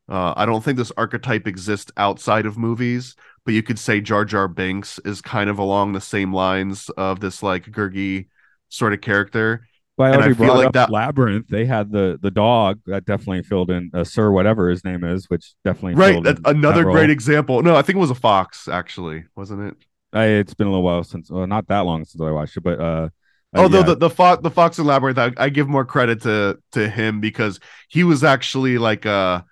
Uh, 0.08 0.34
I 0.36 0.46
don't 0.46 0.62
think 0.62 0.76
this 0.76 0.92
archetype 0.96 1.46
exists 1.46 1.90
outside 1.96 2.46
of 2.46 2.58
movies, 2.58 3.16
but 3.44 3.54
you 3.54 3.62
could 3.62 3.78
say 3.78 4.00
Jar 4.00 4.24
Jar 4.24 4.48
Binks 4.48 4.98
is 5.04 5.20
kind 5.20 5.48
of 5.48 5.58
along 5.58 5.92
the 5.92 6.00
same 6.00 6.32
lines 6.32 6.90
of 6.90 7.20
this 7.20 7.42
like 7.42 7.66
Gurgi 7.66 8.28
sort 8.68 8.92
of 8.92 9.00
character. 9.00 9.66
But 9.96 10.12
I 10.12 10.16
already 10.16 10.34
feel 10.34 10.46
brought 10.46 10.56
like 10.58 10.66
up 10.66 10.72
that- 10.74 10.90
Labyrinth. 10.90 11.46
They 11.48 11.64
had 11.64 11.90
the 11.92 12.18
the 12.20 12.30
dog 12.30 12.80
that 12.86 13.04
definitely 13.04 13.42
filled 13.42 13.70
in 13.70 13.90
uh, 13.94 14.04
Sir 14.04 14.30
whatever 14.30 14.68
his 14.68 14.84
name 14.84 15.04
is, 15.04 15.30
which 15.30 15.54
definitely 15.64 15.94
right 15.94 16.14
filled 16.14 16.24
that, 16.24 16.38
in 16.38 16.56
another 16.56 16.84
that 16.84 16.90
great 16.90 17.10
example 17.10 17.62
no 17.62 17.76
i 17.76 17.82
think 17.82 17.96
it 17.96 18.00
was 18.00 18.10
a 18.10 18.14
fox 18.14 18.66
actually 18.66 19.24
wasn't 19.36 19.60
it 19.62 19.76
I, 20.14 20.26
it's 20.26 20.54
been 20.54 20.68
a 20.68 20.70
little 20.70 20.84
while 20.84 21.02
since, 21.02 21.28
well, 21.28 21.46
not 21.46 21.66
that 21.66 21.80
long 21.80 22.04
since 22.04 22.22
I 22.22 22.30
watched 22.30 22.56
it, 22.56 22.62
but 22.62 22.78
uh, 22.78 23.08
uh, 23.54 23.60
Although 23.60 23.78
yeah. 23.78 23.84
the 23.86 23.96
the 23.96 24.10
fox 24.10 24.42
the 24.42 24.50
fox 24.50 24.78
and 24.78 24.86
labyrinth, 24.86 25.18
I, 25.18 25.32
I 25.36 25.48
give 25.48 25.68
more 25.68 25.84
credit 25.84 26.22
to 26.22 26.58
to 26.72 26.88
him 26.88 27.20
because 27.20 27.60
he 27.88 28.02
was 28.04 28.24
actually 28.24 28.78
like 28.78 29.06
uh 29.06 29.42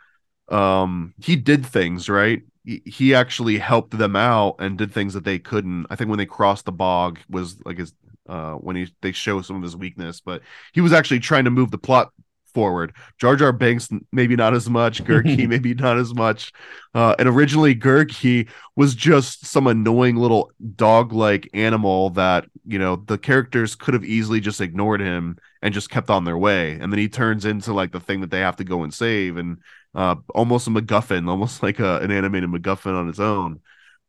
um 0.53 1.15
he 1.23 1.37
did 1.37 1.65
things 1.67 2.09
right. 2.09 2.43
He, 2.65 3.13
actually 3.13 3.59
helped 3.59 3.99
them 3.99 4.15
out 4.15 4.55
and 4.61 4.79
did 4.79 4.93
things 4.93 5.15
that 5.15 5.25
they 5.25 5.41
couldn't. 5.41 5.87
I 5.91 5.97
think 5.97 6.11
when 6.11 6.19
they 6.19 6.27
crossed 6.27 6.65
the 6.65 6.71
bog 6.71 7.19
was 7.29 7.57
like 7.65 7.79
his 7.79 7.93
uh 8.29 8.53
when 8.53 8.77
he 8.77 8.93
they 9.01 9.11
show 9.11 9.43
some 9.43 9.57
of 9.57 9.63
his 9.63 9.77
weakness, 9.77 10.21
but 10.21 10.43
he 10.73 10.81
was 10.81 10.93
actually 10.93 11.19
trying 11.19 11.45
to 11.45 11.51
move 11.51 11.73
the 11.73 11.79
plot 11.79 12.13
forward. 12.55 12.95
Jar 13.19 13.35
Jar 13.35 13.53
Binks 13.53 13.89
maybe 14.13 14.37
not 14.37 14.55
as 14.55 14.71
much, 14.71 15.03
Gurgi 15.03 15.49
maybe 15.49 15.75
not 15.75 15.97
as 15.97 16.15
much. 16.15 16.53
Uh 16.95 17.17
and 17.19 17.29
originally 17.29 17.75
Gurgi 17.75 18.49
was 18.77 18.95
just 18.95 19.47
some 19.47 19.67
annoying 19.67 20.17
little 20.17 20.53
dog-like 20.77 21.49
animal 21.55 22.11
that 22.11 22.47
you 22.65 22.79
know 22.79 22.97
the 22.97 23.19
characters 23.19 23.75
could 23.75 23.95
have 23.95 24.05
easily 24.05 24.39
just 24.39 24.61
ignored 24.61 25.01
him 25.01 25.37
and 25.63 25.75
just 25.75 25.91
kept 25.91 26.11
on 26.11 26.25
their 26.25 26.39
way 26.39 26.73
and 26.73 26.93
then 26.93 26.99
he 26.99 27.09
turns 27.09 27.45
into 27.45 27.73
like 27.73 27.91
the 27.91 28.01
thing 28.01 28.21
that 28.21 28.31
they 28.31 28.41
have 28.41 28.57
to 28.57 28.65
go 28.65 28.83
and 28.85 28.95
save 28.95 29.37
and 29.37 29.59
uh 29.95 30.17
almost 30.35 30.67
a 30.67 30.71
macguffin 30.71 31.29
almost 31.29 31.63
like 31.65 31.79
a, 31.81 31.99
an 31.99 32.11
animated 32.11 32.51
macguffin 32.51 32.95
on 32.95 33.09
its 33.09 33.21
own. 33.21 33.61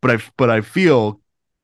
But 0.01 0.11
i 0.11 0.23
but 0.37 0.49
i 0.49 0.61
feel 0.61 1.21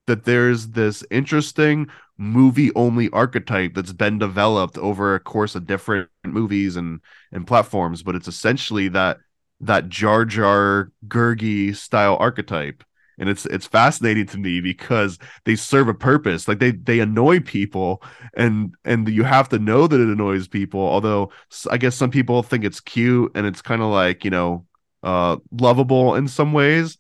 that 0.08 0.26
there's 0.26 0.70
this 0.70 1.04
interesting 1.12 1.88
movie 2.18 2.72
only 2.76 3.10
archetype 3.12 3.74
that's 3.76 3.94
been 3.94 4.18
developed 4.18 4.78
over 4.78 5.16
a 5.16 5.20
course 5.20 5.56
of 5.56 5.68
different 5.68 6.10
movies 6.26 6.76
and 6.76 7.00
and 7.32 7.48
platforms 7.48 8.04
but 8.04 8.16
it's 8.16 8.28
essentially 8.28 8.90
that 8.90 9.18
that 9.62 9.88
jar 9.90 10.26
jar 10.26 10.92
gurgi 11.08 11.76
style 11.76 12.18
archetype 12.20 12.84
and 13.20 13.30
it's 13.30 13.46
it's 13.48 13.68
fascinating 13.68 14.26
to 14.28 14.38
me 14.38 14.62
because 14.62 15.20
they 15.46 15.56
serve 15.56 15.88
a 15.88 15.94
purpose. 15.94 16.48
Like 16.48 16.60
they 16.60 16.72
they 16.72 17.00
annoy 17.00 17.40
people 17.42 18.02
and 18.36 18.74
and 18.86 19.08
you 19.08 19.24
have 19.24 19.50
to 19.50 19.60
know 19.60 19.88
that 19.88 20.00
it 20.00 20.08
annoys 20.08 20.48
people 20.48 20.80
although 20.80 21.32
i 21.70 21.78
guess 21.78 21.96
some 21.96 22.12
people 22.12 22.44
think 22.44 22.64
it's 22.64 22.80
cute 22.80 23.32
and 23.36 23.46
it's 23.46 23.62
kind 23.62 23.82
of 23.82 23.90
like 23.90 24.24
you 24.24 24.32
know 24.32 24.66
uh 25.04 25.38
lovable 25.52 26.16
in 26.16 26.28
some 26.28 26.54
ways 26.54 26.98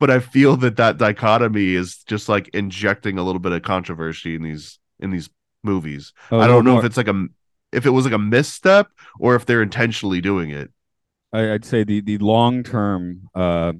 but 0.00 0.10
i 0.10 0.18
feel 0.18 0.56
that 0.56 0.76
that 0.76 0.98
dichotomy 0.98 1.74
is 1.74 1.98
just 2.04 2.28
like 2.28 2.48
injecting 2.54 3.18
a 3.18 3.22
little 3.22 3.40
bit 3.40 3.52
of 3.52 3.62
controversy 3.62 4.34
in 4.34 4.42
these 4.42 4.78
in 5.00 5.10
these 5.10 5.28
movies. 5.62 6.12
Oh, 6.30 6.40
i 6.40 6.46
don't 6.46 6.64
know 6.64 6.72
more- 6.72 6.80
if 6.80 6.86
it's 6.86 6.96
like 6.96 7.08
a 7.08 7.26
if 7.72 7.86
it 7.86 7.90
was 7.90 8.04
like 8.04 8.14
a 8.14 8.18
misstep 8.18 8.88
or 9.18 9.34
if 9.34 9.46
they're 9.46 9.62
intentionally 9.62 10.20
doing 10.20 10.50
it. 10.50 10.70
I, 11.32 11.52
I'd 11.52 11.64
say 11.64 11.84
the 11.84 12.00
the 12.02 12.18
long 12.18 12.62
term, 12.62 13.28
uh, 13.34 13.72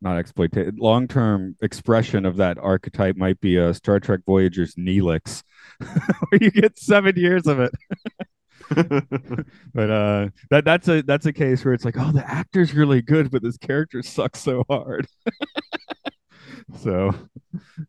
not 0.00 0.18
exploitation, 0.18 0.76
long 0.78 1.08
term 1.08 1.56
expression 1.60 2.24
of 2.24 2.36
that 2.36 2.58
archetype 2.58 3.16
might 3.16 3.40
be 3.40 3.56
a 3.56 3.74
Star 3.74 4.00
Trek 4.00 4.20
Voyager's 4.26 4.74
Neelix, 4.74 5.42
where 5.78 6.40
you 6.40 6.50
get 6.50 6.78
seven 6.78 7.16
years 7.16 7.46
of 7.46 7.60
it. 7.60 7.72
But 9.74 9.90
uh, 9.90 10.28
that 10.50 10.64
that's 10.64 10.88
a 10.88 11.02
that's 11.02 11.26
a 11.26 11.32
case 11.32 11.64
where 11.64 11.74
it's 11.74 11.84
like, 11.84 11.96
oh, 11.98 12.12
the 12.12 12.28
actor's 12.28 12.74
really 12.74 13.02
good, 13.02 13.30
but 13.30 13.42
this 13.42 13.56
character 13.56 14.02
sucks 14.02 14.40
so 14.40 14.64
hard. 14.68 15.06
so, 16.78 17.14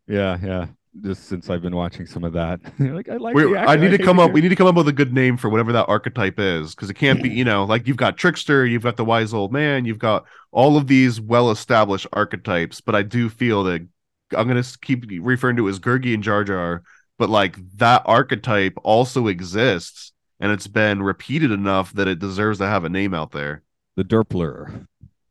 yeah, 0.08 0.38
yeah. 0.42 0.68
Just 1.00 1.28
since 1.30 1.50
I've 1.50 1.62
been 1.62 1.76
watching 1.76 2.06
some 2.06 2.26
of 2.26 2.34
that, 2.34 2.60
like 2.80 3.08
I 3.08 3.16
like. 3.16 3.38
I 3.38 3.78
need 3.78 3.92
to 3.92 3.98
come 3.98 4.20
up. 4.20 4.34
We 4.34 4.42
need 4.42 4.50
to 4.50 4.58
come 4.58 4.68
up 4.68 4.76
with 4.76 4.90
a 4.90 4.94
good 4.94 5.14
name 5.14 5.38
for 5.38 5.50
whatever 5.50 5.72
that 5.72 5.88
archetype 5.88 6.38
is, 6.38 6.76
because 6.76 6.90
it 6.90 6.96
can't 6.96 7.24
be, 7.24 7.30
you 7.30 7.46
know, 7.46 7.64
like 7.64 7.88
you've 7.88 7.96
got 7.96 8.18
trickster, 8.18 8.66
you've 8.66 8.84
got 8.84 8.98
the 8.98 9.06
wise 9.06 9.34
old 9.34 9.54
man, 9.54 9.86
you've 9.86 10.00
got 10.00 10.26
all 10.52 10.76
of 10.76 10.88
these 10.88 11.22
well-established 11.22 12.08
archetypes. 12.12 12.82
But 12.82 12.96
I 12.96 13.04
do 13.04 13.30
feel 13.30 13.64
that 13.64 13.88
I'm 14.36 14.50
gonna 14.50 14.66
keep 14.82 15.06
referring 15.22 15.56
to 15.56 15.68
it 15.68 15.70
as 15.70 15.80
Gurgi 15.80 16.14
and 16.14 16.22
Jar 16.22 16.44
Jar, 16.44 16.84
but 17.18 17.30
like 17.30 17.56
that 17.78 18.02
archetype 18.06 18.78
also 18.84 19.28
exists, 19.28 20.12
and 20.42 20.52
it's 20.52 20.68
been 20.68 21.02
repeated 21.02 21.52
enough 21.52 21.94
that 21.94 22.10
it 22.10 22.20
deserves 22.20 22.58
to 22.60 22.68
have 22.68 22.84
a 22.84 22.90
name 22.90 23.14
out 23.14 23.32
there. 23.32 23.64
the 23.96 24.04
Derpler. 24.04 24.88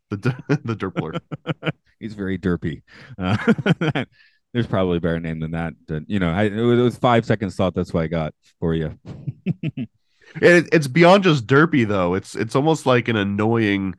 The 0.09 0.17
the 0.65 0.75
Derpler. 0.75 1.21
He's 2.01 2.15
very 2.15 2.39
derpy. 2.39 2.81
Uh, 3.19 3.37
there's 4.53 4.67
probably 4.67 4.99
a 4.99 5.01
better 5.01 5.21
name 5.21 5.41
than 5.41 5.53
that. 5.53 5.75
But, 5.87 6.05
you 6.09 6.19
know, 6.19 6.31
I, 6.31 6.45
it, 6.45 6.53
was, 6.61 6.79
it 6.79 6.83
was 6.83 6.99
five 6.99 7.25
seconds 7.25 7.55
thought. 7.57 7.75
That's 7.75 7.93
what 7.93 8.03
I 8.03 8.07
got 8.09 8.35
for 8.59 8.75
you. 8.75 8.99
it, 9.45 10.69
it's 10.73 10.89
beyond 10.89 11.25
just 11.25 11.47
derpy 11.47 11.87
though. 11.87 12.15
It's 12.15 12.35
it's 12.35 12.57
almost 12.57 12.87
like 12.87 13.09
an 13.09 13.17
annoying, 13.17 13.95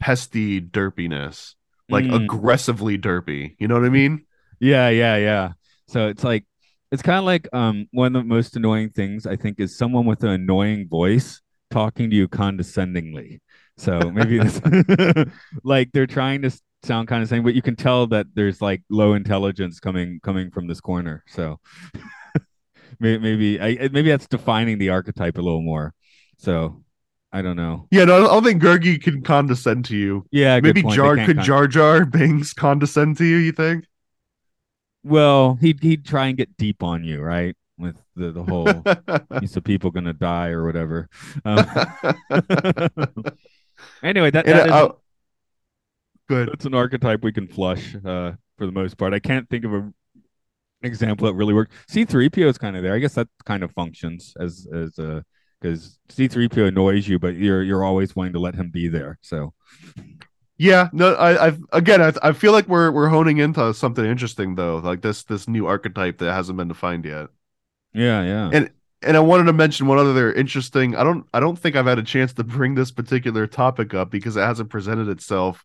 pesty 0.00 0.60
derpiness, 0.60 1.54
like 1.88 2.04
Mm. 2.06 2.24
aggressively 2.24 2.98
derpy. 2.98 3.54
You 3.58 3.68
know 3.68 3.74
what 3.74 3.84
I 3.84 3.90
mean? 3.90 4.24
Yeah, 4.60 4.88
yeah, 4.88 5.16
yeah. 5.16 5.52
So 5.88 6.08
it's 6.08 6.24
like 6.24 6.44
it's 6.90 7.02
kind 7.02 7.18
of 7.18 7.24
like 7.24 7.48
um 7.52 7.86
one 7.92 8.14
of 8.14 8.22
the 8.22 8.28
most 8.28 8.56
annoying 8.56 8.90
things 8.90 9.26
I 9.26 9.36
think 9.36 9.60
is 9.60 9.76
someone 9.76 10.06
with 10.06 10.22
an 10.24 10.30
annoying 10.30 10.88
voice 10.88 11.40
talking 11.70 12.10
to 12.10 12.16
you 12.16 12.28
condescendingly. 12.28 13.40
So 13.78 14.10
maybe 14.10 14.38
it's 14.42 14.60
like 15.64 15.90
they're 15.92 16.06
trying 16.06 16.42
to 16.42 16.50
sound 16.82 17.08
kind 17.08 17.22
of 17.22 17.28
same, 17.28 17.42
but 17.42 17.54
you 17.54 17.62
can 17.62 17.76
tell 17.76 18.06
that 18.08 18.26
there's 18.34 18.60
like 18.60 18.82
low 18.90 19.14
intelligence 19.14 19.80
coming 19.80 20.20
coming 20.22 20.50
from 20.50 20.66
this 20.66 20.80
corner. 20.80 21.24
So 21.26 21.60
maybe 23.00 23.18
maybe 23.18 23.60
I 23.60 23.88
maybe 23.88 24.10
that's 24.10 24.26
defining 24.26 24.78
the 24.78 24.90
archetype 24.90 25.38
a 25.38 25.42
little 25.42 25.62
more. 25.62 25.94
So 26.38 26.82
I 27.32 27.40
don't 27.40 27.56
know. 27.56 27.88
Yeah, 27.90 28.04
no, 28.04 28.16
I 28.16 28.20
don't 28.20 28.44
think 28.44 28.62
Gurgi 28.62 29.02
can 29.02 29.22
condescend 29.22 29.86
to 29.86 29.96
you. 29.96 30.26
Yeah, 30.30 30.60
Maybe. 30.60 30.82
Jar 30.82 31.16
could 31.16 31.36
con- 31.36 31.44
Jar 31.44 31.66
Jar 31.66 32.04
Binks 32.04 32.52
condescend 32.52 33.16
to 33.18 33.24
you. 33.24 33.36
You 33.36 33.52
think? 33.52 33.86
Well, 35.02 35.56
he'd 35.60 35.82
he'd 35.82 36.04
try 36.04 36.26
and 36.26 36.36
get 36.36 36.56
deep 36.56 36.82
on 36.82 37.04
you, 37.04 37.20
right? 37.22 37.56
With 37.78 37.96
the 38.14 38.32
the 38.32 38.42
whole 38.42 38.66
piece 39.40 39.56
of 39.56 39.64
people 39.64 39.90
gonna 39.90 40.12
die 40.12 40.48
or 40.48 40.64
whatever. 40.66 41.08
Um, 41.44 41.56
anyway, 44.02 44.30
that, 44.30 44.44
that 44.44 44.66
is, 44.66 44.72
uh, 44.72 44.90
good. 46.32 46.48
that's 46.48 46.64
an 46.64 46.74
archetype 46.74 47.22
we 47.22 47.32
can 47.32 47.46
flush 47.46 47.94
uh, 47.96 48.32
for 48.56 48.66
the 48.66 48.72
most 48.72 48.96
part. 48.96 49.12
I 49.12 49.18
can't 49.18 49.48
think 49.48 49.64
of 49.64 49.74
a 49.74 49.92
example 50.82 51.26
that 51.26 51.34
really 51.34 51.54
worked. 51.54 51.72
C 51.88 52.04
three 52.04 52.28
PO 52.28 52.48
is 52.48 52.58
kind 52.58 52.76
of 52.76 52.82
there. 52.82 52.94
I 52.94 52.98
guess 52.98 53.14
that 53.14 53.28
kind 53.44 53.62
of 53.62 53.72
functions 53.72 54.34
as 54.38 54.66
as 54.72 54.98
a 54.98 55.24
because 55.60 55.98
C 56.08 56.28
three 56.28 56.48
PO 56.48 56.66
annoys 56.66 57.06
you, 57.06 57.18
but 57.18 57.36
you're 57.36 57.62
you're 57.62 57.84
always 57.84 58.16
wanting 58.16 58.32
to 58.34 58.40
let 58.40 58.54
him 58.54 58.70
be 58.70 58.88
there. 58.88 59.18
So 59.22 59.54
Yeah, 60.58 60.88
no, 60.92 61.14
I, 61.14 61.46
I've 61.46 61.58
again, 61.72 62.00
I, 62.00 62.12
I 62.22 62.32
feel 62.32 62.52
like 62.52 62.68
we're 62.68 62.90
we're 62.90 63.08
honing 63.08 63.38
into 63.38 63.72
something 63.74 64.04
interesting 64.04 64.54
though, 64.54 64.76
like 64.76 65.02
this 65.02 65.24
this 65.24 65.48
new 65.48 65.66
archetype 65.66 66.18
that 66.18 66.32
hasn't 66.32 66.58
been 66.58 66.68
defined 66.68 67.04
yet. 67.04 67.28
yeah, 67.92 68.22
yeah. 68.22 68.50
And 68.52 68.70
and 69.02 69.16
I 69.16 69.20
wanted 69.20 69.44
to 69.44 69.52
mention 69.52 69.86
one 69.86 69.98
other 69.98 70.32
interesting. 70.32 70.94
I 70.94 71.04
don't 71.04 71.26
I 71.32 71.40
don't 71.40 71.58
think 71.58 71.76
I've 71.76 71.86
had 71.86 71.98
a 71.98 72.04
chance 72.04 72.32
to 72.34 72.44
bring 72.44 72.74
this 72.74 72.90
particular 72.90 73.46
topic 73.46 73.94
up 73.94 74.10
because 74.10 74.36
it 74.36 74.42
hasn't 74.42 74.70
presented 74.70 75.08
itself. 75.08 75.64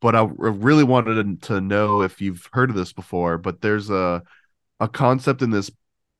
But 0.00 0.14
I 0.14 0.28
really 0.36 0.84
wanted 0.84 1.42
to 1.42 1.60
know 1.60 2.02
if 2.02 2.20
you've 2.20 2.48
heard 2.52 2.70
of 2.70 2.76
this 2.76 2.92
before. 2.92 3.38
But 3.38 3.60
there's 3.60 3.90
a 3.90 4.22
a 4.80 4.88
concept 4.88 5.42
in 5.42 5.50
this 5.50 5.70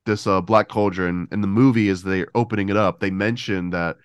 this 0.06 0.26
uh 0.26 0.40
Black 0.40 0.68
Cauldron 0.68 1.28
in 1.32 1.40
the 1.40 1.46
movie 1.46 1.88
as 1.88 2.02
they're 2.02 2.28
opening 2.34 2.68
it 2.68 2.76
up. 2.76 3.00
They 3.00 3.10
mentioned 3.10 3.72
that 3.72 3.96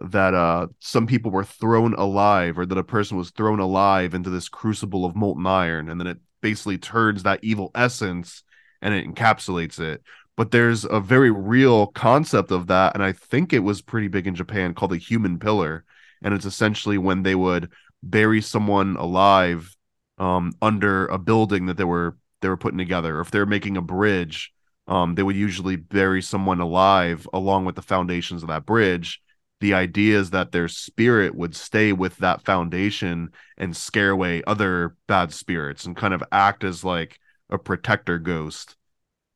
that 0.00 0.34
uh 0.34 0.66
some 0.78 1.06
people 1.06 1.30
were 1.30 1.44
thrown 1.44 1.94
alive 1.94 2.58
or 2.58 2.64
that 2.64 2.78
a 2.78 2.84
person 2.84 3.18
was 3.18 3.30
thrown 3.30 3.60
alive 3.60 4.14
into 4.14 4.30
this 4.30 4.48
crucible 4.48 5.04
of 5.04 5.14
molten 5.14 5.46
iron 5.46 5.90
and 5.90 6.00
then 6.00 6.06
it 6.06 6.18
basically 6.40 6.78
turns 6.78 7.22
that 7.22 7.40
evil 7.42 7.70
essence 7.74 8.42
and 8.80 8.94
it 8.94 9.06
encapsulates 9.06 9.78
it 9.78 10.02
but 10.36 10.50
there's 10.52 10.86
a 10.86 11.00
very 11.00 11.30
real 11.30 11.88
concept 11.88 12.50
of 12.50 12.68
that 12.68 12.94
and 12.94 13.04
i 13.04 13.12
think 13.12 13.52
it 13.52 13.58
was 13.58 13.82
pretty 13.82 14.08
big 14.08 14.26
in 14.26 14.34
japan 14.34 14.72
called 14.72 14.90
the 14.90 14.96
human 14.96 15.38
pillar 15.38 15.84
and 16.22 16.32
it's 16.32 16.46
essentially 16.46 16.96
when 16.96 17.22
they 17.22 17.34
would 17.34 17.70
bury 18.02 18.40
someone 18.40 18.96
alive 18.96 19.76
um 20.18 20.52
under 20.62 21.06
a 21.06 21.18
building 21.18 21.66
that 21.66 21.76
they 21.76 21.84
were 21.84 22.16
they 22.40 22.48
were 22.48 22.56
putting 22.56 22.78
together. 22.78 23.18
Or 23.18 23.20
if 23.20 23.30
they're 23.30 23.46
making 23.46 23.76
a 23.76 23.82
bridge 23.82 24.52
um 24.86 25.14
they 25.14 25.22
would 25.22 25.36
usually 25.36 25.76
bury 25.76 26.22
someone 26.22 26.60
alive 26.60 27.28
along 27.32 27.64
with 27.64 27.74
the 27.74 27.82
foundations 27.82 28.42
of 28.42 28.48
that 28.48 28.66
bridge. 28.66 29.20
The 29.60 29.74
idea 29.74 30.18
is 30.18 30.30
that 30.30 30.52
their 30.52 30.68
spirit 30.68 31.34
would 31.34 31.54
stay 31.54 31.92
with 31.92 32.16
that 32.18 32.42
foundation 32.44 33.30
and 33.58 33.76
scare 33.76 34.10
away 34.10 34.42
other 34.46 34.96
bad 35.06 35.32
spirits 35.32 35.84
and 35.84 35.96
kind 35.96 36.14
of 36.14 36.24
act 36.32 36.64
as 36.64 36.82
like 36.82 37.18
a 37.50 37.58
protector 37.58 38.18
ghost. 38.18 38.76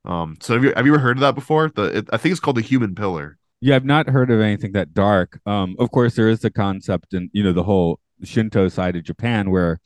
Um 0.04 0.36
so 0.40 0.54
have 0.54 0.64
you 0.64 0.72
have 0.76 0.86
you 0.86 0.94
ever 0.94 1.02
heard 1.02 1.18
of 1.18 1.22
that 1.22 1.34
before? 1.34 1.70
The 1.74 1.98
it, 1.98 2.08
i 2.12 2.16
think 2.16 2.32
it's 2.32 2.40
called 2.40 2.56
the 2.56 2.62
human 2.62 2.94
pillar. 2.94 3.38
Yeah, 3.60 3.76
I've 3.76 3.84
not 3.86 4.10
heard 4.10 4.30
of 4.30 4.40
anything 4.40 4.72
that 4.72 4.92
dark. 4.92 5.40
Um, 5.46 5.74
of 5.78 5.90
course, 5.90 6.16
there 6.16 6.28
is 6.28 6.40
the 6.40 6.50
concept 6.50 7.14
and 7.14 7.30
you 7.32 7.42
know 7.42 7.52
the 7.52 7.62
whole 7.62 7.98
Shinto 8.22 8.68
side 8.68 8.96
of 8.96 9.04
Japan 9.04 9.50
where, 9.50 9.80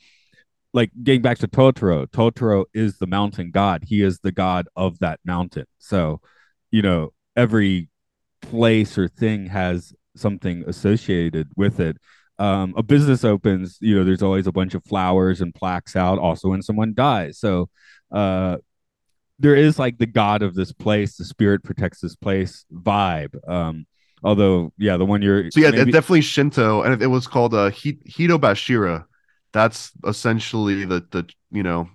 like, 0.73 0.91
getting 1.03 1.23
back 1.23 1.39
to 1.39 1.49
Totoro, 1.49 2.07
Totoro 2.07 2.67
is 2.75 2.99
the 2.99 3.07
mountain 3.07 3.51
god. 3.51 3.85
He 3.87 4.03
is 4.03 4.21
the 4.21 4.33
god 4.33 4.69
of 4.77 4.99
that 4.99 5.21
mountain. 5.25 5.67
So, 5.79 6.21
you 6.71 6.83
know, 6.83 7.13
every 7.37 7.89
place 8.43 8.99
or 8.99 9.09
thing 9.09 9.47
has 9.47 9.93
something 10.17 10.65
associated 10.67 11.49
with 11.57 11.81
it. 11.81 11.97
Um, 12.39 12.75
a 12.77 12.83
business 12.83 13.25
opens, 13.25 13.79
you 13.81 13.97
know, 13.97 14.05
there's 14.05 14.23
always 14.23 14.47
a 14.47 14.53
bunch 14.53 14.75
of 14.75 14.85
flowers 14.85 15.41
and 15.41 15.55
plaques 15.55 15.97
out. 15.97 16.19
Also, 16.19 16.49
when 16.49 16.63
someone 16.63 16.95
dies, 16.95 17.39
so 17.39 17.69
uh, 18.13 18.59
there 19.41 19.57
is 19.57 19.79
like 19.79 19.99
the 19.99 20.07
god 20.07 20.43
of 20.43 20.55
this 20.55 20.73
place, 20.73 21.17
the 21.17 21.25
spirit 21.25 21.65
protects 21.65 22.01
this 22.01 22.15
place 22.17 22.65
vibe. 22.73 23.37
Um, 23.49 23.87
although, 24.23 24.73
yeah, 24.79 24.97
the 24.97 25.05
one 25.05 25.23
you're 25.23 25.51
So 25.51 25.61
yeah, 25.61 25.71
maybe- 25.71 25.93
definitely 25.93 26.23
Shinto, 26.23 26.83
and 26.83 27.03
it 27.03 27.07
was 27.07 27.27
called 27.27 27.55
uh, 27.55 27.71
Hi- 27.71 27.99
Hito 28.05 28.39
Bashira. 28.39 29.05
That's 29.53 29.93
essentially 30.07 30.85
the 30.85 31.07
the 31.11 31.29
you 31.51 31.63
know 31.63 31.89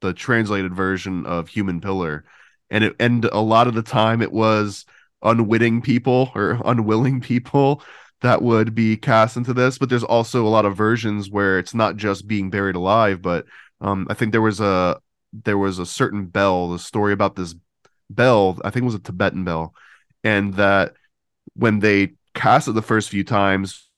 the 0.00 0.12
translated 0.12 0.74
version 0.74 1.26
of 1.26 1.48
human 1.48 1.80
pillar, 1.80 2.24
and 2.70 2.84
it 2.84 2.96
and 2.98 3.24
a 3.26 3.40
lot 3.40 3.66
of 3.68 3.74
the 3.74 3.82
time 3.82 4.22
it 4.22 4.32
was 4.32 4.84
unwitting 5.22 5.82
people 5.82 6.32
or 6.34 6.60
unwilling 6.64 7.20
people 7.20 7.82
that 8.22 8.42
would 8.42 8.74
be 8.74 8.96
cast 8.96 9.36
into 9.36 9.54
this. 9.54 9.78
But 9.78 9.88
there's 9.88 10.04
also 10.04 10.46
a 10.46 10.48
lot 10.48 10.64
of 10.66 10.76
versions 10.76 11.30
where 11.30 11.58
it's 11.58 11.74
not 11.74 11.96
just 11.96 12.26
being 12.26 12.50
buried 12.50 12.76
alive, 12.76 13.22
but 13.22 13.46
um, 13.80 14.06
I 14.10 14.14
think 14.14 14.32
there 14.32 14.42
was 14.42 14.60
a 14.60 14.98
there 15.32 15.58
was 15.58 15.78
a 15.78 15.86
certain 15.86 16.26
bell, 16.26 16.70
the 16.70 16.78
story 16.78 17.12
about 17.12 17.36
this 17.36 17.54
bell. 18.08 18.58
I 18.64 18.70
think 18.70 18.82
it 18.82 18.86
was 18.86 18.94
a 18.96 18.98
Tibetan 18.98 19.44
bell, 19.44 19.74
and 20.24 20.54
that 20.54 20.94
when 21.60 21.80
they 21.80 22.14
cast 22.34 22.68
it 22.68 22.72
the 22.72 22.82
first 22.82 23.10
few 23.10 23.22
times, 23.22 23.88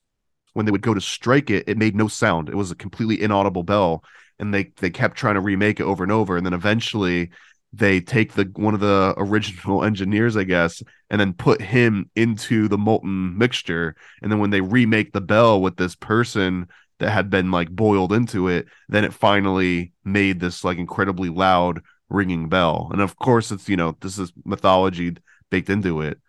when 0.53 0.65
they 0.65 0.71
would 0.71 0.81
go 0.81 0.93
to 0.93 1.01
strike 1.01 1.49
it, 1.49 1.63
it 1.67 1.77
made 1.77 1.95
no 1.95 2.07
sound. 2.07 2.49
It 2.49 2.55
was 2.55 2.71
a 2.71 2.75
completely 2.75 3.21
inaudible 3.21 3.63
bell, 3.63 4.03
and 4.37 4.53
they 4.53 4.65
they 4.77 4.89
kept 4.89 5.17
trying 5.17 5.35
to 5.35 5.41
remake 5.41 5.79
it 5.79 5.85
over 5.85 6.03
and 6.03 6.11
over, 6.11 6.35
and 6.35 6.45
then 6.45 6.53
eventually 6.53 7.31
they 7.71 8.01
take 8.01 8.33
the 8.33 8.51
one 8.55 8.73
of 8.73 8.81
the 8.81 9.13
original 9.17 9.83
engineers, 9.83 10.35
I 10.35 10.43
guess, 10.43 10.83
and 11.09 11.19
then 11.19 11.33
put 11.33 11.61
him 11.61 12.09
into 12.15 12.67
the 12.67 12.77
molten 12.77 13.37
mixture, 13.37 13.95
and 14.21 14.31
then 14.31 14.39
when 14.39 14.49
they 14.49 14.61
remake 14.61 15.13
the 15.13 15.21
bell 15.21 15.61
with 15.61 15.77
this 15.77 15.95
person 15.95 16.67
that 16.99 17.11
had 17.11 17.29
been 17.29 17.49
like 17.49 17.69
boiled 17.69 18.11
into 18.11 18.49
it, 18.49 18.67
then 18.89 19.05
it 19.05 19.13
finally 19.13 19.93
made 20.03 20.39
this 20.39 20.63
like 20.65 20.77
incredibly 20.77 21.29
loud 21.29 21.81
ringing 22.09 22.49
bell. 22.49 22.89
And 22.91 23.01
of 23.01 23.15
course, 23.15 23.51
it's 23.51 23.69
you 23.69 23.77
know 23.77 23.95
this 24.01 24.19
is 24.19 24.33
mythology 24.43 25.15
baked 25.49 25.69
into 25.69 26.01
it, 26.01 26.19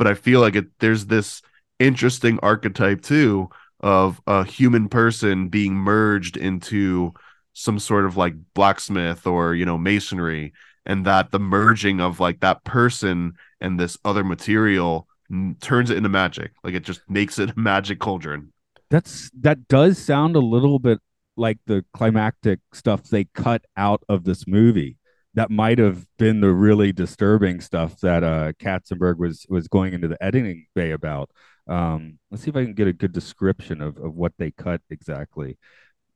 but 0.00 0.06
I 0.06 0.14
feel 0.14 0.40
like 0.40 0.56
it 0.56 0.64
there's 0.78 1.04
this 1.04 1.42
interesting 1.78 2.38
archetype 2.42 3.02
too 3.02 3.50
of 3.80 4.18
a 4.26 4.46
human 4.46 4.88
person 4.88 5.50
being 5.50 5.74
merged 5.74 6.38
into 6.38 7.12
some 7.52 7.78
sort 7.78 8.06
of 8.06 8.16
like 8.16 8.32
blacksmith 8.54 9.26
or 9.26 9.54
you 9.54 9.66
know 9.66 9.76
masonry 9.76 10.54
and 10.86 11.04
that 11.04 11.32
the 11.32 11.38
merging 11.38 12.00
of 12.00 12.18
like 12.18 12.40
that 12.40 12.64
person 12.64 13.34
and 13.60 13.78
this 13.78 13.98
other 14.02 14.24
material 14.24 15.06
n- 15.30 15.54
turns 15.60 15.90
it 15.90 15.98
into 15.98 16.08
magic. 16.08 16.52
Like 16.64 16.72
it 16.72 16.84
just 16.84 17.02
makes 17.06 17.38
it 17.38 17.50
a 17.56 17.60
magic 17.60 17.98
cauldron. 17.98 18.54
That's 18.88 19.30
that 19.38 19.68
does 19.68 19.98
sound 19.98 20.34
a 20.34 20.40
little 20.40 20.78
bit 20.78 21.00
like 21.36 21.58
the 21.66 21.84
climactic 21.92 22.60
stuff 22.72 23.02
they 23.04 23.24
cut 23.34 23.66
out 23.76 24.02
of 24.08 24.24
this 24.24 24.46
movie 24.46 24.96
that 25.34 25.50
might 25.50 25.78
have 25.78 26.04
been 26.18 26.40
the 26.40 26.52
really 26.52 26.92
disturbing 26.92 27.60
stuff 27.60 28.00
that 28.00 28.24
uh 28.24 28.52
Katzenberg 28.52 29.18
was 29.18 29.46
was 29.48 29.68
going 29.68 29.94
into 29.94 30.08
the 30.08 30.22
editing 30.22 30.66
bay 30.74 30.90
about. 30.92 31.30
Um 31.66 32.18
let's 32.30 32.42
see 32.42 32.50
if 32.50 32.56
i 32.56 32.64
can 32.64 32.74
get 32.74 32.88
a 32.88 32.92
good 32.92 33.12
description 33.12 33.80
of, 33.80 33.96
of 33.98 34.14
what 34.14 34.32
they 34.38 34.50
cut 34.50 34.80
exactly. 34.90 35.58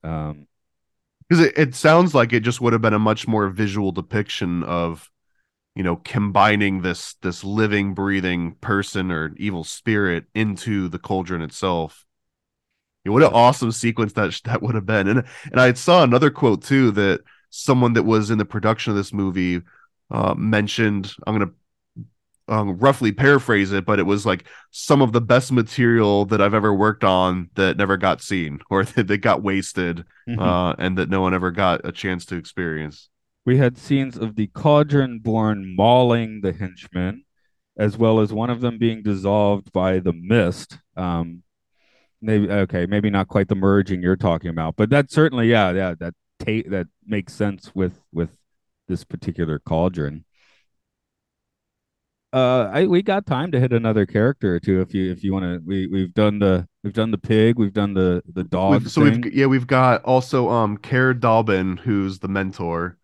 Um 0.03 0.47
because 1.29 1.47
it, 1.47 1.57
it 1.57 1.75
sounds 1.75 2.15
like 2.15 2.33
it 2.33 2.41
just 2.41 2.61
would 2.61 2.73
have 2.73 2.83
been 2.83 2.93
a 2.93 2.99
much 2.99 3.27
more 3.27 3.49
visual 3.49 3.93
depiction 3.93 4.63
of 4.65 5.11
you 5.75 5.83
know 5.83 5.97
combining 5.97 6.83
this 6.83 7.15
this 7.23 7.45
living 7.45 7.95
breathing 7.95 8.57
person 8.61 9.11
or 9.11 9.33
evil 9.37 9.65
spirit 9.65 10.25
into 10.35 10.89
the 10.89 10.99
cauldron 10.99 11.43
itself. 11.43 12.05
What 13.07 13.23
an 13.23 13.33
awesome 13.35 13.71
sequence 13.71 14.15
that 14.15 14.41
that 14.45 14.63
would 14.63 14.75
have 14.75 14.87
been. 14.87 15.09
And 15.09 15.25
and 15.51 15.61
i 15.61 15.73
saw 15.75 16.03
another 16.03 16.31
quote 16.31 16.63
too 16.63 16.91
that 16.93 17.21
someone 17.57 17.93
that 17.93 18.03
was 18.03 18.31
in 18.31 18.39
the 18.39 18.45
production 18.45 18.91
of 18.91 18.97
this 18.97 19.13
movie 19.13 19.63
uh, 20.11 20.35
mentioned 20.37 21.13
i'm 21.27 21.39
gonna 21.39 21.51
um, 22.49 22.77
roughly 22.79 23.13
paraphrase 23.13 23.73
it, 23.73 23.87
but 23.87 23.99
it 23.99 24.05
was 24.05 24.27
like 24.27 24.45
some 24.71 25.01
of 25.01 25.13
the 25.13 25.21
best 25.21 25.51
material 25.51 26.27
that 26.27 26.43
I've 26.43 26.55
ever 26.55 26.75
worked 26.75 27.05
on 27.05 27.49
that 27.55 27.77
never 27.77 27.97
got 27.97 28.21
seen 28.21 28.61
or 28.71 28.85
that, 28.85 29.07
that 29.07 29.19
got 29.19 29.43
wasted 29.43 30.05
mhm. 30.29 30.39
uh, 30.41 30.75
and 30.79 30.99
that 30.99 31.09
no 31.09 31.21
one 31.21 31.35
ever 31.35 31.51
got 31.51 31.81
a 31.85 31.93
chance 31.93 32.27
to 32.27 32.37
experience. 32.37 33.09
we 33.47 33.57
had 33.57 33.79
scenes 33.79 34.17
of 34.17 34.37
the 34.37 34.49
cauldron 34.49 35.21
born 35.21 35.75
mauling 35.77 36.41
the 36.43 36.53
henchmen 36.53 37.25
as 37.79 37.97
well 37.97 38.21
as 38.21 38.33
one 38.33 38.51
of 38.51 38.61
them 38.61 38.79
being 38.79 39.03
dissolved 39.03 39.73
by 39.73 39.99
the 39.99 40.13
mist 40.13 40.79
um 40.97 41.43
maybe 42.21 42.49
okay 42.51 42.87
maybe 42.87 43.11
not 43.11 43.29
quite 43.29 43.49
the 43.49 43.55
merging 43.55 44.03
you're 44.03 44.17
talking 44.17 44.51
about 44.51 44.77
but 44.77 44.91
that 44.91 45.11
certainly 45.11 45.51
yeah 45.51 45.73
yeah 45.73 45.95
that 45.99 46.15
ta- 46.45 46.69
that 46.69 46.87
makes 47.07 47.33
sense 47.33 47.75
with 47.75 48.01
with 48.13 48.37
this 48.89 49.05
particular 49.05 49.59
cauldron 49.59 50.25
uh 52.33 52.69
I 52.73 52.87
we 52.87 53.03
got 53.03 53.27
time 53.27 53.53
to 53.53 53.61
hit 53.61 53.73
another 53.73 54.07
character 54.07 54.57
or 54.57 54.61
two 54.61 54.81
if 54.81 54.93
you 54.93 55.11
if 55.13 55.23
you 55.23 55.33
want 55.33 55.45
to 55.45 55.63
we 55.65 55.87
we've 55.87 56.13
done 56.13 56.41
the 56.41 56.67
we've 56.83 56.93
done 56.93 57.13
the 57.13 57.19
pig 57.19 57.59
we've 57.59 57.73
done 57.73 57.95
the 57.95 58.23
the 58.33 58.45
dog 58.45 58.83
We've, 58.83 58.91
so 58.91 59.03
we've 59.03 59.33
yeah 59.33 59.47
we've 59.47 59.67
got 59.69 60.03
also 60.03 60.51
um 60.51 60.77
Caer 60.77 61.15
Dallben 61.15 61.79
who's 61.79 62.19
the 62.19 62.29
mentor. 62.29 62.99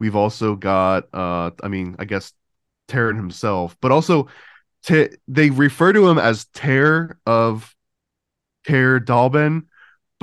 We've 0.00 0.16
also 0.16 0.56
got 0.56 1.04
uh 1.14 1.52
I 1.62 1.68
mean 1.68 1.94
I 2.00 2.04
guess 2.04 2.32
Taran 2.88 3.16
himself, 3.16 3.76
but 3.80 3.92
also 3.92 4.28
T- 4.84 5.08
they 5.28 5.50
refer 5.50 5.92
to 5.92 6.08
him 6.08 6.18
as 6.18 6.44
Ter 6.46 7.16
of 7.24 7.74
Caer 8.64 9.00
Dallben, 9.00 9.66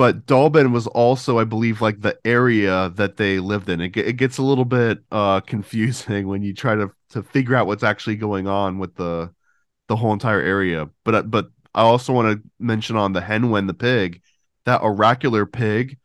but 0.02 0.26
Dallben 0.26 0.72
was 0.72 0.88
also 0.88 1.38
I 1.38 1.43
believe 1.43 1.80
like 1.80 2.02
the 2.02 2.18
area 2.26 2.89
that 2.95 3.18
they 3.18 3.38
lived 3.38 3.70
in. 3.70 3.80
It, 3.82 3.95
it 3.95 4.14
gets 4.14 4.39
a 4.39 4.41
little 4.41 4.66
bit 4.66 5.04
uh 5.12 5.41
confusing 5.54 6.28
when 6.28 6.41
you 6.41 6.56
try 6.56 6.74
to 6.74 6.89
to 7.10 7.22
figure 7.22 7.56
out 7.56 7.68
what's 7.68 7.84
actually 7.84 8.16
going 8.16 8.47
on 8.47 8.80
with 8.80 8.95
the 8.95 9.32
the 9.89 9.95
whole 9.95 10.12
entire 10.12 10.41
area. 10.41 10.89
But 11.04 11.14
uh, 11.16 11.22
but 11.22 11.52
I 11.76 11.84
also 11.84 12.14
want 12.14 12.41
to 12.41 12.49
mention 12.58 12.95
on 12.95 13.14
the 13.14 13.22
Hen 13.22 13.52
Wen 13.52 13.68
the 13.68 13.76
pig, 13.76 14.24
that 14.66 14.82
oracular 14.82 15.45
pig, 15.45 15.99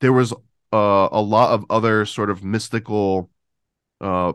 there 0.00 0.14
was 0.14 0.32
uh, 0.72 1.08
a 1.12 1.20
lot 1.20 1.50
of 1.52 1.66
other 1.68 2.06
sort 2.06 2.30
of 2.30 2.42
mystical 2.42 3.28
uh 4.00 4.32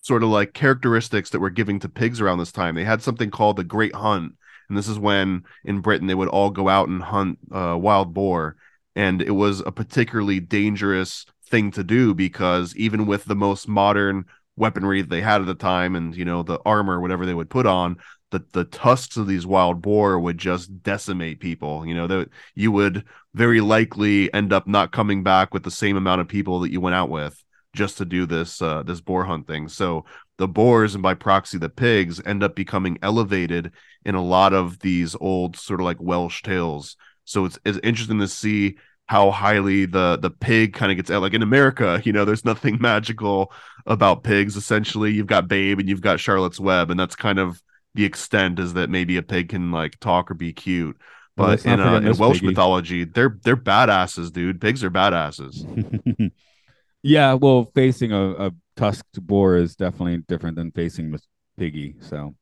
sort 0.00 0.22
of 0.22 0.30
like 0.30 0.54
characteristics 0.54 1.28
that 1.30 1.40
were 1.40 1.50
giving 1.50 1.80
to 1.80 1.88
pigs 1.90 2.18
around 2.18 2.38
this 2.38 2.50
time. 2.50 2.76
They 2.76 2.84
had 2.84 3.02
something 3.02 3.30
called 3.30 3.56
the 3.56 3.64
Great 3.64 3.94
Hunt, 3.94 4.36
and 4.72 4.78
this 4.78 4.88
is 4.88 4.98
when 4.98 5.44
in 5.64 5.80
Britain 5.80 6.06
they 6.06 6.14
would 6.14 6.28
all 6.28 6.48
go 6.48 6.66
out 6.66 6.88
and 6.88 7.02
hunt 7.02 7.38
uh, 7.52 7.76
wild 7.78 8.14
boar, 8.14 8.56
and 8.96 9.20
it 9.20 9.32
was 9.32 9.60
a 9.60 9.70
particularly 9.70 10.40
dangerous 10.40 11.26
thing 11.44 11.70
to 11.72 11.84
do 11.84 12.14
because 12.14 12.74
even 12.76 13.04
with 13.04 13.26
the 13.26 13.34
most 13.34 13.68
modern 13.68 14.24
weaponry 14.56 15.02
they 15.02 15.20
had 15.20 15.42
at 15.42 15.46
the 15.46 15.54
time 15.54 15.94
and 15.94 16.16
you 16.16 16.24
know 16.24 16.42
the 16.42 16.58
armor 16.64 17.02
whatever 17.02 17.26
they 17.26 17.34
would 17.34 17.50
put 17.50 17.66
on 17.66 17.96
the 18.30 18.42
the 18.52 18.64
tusks 18.64 19.18
of 19.18 19.26
these 19.26 19.46
wild 19.46 19.82
boar 19.82 20.18
would 20.18 20.38
just 20.38 20.82
decimate 20.82 21.40
people 21.40 21.86
you 21.86 21.94
know 21.94 22.06
that 22.06 22.30
you 22.54 22.72
would 22.72 23.04
very 23.34 23.60
likely 23.60 24.32
end 24.32 24.52
up 24.54 24.66
not 24.66 24.92
coming 24.92 25.22
back 25.22 25.52
with 25.52 25.62
the 25.62 25.70
same 25.70 25.98
amount 25.98 26.22
of 26.22 26.28
people 26.28 26.60
that 26.60 26.72
you 26.72 26.80
went 26.80 26.94
out 26.94 27.10
with 27.10 27.42
just 27.74 27.98
to 27.98 28.04
do 28.04 28.26
this 28.26 28.60
uh, 28.60 28.82
this 28.82 29.00
boar 29.00 29.24
hunt 29.24 29.46
thing. 29.46 29.68
So 29.68 30.04
the 30.42 30.48
boars 30.48 30.94
and 30.94 31.02
by 31.04 31.14
proxy 31.14 31.56
the 31.56 31.68
pigs 31.68 32.20
end 32.26 32.42
up 32.42 32.56
becoming 32.56 32.98
elevated 33.00 33.70
in 34.04 34.16
a 34.16 34.22
lot 34.22 34.52
of 34.52 34.80
these 34.80 35.14
old 35.20 35.56
sort 35.56 35.78
of 35.78 35.84
like 35.84 36.00
Welsh 36.00 36.42
tales. 36.42 36.96
So 37.24 37.44
it's 37.44 37.60
it's 37.64 37.78
interesting 37.84 38.18
to 38.18 38.26
see 38.26 38.76
how 39.06 39.30
highly 39.30 39.86
the 39.86 40.18
the 40.20 40.30
pig 40.30 40.74
kind 40.74 40.90
of 40.90 40.96
gets. 40.96 41.10
Like 41.10 41.32
in 41.32 41.42
America, 41.42 42.02
you 42.04 42.12
know, 42.12 42.24
there's 42.24 42.44
nothing 42.44 42.78
magical 42.80 43.52
about 43.86 44.24
pigs. 44.24 44.56
Essentially, 44.56 45.12
you've 45.12 45.28
got 45.28 45.46
Babe 45.46 45.78
and 45.78 45.88
you've 45.88 46.00
got 46.00 46.18
Charlotte's 46.18 46.58
Web, 46.58 46.90
and 46.90 46.98
that's 46.98 47.14
kind 47.14 47.38
of 47.38 47.62
the 47.94 48.04
extent 48.04 48.58
is 48.58 48.74
that 48.74 48.90
maybe 48.90 49.16
a 49.16 49.22
pig 49.22 49.50
can 49.50 49.70
like 49.70 50.00
talk 50.00 50.28
or 50.28 50.34
be 50.34 50.52
cute. 50.52 50.96
But 51.36 51.50
let's 51.50 51.64
in, 51.64 51.78
uh, 51.78 52.00
in 52.00 52.16
Welsh 52.16 52.40
Piggy. 52.40 52.48
mythology, 52.48 53.04
they're 53.04 53.38
they're 53.44 53.56
badasses, 53.56 54.32
dude. 54.32 54.60
Pigs 54.60 54.82
are 54.82 54.90
badasses. 54.90 56.32
yeah, 57.02 57.34
well, 57.34 57.70
facing 57.76 58.10
a, 58.10 58.30
a 58.46 58.52
tusked 58.76 59.20
boar 59.24 59.56
is 59.56 59.76
definitely 59.76 60.18
different 60.28 60.56
than 60.56 60.70
facing 60.70 61.10
Miss 61.10 61.26
Piggy. 61.58 61.96
So, 62.00 62.34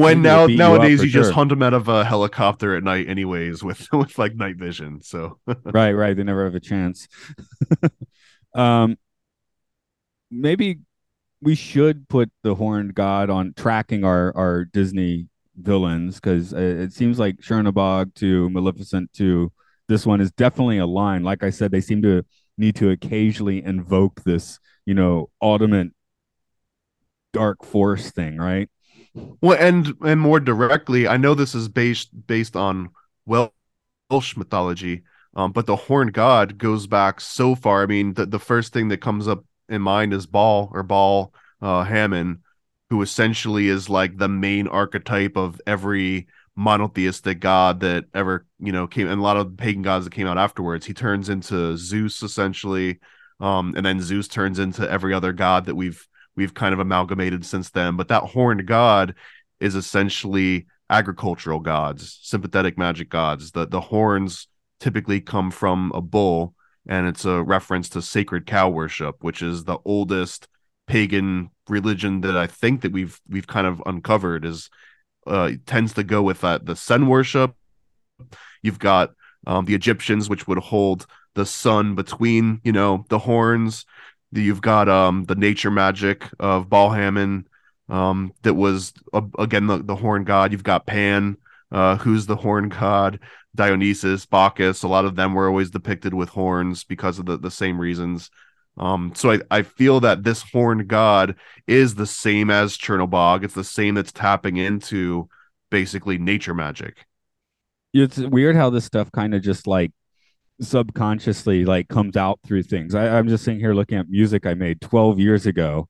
when 0.00 0.18
Piggy 0.18 0.28
now 0.28 0.46
beat 0.46 0.52
you 0.52 0.58
nowadays 0.58 1.02
you, 1.02 1.10
just 1.10 1.28
sure. 1.28 1.34
hunt 1.34 1.50
them 1.50 1.62
out 1.62 1.74
of 1.74 1.88
a 1.88 2.04
helicopter 2.04 2.76
at 2.76 2.82
night 2.82 3.08
anyways 3.08 3.62
with 3.62 3.86
with 3.92 4.18
like 4.18 4.34
night 4.34 4.56
vision 4.56 5.02
so 5.02 5.38
right, 5.64 5.92
right. 5.92 6.16
They 6.16 6.24
never 6.24 6.44
have 6.44 6.54
a 6.54 6.60
chance. 6.60 7.08
um, 8.54 8.96
maybe 10.30 10.80
we 11.40 11.54
should 11.54 12.08
put 12.08 12.30
the 12.42 12.54
horned 12.54 12.94
god 12.94 13.30
on 13.30 13.54
tracking 13.56 14.04
our 14.04 14.36
our 14.36 14.64
Disney 14.64 15.28
villains 15.56 16.16
because 16.16 16.52
it 16.52 16.92
seems 16.92 17.18
like 17.18 17.38
Chernabog 17.38 18.14
to 18.14 18.48
Maleficent 18.50 19.12
to 19.14 19.52
this 19.88 20.06
one 20.06 20.20
is 20.20 20.30
definitely 20.32 20.78
a 20.78 20.86
line. 20.86 21.24
Like 21.24 21.42
I 21.42 21.50
said, 21.50 21.70
they 21.70 21.80
seem 21.80 22.02
to 22.02 22.24
need 22.56 22.76
to 22.76 22.90
occasionally 22.90 23.64
invoke 23.64 24.22
this, 24.24 24.58
you 24.88 24.94
know, 24.94 25.28
ultimate 25.42 25.88
dark 27.34 27.62
force 27.62 28.10
thing, 28.10 28.38
right? 28.38 28.70
Well, 29.42 29.58
and 29.60 29.92
and 30.00 30.18
more 30.18 30.40
directly, 30.40 31.06
I 31.06 31.18
know 31.18 31.34
this 31.34 31.54
is 31.54 31.68
based 31.68 32.08
based 32.26 32.56
on 32.56 32.88
Welsh 33.26 34.34
mythology, 34.34 35.02
um, 35.36 35.52
but 35.52 35.66
the 35.66 35.76
horned 35.76 36.14
god 36.14 36.56
goes 36.56 36.86
back 36.86 37.20
so 37.20 37.54
far. 37.54 37.82
I 37.82 37.86
mean, 37.86 38.14
the 38.14 38.24
the 38.24 38.38
first 38.38 38.72
thing 38.72 38.88
that 38.88 39.02
comes 39.02 39.28
up 39.28 39.44
in 39.68 39.82
mind 39.82 40.14
is 40.14 40.24
Baal 40.24 40.70
or 40.72 40.82
Baal 40.82 41.34
uh, 41.60 41.84
Hammon, 41.84 42.42
who 42.88 43.02
essentially 43.02 43.68
is 43.68 43.90
like 43.90 44.16
the 44.16 44.28
main 44.28 44.66
archetype 44.68 45.36
of 45.36 45.60
every 45.66 46.28
monotheistic 46.56 47.40
god 47.40 47.80
that 47.80 48.06
ever 48.14 48.46
you 48.58 48.72
know 48.72 48.86
came 48.86 49.06
and 49.06 49.20
a 49.20 49.22
lot 49.22 49.36
of 49.36 49.54
pagan 49.58 49.82
gods 49.82 50.06
that 50.06 50.12
came 50.12 50.26
out 50.26 50.38
afterwards 50.38 50.84
he 50.84 50.92
turns 50.92 51.28
into 51.28 51.76
zeus 51.76 52.20
essentially 52.20 52.98
um 53.40 53.74
and 53.76 53.84
then 53.84 54.00
zeus 54.00 54.28
turns 54.28 54.58
into 54.58 54.88
every 54.90 55.14
other 55.14 55.32
god 55.32 55.66
that 55.66 55.74
we've 55.74 56.06
we've 56.36 56.54
kind 56.54 56.72
of 56.72 56.80
amalgamated 56.80 57.44
since 57.44 57.70
then 57.70 57.96
but 57.96 58.08
that 58.08 58.22
horned 58.22 58.66
god 58.66 59.14
is 59.60 59.74
essentially 59.74 60.66
agricultural 60.90 61.60
gods 61.60 62.18
sympathetic 62.22 62.78
magic 62.78 63.08
gods 63.08 63.52
the 63.52 63.66
the 63.66 63.80
horns 63.80 64.48
typically 64.80 65.20
come 65.20 65.50
from 65.50 65.92
a 65.94 66.00
bull 66.00 66.54
and 66.88 67.06
it's 67.06 67.24
a 67.24 67.42
reference 67.42 67.88
to 67.88 68.00
sacred 68.00 68.46
cow 68.46 68.68
worship 68.68 69.16
which 69.20 69.42
is 69.42 69.64
the 69.64 69.78
oldest 69.84 70.48
pagan 70.86 71.50
religion 71.68 72.22
that 72.22 72.36
i 72.36 72.46
think 72.46 72.80
that 72.80 72.92
we've 72.92 73.20
we've 73.28 73.46
kind 73.46 73.66
of 73.66 73.82
uncovered 73.84 74.44
is 74.44 74.70
uh, 75.28 75.52
tends 75.66 75.92
to 75.94 76.02
go 76.02 76.22
with 76.22 76.42
uh, 76.42 76.58
the 76.62 76.74
sun 76.74 77.06
worship. 77.06 77.54
You've 78.62 78.78
got 78.78 79.10
um, 79.46 79.64
the 79.64 79.74
Egyptians, 79.74 80.28
which 80.28 80.46
would 80.46 80.58
hold 80.58 81.06
the 81.34 81.46
sun 81.46 81.94
between, 81.94 82.60
you 82.64 82.72
know, 82.72 83.04
the 83.08 83.18
horns. 83.18 83.86
You've 84.32 84.60
got 84.60 84.88
um, 84.88 85.24
the 85.24 85.34
nature 85.34 85.70
magic 85.70 86.24
of 86.38 86.68
Baal 86.68 86.90
Hammon, 86.90 87.48
um, 87.88 88.34
that 88.42 88.54
was 88.54 88.92
uh, 89.12 89.22
again 89.38 89.66
the, 89.66 89.78
the 89.78 89.96
horn 89.96 90.24
god. 90.24 90.52
You've 90.52 90.62
got 90.62 90.86
Pan, 90.86 91.36
uh, 91.72 91.96
who's 91.96 92.26
the 92.26 92.36
horn 92.36 92.68
god. 92.68 93.20
Dionysus, 93.54 94.26
Bacchus. 94.26 94.82
A 94.82 94.88
lot 94.88 95.04
of 95.04 95.16
them 95.16 95.34
were 95.34 95.48
always 95.48 95.70
depicted 95.70 96.14
with 96.14 96.28
horns 96.28 96.84
because 96.84 97.18
of 97.18 97.26
the, 97.26 97.38
the 97.38 97.50
same 97.50 97.80
reasons. 97.80 98.30
Um, 98.76 99.12
so 99.16 99.32
I, 99.32 99.40
I 99.50 99.62
feel 99.62 100.00
that 100.00 100.22
this 100.22 100.42
horned 100.42 100.86
god 100.86 101.34
is 101.66 101.94
the 101.94 102.06
same 102.06 102.50
as 102.50 102.78
Chernobog. 102.78 103.42
It's 103.42 103.54
the 103.54 103.64
same 103.64 103.94
that's 103.94 104.12
tapping 104.12 104.58
into 104.58 105.28
basically 105.70 106.18
nature 106.18 106.54
magic. 106.54 107.06
It's 107.94 108.18
weird 108.18 108.56
how 108.56 108.70
this 108.70 108.84
stuff 108.84 109.10
kind 109.12 109.34
of 109.34 109.42
just 109.42 109.66
like 109.66 109.92
subconsciously 110.60 111.64
like 111.64 111.88
comes 111.88 112.16
out 112.16 112.40
through 112.46 112.64
things. 112.64 112.94
I, 112.94 113.18
I'm 113.18 113.28
just 113.28 113.44
sitting 113.44 113.60
here 113.60 113.74
looking 113.74 113.98
at 113.98 114.08
music 114.08 114.46
I 114.46 114.54
made 114.54 114.80
12 114.80 115.18
years 115.18 115.46
ago, 115.46 115.88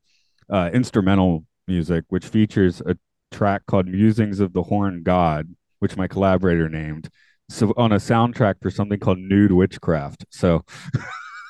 uh, 0.51 0.70
instrumental 0.72 1.44
music, 1.66 2.05
which 2.09 2.26
features 2.26 2.80
a 2.86 2.96
track 3.32 3.62
called 3.66 3.86
Musings 3.86 4.40
of 4.40 4.53
the 4.53 4.62
Horn 4.62 5.03
God, 5.03 5.49
which 5.80 5.96
my 5.96 6.07
collaborator 6.07 6.68
named. 6.68 7.09
So 7.51 7.72
on 7.76 7.92
a 7.92 7.96
soundtrack 7.96 8.57
for 8.61 8.70
something 8.70 8.99
called 9.01 9.18
Nude 9.18 9.53
Witchcraft. 9.53 10.26
So 10.30 10.64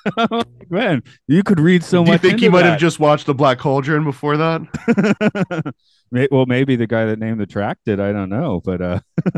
man, 0.70 1.02
you 1.26 1.42
could 1.42 1.60
read 1.60 1.82
so 1.84 2.04
Do 2.04 2.12
much. 2.12 2.22
you 2.22 2.30
think 2.30 2.40
he 2.40 2.46
into 2.46 2.56
might 2.56 2.62
that. 2.62 2.70
have 2.70 2.80
just 2.80 3.00
watched 3.00 3.26
the 3.26 3.34
Black 3.34 3.58
Cauldron 3.58 4.04
before 4.04 4.36
that? 4.36 5.74
Well, 6.30 6.46
maybe 6.46 6.74
the 6.76 6.86
guy 6.86 7.04
that 7.04 7.18
named 7.18 7.38
the 7.38 7.44
track 7.44 7.76
did. 7.84 8.00
I 8.00 8.12
don't 8.12 8.30
know, 8.30 8.62
but 8.64 8.80
uh, 8.80 9.00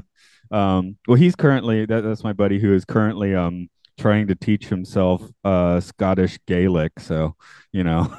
um, 0.51 0.97
well, 1.07 1.17
he's 1.17 1.37
currently 1.37 1.87
that, 1.87 2.03
that's 2.03 2.25
my 2.25 2.33
buddy 2.33 2.59
who 2.59 2.75
is 2.75 2.85
currently 2.85 3.35
um 3.35 3.69
trying 3.99 4.27
to 4.29 4.35
teach 4.35 4.67
himself 4.67 5.23
uh 5.45 5.81
Scottish 5.81 6.39
Gaelic. 6.47 6.99
So 7.01 7.37
you 7.73 7.85
know, 7.85 8.15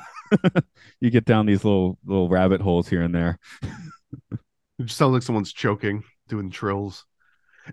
you 0.99 1.09
get 1.09 1.25
down 1.25 1.45
these 1.45 1.63
little 1.63 1.97
little 2.05 2.29
rabbit 2.29 2.61
holes 2.61 2.88
here 2.88 3.01
and 3.01 3.13
there. 3.13 3.39
It 3.61 4.86
just 4.86 4.97
sounds 4.97 5.13
like 5.13 5.23
someone's 5.23 5.53
choking, 5.53 6.03
doing 6.27 6.49
trills. 6.49 7.05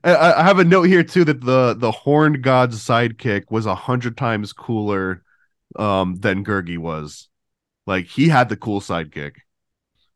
I, 0.04 0.14
I 0.14 0.42
have 0.42 0.58
a 0.58 0.64
note 0.64 0.82
here 0.82 1.02
too 1.02 1.24
that 1.24 1.40
the 1.40 1.74
the 1.74 1.90
horned 1.90 2.42
god's 2.42 2.84
sidekick 2.84 3.44
was 3.50 3.66
a 3.66 3.74
hundred 3.74 4.16
times 4.16 4.52
cooler 4.52 5.22
um 5.76 6.16
than 6.16 6.44
Gurgi 6.44 6.78
was. 6.78 7.28
Like 7.86 8.06
he 8.06 8.28
had 8.28 8.48
the 8.48 8.56
cool 8.56 8.80
sidekick. 8.80 9.36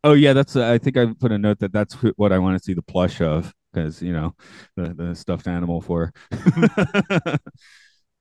Oh 0.04 0.14
yeah, 0.14 0.32
that's. 0.32 0.56
Uh, 0.56 0.70
I 0.70 0.78
think 0.78 0.96
I 0.96 1.06
put 1.18 1.32
a 1.32 1.38
note 1.38 1.60
that 1.60 1.72
that's 1.72 1.94
what 2.16 2.32
I 2.32 2.38
want 2.38 2.58
to 2.58 2.62
see 2.62 2.74
the 2.74 2.82
plush 2.82 3.20
of 3.20 3.54
because 3.72 4.02
you 4.02 4.12
know 4.12 4.34
the 4.76 4.94
the 4.94 5.14
stuffed 5.14 5.46
animal 5.46 5.80
for. 5.80 6.12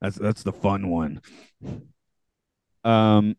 that's 0.01 0.17
that's 0.17 0.43
the 0.43 0.53
fun 0.53 0.89
one. 0.89 1.21
Um, 2.83 3.35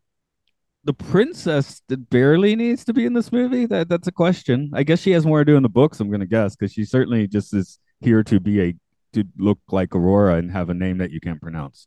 the 0.84 0.92
princess 0.92 1.82
that 1.88 2.10
barely 2.10 2.56
needs 2.56 2.84
to 2.84 2.92
be 2.92 3.06
in 3.06 3.12
this 3.12 3.32
movie. 3.32 3.66
That 3.66 3.88
that's 3.88 4.08
a 4.08 4.12
question. 4.12 4.70
I 4.74 4.82
guess 4.82 5.00
she 5.00 5.12
has 5.12 5.26
more 5.26 5.40
to 5.40 5.44
do 5.44 5.56
in 5.56 5.62
the 5.62 5.68
books. 5.68 6.00
I'm 6.00 6.10
gonna 6.10 6.26
guess 6.26 6.56
because 6.56 6.72
she 6.72 6.84
certainly 6.84 7.26
just 7.26 7.54
is 7.54 7.78
here 8.00 8.22
to 8.24 8.40
be 8.40 8.60
a 8.60 8.74
to 9.12 9.24
look 9.38 9.58
like 9.70 9.94
Aurora 9.94 10.36
and 10.36 10.50
have 10.50 10.70
a 10.70 10.74
name 10.74 10.98
that 10.98 11.10
you 11.10 11.20
can't 11.20 11.40
pronounce. 11.40 11.86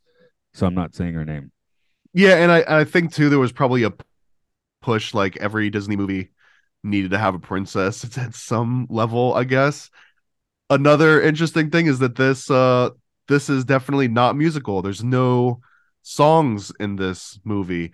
So 0.54 0.66
I'm 0.66 0.76
not 0.76 0.96
saying 0.96 1.14
her 1.14 1.26
name. 1.26 1.52
Yeah, 2.14 2.36
and 2.36 2.52
I 2.52 2.64
I 2.82 2.84
think 2.86 3.14
too 3.14 3.30
there 3.30 3.40
was 3.40 3.52
probably 3.52 3.84
a 3.84 3.94
push 4.82 5.14
like 5.14 5.38
every 5.38 5.70
Disney 5.70 5.96
movie 5.96 6.32
needed 6.84 7.12
to 7.12 7.18
have 7.18 7.36
a 7.36 7.40
princess 7.40 8.18
at 8.18 8.36
some 8.36 8.88
level, 8.90 9.34
I 9.34 9.44
guess. 9.44 9.90
Another 10.70 11.22
interesting 11.22 11.70
thing 11.70 11.86
is 11.88 12.00
that 12.00 12.16
this 12.16 12.50
uh 12.50 12.90
this 13.28 13.50
is 13.50 13.66
definitely 13.66 14.08
not 14.08 14.36
musical. 14.36 14.82
There's 14.82 15.04
no 15.04 15.60
songs 16.02 16.72
in 16.80 16.96
this 16.96 17.40
movie. 17.44 17.92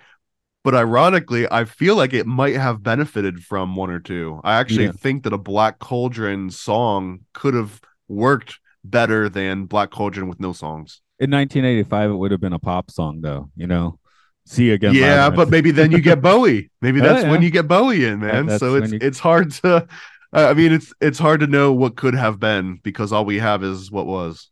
But 0.64 0.76
ironically, 0.76 1.48
I 1.50 1.66
feel 1.66 1.96
like 1.96 2.14
it 2.14 2.28
might 2.28 2.56
have 2.56 2.84
benefited 2.84 3.44
from 3.44 3.76
one 3.76 3.90
or 3.90 4.00
two. 4.00 4.40
I 4.44 4.56
actually 4.60 4.86
Yeah. 4.86 4.92
think 4.92 5.24
that 5.24 5.34
a 5.34 5.38
Black 5.38 5.80
Cauldron 5.80 6.50
song 6.52 7.22
could 7.34 7.56
have 7.56 7.82
worked 8.08 8.60
better 8.84 9.28
than 9.28 9.66
Black 9.66 9.90
Cauldron 9.90 10.28
with 10.28 10.40
no 10.40 10.54
songs. 10.54 11.02
In 11.20 11.30
1985, 11.32 12.12
it 12.12 12.16
would 12.16 12.32
have 12.32 12.42
been 12.42 12.54
a 12.54 12.60
pop 12.60 12.92
song, 12.92 13.22
though. 13.22 13.50
You 13.56 13.68
know, 13.68 13.98
see 14.46 14.70
again. 14.72 14.94
yeah, 14.94 15.30
but 15.32 15.50
maybe 15.50 15.72
then 15.72 15.92
you 15.92 16.00
get 16.00 16.22
Bowie. 16.30 16.70
Maybe 16.82 17.00
Oh, 17.02 17.04
that's 17.04 17.26
when 17.26 17.42
you 17.42 17.50
get 17.50 17.68
Bowie 17.68 18.06
in, 18.06 18.20
man. 18.20 18.46
that's 18.46 18.60
so 18.60 18.74
when 18.74 18.84
it's 18.84 18.94
you- 18.94 19.00
it's 19.02 19.20
hard 19.20 19.52
to. 19.64 19.88
I 20.34 20.54
mean, 20.54 20.72
it's 20.72 20.94
it's 21.02 21.20
hard 21.20 21.42
to 21.42 21.48
know 21.48 21.74
what 21.74 21.98
could 21.98 22.16
have 22.16 22.40
been 22.40 22.80
because 22.84 23.12
all 23.12 23.26
we 23.26 23.40
have 23.40 23.64
is 23.64 23.92
what 23.92 24.06
was. 24.06 24.50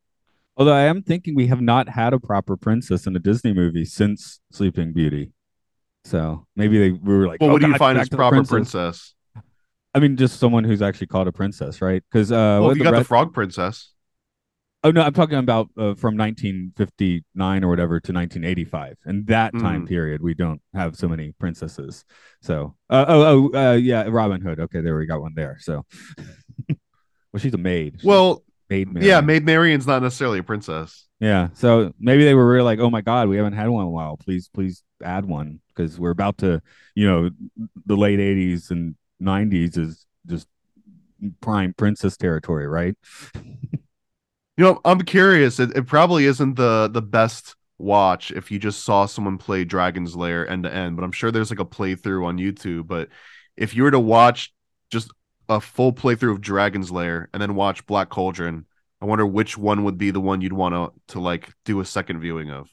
Although 0.58 0.74
I 0.74 0.84
am 0.84 1.02
thinking 1.02 1.36
we 1.36 1.48
have 1.48 1.62
not 1.62 1.88
had 1.88 2.12
a 2.14 2.20
proper 2.20 2.58
princess 2.58 3.08
in 3.08 3.16
a 3.16 3.20
Disney 3.20 3.54
movie 3.54 3.86
since 3.86 4.42
Sleeping 4.52 4.92
Beauty. 4.92 5.32
So 6.04 6.46
maybe 6.56 6.78
they 6.80 6.92
we 6.92 7.18
were 7.18 7.28
like, 7.28 7.40
Well, 7.40 7.52
oh, 7.52 7.54
what 7.54 7.62
do 7.62 7.68
you 7.70 7.76
find 7.76 7.98
as 7.98 8.10
proper 8.10 8.36
princess. 8.36 8.52
princess? 8.52 9.16
I 9.94 10.00
mean, 10.00 10.18
just 10.18 10.40
someone 10.40 10.64
who's 10.66 10.82
actually 10.82 11.08
called 11.08 11.28
a 11.28 11.32
princess, 11.32 11.82
right? 11.82 12.04
Because 12.12 12.32
uh, 12.32 12.60
well, 12.62 12.70
you 12.70 12.84
the 12.84 12.92
got 12.92 12.98
the 12.98 13.04
frog 13.04 13.34
princess. 13.34 13.92
Oh 14.84 14.92
no, 14.92 15.02
I'm 15.02 15.14
talking 15.14 15.38
about 15.38 15.68
uh, 15.78 15.94
from 15.96 16.16
1959 16.18 17.64
or 17.64 17.68
whatever 17.70 18.00
to 18.00 18.12
1985, 18.14 18.96
and 19.06 19.28
that 19.28 19.54
time 19.60 19.86
Mm. 19.86 19.88
period 19.90 20.22
we 20.22 20.34
don't 20.34 20.62
have 20.74 20.96
so 20.96 21.08
many 21.08 21.34
princesses. 21.40 22.06
So, 22.42 22.76
uh, 22.90 23.06
oh, 23.08 23.50
oh, 23.54 23.72
uh, 23.72 23.74
yeah, 23.76 24.06
Robin 24.10 24.42
Hood. 24.42 24.60
Okay, 24.60 24.82
there 24.82 24.98
we 24.98 25.06
got 25.06 25.22
one 25.22 25.34
there. 25.36 25.58
So, 25.60 25.86
well, 26.70 27.40
she's 27.40 27.54
a 27.54 27.58
maid. 27.58 27.96
She's 27.98 28.06
Well, 28.06 28.44
maid. 28.70 28.88
yeah, 29.02 29.22
Maid 29.22 29.46
Marian's 29.46 29.88
not 29.88 30.02
necessarily 30.02 30.40
a 30.40 30.44
princess. 30.44 31.08
Yeah. 31.20 31.50
So 31.54 31.92
maybe 32.00 32.24
they 32.24 32.34
were 32.34 32.48
really 32.48 32.64
like, 32.64 32.80
oh 32.80 32.90
my 32.90 33.02
God, 33.02 33.28
we 33.28 33.36
haven't 33.38 33.54
had 33.54 33.68
one 33.68 33.82
in 33.82 33.88
a 33.88 33.92
while. 33.92 34.16
Please, 34.16 34.50
please 34.54 34.84
add 35.04 35.26
one 35.26 35.60
because 35.76 36.00
we're 36.00 36.12
about 36.12 36.38
to, 36.38 36.62
you 36.96 37.06
know, 37.08 37.30
the 37.86 37.98
late 37.98 38.20
80s 38.20 38.72
and 38.72 38.96
90s 39.22 39.78
is 39.78 40.06
just 40.28 40.48
prime 41.42 41.74
princess 41.74 42.16
territory, 42.16 42.68
right? 42.68 42.96
You 44.60 44.66
know, 44.66 44.82
I'm 44.84 45.00
curious. 45.04 45.58
It, 45.58 45.72
it 45.74 45.88
probably 45.88 46.26
isn't 46.26 46.56
the 46.56 46.90
the 46.92 47.02
best 47.02 47.56
watch 47.78 48.30
if 48.32 48.52
you 48.52 48.60
just 48.60 48.84
saw 48.84 49.06
someone 49.06 49.38
play 49.38 49.64
Dragon's 49.64 50.18
Lair 50.18 50.46
end 50.50 50.64
to 50.64 50.74
end, 50.74 50.98
but 50.98 51.04
I'm 51.04 51.14
sure 51.14 51.32
there's 51.32 51.50
like 51.50 51.62
a 51.62 51.66
playthrough 51.66 52.26
on 52.26 52.38
YouTube. 52.38 52.86
But 52.86 53.08
if 53.56 53.74
you 53.74 53.84
were 53.84 53.92
to 53.92 54.02
watch 54.02 54.54
just 54.92 55.14
a 55.48 55.62
full 55.62 55.94
playthrough 55.94 56.34
of 56.34 56.42
Dragon's 56.42 56.92
Lair 56.92 57.30
and 57.32 57.42
then 57.42 57.56
watch 57.56 57.86
Black 57.86 58.10
Cauldron, 58.10 58.66
I 59.02 59.06
wonder 59.06 59.26
which 59.26 59.58
one 59.58 59.86
would 59.86 59.98
be 59.98 60.12
the 60.12 60.20
one 60.20 60.42
you'd 60.42 60.52
want 60.52 60.76
to 60.76 61.14
to 61.14 61.22
like 61.22 61.54
do 61.64 61.80
a 61.80 61.86
second 61.86 62.20
viewing 62.20 62.52
of. 62.52 62.70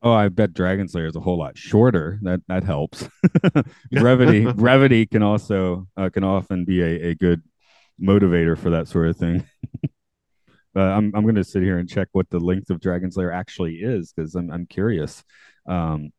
Oh, 0.00 0.12
I 0.12 0.30
bet 0.30 0.54
Dragon's 0.54 0.94
Lair 0.94 1.04
is 1.04 1.16
a 1.16 1.20
whole 1.20 1.38
lot 1.38 1.58
shorter. 1.58 2.18
That 2.22 2.40
that 2.48 2.64
helps. 2.64 3.06
brevity 3.90 4.50
brevity 4.54 5.04
can 5.04 5.22
also 5.22 5.86
uh, 5.98 6.08
can 6.08 6.24
often 6.24 6.64
be 6.64 6.80
a, 6.80 7.08
a 7.08 7.14
good 7.14 7.42
motivator 8.00 8.56
for 8.56 8.70
that 8.70 8.88
sort 8.88 9.08
of 9.08 9.18
thing. 9.18 9.46
but 10.78 10.92
I'm 10.92 11.12
I'm 11.12 11.26
gonna 11.26 11.42
sit 11.42 11.64
here 11.64 11.78
and 11.78 11.88
check 11.88 12.06
what 12.12 12.30
the 12.30 12.38
length 12.38 12.70
of 12.70 12.78
Dragon's 12.78 13.16
Lair 13.16 13.32
actually 13.32 13.78
is 13.78 14.12
because 14.12 14.36
I'm 14.36 14.48
I'm 14.52 14.64
curious. 14.64 15.24
Um, 15.66 16.12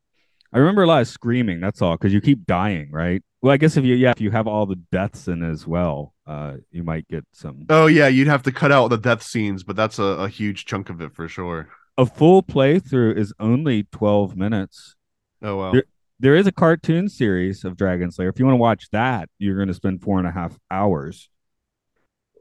I 0.52 0.58
remember 0.58 0.82
a 0.82 0.86
lot 0.86 1.00
of 1.00 1.08
screaming. 1.08 1.60
That's 1.60 1.80
all 1.80 1.96
because 1.96 2.12
you 2.12 2.20
keep 2.20 2.44
dying, 2.44 2.90
right? 2.92 3.22
Well, 3.40 3.54
I 3.54 3.56
guess 3.56 3.78
if 3.78 3.86
you 3.86 3.94
yeah 3.94 4.10
if 4.10 4.20
you 4.20 4.30
have 4.32 4.46
all 4.46 4.66
the 4.66 4.76
deaths 4.92 5.28
in 5.28 5.42
as 5.42 5.66
well, 5.66 6.12
uh, 6.26 6.56
you 6.70 6.82
might 6.84 7.08
get 7.08 7.24
some. 7.32 7.64
Oh 7.70 7.86
yeah, 7.86 8.08
you'd 8.08 8.28
have 8.28 8.42
to 8.42 8.52
cut 8.52 8.70
out 8.70 8.88
the 8.88 8.98
death 8.98 9.22
scenes, 9.22 9.62
but 9.62 9.76
that's 9.76 9.98
a, 9.98 10.02
a 10.04 10.28
huge 10.28 10.66
chunk 10.66 10.90
of 10.90 11.00
it 11.00 11.14
for 11.14 11.26
sure. 11.26 11.70
A 11.96 12.04
full 12.04 12.42
playthrough 12.42 13.16
is 13.16 13.32
only 13.40 13.84
12 13.84 14.36
minutes. 14.36 14.94
Oh 15.40 15.56
wow. 15.56 15.72
There- 15.72 15.84
there 16.22 16.36
is 16.36 16.46
a 16.46 16.52
cartoon 16.52 17.08
series 17.08 17.64
of 17.64 17.78
Dragon's 17.78 18.18
Lair. 18.18 18.28
If 18.28 18.38
you 18.38 18.44
want 18.44 18.52
to 18.52 18.60
watch 18.60 18.90
that, 18.92 19.30
you're 19.38 19.56
going 19.56 19.68
to 19.68 19.72
spend 19.74 20.02
four 20.02 20.18
and 20.18 20.28
a 20.28 20.30
half 20.30 20.58
hours. 20.70 21.30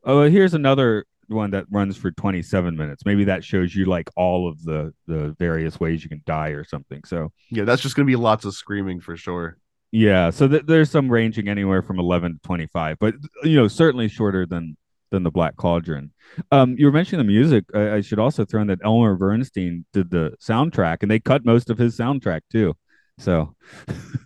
Oh, 0.04 0.24
here's 0.30 0.54
another 0.54 1.06
one 1.30 1.52
that 1.52 1.66
runs 1.72 1.98
for 1.98 2.12
27 2.12 2.76
minutes. 2.76 3.04
Maybe 3.06 3.24
that 3.26 3.44
shows 3.44 3.76
you 3.76 3.86
like 3.86 4.10
all 4.16 4.48
of 4.50 4.64
the 4.64 4.94
the 5.08 5.36
various 5.40 5.80
ways 5.80 6.04
you 6.04 6.10
can 6.10 6.22
die 6.26 6.50
or 6.50 6.64
something. 6.64 7.04
So 7.06 7.32
Yeah, 7.52 7.64
that's 7.64 7.82
just 7.82 7.96
gonna 7.96 8.06
be 8.06 8.16
lots 8.16 8.46
of 8.46 8.54
screaming 8.54 9.00
for 9.00 9.16
sure. 9.18 9.58
yeah, 9.92 10.30
so 10.30 10.48
th- 10.48 10.66
there's 10.66 10.92
some 10.92 11.10
ranging 11.10 11.48
anywhere 11.48 11.82
from 11.82 12.00
11 12.00 12.34
to 12.34 12.40
25, 12.44 12.98
but 13.00 13.16
you 13.44 13.56
know 13.56 13.68
certainly 13.68 14.08
shorter 14.08 14.46
than 14.46 14.76
than 15.12 15.24
the 15.24 15.32
Black 15.32 15.56
Cauldron. 15.56 16.12
Um, 16.52 16.76
you 16.78 16.86
were 16.86 16.92
mentioning 16.92 17.26
the 17.26 17.32
music. 17.32 17.66
I, 17.74 17.96
I 17.96 18.02
should 18.02 18.20
also 18.20 18.46
throw 18.46 18.62
in 18.62 18.68
that 18.68 18.78
Elmer 18.84 19.16
Bernstein 19.16 19.86
did 19.94 20.12
the 20.12 20.36
soundtrack, 20.40 20.98
and 21.02 21.10
they 21.10 21.20
cut 21.20 21.44
most 21.46 21.72
of 21.72 21.80
his 21.80 21.98
soundtrack 21.98 22.42
too. 22.52 22.76
So 23.18 23.56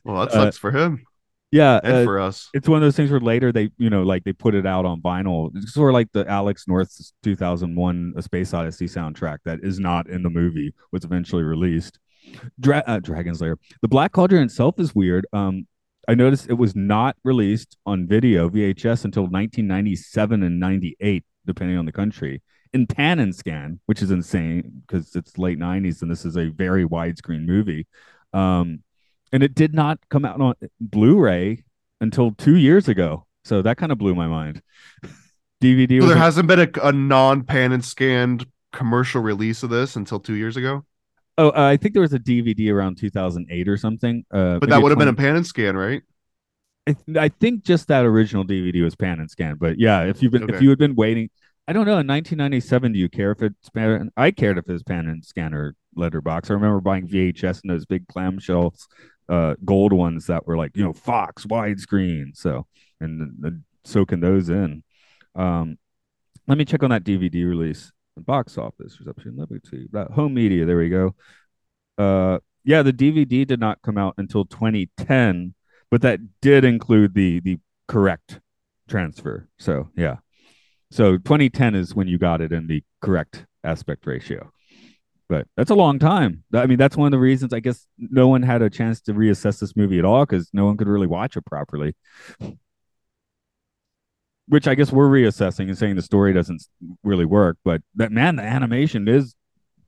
Well, 0.03 0.25
that 0.25 0.29
Uh, 0.35 0.45
sucks 0.45 0.57
for 0.57 0.71
him 0.71 1.05
yeah, 1.53 1.79
and 1.83 1.97
uh, 1.97 2.03
for 2.03 2.19
us. 2.19 2.49
it's 2.55 2.67
one 2.67 2.77
of 2.77 2.81
those 2.81 2.95
things 2.95 3.11
where 3.11 3.19
later 3.19 3.51
they 3.51 3.69
you 3.77 3.91
know 3.91 4.01
like 4.01 4.23
they 4.23 4.33
put 4.33 4.55
it 4.55 4.65
out 4.65 4.85
on 4.85 5.01
vinyl. 5.01 5.51
It's 5.55 5.73
sort 5.73 5.91
of 5.91 5.93
like 5.93 6.11
the 6.11 6.27
alex 6.27 6.67
north's 6.67 7.13
2001 7.21 8.13
a 8.17 8.21
space 8.23 8.55
odyssey 8.55 8.87
soundtrack 8.87 9.37
that 9.45 9.59
is 9.61 9.79
not 9.79 10.09
in 10.09 10.23
the 10.23 10.31
movie 10.31 10.73
was 10.91 11.03
eventually 11.03 11.43
released. 11.43 11.99
Dra- 12.59 12.83
uh, 12.87 12.99
Dragon's 12.99 13.39
Lair 13.39 13.57
the 13.83 13.87
black 13.87 14.13
cauldron 14.13 14.43
itself 14.43 14.79
is 14.79 14.95
weird. 14.95 15.27
Um 15.31 15.67
i 16.07 16.15
noticed 16.15 16.49
it 16.49 16.53
was 16.53 16.75
not 16.75 17.15
released 17.23 17.77
on 17.85 18.07
video 18.07 18.49
vhs 18.49 19.05
until 19.05 19.23
1997 19.23 20.43
and 20.43 20.59
98 20.59 21.23
depending 21.45 21.77
on 21.77 21.85
the 21.85 21.91
country. 21.91 22.41
In 22.73 22.87
pan 22.87 23.19
and 23.19 23.35
scan 23.35 23.79
which 23.85 24.01
is 24.01 24.09
insane 24.09 24.81
because 24.87 25.15
it's 25.15 25.37
late 25.37 25.59
90s 25.59 26.01
and 26.01 26.09
this 26.09 26.25
is 26.25 26.35
a 26.35 26.49
very 26.49 26.83
widescreen 26.83 27.45
movie. 27.45 27.85
Um 28.33 28.79
and 29.33 29.43
it 29.43 29.53
did 29.53 29.73
not 29.73 29.99
come 30.09 30.23
out 30.23 30.39
on 30.39 30.53
blu-ray 30.79 31.63
until 31.99 32.31
two 32.35 32.55
years 32.55 32.87
ago. 32.87 33.25
So 33.43 33.61
that 33.63 33.75
kind 33.77 33.91
of 33.91 33.97
blew 33.97 34.15
my 34.15 34.27
mind. 34.27 34.61
DVD 35.61 35.97
So 35.99 36.05
was 36.05 36.07
there 36.09 36.17
a- 36.17 36.19
hasn't 36.21 36.47
been 36.47 36.59
a, 36.59 36.69
a 36.83 36.91
non-pan 36.91 37.71
and 37.73 37.83
scanned 37.83 38.45
commercial 38.71 39.21
release 39.21 39.63
of 39.63 39.69
this 39.69 39.95
until 39.95 40.19
two 40.19 40.35
years 40.35 40.55
ago. 40.57 40.85
oh, 41.37 41.49
uh, 41.49 41.53
I 41.73 41.77
think 41.77 41.93
there 41.93 42.01
was 42.01 42.13
a 42.13 42.19
DVD 42.19 42.71
around 42.73 42.97
2008 42.97 43.67
or 43.67 43.77
something. 43.77 44.25
Uh, 44.31 44.59
But 44.59 44.69
that 44.69 44.81
would 44.81 44.91
have 44.91 44.99
been 44.99 45.07
a 45.07 45.13
pan 45.13 45.35
and 45.35 45.45
scan, 45.47 45.75
right? 45.75 46.01
I, 46.85 46.93
th- 46.93 47.17
I 47.17 47.29
think 47.29 47.63
just 47.63 47.87
that 47.87 48.03
original 48.05 48.43
DVD 48.43 48.83
was 48.83 48.95
pan 48.95 49.19
and 49.19 49.31
scan. 49.31 49.55
But 49.55 49.79
yeah, 49.79 50.03
if 50.03 50.21
you've 50.21 50.31
been 50.33 50.49
if 50.49 50.61
you 50.61 50.69
had 50.69 50.79
been 50.79 50.95
waiting, 50.95 51.29
I 51.65 51.71
don't 51.71 51.85
know. 51.85 51.97
In 51.97 52.07
1997, 52.07 52.91
do 52.91 52.99
you 52.99 53.07
care 53.07 53.31
if 53.31 53.41
it's 53.41 53.69
pan? 53.69 54.11
I 54.17 54.31
cared 54.31 54.57
if 54.57 54.67
it 54.67 54.73
was 54.73 54.83
pan 54.83 55.07
and 55.07 55.23
scan 55.23 55.53
or 55.53 55.75
letterbox. 55.95 56.49
I 56.49 56.55
remember 56.55 56.81
buying 56.81 57.07
VHS 57.07 57.61
in 57.63 57.69
those 57.69 57.85
big 57.85 58.05
clamshells, 58.07 58.85
uh, 59.29 59.55
gold 59.63 59.93
ones 59.93 60.27
that 60.27 60.45
were 60.47 60.57
like 60.57 60.75
you 60.75 60.83
know 60.83 60.93
Fox 60.93 61.45
widescreen. 61.45 62.35
So 62.35 62.65
and 62.99 63.21
the, 63.21 63.49
the, 63.49 63.61
soaking 63.85 64.21
those 64.21 64.49
in. 64.49 64.83
Um, 65.35 65.77
let 66.47 66.57
me 66.57 66.65
check 66.65 66.83
on 66.83 66.89
that 66.89 67.03
DVD 67.03 67.47
release. 67.47 67.91
Box 68.17 68.57
office 68.57 68.99
reception. 68.99 69.35
Let 69.37 69.49
me 69.49 69.59
see. 69.69 69.87
That 69.91 70.11
home 70.11 70.33
media. 70.33 70.65
There 70.65 70.77
we 70.77 70.89
go. 70.89 71.15
Uh, 71.97 72.39
yeah, 72.63 72.81
the 72.81 72.93
DVD 72.93 73.45
did 73.45 73.59
not 73.59 73.81
come 73.81 73.97
out 73.97 74.13
until 74.17 74.45
2010, 74.45 75.53
but 75.89 76.01
that 76.01 76.19
did 76.41 76.63
include 76.63 77.13
the 77.13 77.39
the 77.39 77.59
correct 77.87 78.39
transfer. 78.87 79.47
So 79.57 79.89
yeah. 79.95 80.17
So 80.91 81.17
2010 81.17 81.73
is 81.73 81.95
when 81.95 82.07
you 82.07 82.19
got 82.19 82.39
it 82.39 82.51
in 82.51 82.67
the 82.67 82.83
correct 83.01 83.45
aspect 83.63 84.05
ratio. 84.05 84.51
But 85.29 85.47
that's 85.55 85.71
a 85.71 85.75
long 85.75 85.99
time. 85.99 86.43
I 86.53 86.65
mean, 86.65 86.77
that's 86.77 86.97
one 86.97 87.07
of 87.07 87.11
the 87.11 87.19
reasons 87.19 87.53
I 87.53 87.59
guess 87.59 87.87
no 87.97 88.27
one 88.27 88.43
had 88.43 88.61
a 88.61 88.69
chance 88.69 89.01
to 89.01 89.13
reassess 89.13 89.59
this 89.59 89.75
movie 89.75 89.99
at 89.99 90.05
all 90.05 90.25
because 90.25 90.49
no 90.53 90.65
one 90.65 90.77
could 90.77 90.87
really 90.87 91.07
watch 91.07 91.37
it 91.37 91.45
properly. 91.45 91.95
Which 94.47 94.67
I 94.67 94.75
guess 94.75 94.91
we're 94.91 95.09
reassessing 95.09 95.69
and 95.69 95.77
saying 95.77 95.95
the 95.95 96.01
story 96.01 96.33
doesn't 96.33 96.63
really 97.03 97.25
work. 97.25 97.57
But 97.63 97.81
that 97.95 98.11
man, 98.11 98.35
the 98.35 98.43
animation 98.43 99.07
is 99.07 99.35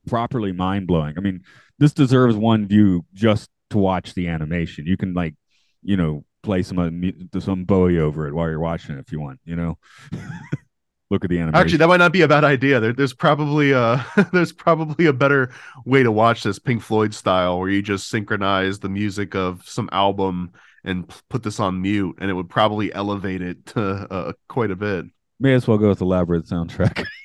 properly 0.06 0.52
mind 0.52 0.86
blowing. 0.86 1.14
I 1.18 1.20
mean, 1.20 1.42
this 1.78 1.92
deserves 1.92 2.36
one 2.36 2.66
view 2.66 3.04
just 3.12 3.50
to 3.70 3.78
watch 3.78 4.14
the 4.14 4.28
animation. 4.28 4.86
You 4.86 4.96
can 4.96 5.12
like, 5.12 5.34
you 5.82 5.96
know, 5.96 6.24
play 6.42 6.62
some 6.62 6.78
uh, 6.78 7.40
some 7.40 7.64
Bowie 7.64 7.98
over 7.98 8.26
it 8.26 8.34
while 8.34 8.48
you're 8.48 8.60
watching 8.60 8.96
it 8.96 9.00
if 9.00 9.12
you 9.12 9.20
want. 9.20 9.40
You 9.44 9.56
know, 9.56 9.78
look 11.10 11.24
at 11.24 11.30
the 11.30 11.38
animation. 11.38 11.60
Actually, 11.60 11.78
that 11.78 11.88
might 11.88 11.98
not 11.98 12.12
be 12.12 12.22
a 12.22 12.28
bad 12.28 12.44
idea. 12.44 12.80
There, 12.80 12.92
there's 12.92 13.14
probably 13.14 13.72
a 13.72 14.04
there's 14.32 14.52
probably 14.52 15.06
a 15.06 15.12
better 15.12 15.50
way 15.84 16.02
to 16.02 16.12
watch 16.12 16.42
this 16.42 16.58
Pink 16.58 16.82
Floyd 16.82 17.14
style, 17.14 17.58
where 17.58 17.68
you 17.68 17.82
just 17.82 18.08
synchronize 18.08 18.80
the 18.80 18.88
music 18.88 19.34
of 19.34 19.66
some 19.68 19.88
album 19.92 20.52
and 20.84 21.12
put 21.28 21.42
this 21.42 21.58
on 21.58 21.82
mute, 21.82 22.16
and 22.20 22.30
it 22.30 22.34
would 22.34 22.48
probably 22.48 22.94
elevate 22.94 23.42
it 23.42 23.66
to, 23.66 23.82
uh, 23.82 24.32
quite 24.48 24.70
a 24.70 24.76
bit. 24.76 25.06
May 25.40 25.54
as 25.54 25.66
well 25.66 25.78
go 25.78 25.88
with 25.88 25.98
the 25.98 26.06
Labyrinth 26.06 26.48
soundtrack. 26.48 27.04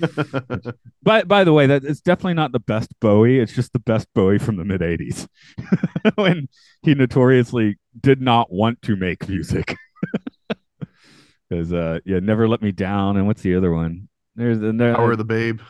by 1.02 1.22
by 1.22 1.44
the 1.44 1.52
way, 1.52 1.66
that 1.66 1.84
it's 1.84 2.00
definitely 2.00 2.34
not 2.34 2.52
the 2.52 2.60
best 2.60 2.92
Bowie. 3.00 3.38
It's 3.38 3.52
just 3.52 3.72
the 3.72 3.78
best 3.78 4.08
Bowie 4.14 4.38
from 4.38 4.56
the 4.56 4.64
mid 4.64 4.80
'80s, 4.80 5.28
when 6.16 6.48
he 6.82 6.94
notoriously 6.94 7.78
did 8.00 8.20
not 8.20 8.52
want 8.52 8.82
to 8.82 8.96
make 8.96 9.28
music. 9.28 9.76
Because 11.52 11.72
uh, 11.72 11.98
yeah, 12.06 12.18
never 12.20 12.48
let 12.48 12.62
me 12.62 12.72
down. 12.72 13.18
And 13.18 13.26
what's 13.26 13.42
the 13.42 13.54
other 13.56 13.72
one? 13.72 14.08
There's 14.34 14.58
and 14.58 14.80
there, 14.80 14.94
Power 14.94 15.12
of 15.12 15.18
the 15.18 15.24
Babe. 15.24 15.60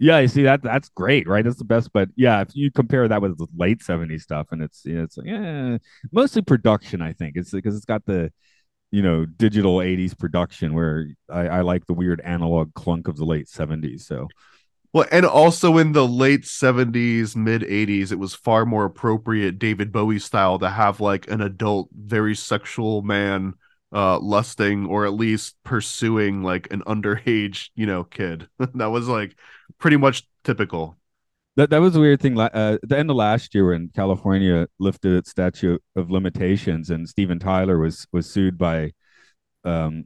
yeah, 0.00 0.18
you 0.18 0.26
see 0.26 0.42
that 0.42 0.62
that's 0.62 0.88
great, 0.88 1.28
right? 1.28 1.44
That's 1.44 1.58
the 1.58 1.64
best. 1.64 1.92
But 1.92 2.08
yeah, 2.16 2.40
if 2.40 2.48
you 2.54 2.72
compare 2.72 3.06
that 3.06 3.22
with 3.22 3.38
the 3.38 3.46
late 3.56 3.80
'70s 3.80 4.22
stuff, 4.22 4.48
and 4.50 4.60
it's 4.60 4.84
you 4.84 4.96
know, 4.96 5.04
it's 5.04 5.16
like 5.16 5.28
yeah, 5.28 5.78
mostly 6.10 6.42
production. 6.42 7.00
I 7.00 7.12
think 7.12 7.36
it's 7.36 7.52
because 7.52 7.76
it's 7.76 7.84
got 7.84 8.04
the 8.06 8.32
you 8.90 9.02
know 9.02 9.24
digital 9.24 9.76
80s 9.76 10.18
production 10.18 10.74
where 10.74 11.06
I, 11.30 11.46
I 11.48 11.60
like 11.60 11.86
the 11.86 11.94
weird 11.94 12.20
analog 12.20 12.74
clunk 12.74 13.08
of 13.08 13.16
the 13.16 13.24
late 13.24 13.46
70s 13.46 14.02
so 14.02 14.28
Well, 14.92 15.06
and 15.10 15.24
also 15.24 15.78
in 15.78 15.92
the 15.92 16.06
late 16.06 16.42
70s, 16.42 17.36
mid 17.36 17.62
80s, 17.62 18.12
it 18.12 18.18
was 18.18 18.34
far 18.34 18.66
more 18.66 18.84
appropriate 18.84 19.58
David 19.58 19.92
Bowie 19.92 20.18
style 20.18 20.58
to 20.58 20.68
have 20.68 21.00
like 21.00 21.30
an 21.30 21.40
adult, 21.40 21.88
very 21.94 22.34
sexual 22.34 23.00
man 23.00 23.54
uh 23.92 24.18
lusting 24.20 24.86
or 24.86 25.04
at 25.06 25.12
least 25.14 25.56
pursuing 25.64 26.42
like 26.42 26.70
an 26.72 26.82
underage, 26.86 27.70
you 27.74 27.86
know, 27.86 28.04
kid. 28.04 28.48
that 28.74 28.86
was 28.90 29.08
like 29.08 29.36
pretty 29.78 29.96
much 29.96 30.26
typical. 30.44 30.96
that 31.56 31.70
that 31.70 31.78
was 31.80 31.96
a 31.96 32.00
weird 32.00 32.20
thing. 32.20 32.38
Uh, 32.38 32.78
at 32.82 32.88
the 32.88 32.98
end 32.98 33.10
of 33.10 33.16
last 33.16 33.54
year, 33.54 33.70
when 33.70 33.90
California 33.94 34.66
lifted 34.78 35.12
its 35.14 35.30
statute 35.30 35.82
of 35.96 36.10
limitations, 36.10 36.90
and 36.90 37.08
Steven 37.08 37.38
Tyler 37.38 37.78
was 37.78 38.06
was 38.12 38.30
sued 38.30 38.56
by, 38.58 38.92
um, 39.64 40.04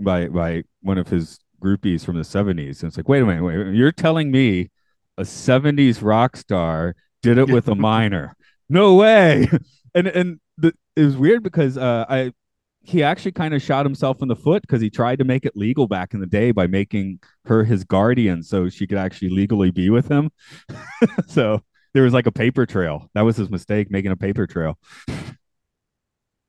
by 0.00 0.28
by 0.28 0.62
one 0.82 0.98
of 0.98 1.08
his 1.08 1.38
groupies 1.62 2.04
from 2.04 2.16
the 2.16 2.24
seventies. 2.24 2.82
And 2.82 2.88
it's 2.90 2.96
like, 2.96 3.08
wait 3.08 3.22
a 3.22 3.26
minute, 3.26 3.42
wait, 3.44 3.54
a 3.56 3.58
minute, 3.58 3.74
you're 3.76 3.92
telling 3.92 4.30
me 4.30 4.70
a 5.16 5.24
seventies 5.24 6.02
rock 6.02 6.36
star 6.36 6.94
did 7.22 7.38
it 7.38 7.48
with 7.48 7.68
a 7.68 7.74
minor? 7.74 8.36
No 8.68 8.94
way. 8.96 9.48
And 9.94 10.06
and 10.06 10.40
the, 10.58 10.74
it 10.94 11.02
was 11.02 11.16
weird 11.16 11.42
because 11.42 11.78
uh, 11.78 12.04
I 12.08 12.32
he 12.88 13.02
actually 13.02 13.32
kind 13.32 13.52
of 13.52 13.60
shot 13.60 13.84
himself 13.84 14.22
in 14.22 14.28
the 14.28 14.36
foot 14.36 14.62
because 14.62 14.80
he 14.80 14.88
tried 14.88 15.18
to 15.18 15.24
make 15.24 15.44
it 15.44 15.54
legal 15.54 15.86
back 15.86 16.14
in 16.14 16.20
the 16.20 16.26
day 16.26 16.52
by 16.52 16.66
making 16.66 17.20
her 17.44 17.62
his 17.62 17.84
guardian 17.84 18.42
so 18.42 18.70
she 18.70 18.86
could 18.86 18.96
actually 18.96 19.28
legally 19.28 19.70
be 19.70 19.90
with 19.90 20.08
him. 20.08 20.30
so 21.28 21.62
there 21.92 22.02
was 22.02 22.14
like 22.14 22.26
a 22.26 22.32
paper 22.32 22.64
trail. 22.64 23.10
That 23.12 23.22
was 23.22 23.36
his 23.36 23.50
mistake, 23.50 23.90
making 23.90 24.10
a 24.10 24.16
paper 24.16 24.46
trail. 24.46 24.78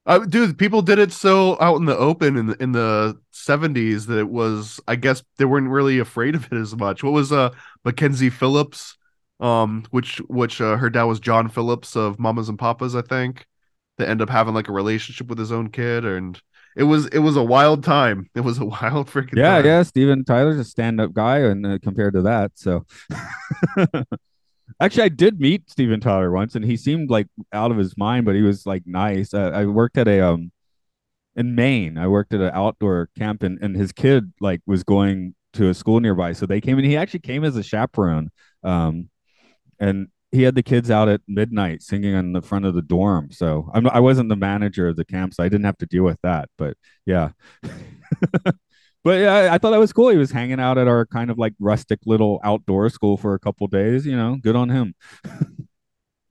Uh, 0.06 0.20
dude, 0.20 0.58
people 0.58 0.82
did 0.82 0.98
it 0.98 1.12
so 1.12 1.58
out 1.60 1.76
in 1.76 1.84
the 1.84 1.98
open 1.98 2.38
in 2.38 2.46
the, 2.48 2.64
in 2.64 2.72
the 2.72 3.20
70s 3.34 4.08
that 4.08 4.18
it 4.18 4.30
was 4.30 4.80
I 4.88 4.96
guess 4.96 5.22
they 5.38 5.46
weren't 5.46 5.68
really 5.68 6.00
afraid 6.00 6.36
of 6.36 6.46
it 6.46 6.56
as 6.56 6.74
much. 6.74 7.04
What 7.04 7.12
was 7.12 7.34
uh 7.34 7.50
Mackenzie 7.84 8.30
Phillips 8.30 8.96
um 9.42 9.84
which 9.92 10.20
which 10.30 10.62
uh, 10.62 10.78
her 10.78 10.90
dad 10.90 11.04
was 11.04 11.20
John 11.20 11.50
Phillips 11.50 11.98
of 11.98 12.18
Mamas 12.18 12.48
and 12.48 12.58
Papas, 12.58 12.96
I 12.96 13.02
think. 13.02 13.46
That 14.00 14.10
end 14.10 14.22
up 14.22 14.30
having 14.30 14.56
like 14.56 14.70
a 14.70 14.74
relationship 14.74 15.28
with 15.28 15.38
his 15.40 15.52
own 15.52 15.70
kid 15.70 16.06
and 16.06 16.42
it 16.76 16.84
was 16.84 17.08
it 17.08 17.20
was 17.20 17.36
a 17.38 17.44
wild 17.44 17.84
time. 17.84 18.30
It 18.36 18.42
was 18.42 18.60
a 18.60 18.66
wild 18.66 19.10
freaking 19.10 19.38
Yeah, 19.38 19.58
time. 19.58 19.66
yeah. 19.66 19.84
Steven 19.84 20.24
Tyler's 20.26 20.60
a 20.60 20.64
stand-up 20.64 21.14
guy, 21.14 21.40
and 21.40 21.66
uh, 21.66 21.80
compared 21.84 22.14
to 22.14 22.22
that, 22.24 22.52
so 22.56 22.86
actually, 24.82 25.04
I 25.04 25.10
did 25.10 25.40
meet 25.40 25.70
Steven 25.70 26.00
Tyler 26.00 26.32
once, 26.32 26.56
and 26.56 26.64
he 26.64 26.78
seemed 26.78 27.10
like 27.10 27.28
out 27.54 27.72
of 27.72 27.78
his 27.78 27.98
mind, 27.98 28.26
but 28.26 28.36
he 28.36 28.42
was 28.42 28.66
like 28.66 28.84
nice. 28.86 29.34
Uh, 29.34 29.52
I 29.54 29.66
worked 29.66 29.98
at 29.98 30.08
a 30.08 30.22
um 30.22 30.52
in 31.36 31.56
Maine. 31.56 31.98
I 31.98 32.08
worked 32.08 32.34
at 32.34 32.42
an 32.42 32.52
outdoor 32.54 33.10
camp, 33.18 33.44
and 33.44 33.60
and 33.62 33.76
his 33.76 33.92
kid 33.92 34.34
like 34.42 34.62
was 34.66 34.84
going 34.84 35.36
to 35.54 35.70
a 35.70 35.74
school 35.74 36.00
nearby, 36.00 36.34
so 36.34 36.46
they 36.46 36.62
came 36.62 36.78
and 36.78 36.88
he 36.88 36.98
actually 36.98 37.22
came 37.22 37.44
as 37.44 37.56
a 37.56 37.64
chaperone. 37.64 38.30
Um, 38.64 39.10
and 39.80 40.10
he 40.32 40.44
had 40.44 40.56
the 40.56 40.64
kids 40.64 40.92
out 40.92 41.10
at 41.10 41.22
midnight 41.28 41.82
singing 41.82 42.14
on 42.14 42.34
the 42.34 42.42
front 42.42 42.66
of 42.66 42.76
the 42.76 42.82
dorm. 42.82 43.32
So 43.32 43.70
I'm 43.74 43.88
I 43.90 44.00
wasn't 44.00 44.30
the 44.30 44.36
manager 44.36 44.88
of 44.88 44.96
the 44.96 45.06
camp, 45.06 45.34
so 45.34 45.44
I 45.44 45.50
didn't 45.50 45.66
have 45.66 45.78
to 45.80 45.86
deal 45.86 46.04
with 46.04 46.20
that. 46.22 46.50
But 46.58 46.78
yeah. 47.06 47.30
but 49.04 49.20
yeah, 49.20 49.34
I, 49.34 49.56
I 49.56 49.58
thought 49.58 49.72
that 49.72 49.80
was 49.80 49.94
cool. 49.94 50.10
He 50.10 50.18
was 50.18 50.32
hanging 50.32 50.60
out 50.60 50.78
at 50.78 50.88
our 50.88 51.06
kind 51.06 51.32
of 51.32 51.38
like 51.38 51.54
rustic 51.60 52.00
little 52.06 52.40
outdoor 52.44 52.90
school 52.90 53.18
for 53.18 53.34
a 53.34 53.40
couple 53.40 53.68
days. 53.68 54.06
You 54.06 54.16
know, 54.16 54.38
good 54.42 54.56
on 54.56 54.70
him. 54.70 54.94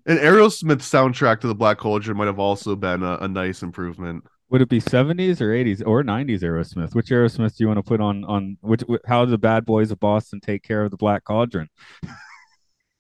An 0.07 0.17
Aerosmith 0.17 0.79
soundtrack 0.79 1.41
to 1.41 1.49
the 1.49 1.55
Black 1.55 1.77
Cauldron 1.77 2.17
might 2.17 2.29
have 2.29 2.39
also 2.39 2.75
been 2.75 3.03
a, 3.03 3.19
a 3.19 3.29
nice 3.29 3.63
improvement. 3.63 4.25
Would 4.49 4.63
it 4.63 4.71
be 4.71 4.81
70s 4.81 5.43
or 5.43 5.49
80s 5.53 5.87
or 5.87 6.03
90s 6.03 6.41
Aerosmith? 6.41 6.95
Which 6.95 7.09
Aerosmith 7.09 7.57
do 7.57 7.65
you 7.65 7.69
want 7.69 7.77
to 7.77 7.83
put 7.83 8.01
on 8.01 8.25
on 8.25 8.57
which 8.63 8.83
wh- 8.89 9.07
how 9.07 9.27
do 9.27 9.31
the 9.31 9.37
bad 9.37 9.67
boys 9.67 9.91
of 9.91 10.01
Boston 10.01 10.41
take 10.41 10.63
care 10.63 10.83
of 10.83 10.91
the 10.91 10.97
Black 10.97 11.25
Cauldron? 11.25 11.69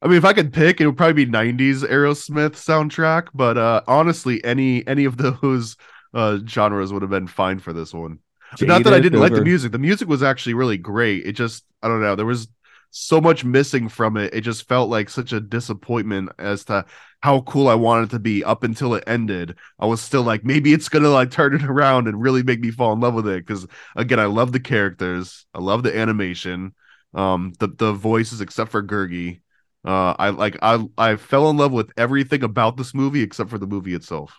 I 0.00 0.06
mean, 0.06 0.16
if 0.16 0.24
I 0.24 0.32
could 0.32 0.52
pick, 0.52 0.80
it 0.80 0.86
would 0.86 0.96
probably 0.96 1.24
be 1.24 1.30
'90s 1.30 1.84
Aerosmith 1.84 2.52
soundtrack. 2.52 3.28
But 3.34 3.58
uh, 3.58 3.82
honestly, 3.86 4.42
any 4.44 4.86
any 4.86 5.04
of 5.04 5.16
those 5.16 5.76
uh, 6.14 6.38
genres 6.46 6.92
would 6.92 7.02
have 7.02 7.10
been 7.10 7.26
fine 7.26 7.58
for 7.58 7.72
this 7.72 7.92
one. 7.92 8.20
Not 8.60 8.84
that 8.84 8.94
I 8.94 9.00
didn't 9.00 9.20
like 9.20 9.34
the 9.34 9.42
music. 9.42 9.72
The 9.72 9.78
music 9.78 10.08
was 10.08 10.22
actually 10.22 10.54
really 10.54 10.78
great. 10.78 11.26
It 11.26 11.32
just 11.32 11.64
I 11.82 11.88
don't 11.88 12.00
know. 12.00 12.14
There 12.14 12.26
was 12.26 12.48
so 12.90 13.20
much 13.20 13.44
missing 13.44 13.88
from 13.88 14.16
it. 14.16 14.32
It 14.32 14.40
just 14.42 14.66
felt 14.68 14.88
like 14.88 15.10
such 15.10 15.32
a 15.32 15.40
disappointment 15.40 16.30
as 16.38 16.64
to 16.66 16.86
how 17.20 17.42
cool 17.42 17.68
I 17.68 17.74
wanted 17.74 18.04
it 18.04 18.10
to 18.10 18.18
be 18.18 18.44
up 18.44 18.62
until 18.62 18.94
it 18.94 19.04
ended. 19.06 19.56
I 19.78 19.86
was 19.86 20.00
still 20.00 20.22
like, 20.22 20.44
maybe 20.44 20.72
it's 20.72 20.88
gonna 20.88 21.10
like 21.10 21.30
turn 21.30 21.54
it 21.54 21.64
around 21.64 22.08
and 22.08 22.20
really 22.20 22.42
make 22.42 22.60
me 22.60 22.70
fall 22.70 22.92
in 22.92 23.00
love 23.00 23.14
with 23.14 23.28
it. 23.28 23.46
Because 23.46 23.66
again, 23.96 24.20
I 24.20 24.26
love 24.26 24.52
the 24.52 24.60
characters. 24.60 25.46
I 25.54 25.58
love 25.60 25.82
the 25.82 25.96
animation. 25.96 26.74
Um, 27.14 27.52
the 27.58 27.68
the 27.68 27.92
voices 27.92 28.40
except 28.40 28.70
for 28.70 28.82
Gurgi. 28.82 29.40
Uh, 29.84 30.14
I 30.18 30.30
like 30.30 30.58
I 30.60 30.84
I 30.98 31.16
fell 31.16 31.50
in 31.50 31.56
love 31.56 31.72
with 31.72 31.90
everything 31.96 32.42
about 32.42 32.76
this 32.76 32.94
movie 32.94 33.22
except 33.22 33.50
for 33.50 33.58
the 33.58 33.66
movie 33.66 33.94
itself. 33.94 34.38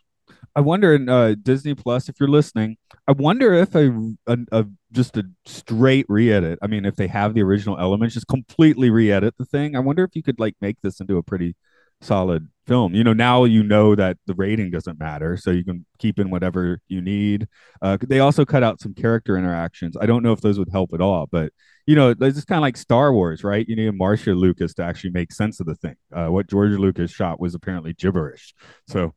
I 0.55 0.61
wonder 0.61 0.93
in 0.93 1.07
uh, 1.07 1.35
Disney 1.41 1.75
Plus 1.75 2.09
if 2.09 2.19
you're 2.19 2.29
listening. 2.29 2.77
I 3.07 3.13
wonder 3.13 3.53
if 3.53 3.75
a, 3.75 3.89
a, 4.27 4.37
a 4.51 4.65
just 4.91 5.15
a 5.15 5.23
straight 5.45 6.05
re-edit. 6.09 6.59
I 6.61 6.67
mean, 6.67 6.85
if 6.85 6.95
they 6.95 7.07
have 7.07 7.33
the 7.33 7.43
original 7.43 7.79
elements, 7.79 8.15
just 8.15 8.27
completely 8.27 8.89
re-edit 8.89 9.35
the 9.37 9.45
thing. 9.45 9.75
I 9.75 9.79
wonder 9.79 10.03
if 10.03 10.15
you 10.15 10.23
could 10.23 10.39
like 10.39 10.55
make 10.59 10.77
this 10.81 10.99
into 10.99 11.17
a 11.17 11.23
pretty 11.23 11.55
solid 12.01 12.47
film. 12.67 12.93
You 12.93 13.03
know, 13.03 13.13
now 13.13 13.45
you 13.45 13.63
know 13.63 13.95
that 13.95 14.17
the 14.25 14.35
rating 14.35 14.71
doesn't 14.71 14.99
matter, 14.99 15.37
so 15.37 15.51
you 15.51 15.63
can 15.65 15.85
keep 15.97 16.19
in 16.19 16.29
whatever 16.29 16.79
you 16.87 17.01
need. 17.01 17.47
Uh, 17.81 17.97
they 18.01 18.19
also 18.19 18.45
cut 18.45 18.63
out 18.63 18.79
some 18.79 18.93
character 18.93 19.37
interactions. 19.37 19.97
I 19.99 20.05
don't 20.05 20.23
know 20.23 20.31
if 20.31 20.41
those 20.41 20.59
would 20.59 20.69
help 20.71 20.93
at 20.93 21.01
all, 21.01 21.27
but 21.31 21.51
you 21.87 21.95
know, 21.95 22.09
it's 22.11 22.35
just 22.35 22.47
kind 22.47 22.57
of 22.59 22.61
like 22.61 22.77
Star 22.77 23.11
Wars, 23.11 23.43
right? 23.43 23.67
You 23.67 23.75
need 23.75 23.87
a 23.87 23.93
Marcia 23.93 24.33
Lucas 24.33 24.75
to 24.75 24.83
actually 24.83 25.09
make 25.11 25.31
sense 25.31 25.59
of 25.59 25.65
the 25.65 25.75
thing. 25.75 25.95
Uh, 26.15 26.27
what 26.27 26.47
George 26.47 26.71
Lucas 26.71 27.11
shot 27.11 27.39
was 27.39 27.55
apparently 27.55 27.93
gibberish. 27.93 28.53
So 28.87 29.13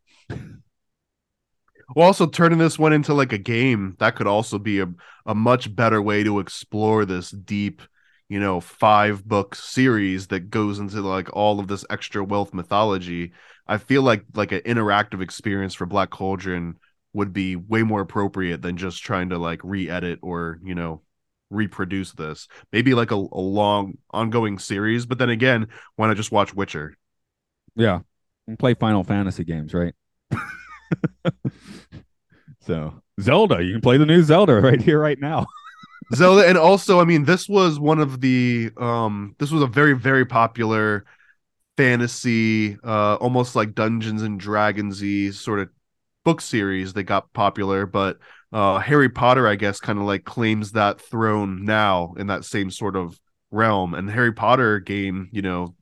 Well, 1.94 2.06
also 2.06 2.26
turning 2.26 2.58
this 2.58 2.78
one 2.78 2.92
into 2.92 3.12
like 3.12 3.32
a 3.32 3.38
game 3.38 3.96
that 3.98 4.16
could 4.16 4.26
also 4.26 4.58
be 4.58 4.80
a, 4.80 4.88
a 5.26 5.34
much 5.34 5.74
better 5.74 6.00
way 6.00 6.22
to 6.24 6.38
explore 6.38 7.04
this 7.04 7.30
deep, 7.30 7.82
you 8.32 8.40
know, 8.40 8.60
five 8.60 9.22
book 9.28 9.54
series 9.54 10.28
that 10.28 10.48
goes 10.48 10.78
into 10.78 11.02
like 11.02 11.28
all 11.36 11.60
of 11.60 11.68
this 11.68 11.84
extra 11.90 12.24
Welsh 12.24 12.54
mythology. 12.54 13.32
I 13.66 13.76
feel 13.76 14.00
like 14.00 14.24
like 14.32 14.52
an 14.52 14.60
interactive 14.60 15.20
experience 15.20 15.74
for 15.74 15.84
Black 15.84 16.08
Cauldron 16.08 16.78
would 17.12 17.34
be 17.34 17.56
way 17.56 17.82
more 17.82 18.00
appropriate 18.00 18.62
than 18.62 18.78
just 18.78 19.02
trying 19.02 19.28
to 19.28 19.38
like 19.38 19.60
re-edit 19.62 20.20
or 20.22 20.58
you 20.64 20.74
know 20.74 21.02
reproduce 21.50 22.12
this. 22.12 22.48
Maybe 22.72 22.94
like 22.94 23.10
a, 23.10 23.16
a 23.16 23.40
long 23.40 23.98
ongoing 24.12 24.58
series, 24.58 25.04
but 25.04 25.18
then 25.18 25.28
again, 25.28 25.66
why 25.96 26.06
not 26.06 26.16
just 26.16 26.32
watch 26.32 26.54
Witcher? 26.54 26.96
Yeah. 27.76 28.00
And 28.48 28.58
play 28.58 28.72
Final 28.72 29.04
Fantasy 29.04 29.44
games, 29.44 29.74
right? 29.74 29.92
so 32.62 33.02
Zelda, 33.20 33.62
you 33.62 33.72
can 33.72 33.82
play 33.82 33.98
the 33.98 34.06
new 34.06 34.22
Zelda 34.22 34.54
right 34.54 34.80
here, 34.80 34.98
right 34.98 35.20
now. 35.20 35.44
Zelda, 36.14 36.46
and 36.46 36.58
also, 36.58 37.00
I 37.00 37.04
mean, 37.04 37.24
this 37.24 37.48
was 37.48 37.78
one 37.78 37.98
of 37.98 38.20
the 38.20 38.70
um, 38.76 39.34
this 39.38 39.50
was 39.50 39.62
a 39.62 39.66
very 39.66 39.94
very 39.94 40.24
popular 40.26 41.04
fantasy, 41.76 42.76
uh, 42.84 43.14
almost 43.16 43.56
like 43.56 43.74
Dungeons 43.74 44.22
and 44.22 44.40
Dragonsy 44.40 45.32
sort 45.32 45.60
of 45.60 45.70
book 46.24 46.40
series 46.40 46.92
that 46.92 47.04
got 47.04 47.32
popular, 47.32 47.86
but 47.86 48.18
uh, 48.52 48.78
Harry 48.78 49.08
Potter, 49.08 49.48
I 49.48 49.56
guess, 49.56 49.80
kind 49.80 49.98
of 49.98 50.04
like 50.04 50.24
claims 50.24 50.72
that 50.72 51.00
throne 51.00 51.64
now 51.64 52.14
in 52.18 52.26
that 52.26 52.44
same 52.44 52.70
sort 52.70 52.96
of 52.96 53.18
realm. 53.50 53.94
And 53.94 54.08
the 54.08 54.12
Harry 54.12 54.32
Potter 54.32 54.78
game, 54.78 55.28
you 55.32 55.42
know, 55.42 55.74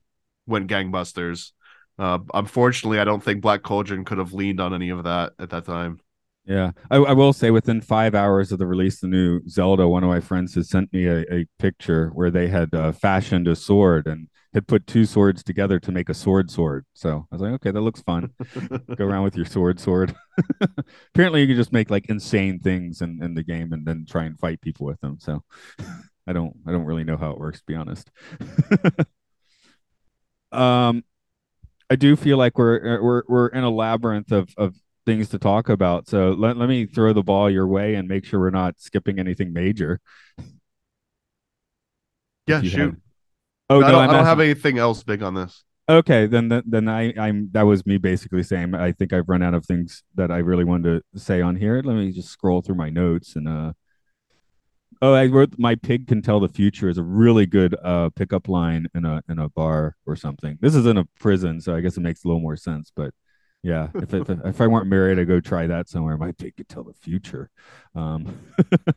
went 0.46 0.70
gangbusters. 0.70 1.52
Uh, 1.98 2.20
unfortunately, 2.32 3.00
I 3.00 3.04
don't 3.04 3.22
think 3.22 3.42
Black 3.42 3.62
Cauldron 3.62 4.04
could 4.04 4.18
have 4.18 4.32
leaned 4.32 4.60
on 4.60 4.72
any 4.72 4.90
of 4.90 5.04
that 5.04 5.32
at 5.38 5.50
that 5.50 5.66
time. 5.66 6.00
Yeah. 6.44 6.72
I, 6.90 6.96
I 6.96 7.12
will 7.12 7.32
say 7.32 7.50
within 7.50 7.80
five 7.80 8.14
hours 8.14 8.50
of 8.50 8.58
the 8.58 8.66
release 8.66 8.94
of 8.96 9.10
the 9.10 9.16
new 9.16 9.40
Zelda, 9.48 9.86
one 9.86 10.02
of 10.02 10.08
my 10.08 10.20
friends 10.20 10.54
has 10.54 10.68
sent 10.68 10.92
me 10.92 11.06
a, 11.06 11.20
a 11.32 11.46
picture 11.58 12.10
where 12.14 12.30
they 12.30 12.48
had 12.48 12.74
uh, 12.74 12.92
fashioned 12.92 13.46
a 13.46 13.54
sword 13.54 14.06
and 14.06 14.28
had 14.52 14.66
put 14.66 14.86
two 14.86 15.06
swords 15.06 15.44
together 15.44 15.78
to 15.78 15.92
make 15.92 16.08
a 16.08 16.14
sword 16.14 16.50
sword. 16.50 16.84
So 16.92 17.26
I 17.30 17.34
was 17.34 17.42
like, 17.42 17.52
okay, 17.52 17.70
that 17.70 17.80
looks 17.80 18.02
fun. 18.02 18.30
Go 18.96 19.04
around 19.04 19.22
with 19.22 19.36
your 19.36 19.46
sword 19.46 19.78
sword. 19.78 20.14
Apparently 21.14 21.42
you 21.42 21.46
can 21.46 21.56
just 21.56 21.72
make 21.72 21.90
like 21.90 22.06
insane 22.08 22.58
things 22.58 23.00
in, 23.00 23.22
in 23.22 23.34
the 23.34 23.44
game 23.44 23.72
and 23.72 23.86
then 23.86 24.06
try 24.08 24.24
and 24.24 24.38
fight 24.38 24.60
people 24.60 24.86
with 24.86 25.00
them. 25.00 25.18
So 25.20 25.44
I 26.26 26.32
don't 26.32 26.56
I 26.66 26.72
don't 26.72 26.84
really 26.84 27.04
know 27.04 27.16
how 27.16 27.30
it 27.30 27.38
works 27.38 27.58
to 27.60 27.64
be 27.66 27.74
honest. 27.74 28.10
um 30.52 31.04
I 31.88 31.96
do 31.96 32.16
feel 32.16 32.38
like 32.38 32.58
we're 32.58 33.00
we're 33.02 33.22
we're 33.28 33.48
in 33.48 33.64
a 33.64 33.70
labyrinth 33.70 34.32
of 34.32 34.48
of 34.56 34.74
things 35.06 35.28
to 35.30 35.38
talk 35.38 35.68
about. 35.68 36.08
So 36.08 36.30
let, 36.30 36.56
let 36.56 36.68
me 36.68 36.86
throw 36.86 37.12
the 37.12 37.22
ball 37.22 37.50
your 37.50 37.66
way 37.66 37.94
and 37.94 38.08
make 38.08 38.24
sure 38.24 38.40
we're 38.40 38.50
not 38.50 38.80
skipping 38.80 39.18
anything 39.18 39.52
major. 39.52 40.00
Yeah, 42.46 42.62
shoot. 42.62 42.78
have- 42.78 42.96
Oh 43.68 43.78
I 43.78 43.86
no, 43.86 43.92
don't, 43.92 44.00
I'm 44.02 44.10
don't 44.16 44.24
have 44.24 44.40
anything 44.40 44.78
else 44.78 45.04
big 45.04 45.22
on 45.22 45.34
this. 45.34 45.62
Okay, 45.88 46.26
then 46.26 46.48
then, 46.48 46.62
then 46.66 46.88
I 46.88 47.12
I'm 47.16 47.50
that 47.52 47.62
was 47.62 47.86
me 47.86 47.98
basically 47.98 48.42
saying 48.42 48.74
I 48.74 48.90
think 48.90 49.12
I've 49.12 49.28
run 49.28 49.42
out 49.42 49.54
of 49.54 49.64
things 49.64 50.02
that 50.16 50.32
I 50.32 50.38
really 50.38 50.64
wanted 50.64 51.02
to 51.12 51.18
say 51.20 51.40
on 51.40 51.54
here. 51.54 51.80
Let 51.84 51.94
me 51.94 52.10
just 52.10 52.30
scroll 52.30 52.62
through 52.62 52.74
my 52.76 52.90
notes 52.90 53.36
and 53.36 53.48
uh 53.48 53.72
Oh, 55.02 55.14
I 55.14 55.26
wrote 55.26 55.54
my 55.56 55.76
pig 55.76 56.08
can 56.08 56.20
tell 56.20 56.40
the 56.40 56.48
future 56.48 56.88
is 56.88 56.98
a 56.98 57.02
really 57.04 57.46
good 57.46 57.76
uh 57.82 58.10
pickup 58.10 58.48
line 58.48 58.88
in 58.94 59.04
a 59.04 59.22
in 59.28 59.38
a 59.38 59.48
bar 59.48 59.96
or 60.04 60.16
something. 60.16 60.58
This 60.60 60.74
is 60.74 60.84
in 60.86 60.96
a 60.98 61.04
prison, 61.20 61.60
so 61.60 61.74
I 61.74 61.80
guess 61.80 61.96
it 61.96 62.00
makes 62.00 62.24
a 62.24 62.28
little 62.28 62.42
more 62.42 62.56
sense, 62.56 62.92
but 62.94 63.14
yeah, 63.62 63.88
if 63.94 64.14
if, 64.14 64.28
if 64.30 64.60
I 64.60 64.66
weren't 64.66 64.88
married, 64.88 65.18
I'd 65.18 65.28
go 65.28 65.40
try 65.40 65.66
that 65.66 65.88
somewhere. 65.88 66.16
My 66.16 66.32
pig 66.32 66.56
could 66.56 66.68
tell 66.68 66.84
the 66.84 66.94
future. 66.94 67.50
Um 67.94 68.38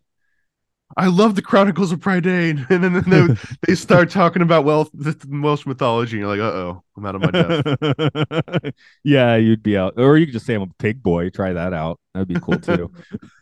I 0.95 1.07
love 1.07 1.35
the 1.35 1.41
Chronicles 1.41 1.91
of 1.91 1.99
Prydain, 1.99 2.69
and 2.69 2.83
then 2.83 3.03
they, 3.07 3.35
they 3.67 3.75
start 3.75 4.11
talking 4.11 4.41
about 4.41 4.63
Welsh, 4.63 4.89
Welsh 5.27 5.65
mythology, 5.65 6.17
and 6.17 6.27
you're 6.27 6.37
like, 6.37 6.39
"Uh 6.39 6.55
oh, 6.55 6.83
I'm 6.95 7.05
out 7.05 7.15
of 7.15 7.21
my 7.21 7.31
depth." 7.31 8.75
yeah, 9.03 9.35
you'd 9.35 9.63
be 9.63 9.75
out, 9.75 9.95
or 9.97 10.17
you 10.17 10.27
could 10.27 10.33
just 10.33 10.45
say 10.45 10.53
I'm 10.53 10.61
a 10.61 10.67
pig 10.77 11.01
boy. 11.01 11.29
Try 11.29 11.53
that 11.53 11.73
out. 11.73 11.99
That'd 12.13 12.27
be 12.27 12.39
cool 12.39 12.59
too. 12.59 12.91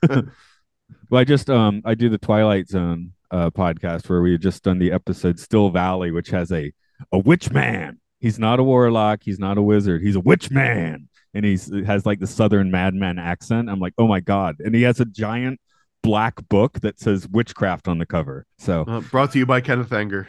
well, 0.07 1.21
I 1.21 1.23
just 1.25 1.49
um 1.49 1.81
I 1.83 1.93
do 1.93 2.09
the 2.09 2.17
Twilight 2.17 2.69
Zone 2.69 3.13
uh 3.31 3.49
podcast 3.49 4.09
where 4.09 4.21
we 4.21 4.33
had 4.33 4.41
just 4.41 4.63
done 4.63 4.79
the 4.79 4.93
episode 4.93 5.37
Still 5.39 5.69
Valley, 5.69 6.11
which 6.11 6.29
has 6.29 6.51
a 6.51 6.71
a 7.11 7.19
witch 7.19 7.51
man. 7.51 7.99
He's 8.19 8.37
not 8.39 8.59
a 8.59 8.63
warlock. 8.63 9.21
He's 9.23 9.39
not 9.39 9.57
a 9.57 9.61
wizard. 9.61 10.01
He's 10.01 10.15
a 10.15 10.19
witch 10.19 10.51
man, 10.51 11.09
and 11.33 11.45
he 11.45 11.57
has 11.85 12.05
like 12.05 12.19
the 12.19 12.27
Southern 12.27 12.71
madman 12.71 13.19
accent. 13.19 13.69
I'm 13.69 13.79
like, 13.79 13.93
oh 13.97 14.07
my 14.07 14.19
god! 14.19 14.55
And 14.59 14.75
he 14.75 14.83
has 14.83 14.99
a 14.99 15.05
giant 15.05 15.59
black 16.03 16.47
book 16.49 16.79
that 16.81 16.99
says 16.99 17.27
witchcraft 17.27 17.87
on 17.87 17.97
the 17.99 18.05
cover. 18.05 18.45
So 18.57 18.85
Uh, 18.87 19.01
brought 19.01 19.31
to 19.33 19.39
you 19.39 19.45
by 19.45 19.61
Kenneth 19.61 19.93
Anger. 19.93 20.27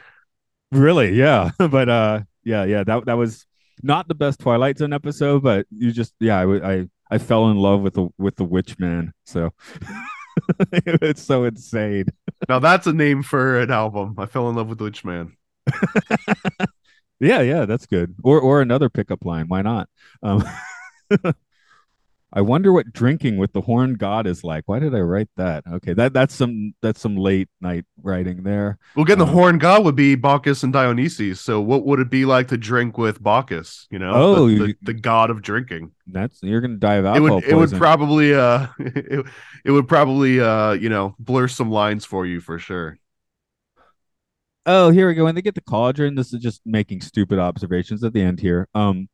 Really, 0.70 1.12
yeah. 1.12 1.50
but 1.58 1.88
uh 1.88 2.20
yeah, 2.44 2.64
yeah, 2.64 2.84
that 2.84 3.06
that 3.06 3.14
was 3.14 3.46
not 3.82 4.08
the 4.08 4.14
best 4.14 4.40
Twilight 4.40 4.78
Zone 4.78 4.92
episode, 4.92 5.42
but 5.42 5.66
you 5.70 5.92
just 5.92 6.14
yeah, 6.20 6.38
I 6.40 6.72
I, 6.72 6.88
I 7.10 7.18
fell 7.18 7.50
in 7.50 7.56
love 7.56 7.80
with 7.80 7.94
the 7.94 8.08
with 8.18 8.36
the 8.36 8.44
witch 8.44 8.78
man. 8.78 9.12
So 9.24 9.50
it's 10.72 11.22
so 11.22 11.44
insane. 11.44 12.06
Now 12.48 12.58
that's 12.58 12.86
a 12.86 12.92
name 12.92 13.22
for 13.22 13.60
an 13.60 13.70
album. 13.70 14.14
I 14.18 14.26
fell 14.26 14.48
in 14.48 14.56
love 14.56 14.68
with 14.68 14.78
the 14.78 14.84
Witch 14.84 15.04
Man. 15.04 15.36
Yeah, 17.20 17.40
yeah, 17.40 17.66
that's 17.66 17.86
good. 17.86 18.16
Or 18.24 18.40
or 18.40 18.60
another 18.62 18.88
pickup 18.88 19.24
line, 19.24 19.46
why 19.46 19.62
not? 19.62 19.88
Um 20.24 20.42
I 22.34 22.40
wonder 22.40 22.72
what 22.72 22.94
drinking 22.94 23.36
with 23.36 23.52
the 23.52 23.60
horned 23.60 23.98
god 23.98 24.26
is 24.26 24.42
like. 24.42 24.64
Why 24.66 24.78
did 24.78 24.94
I 24.94 25.00
write 25.00 25.28
that? 25.36 25.64
Okay, 25.70 25.92
that 25.92 26.14
that's 26.14 26.34
some 26.34 26.72
that's 26.80 26.98
some 26.98 27.14
late 27.14 27.48
night 27.60 27.84
writing 28.02 28.42
there. 28.42 28.78
Well, 28.94 29.04
again, 29.04 29.18
the 29.18 29.24
Uh, 29.24 29.32
horn 29.32 29.58
god 29.58 29.84
would 29.84 29.96
be 29.96 30.14
Bacchus 30.14 30.62
and 30.62 30.72
Dionysus. 30.72 31.42
So, 31.42 31.60
what 31.60 31.84
would 31.84 32.00
it 32.00 32.10
be 32.10 32.24
like 32.24 32.48
to 32.48 32.56
drink 32.56 32.96
with 32.96 33.22
Bacchus? 33.22 33.86
You 33.90 33.98
know, 33.98 34.12
Oh, 34.14 34.46
the, 34.46 34.52
you- 34.52 34.66
the, 34.68 34.76
the 34.80 34.94
god 34.94 35.28
of 35.30 35.42
drinking. 35.42 35.92
That's 36.06 36.42
you're 36.42 36.62
gonna 36.62 36.76
die 36.76 36.94
of 36.94 37.04
It 37.04 37.08
alcohol 37.08 37.34
would 37.36 37.44
it 37.44 37.54
would 37.54 37.72
probably 37.72 38.34
uh 38.34 38.66
it, 38.78 39.26
it 39.66 39.70
would 39.70 39.86
probably 39.86 40.40
uh 40.40 40.72
you 40.72 40.88
know 40.88 41.14
blur 41.18 41.48
some 41.48 41.70
lines 41.70 42.06
for 42.06 42.24
you 42.24 42.40
for 42.40 42.58
sure. 42.58 42.96
Oh, 44.64 44.90
here 44.90 45.08
we 45.08 45.14
go. 45.14 45.24
When 45.24 45.34
they 45.34 45.42
get 45.42 45.54
the 45.56 45.60
cauldron, 45.60 46.14
this 46.14 46.32
is 46.32 46.40
just 46.40 46.60
making 46.64 47.00
stupid 47.00 47.38
observations 47.38 48.04
at 48.04 48.12
the 48.12 48.22
end 48.22 48.38
here. 48.40 48.68
Um, 48.74 49.08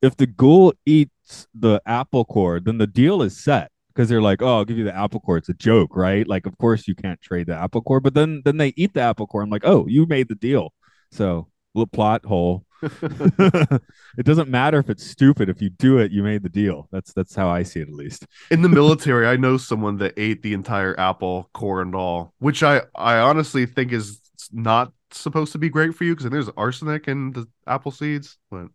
if 0.00 0.16
the 0.16 0.26
ghoul 0.26 0.72
eats 0.86 1.12
the 1.54 1.80
apple 1.86 2.24
core, 2.24 2.60
then 2.60 2.78
the 2.78 2.86
deal 2.86 3.22
is 3.22 3.42
set 3.42 3.70
because 3.88 4.08
they're 4.08 4.22
like, 4.22 4.42
"Oh, 4.42 4.58
I'll 4.58 4.64
give 4.64 4.78
you 4.78 4.84
the 4.84 4.96
apple 4.96 5.20
core." 5.20 5.36
It's 5.36 5.48
a 5.48 5.54
joke, 5.54 5.96
right? 5.96 6.26
Like, 6.26 6.46
of 6.46 6.56
course 6.58 6.88
you 6.88 6.94
can't 6.94 7.20
trade 7.20 7.46
the 7.46 7.56
apple 7.56 7.82
core, 7.82 8.00
but 8.00 8.14
then 8.14 8.42
then 8.44 8.56
they 8.56 8.72
eat 8.76 8.94
the 8.94 9.00
apple 9.00 9.26
core. 9.26 9.42
I'm 9.42 9.50
like, 9.50 9.64
"Oh, 9.64 9.86
you 9.86 10.06
made 10.06 10.28
the 10.28 10.34
deal." 10.34 10.72
So 11.10 11.48
little 11.74 11.86
plot 11.86 12.24
hole. 12.24 12.64
it 13.02 14.24
doesn't 14.24 14.48
matter 14.48 14.78
if 14.78 14.90
it's 14.90 15.06
stupid. 15.06 15.48
If 15.48 15.60
you 15.60 15.70
do 15.70 15.98
it, 15.98 16.10
you 16.12 16.22
made 16.22 16.42
the 16.42 16.48
deal. 16.48 16.88
That's 16.90 17.12
that's 17.12 17.34
how 17.34 17.48
I 17.48 17.62
see 17.62 17.80
it 17.80 17.88
at 17.88 17.94
least. 17.94 18.26
In 18.50 18.62
the 18.62 18.68
military, 18.80 19.26
I 19.26 19.36
know 19.36 19.56
someone 19.56 19.98
that 19.98 20.14
ate 20.16 20.42
the 20.42 20.54
entire 20.54 20.98
apple, 20.98 21.50
core 21.52 21.82
and 21.82 21.94
all, 21.94 22.34
which 22.38 22.62
I 22.62 22.82
I 22.94 23.18
honestly 23.18 23.66
think 23.66 23.92
is 23.92 24.20
not 24.52 24.92
supposed 25.12 25.52
to 25.52 25.58
be 25.58 25.68
great 25.68 25.94
for 25.94 26.04
you 26.04 26.14
because 26.14 26.30
there's 26.30 26.48
arsenic 26.56 27.08
in 27.08 27.32
the 27.32 27.46
apple 27.66 27.92
seeds. 27.92 28.38
But 28.50 28.68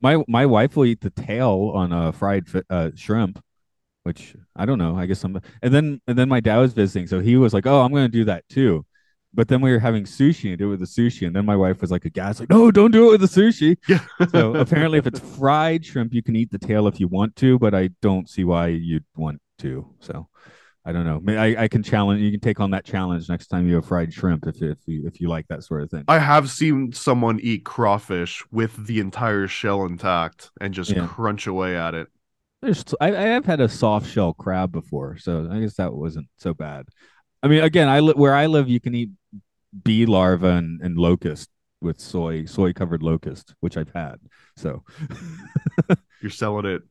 My 0.00 0.22
my 0.28 0.46
wife 0.46 0.76
will 0.76 0.86
eat 0.86 1.00
the 1.00 1.10
tail 1.10 1.72
on 1.74 1.92
a 1.92 2.12
fried 2.12 2.46
uh, 2.70 2.90
shrimp, 2.94 3.42
which 4.04 4.34
I 4.56 4.66
don't 4.66 4.78
know. 4.78 4.96
I 4.96 5.06
guess 5.06 5.22
I'm. 5.24 5.40
And 5.62 5.74
then 5.74 6.00
and 6.06 6.18
then 6.18 6.28
my 6.28 6.40
dad 6.40 6.58
was 6.58 6.72
visiting, 6.72 7.06
so 7.06 7.20
he 7.20 7.36
was 7.36 7.52
like, 7.54 7.66
"Oh, 7.66 7.82
I'm 7.82 7.92
going 7.92 8.06
to 8.06 8.08
do 8.12 8.24
that 8.24 8.48
too." 8.48 8.86
But 9.32 9.46
then 9.48 9.60
we 9.60 9.70
were 9.70 9.78
having 9.78 10.04
sushi 10.04 10.48
and 10.50 10.58
do 10.58 10.66
it 10.68 10.70
with 10.70 10.80
the 10.80 10.86
sushi, 10.86 11.26
and 11.26 11.36
then 11.36 11.46
my 11.46 11.56
wife 11.56 11.80
was 11.80 11.90
like, 11.90 12.04
"A 12.04 12.10
gas 12.10 12.40
like, 12.40 12.50
no, 12.50 12.70
don't 12.70 12.90
do 12.90 13.08
it 13.08 13.18
with 13.18 13.20
the 13.20 13.40
sushi." 13.40 13.76
yeah, 13.88 14.26
So 14.30 14.54
apparently, 14.54 14.98
if 14.98 15.06
it's 15.06 15.20
fried 15.20 15.84
shrimp, 15.84 16.14
you 16.14 16.22
can 16.22 16.34
eat 16.36 16.50
the 16.50 16.58
tail 16.58 16.86
if 16.88 16.98
you 16.98 17.08
want 17.08 17.36
to, 17.36 17.58
but 17.58 17.74
I 17.74 17.90
don't 18.02 18.28
see 18.28 18.44
why 18.44 18.68
you'd 18.68 19.04
want 19.16 19.40
to. 19.58 19.86
So 20.00 20.28
I 20.84 20.92
don't 20.92 21.04
know. 21.04 21.20
I, 21.38 21.64
I 21.64 21.68
can 21.68 21.82
challenge. 21.82 22.22
You 22.22 22.30
can 22.30 22.40
take 22.40 22.58
on 22.58 22.70
that 22.70 22.84
challenge 22.86 23.28
next 23.28 23.48
time 23.48 23.68
you 23.68 23.74
have 23.74 23.84
fried 23.86 24.12
shrimp 24.12 24.46
if 24.46 24.62
if 24.62 24.78
you 24.86 25.06
if 25.06 25.20
you 25.20 25.28
like 25.28 25.46
that 25.48 25.62
sort 25.62 25.82
of 25.82 25.90
thing. 25.90 26.04
I 26.08 26.18
have 26.18 26.50
seen 26.50 26.92
someone 26.92 27.38
eat 27.42 27.64
crawfish 27.64 28.42
with 28.50 28.86
the 28.86 28.98
entire 28.98 29.46
shell 29.46 29.84
intact 29.84 30.50
and 30.60 30.72
just 30.72 30.90
Yeah. 30.90 31.06
crunch 31.06 31.46
away 31.46 31.76
at 31.76 31.94
it. 31.94 32.08
There's 32.62 32.82
I, 33.00 33.08
I 33.08 33.20
have 33.28 33.44
had 33.44 33.60
a 33.60 33.68
soft 33.68 34.08
shell 34.08 34.32
crab 34.32 34.72
before, 34.72 35.18
so 35.18 35.48
I 35.50 35.60
guess 35.60 35.74
that 35.74 35.92
wasn't 35.92 36.28
so 36.38 36.54
bad. 36.54 36.86
I 37.42 37.48
mean, 37.48 37.62
again, 37.62 37.88
I 37.88 38.00
li- 38.00 38.14
where 38.16 38.34
I 38.34 38.46
live, 38.46 38.68
you 38.68 38.80
can 38.80 38.94
eat 38.94 39.10
bee 39.84 40.06
larva 40.06 40.48
and, 40.54 40.80
and 40.82 40.96
locust 40.96 41.48
with 41.82 42.00
soy 42.00 42.44
soy 42.46 42.72
covered 42.72 43.02
locust, 43.02 43.54
which 43.60 43.76
I've 43.76 43.92
had. 43.94 44.16
So 44.56 44.82
You're 46.22 46.30
selling 46.30 46.66
it. 46.66 46.82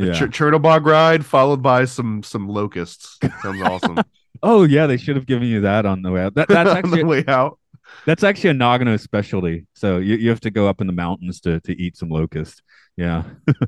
A 0.00 0.06
yeah. 0.06 0.12
Ch- 0.12 0.30
Chernobog 0.30 0.84
ride 0.84 1.24
followed 1.24 1.62
by 1.62 1.84
some 1.84 2.22
some 2.22 2.48
locusts. 2.48 3.18
Sounds 3.42 3.62
awesome. 3.62 3.98
oh 4.42 4.64
yeah, 4.64 4.86
they 4.86 4.96
should 4.96 5.16
have 5.16 5.26
given 5.26 5.48
you 5.48 5.60
that 5.62 5.86
on 5.86 6.02
the 6.02 6.10
way 6.10 6.22
out. 6.22 6.34
That, 6.34 6.48
that's 6.48 6.70
On 6.70 6.76
actually 6.76 7.02
the 7.02 7.06
way 7.06 7.24
out. 7.28 7.58
That's 8.06 8.24
actually 8.24 8.50
a 8.50 8.54
Nagano 8.54 8.98
specialty. 8.98 9.66
So 9.74 9.98
you, 9.98 10.16
you 10.16 10.30
have 10.30 10.40
to 10.40 10.50
go 10.50 10.68
up 10.68 10.80
in 10.80 10.86
the 10.86 10.92
mountains 10.92 11.40
to, 11.42 11.60
to 11.60 11.80
eat 11.80 11.96
some 11.96 12.08
locust. 12.08 12.62
Yeah. 12.96 13.24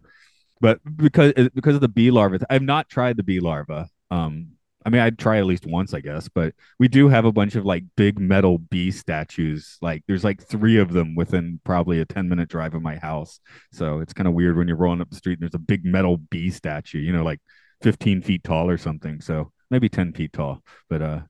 but 0.61 0.81
because 0.97 1.33
because 1.55 1.75
of 1.75 1.81
the 1.81 1.89
bee 1.89 2.11
larva, 2.11 2.41
I've 2.49 2.63
not 2.63 2.89
tried 2.89 3.17
the 3.17 3.23
bee 3.23 3.41
larva. 3.41 3.89
Um, 4.11 4.53
I 4.85 4.91
mean, 4.91 5.01
I'd 5.01 5.19
try 5.19 5.39
at 5.39 5.47
least 5.47 5.67
once, 5.67 5.95
I 5.95 6.01
guess. 6.01 6.29
But 6.29 6.55
we 6.79 6.89
do 6.89 7.09
have 7.09 7.25
a 7.25 7.33
bunch 7.33 7.55
of 7.55 7.65
like 7.65 7.85
big 7.97 8.19
metal 8.19 8.59
bee 8.59 8.91
statues. 8.91 9.79
Like 9.81 10.03
there's 10.07 10.25
like 10.25 10.43
three 10.43 10.79
of 10.79 10.93
them 10.93 11.15
within 11.15 11.61
probably 11.65 12.01
a 12.01 12.05
ten 12.05 12.29
minute 12.29 12.49
drive 12.49 12.75
of 12.75 12.83
my 12.83 12.97
house. 12.97 13.41
So 13.73 14.01
it's 14.01 14.13
kind 14.13 14.27
of 14.29 14.35
weird 14.35 14.57
when 14.57 14.69
you're 14.69 14.77
rolling 14.77 15.01
up 15.01 15.11
the 15.11 15.17
street 15.17 15.35
and 15.35 15.43
there's 15.43 15.55
a 15.55 15.59
big 15.59 15.85
metal 15.85 16.17
bee 16.17 16.51
statue. 16.51 16.99
You 16.99 17.13
know, 17.13 17.25
like 17.25 17.41
15 17.83 18.23
feet 18.23 18.45
tall 18.45 18.69
or 18.71 18.79
something. 18.79 19.21
So 19.21 19.51
maybe 19.71 19.89
10 19.89 20.13
feet 20.13 20.33
tall. 20.33 20.63
But 20.89 21.03
uh, 21.03 21.21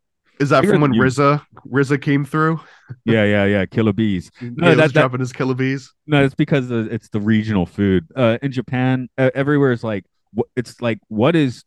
Is 0.41 0.51
that 0.51 0.65
from 0.65 0.81
when 0.81 0.93
you. 0.93 1.03
RZA 1.03 1.45
RZA 1.71 2.01
came 2.03 2.25
through? 2.25 2.61
yeah, 3.05 3.25
yeah, 3.25 3.45
yeah, 3.45 3.67
killer 3.67 3.93
bees. 3.93 4.31
No, 4.41 4.51
that- 4.71 4.77
that, 4.77 4.77
that- 4.77 4.93
dropping 5.01 5.21
his 5.21 5.33
killer 5.33 5.55
bees. 5.55 5.93
No, 6.07 6.25
it's 6.25 6.35
because 6.35 6.71
it's 6.71 7.09
the 7.11 7.21
regional 7.21 7.67
food. 7.67 8.07
Uh, 8.17 8.39
in 8.43 8.53
Japan, 8.53 9.09
uh, 9.19 9.31
everywhere 9.35 9.73
is 9.73 9.85
like 9.85 10.05
it's 10.57 10.81
like 10.81 10.99
what 11.09 11.37
is 11.37 11.65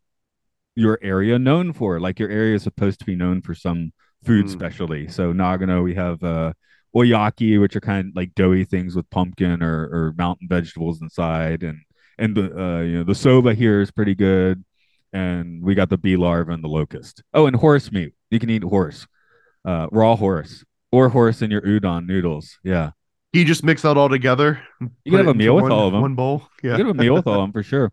your 0.76 0.99
area 1.02 1.39
known 1.39 1.73
for? 1.73 1.99
Like 1.99 2.19
your 2.19 2.30
area 2.30 2.56
is 2.56 2.64
supposed 2.64 2.99
to 2.99 3.06
be 3.06 3.15
known 3.15 3.41
for 3.41 3.56
some 3.56 3.91
food 4.23 4.45
Mm. 4.45 4.49
specialty. 4.49 5.07
So 5.07 5.34
Nagano, 5.34 5.84
we 5.84 5.95
have 5.95 6.23
uh, 6.23 6.53
oyaki, 6.95 7.60
which 7.60 7.76
are 7.76 7.81
kind 7.81 8.10
of 8.10 8.15
like 8.15 8.34
doughy 8.35 8.65
things 8.65 8.95
with 8.95 9.10
pumpkin 9.10 9.61
or, 9.64 9.84
or 9.91 10.14
mountain 10.18 10.47
vegetables 10.49 11.02
inside, 11.02 11.64
and 11.64 11.80
and 12.18 12.35
the 12.35 12.43
uh, 12.60 12.81
you 12.81 12.97
know 12.99 13.03
the 13.03 13.15
soba 13.15 13.53
here 13.53 13.81
is 13.81 13.91
pretty 13.91 14.15
good, 14.15 14.64
and 15.14 15.61
we 15.64 15.76
got 15.76 15.89
the 15.89 15.97
bee 15.97 16.15
larva 16.18 16.52
and 16.52 16.64
the 16.64 16.68
locust. 16.69 17.22
Oh, 17.34 17.47
and 17.47 17.56
horse 17.56 17.91
meat. 17.91 18.14
You 18.31 18.39
can 18.39 18.49
eat 18.49 18.64
horse, 18.64 19.06
uh, 19.65 19.88
raw 19.91 20.15
horse 20.15 20.64
or 20.91 21.10
horse 21.10 21.41
in 21.41 21.52
your 21.52 21.61
udon 21.61 22.06
noodles. 22.07 22.57
Yeah. 22.64 22.91
He 23.34 23.43
just 23.43 23.65
mixed 23.65 23.84
that 23.84 23.97
all 23.97 24.07
together. 24.07 24.61
You 24.80 25.11
can 25.11 25.18
have 25.18 25.27
a 25.27 25.34
meal 25.34 25.56
with 25.56 25.64
one- 25.64 25.72
all 25.73 25.88
of 25.88 25.91
them. 25.93 26.02
One 26.02 26.15
bowl. 26.15 26.43
Yeah. 26.64 26.77
You 26.77 26.85
have 26.85 26.95
a 26.95 27.02
meal 27.02 27.15
with 27.15 27.27
all 27.27 27.35
of 27.35 27.41
them 27.41 27.52
for 27.52 27.64
sure. 27.64 27.91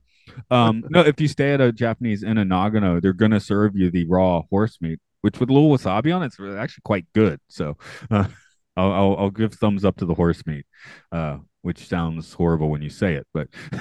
Um, 0.51 0.85
no, 0.91 1.01
if 1.01 1.21
you 1.21 1.29
stay 1.29 1.53
at 1.55 1.61
a 1.61 1.73
Japanese 1.73 2.23
in 2.23 2.37
Nagano, 2.37 3.01
they're 3.01 3.13
gonna 3.13 3.41
serve 3.41 3.77
you 3.77 3.91
the 3.91 4.07
raw 4.07 4.43
horse 4.51 4.79
meat, 4.81 4.99
which 5.21 5.41
with 5.41 5.51
a 5.51 5.53
little 5.53 5.71
wasabi 5.71 6.15
on 6.15 6.23
it's 6.23 6.39
actually 6.41 6.83
quite 6.85 7.07
good. 7.15 7.41
So, 7.49 7.77
uh, 8.11 8.27
I'll, 8.77 8.93
I'll 8.93 9.17
I'll 9.19 9.31
give 9.31 9.55
thumbs 9.55 9.85
up 9.85 9.97
to 9.99 10.07
the 10.07 10.15
horse 10.15 10.47
meat, 10.47 10.65
uh, 11.11 11.39
which 11.63 11.87
sounds 11.87 12.33
horrible 12.33 12.71
when 12.71 12.83
you 12.83 12.91
say 12.91 13.15
it, 13.15 13.27
but 13.35 13.49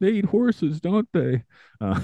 they 0.00 0.10
eat 0.10 0.26
horses, 0.26 0.80
don't 0.80 1.08
they? 1.12 1.44
Uh, 1.80 2.00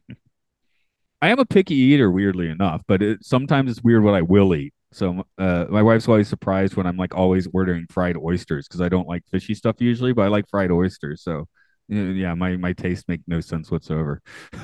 I 1.22 1.28
am 1.28 1.38
a 1.38 1.44
picky 1.44 1.74
eater, 1.74 2.10
weirdly 2.10 2.48
enough, 2.48 2.82
but 2.88 3.00
it, 3.00 3.24
sometimes 3.24 3.70
it's 3.70 3.82
weird 3.82 4.02
what 4.02 4.14
I 4.14 4.22
will 4.22 4.54
eat. 4.54 4.74
So 4.92 5.24
uh, 5.38 5.66
my 5.70 5.82
wife's 5.82 6.08
always 6.08 6.28
surprised 6.28 6.76
when 6.76 6.86
I'm 6.86 6.96
like 6.96 7.14
always 7.14 7.48
ordering 7.52 7.86
fried 7.88 8.16
oysters 8.16 8.66
because 8.68 8.80
I 8.80 8.88
don't 8.88 9.08
like 9.08 9.22
fishy 9.30 9.54
stuff 9.54 9.76
usually, 9.78 10.12
but 10.12 10.22
I 10.22 10.28
like 10.28 10.48
fried 10.50 10.70
oysters. 10.70 11.22
So 11.22 11.46
yeah, 11.92 12.34
my 12.34 12.56
my 12.56 12.72
taste 12.72 13.08
make 13.08 13.20
no 13.26 13.40
sense 13.40 13.70
whatsoever. 13.70 14.22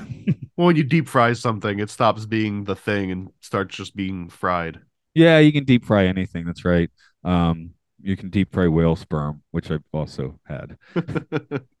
Well, 0.57 0.65
when 0.67 0.75
you 0.75 0.83
deep 0.83 1.07
fry 1.07 1.31
something, 1.31 1.79
it 1.79 1.89
stops 1.89 2.25
being 2.25 2.65
the 2.65 2.75
thing 2.75 3.11
and 3.11 3.29
starts 3.39 3.77
just 3.77 3.95
being 3.95 4.27
fried. 4.27 4.81
yeah, 5.15 5.39
you 5.39 5.53
can 5.53 5.63
deep 5.63 5.85
fry 5.85 6.05
anything. 6.07 6.45
That's 6.45 6.65
right. 6.65 6.91
Um, 7.23 7.69
you 8.01 8.17
can 8.17 8.29
deep 8.29 8.51
fry 8.53 8.67
whale 8.67 8.97
sperm, 8.97 9.41
which 9.51 9.71
I've 9.71 9.83
also 9.93 10.37
had. 10.45 10.75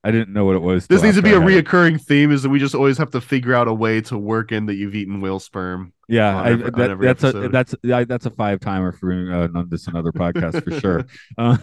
I 0.03 0.11
didn't 0.11 0.31
know 0.31 0.45
what 0.45 0.55
it 0.55 0.61
was. 0.61 0.87
This 0.87 1.03
needs 1.03 1.17
to 1.17 1.21
be 1.21 1.33
a 1.33 1.41
had 1.41 1.49
it. 1.49 1.65
reoccurring 1.65 2.01
theme 2.01 2.31
is 2.31 2.43
that 2.43 2.49
we 2.49 2.57
just 2.59 2.73
always 2.73 2.97
have 2.99 3.11
to 3.11 3.19
figure 3.19 3.53
out 3.53 3.67
a 3.67 3.73
way 3.73 3.99
to 4.01 4.17
work 4.17 4.53
in 4.53 4.65
that 4.67 4.75
you've 4.75 4.95
eaten 4.95 5.19
whale 5.19 5.39
sperm. 5.41 5.91
Yeah, 6.07 6.41
I, 6.41 6.51
every- 6.51 6.71
that, 6.71 6.99
that's 7.01 7.23
a 7.25 7.27
episode. 7.27 7.51
that's 7.51 7.75
I, 7.83 8.03
that's 8.05 8.25
a 8.27 8.31
five 8.31 8.61
timer 8.61 8.93
for 8.93 9.11
uh, 9.11 9.47
on 9.59 9.67
this 9.69 9.87
another 9.87 10.13
podcast 10.13 10.63
for 10.63 10.79
sure. 10.79 11.05
Uh, 11.37 11.57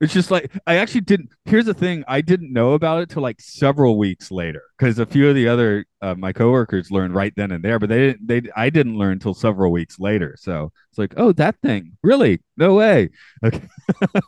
it's 0.00 0.12
just 0.12 0.30
like 0.30 0.50
I 0.66 0.76
actually 0.76 1.02
didn't. 1.02 1.30
Here's 1.44 1.64
the 1.64 1.74
thing: 1.74 2.04
I 2.08 2.20
didn't 2.20 2.52
know 2.52 2.72
about 2.72 3.02
it 3.02 3.08
till 3.08 3.22
like 3.22 3.40
several 3.40 3.98
weeks 3.98 4.30
later 4.30 4.62
because 4.78 4.98
a 4.98 5.06
few 5.06 5.28
of 5.28 5.34
the 5.34 5.48
other 5.48 5.86
uh, 6.02 6.14
my 6.14 6.32
coworkers 6.32 6.90
learned 6.90 7.14
right 7.14 7.32
then 7.36 7.50
and 7.50 7.64
there, 7.64 7.78
but 7.78 7.88
they 7.88 7.98
didn't. 7.98 8.26
They 8.26 8.42
I 8.56 8.70
didn't 8.70 8.98
learn 8.98 9.12
until 9.12 9.34
several 9.34 9.72
weeks 9.72 9.98
later. 9.98 10.36
So 10.38 10.72
it's 10.90 10.98
like, 10.98 11.14
oh, 11.16 11.32
that 11.32 11.56
thing, 11.62 11.96
really? 12.02 12.40
No 12.56 12.74
way. 12.74 13.10
Okay. 13.44 13.62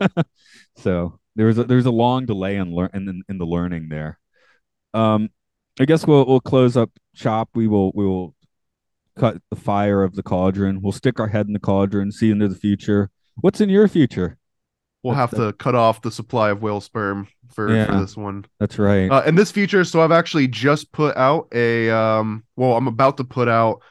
so 0.77 1.19
there 1.37 1.47
was 1.47 1.59
a, 1.59 1.65
there 1.65 1.77
was 1.77 1.87
a 1.87 1.91
long 1.91 2.27
delay 2.27 2.57
in 2.57 2.75
learn 2.75 2.91
in, 2.95 3.23
in 3.29 3.39
the 3.39 3.47
learning 3.47 3.89
there. 3.89 4.19
Um, 4.95 5.31
I 5.79 5.85
guess 5.85 6.07
we'll 6.07 6.27
we'll 6.27 6.41
close 6.41 6.77
up 6.77 6.91
shop. 7.15 7.51
We 7.55 7.69
will 7.69 7.93
we 7.95 8.07
will 8.07 8.35
cut 9.19 9.41
the 9.51 9.57
fire 9.57 10.03
of 10.03 10.15
the 10.15 10.23
cauldron. 10.23 10.81
We'll 10.83 10.93
stick 10.93 11.21
our 11.21 11.29
head 11.29 11.47
in 11.47 11.53
the 11.53 11.59
cauldron, 11.59 12.13
see 12.13 12.31
into 12.31 12.49
the 12.49 12.55
future. 12.55 13.11
What's 13.37 13.61
in 13.61 13.69
your 13.69 13.89
future? 13.89 14.39
We'll 15.07 15.15
That's 15.15 15.37
have 15.37 15.41
to 15.41 15.53
cut 15.53 15.77
off 15.77 16.03
the 16.03 16.11
supply 16.11 16.51
of 16.51 16.63
whale 16.63 16.81
sperm 16.81 17.29
for, 17.55 17.73
Yeah. 17.73 17.87
for 17.87 18.01
this 18.01 18.17
one. 18.17 18.45
That's 18.59 18.77
right. 18.77 19.09
Uh, 19.09 19.23
in 19.25 19.37
this 19.37 19.53
feature, 19.53 19.85
so 19.85 20.01
I've 20.03 20.11
actually 20.11 20.49
just 20.49 20.91
put 20.91 21.17
out 21.17 21.47
a 21.53 21.91
um 21.91 22.43
well, 22.57 22.77
I'm 22.77 22.89
about 22.89 23.17
to 23.19 23.25
put 23.25 23.47
out 23.47 23.83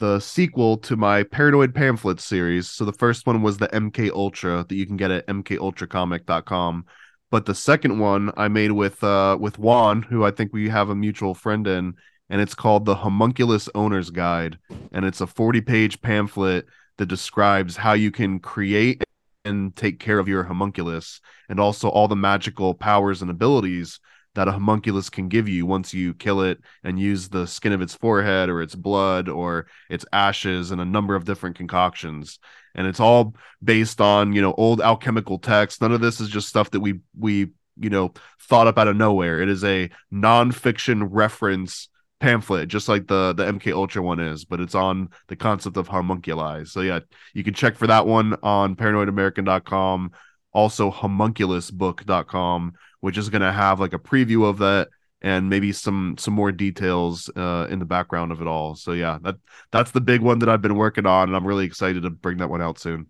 the 0.00 0.18
sequel 0.18 0.76
to 0.78 0.96
my 0.96 1.22
Paranoid 1.22 1.72
Pamphlet 1.72 2.18
series. 2.18 2.68
So 2.68 2.84
the 2.84 2.92
first 2.92 3.28
one 3.28 3.42
was 3.42 3.58
the 3.58 3.68
MK 3.68 4.10
Ultra 4.10 4.66
that 4.68 4.74
you 4.74 4.86
can 4.86 4.96
get 4.96 5.12
at 5.12 5.24
mkultracomic.com. 5.28 6.84
But 7.30 7.46
the 7.46 7.54
second 7.54 8.00
one 8.00 8.32
I 8.36 8.48
made 8.48 8.72
with 8.72 9.04
uh 9.04 9.38
with 9.40 9.60
Juan, 9.60 10.02
who 10.02 10.24
I 10.24 10.32
think 10.32 10.52
we 10.52 10.68
have 10.68 10.90
a 10.90 10.96
mutual 10.96 11.34
friend 11.34 11.64
in, 11.68 11.94
and 12.28 12.40
it's 12.40 12.56
called 12.56 12.86
the 12.86 12.96
Homunculus 12.96 13.68
Owner's 13.76 14.10
Guide. 14.10 14.58
And 14.90 15.04
it's 15.04 15.20
a 15.20 15.26
40-page 15.26 16.02
pamphlet 16.02 16.66
that 16.98 17.06
describes 17.06 17.76
how 17.76 17.92
you 17.92 18.10
can 18.10 18.40
create 18.40 19.04
and 19.46 19.74
take 19.74 20.00
care 20.00 20.18
of 20.18 20.28
your 20.28 20.44
homunculus 20.44 21.20
and 21.48 21.58
also 21.60 21.88
all 21.88 22.08
the 22.08 22.16
magical 22.16 22.74
powers 22.74 23.22
and 23.22 23.30
abilities 23.30 24.00
that 24.36 24.48
a 24.48 24.52
homunculus 24.52 25.08
can 25.08 25.28
give 25.28 25.48
you 25.48 25.64
once 25.66 25.94
you 25.94 26.12
kill 26.12 26.42
it 26.42 26.58
and 26.84 27.00
use 27.00 27.28
the 27.28 27.46
skin 27.46 27.72
of 27.72 27.80
its 27.80 27.94
forehead 27.94 28.48
or 28.48 28.60
its 28.60 28.74
blood 28.74 29.28
or 29.28 29.66
its 29.88 30.04
ashes 30.12 30.70
and 30.70 30.80
a 30.80 30.84
number 30.84 31.14
of 31.14 31.24
different 31.24 31.56
concoctions. 31.56 32.38
And 32.74 32.86
it's 32.86 33.00
all 33.00 33.34
based 33.64 34.00
on 34.00 34.34
you 34.34 34.42
know 34.42 34.52
old 34.52 34.80
alchemical 34.80 35.38
texts. 35.38 35.80
None 35.80 35.92
of 35.92 36.02
this 36.02 36.20
is 36.20 36.28
just 36.28 36.48
stuff 36.48 36.70
that 36.70 36.80
we 36.80 37.00
we 37.18 37.48
you 37.78 37.90
know 37.90 38.12
thought 38.42 38.66
up 38.66 38.78
out 38.78 38.88
of 38.88 38.96
nowhere. 38.96 39.40
It 39.40 39.48
is 39.48 39.64
a 39.64 39.90
non-fiction 40.10 41.04
reference 41.04 41.88
pamphlet 42.18 42.68
just 42.68 42.88
like 42.88 43.06
the 43.06 43.34
the 43.34 43.44
mk 43.44 43.72
ultra 43.72 44.02
one 44.02 44.20
is 44.20 44.44
but 44.44 44.60
it's 44.60 44.74
on 44.74 45.08
the 45.28 45.36
concept 45.36 45.76
of 45.76 45.86
homunculi 45.86 46.64
so 46.64 46.80
yeah 46.80 47.00
you 47.34 47.44
can 47.44 47.52
check 47.52 47.76
for 47.76 47.86
that 47.86 48.06
one 48.06 48.34
on 48.42 48.74
paranoidamerican.com 48.74 50.10
also 50.52 50.90
homunculusbook.com 50.90 52.72
which 53.00 53.18
is 53.18 53.28
going 53.28 53.42
to 53.42 53.52
have 53.52 53.78
like 53.78 53.92
a 53.92 53.98
preview 53.98 54.48
of 54.48 54.58
that 54.58 54.88
and 55.20 55.50
maybe 55.50 55.72
some 55.72 56.16
some 56.18 56.34
more 56.34 56.52
details 56.52 57.28
uh 57.36 57.66
in 57.70 57.78
the 57.78 57.84
background 57.84 58.32
of 58.32 58.40
it 58.40 58.46
all. 58.46 58.74
So 58.74 58.92
yeah 58.92 59.18
that 59.22 59.36
that's 59.70 59.90
the 59.90 60.00
big 60.00 60.20
one 60.20 60.38
that 60.40 60.48
i've 60.48 60.62
been 60.62 60.76
working 60.76 61.06
on 61.06 61.28
and 61.28 61.36
i'm 61.36 61.46
really 61.46 61.66
excited 61.66 62.02
to 62.02 62.10
bring 62.10 62.38
that 62.38 62.50
one 62.50 62.62
out 62.62 62.78
soon 62.78 63.06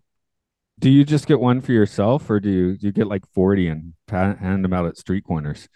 Do 0.79 0.91
you 0.91 1.05
just 1.05 1.27
get 1.27 1.41
one 1.41 1.63
for 1.63 1.73
yourself, 1.73 2.29
or 2.29 2.39
do 2.39 2.51
you 2.51 2.77
do 2.77 2.87
you 2.87 2.93
get 2.93 3.07
like 3.07 3.27
forty 3.33 3.69
and 3.69 3.95
hand 4.11 4.63
them 4.63 4.75
out 4.75 4.85
at 4.85 4.99
street 4.99 5.25
corners? 5.25 5.69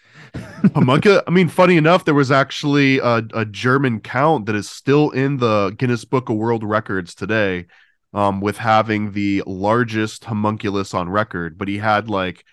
Homunculi. 0.75 1.21
I 1.27 1.31
mean, 1.31 1.49
funny 1.49 1.75
enough, 1.77 2.05
there 2.05 2.13
was 2.13 2.31
actually 2.31 2.99
a, 2.99 3.23
a 3.33 3.45
German 3.45 3.99
count 3.99 4.45
that 4.45 4.55
is 4.55 4.69
still 4.69 5.09
in 5.09 5.37
the 5.37 5.73
Guinness 5.77 6.05
Book 6.05 6.29
of 6.29 6.37
World 6.37 6.63
Records 6.63 7.15
today, 7.15 7.65
um, 8.13 8.41
with 8.41 8.57
having 8.57 9.13
the 9.13 9.41
largest 9.47 10.25
homunculus 10.25 10.93
on 10.93 11.09
record. 11.09 11.57
But 11.57 11.67
he 11.67 11.79
had 11.79 12.07
like 12.07 12.45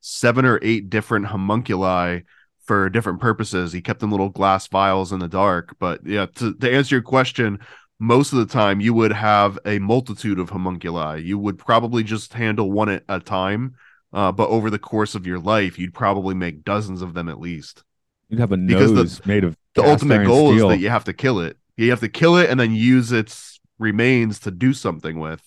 seven 0.00 0.44
or 0.44 0.60
eight 0.62 0.88
different 0.88 1.26
homunculi 1.26 2.20
for 2.66 2.88
different 2.88 3.20
purposes. 3.20 3.72
He 3.72 3.80
kept 3.80 4.02
in 4.02 4.10
little 4.10 4.28
glass 4.28 4.68
vials 4.68 5.12
in 5.12 5.18
the 5.20 5.28
dark. 5.28 5.76
But 5.80 6.06
yeah, 6.06 6.26
to, 6.36 6.54
to 6.54 6.72
answer 6.72 6.94
your 6.94 7.02
question, 7.02 7.58
most 7.98 8.32
of 8.32 8.38
the 8.38 8.46
time 8.46 8.80
you 8.80 8.92
would 8.94 9.12
have 9.12 9.58
a 9.64 9.78
multitude 9.78 10.38
of 10.38 10.50
homunculi. 10.50 11.16
You 11.18 11.38
would 11.38 11.58
probably 11.58 12.02
just 12.02 12.34
handle 12.34 12.70
one 12.70 12.88
at 12.88 13.04
a 13.08 13.20
time, 13.20 13.74
uh, 14.12 14.32
but 14.32 14.48
over 14.48 14.68
the 14.70 14.78
course 14.78 15.14
of 15.14 15.26
your 15.26 15.38
life, 15.38 15.78
you'd 15.78 15.94
probably 15.94 16.34
make 16.34 16.64
dozens 16.64 17.00
of 17.02 17.14
them 17.14 17.28
at 17.28 17.40
least. 17.40 17.82
You'd 18.28 18.40
have 18.40 18.52
a 18.52 18.56
Because 18.56 18.90
the- 18.90 18.96
nose 18.96 19.24
made 19.26 19.44
of 19.44 19.56
The 19.74 19.82
ultimate 19.84 20.26
goal 20.26 20.52
steel. 20.52 20.70
is 20.70 20.76
that 20.76 20.82
you 20.82 20.90
have 20.90 21.04
to 21.04 21.12
kill 21.12 21.40
it. 21.40 21.56
You 21.76 21.90
have 21.90 22.00
to 22.00 22.08
kill 22.08 22.36
it 22.36 22.50
and 22.50 22.58
then 22.58 22.74
use 22.74 23.12
its 23.12 23.60
remains 23.78 24.38
to 24.40 24.50
do 24.50 24.72
something 24.72 25.18
with. 25.18 25.42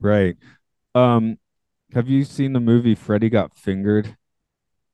right. 0.00 0.36
Um, 0.94 1.38
have 1.92 2.08
you 2.08 2.24
seen 2.24 2.52
the 2.54 2.60
movie 2.60 2.94
Freddy 2.94 3.28
Got 3.28 3.54
Fingered? 3.56 4.16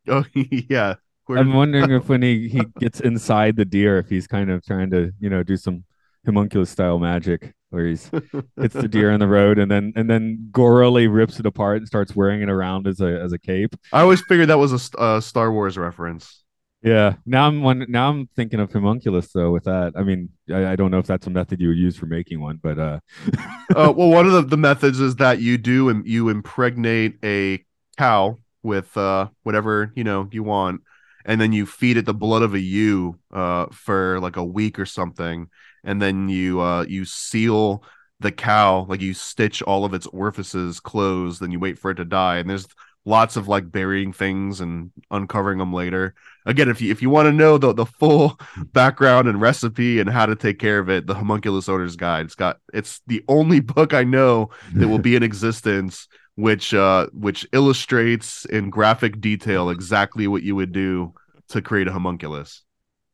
Oh 0.09 0.25
yeah. 0.35 0.97
Where- 1.27 1.39
I'm 1.39 1.53
wondering 1.53 1.91
if 1.93 2.09
when 2.09 2.23
he 2.23 2.49
he 2.49 2.63
gets 2.81 3.01
inside 3.01 3.55
the 3.57 3.65
deer, 3.65 3.99
if 3.99 4.09
he's 4.09 4.27
kind 4.27 4.51
of 4.51 4.65
trying 4.65 4.91
to 4.91 5.13
you 5.21 5.31
know 5.31 5.43
do 5.45 5.57
some 5.57 5.85
homunculus 6.25 6.71
style 6.71 6.99
magic 6.99 7.55
where 7.71 7.87
he's 7.87 8.11
hits 8.61 8.75
the 8.75 8.89
deer 8.89 9.11
on 9.11 9.21
the 9.21 9.27
road 9.27 9.59
and 9.59 9.71
then 9.71 9.93
and 9.97 10.09
then 10.09 10.49
gorily 10.53 11.13
rips 11.13 11.41
it 11.41 11.47
apart 11.47 11.79
and 11.79 11.87
starts 11.87 12.15
wearing 12.15 12.43
it 12.43 12.51
around 12.51 12.87
as 12.87 13.01
a 13.01 13.21
as 13.21 13.33
a 13.33 13.39
cape. 13.39 13.75
I 13.93 14.03
always 14.03 14.21
figured 14.23 14.49
that 14.49 14.59
was 14.59 14.73
a 14.73 14.99
uh, 14.99 15.21
Star 15.21 15.53
Wars 15.53 15.79
reference. 15.79 16.43
Yeah. 16.83 17.15
Now 17.25 17.47
I'm 17.47 17.63
one. 17.63 17.87
Now 17.89 18.11
I'm 18.11 18.29
thinking 18.35 18.61
of 18.61 18.73
homunculus 18.73 19.33
though. 19.33 19.53
With 19.53 19.65
that, 19.65 19.93
I 19.97 20.03
mean, 20.03 20.31
I, 20.53 20.73
I 20.73 20.77
don't 20.77 20.91
know 20.91 20.99
if 20.99 21.07
that's 21.07 21.27
a 21.27 21.31
method 21.31 21.61
you 21.61 21.69
would 21.69 21.79
use 21.79 21.97
for 21.97 22.07
making 22.07 22.41
one, 22.41 22.59
but 22.61 22.79
uh, 22.79 23.01
uh, 23.77 23.93
well, 23.97 24.11
one 24.11 24.27
of 24.27 24.33
the, 24.33 24.43
the 24.49 24.57
methods 24.57 25.01
is 25.01 25.17
that 25.17 25.41
you 25.41 25.59
do 25.59 25.89
and 25.89 26.07
you 26.07 26.29
impregnate 26.29 27.19
a 27.25 27.65
cow 27.97 28.37
with 28.63 28.97
uh, 28.97 29.29
whatever 29.45 29.93
you 29.95 30.03
know 30.03 30.29
you 30.33 30.43
want, 30.43 30.83
and 31.25 31.41
then 31.41 31.53
you 31.53 31.67
feed 31.67 31.97
it 31.97 32.05
the 32.05 32.15
blood 32.15 32.43
of 32.43 32.53
a 32.55 32.61
ewe 32.61 33.17
uh, 33.33 33.67
for 33.73 34.19
like 34.19 34.37
a 34.37 34.45
week 34.45 34.81
or 34.81 34.87
something, 34.87 35.49
and 35.85 36.01
then 36.01 36.29
you 36.29 36.61
uh, 36.61 36.85
you 36.85 37.05
seal 37.05 37.85
the 38.21 38.33
cow 38.33 38.87
like 38.89 39.01
you 39.01 39.15
stitch 39.15 39.63
all 39.63 39.85
of 39.85 39.95
its 39.95 40.07
orifices 40.09 40.81
closed, 40.81 41.41
then 41.41 41.51
you 41.51 41.59
wait 41.59 41.79
for 41.79 41.91
it 41.91 41.97
to 41.97 42.05
die, 42.05 42.39
and 42.39 42.49
there's 42.49 42.67
lots 43.05 43.37
of 43.37 43.49
like 43.49 43.71
burying 43.71 44.13
things 44.13 44.61
and 44.61 44.93
uncovering 45.11 45.59
them 45.59 45.73
later. 45.73 46.15
Again, 46.47 46.69
if 46.69 46.81
you 46.81 46.91
if 46.91 47.03
you 47.03 47.11
want 47.11 47.27
to 47.27 47.33
know 47.33 47.59
the 47.59 47.73
the 47.73 47.87
full 47.87 48.39
background 48.73 49.29
and 49.29 49.41
recipe 49.41 50.01
and 50.01 50.09
how 50.09 50.27
to 50.27 50.37
take 50.37 50.59
care 50.59 50.79
of 50.79 50.89
it, 50.89 51.07
the 51.07 51.15
Homunculus 51.15 51.69
Owner's 51.69 51.97
Guide. 51.97 52.27
It's 52.27 52.35
got 52.35 52.59
it's 52.73 53.01
the 53.07 53.25
only 53.29 53.61
book 53.75 53.95
I 53.95 54.05
know 54.05 54.51
that 54.75 54.89
will 54.89 54.99
be 54.99 55.17
in 55.17 55.23
existence 55.33 56.09
which 56.35 56.73
uh 56.73 57.07
which 57.13 57.47
illustrates 57.53 58.47
in 58.47 58.71
graphic 58.71 59.21
detail 59.21 59.69
exactly 59.69 60.27
what 60.27 60.43
you 60.43 60.57
would 60.57 60.73
do 60.73 61.13
to 61.49 61.61
create 61.61 61.89
a 61.89 61.93
homunculus. 61.93 62.63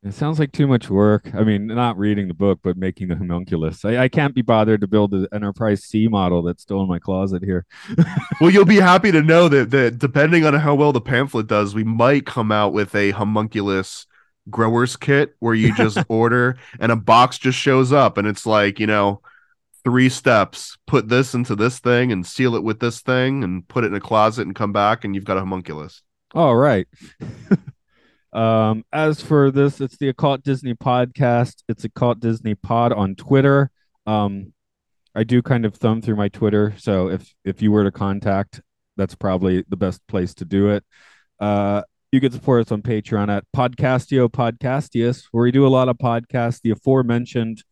It 0.08 0.14
sounds 0.14 0.38
like 0.38 0.52
too 0.52 0.66
much 0.66 0.88
work. 0.88 1.28
I 1.34 1.44
mean, 1.44 1.66
not 1.66 1.98
reading 1.98 2.28
the 2.28 2.34
book, 2.34 2.60
but 2.62 2.76
making 2.76 3.08
the 3.08 3.16
homunculus. 3.16 3.84
I, 3.84 3.98
I 3.98 4.08
can't 4.08 4.34
be 4.34 4.42
bothered 4.42 4.80
to 4.80 4.86
build 4.86 5.10
the 5.10 5.28
Enterprise 5.32 5.84
C 5.84 6.08
model 6.08 6.42
that's 6.42 6.62
still 6.62 6.80
in 6.82 6.88
my 6.88 6.98
closet 6.98 7.42
here. 7.42 7.66
Well, 8.40 8.50
you'll 8.50 8.64
be 8.64 8.76
happy 8.76 9.10
to 9.10 9.20
know 9.20 9.48
that 9.48 9.70
that 9.70 9.98
depending 9.98 10.46
on 10.46 10.54
how 10.54 10.76
well 10.76 10.92
the 10.92 11.00
pamphlet 11.00 11.48
does, 11.48 11.74
we 11.74 11.82
might 11.82 12.24
come 12.24 12.52
out 12.52 12.72
with 12.72 12.94
a 12.94 13.10
homunculus 13.10 14.06
growers 14.48 14.96
kit 14.96 15.34
where 15.40 15.54
you 15.54 15.74
just 15.74 15.98
order 16.08 16.56
and 16.78 16.92
a 16.92 16.96
box 16.96 17.36
just 17.38 17.58
shows 17.58 17.92
up 17.92 18.16
and 18.16 18.28
it's 18.28 18.46
like, 18.46 18.78
you 18.78 18.86
know, 18.86 19.20
three 19.82 20.08
steps. 20.08 20.78
Put 20.86 21.08
this 21.08 21.34
into 21.34 21.56
this 21.56 21.80
thing 21.80 22.12
and 22.12 22.24
seal 22.24 22.54
it 22.54 22.62
with 22.62 22.78
this 22.78 23.00
thing 23.00 23.42
and 23.42 23.66
put 23.66 23.82
it 23.82 23.88
in 23.88 23.94
a 23.94 24.00
closet 24.00 24.46
and 24.46 24.54
come 24.54 24.72
back 24.72 25.04
and 25.04 25.16
you've 25.16 25.24
got 25.24 25.36
a 25.36 25.40
homunculus. 25.40 26.02
All 26.32 26.54
right. 26.54 26.86
um, 28.32 28.84
as 28.92 29.20
for 29.20 29.50
this, 29.50 29.80
it's 29.80 29.96
the 29.96 30.08
Occult 30.08 30.42
Disney 30.42 30.74
podcast. 30.74 31.62
It's 31.68 31.84
Occult 31.84 32.20
Disney 32.20 32.54
Pod 32.54 32.92
on 32.92 33.14
Twitter. 33.14 33.70
Um, 34.06 34.52
I 35.14 35.24
do 35.24 35.42
kind 35.42 35.64
of 35.64 35.74
thumb 35.74 36.02
through 36.02 36.16
my 36.16 36.28
Twitter, 36.28 36.74
so 36.78 37.08
if 37.08 37.34
if 37.44 37.62
you 37.62 37.72
were 37.72 37.84
to 37.84 37.90
contact, 37.90 38.60
that's 38.96 39.14
probably 39.14 39.64
the 39.68 39.76
best 39.76 40.06
place 40.06 40.34
to 40.34 40.44
do 40.44 40.68
it. 40.70 40.84
Uh, 41.40 41.82
you 42.12 42.20
can 42.20 42.32
support 42.32 42.66
us 42.66 42.72
on 42.72 42.82
Patreon 42.82 43.28
at 43.34 43.44
Podcastio 43.54 44.28
Podcastius, 44.28 45.24
where 45.32 45.44
we 45.44 45.50
do 45.50 45.66
a 45.66 45.68
lot 45.68 45.88
of 45.88 45.98
podcasts. 45.98 46.60
The 46.60 46.70
aforementioned 46.70 47.62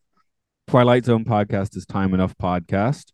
Twilight 0.66 1.04
Zone 1.04 1.24
podcast 1.24 1.76
is 1.76 1.86
Time 1.86 2.12
Enough 2.14 2.36
podcast. 2.38 3.12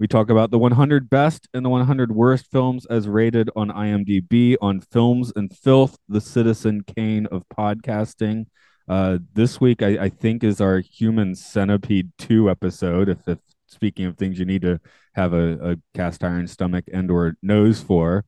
We 0.00 0.08
talk 0.08 0.30
about 0.30 0.50
the 0.50 0.58
100 0.58 1.10
best 1.10 1.46
and 1.52 1.62
the 1.62 1.68
100 1.68 2.10
worst 2.10 2.46
films 2.50 2.86
as 2.86 3.06
rated 3.06 3.50
on 3.54 3.68
IMDb 3.68 4.56
on 4.58 4.80
Films 4.80 5.30
and 5.36 5.54
Filth, 5.54 5.98
the 6.08 6.22
Citizen 6.22 6.80
Kane 6.96 7.26
of 7.26 7.44
podcasting. 7.54 8.46
Uh, 8.88 9.18
this 9.34 9.60
week, 9.60 9.82
I, 9.82 10.04
I 10.04 10.08
think, 10.08 10.42
is 10.42 10.58
our 10.58 10.78
Human 10.78 11.34
Centipede 11.34 12.12
2 12.16 12.48
episode. 12.48 13.10
If, 13.10 13.28
if 13.28 13.40
speaking 13.66 14.06
of 14.06 14.16
things 14.16 14.38
you 14.38 14.46
need 14.46 14.62
to 14.62 14.80
have 15.16 15.34
a, 15.34 15.72
a 15.72 15.76
cast 15.94 16.24
iron 16.24 16.46
stomach 16.46 16.86
and 16.90 17.10
or 17.10 17.36
nose 17.42 17.82
for. 17.82 18.24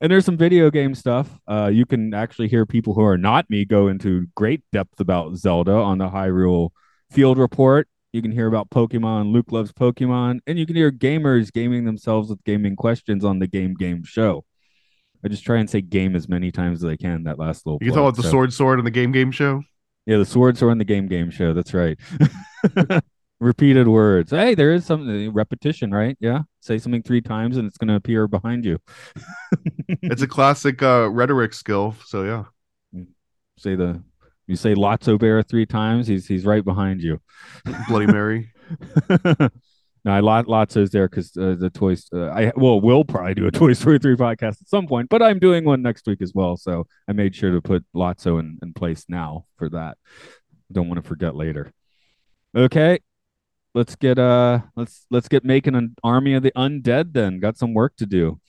And 0.00 0.12
there's 0.12 0.24
some 0.24 0.36
video 0.36 0.70
game 0.70 0.94
stuff. 0.94 1.40
Uh, 1.48 1.68
you 1.74 1.84
can 1.84 2.14
actually 2.14 2.46
hear 2.46 2.64
people 2.64 2.94
who 2.94 3.02
are 3.02 3.18
not 3.18 3.50
me 3.50 3.64
go 3.64 3.88
into 3.88 4.28
great 4.36 4.62
depth 4.70 5.00
about 5.00 5.34
Zelda 5.34 5.72
on 5.72 5.98
the 5.98 6.10
Hyrule 6.10 6.70
Field 7.10 7.38
Report. 7.38 7.88
You 8.18 8.22
can 8.22 8.32
hear 8.32 8.48
about 8.48 8.68
Pokemon. 8.68 9.32
Luke 9.32 9.52
loves 9.52 9.70
Pokemon, 9.70 10.40
and 10.48 10.58
you 10.58 10.66
can 10.66 10.74
hear 10.74 10.90
gamers 10.90 11.52
gaming 11.52 11.84
themselves 11.84 12.30
with 12.30 12.42
gaming 12.42 12.74
questions 12.74 13.24
on 13.24 13.38
the 13.38 13.46
Game 13.46 13.74
Game 13.74 14.02
Show. 14.02 14.44
I 15.24 15.28
just 15.28 15.44
try 15.44 15.58
and 15.58 15.70
say 15.70 15.82
game 15.82 16.16
as 16.16 16.28
many 16.28 16.50
times 16.50 16.82
as 16.82 16.90
I 16.90 16.96
can. 16.96 17.22
That 17.22 17.38
last 17.38 17.64
little. 17.64 17.78
You 17.80 17.92
can 17.92 17.94
plug, 17.94 18.02
talk 18.02 18.08
about 18.08 18.16
the 18.16 18.22
so- 18.24 18.30
sword 18.30 18.52
sword 18.52 18.80
and 18.80 18.86
the 18.86 18.90
game 18.90 19.12
game 19.12 19.30
show. 19.30 19.62
Yeah, 20.04 20.16
the 20.16 20.24
sword 20.24 20.58
sword 20.58 20.72
in 20.72 20.78
the 20.78 20.84
Game 20.84 21.06
Game 21.06 21.30
Show. 21.30 21.54
That's 21.54 21.72
right. 21.72 21.96
Repeated 23.40 23.86
words. 23.86 24.32
Hey, 24.32 24.56
there 24.56 24.72
is 24.72 24.84
some 24.84 25.30
repetition, 25.32 25.92
right? 25.92 26.16
Yeah. 26.18 26.40
Say 26.60 26.78
something 26.78 27.04
three 27.04 27.20
times, 27.20 27.56
and 27.56 27.68
it's 27.68 27.78
going 27.78 27.88
to 27.88 27.94
appear 27.94 28.26
behind 28.26 28.64
you. 28.64 28.80
It's 30.02 30.22
a 30.22 30.26
classic 30.26 30.82
uh 30.82 31.08
rhetoric 31.10 31.54
skill. 31.54 31.94
So 32.04 32.24
yeah. 32.24 33.04
say 33.58 33.76
the 33.76 34.02
you 34.48 34.56
say 34.56 34.74
Lotso 34.74 35.18
Bear 35.18 35.42
three 35.42 35.66
times, 35.66 36.06
he's 36.06 36.26
he's 36.26 36.44
right 36.44 36.64
behind 36.64 37.02
you. 37.02 37.20
Bloody 37.88 38.06
Mary. 38.06 38.52
no, 39.24 39.50
I 40.06 40.20
lot 40.20 40.46
Lotso's 40.46 40.90
there 40.90 41.08
because 41.08 41.36
uh, 41.36 41.54
the 41.58 41.70
toys. 41.70 42.08
Uh, 42.12 42.28
I 42.30 42.52
well, 42.56 42.80
we'll 42.80 43.04
probably 43.04 43.34
do 43.34 43.46
a 43.46 43.50
Toy 43.50 43.74
Story 43.74 43.98
three 43.98 44.16
podcast 44.16 44.60
at 44.62 44.68
some 44.68 44.86
point, 44.86 45.10
but 45.10 45.22
I'm 45.22 45.38
doing 45.38 45.64
one 45.64 45.82
next 45.82 46.06
week 46.06 46.22
as 46.22 46.32
well, 46.34 46.56
so 46.56 46.86
I 47.08 47.12
made 47.12 47.36
sure 47.36 47.52
to 47.52 47.60
put 47.60 47.84
Lotso 47.94 48.40
in, 48.40 48.58
in 48.62 48.72
place 48.72 49.04
now 49.08 49.44
for 49.56 49.68
that. 49.68 49.98
Don't 50.72 50.88
want 50.88 51.02
to 51.02 51.06
forget 51.06 51.36
later. 51.36 51.72
Okay, 52.56 53.00
let's 53.74 53.96
get 53.96 54.18
uh 54.18 54.60
let's 54.76 55.04
let's 55.10 55.28
get 55.28 55.44
making 55.44 55.74
an 55.74 55.94
army 56.02 56.34
of 56.34 56.42
the 56.42 56.52
undead. 56.56 57.12
Then 57.12 57.38
got 57.38 57.58
some 57.58 57.74
work 57.74 57.96
to 57.96 58.06
do. 58.06 58.40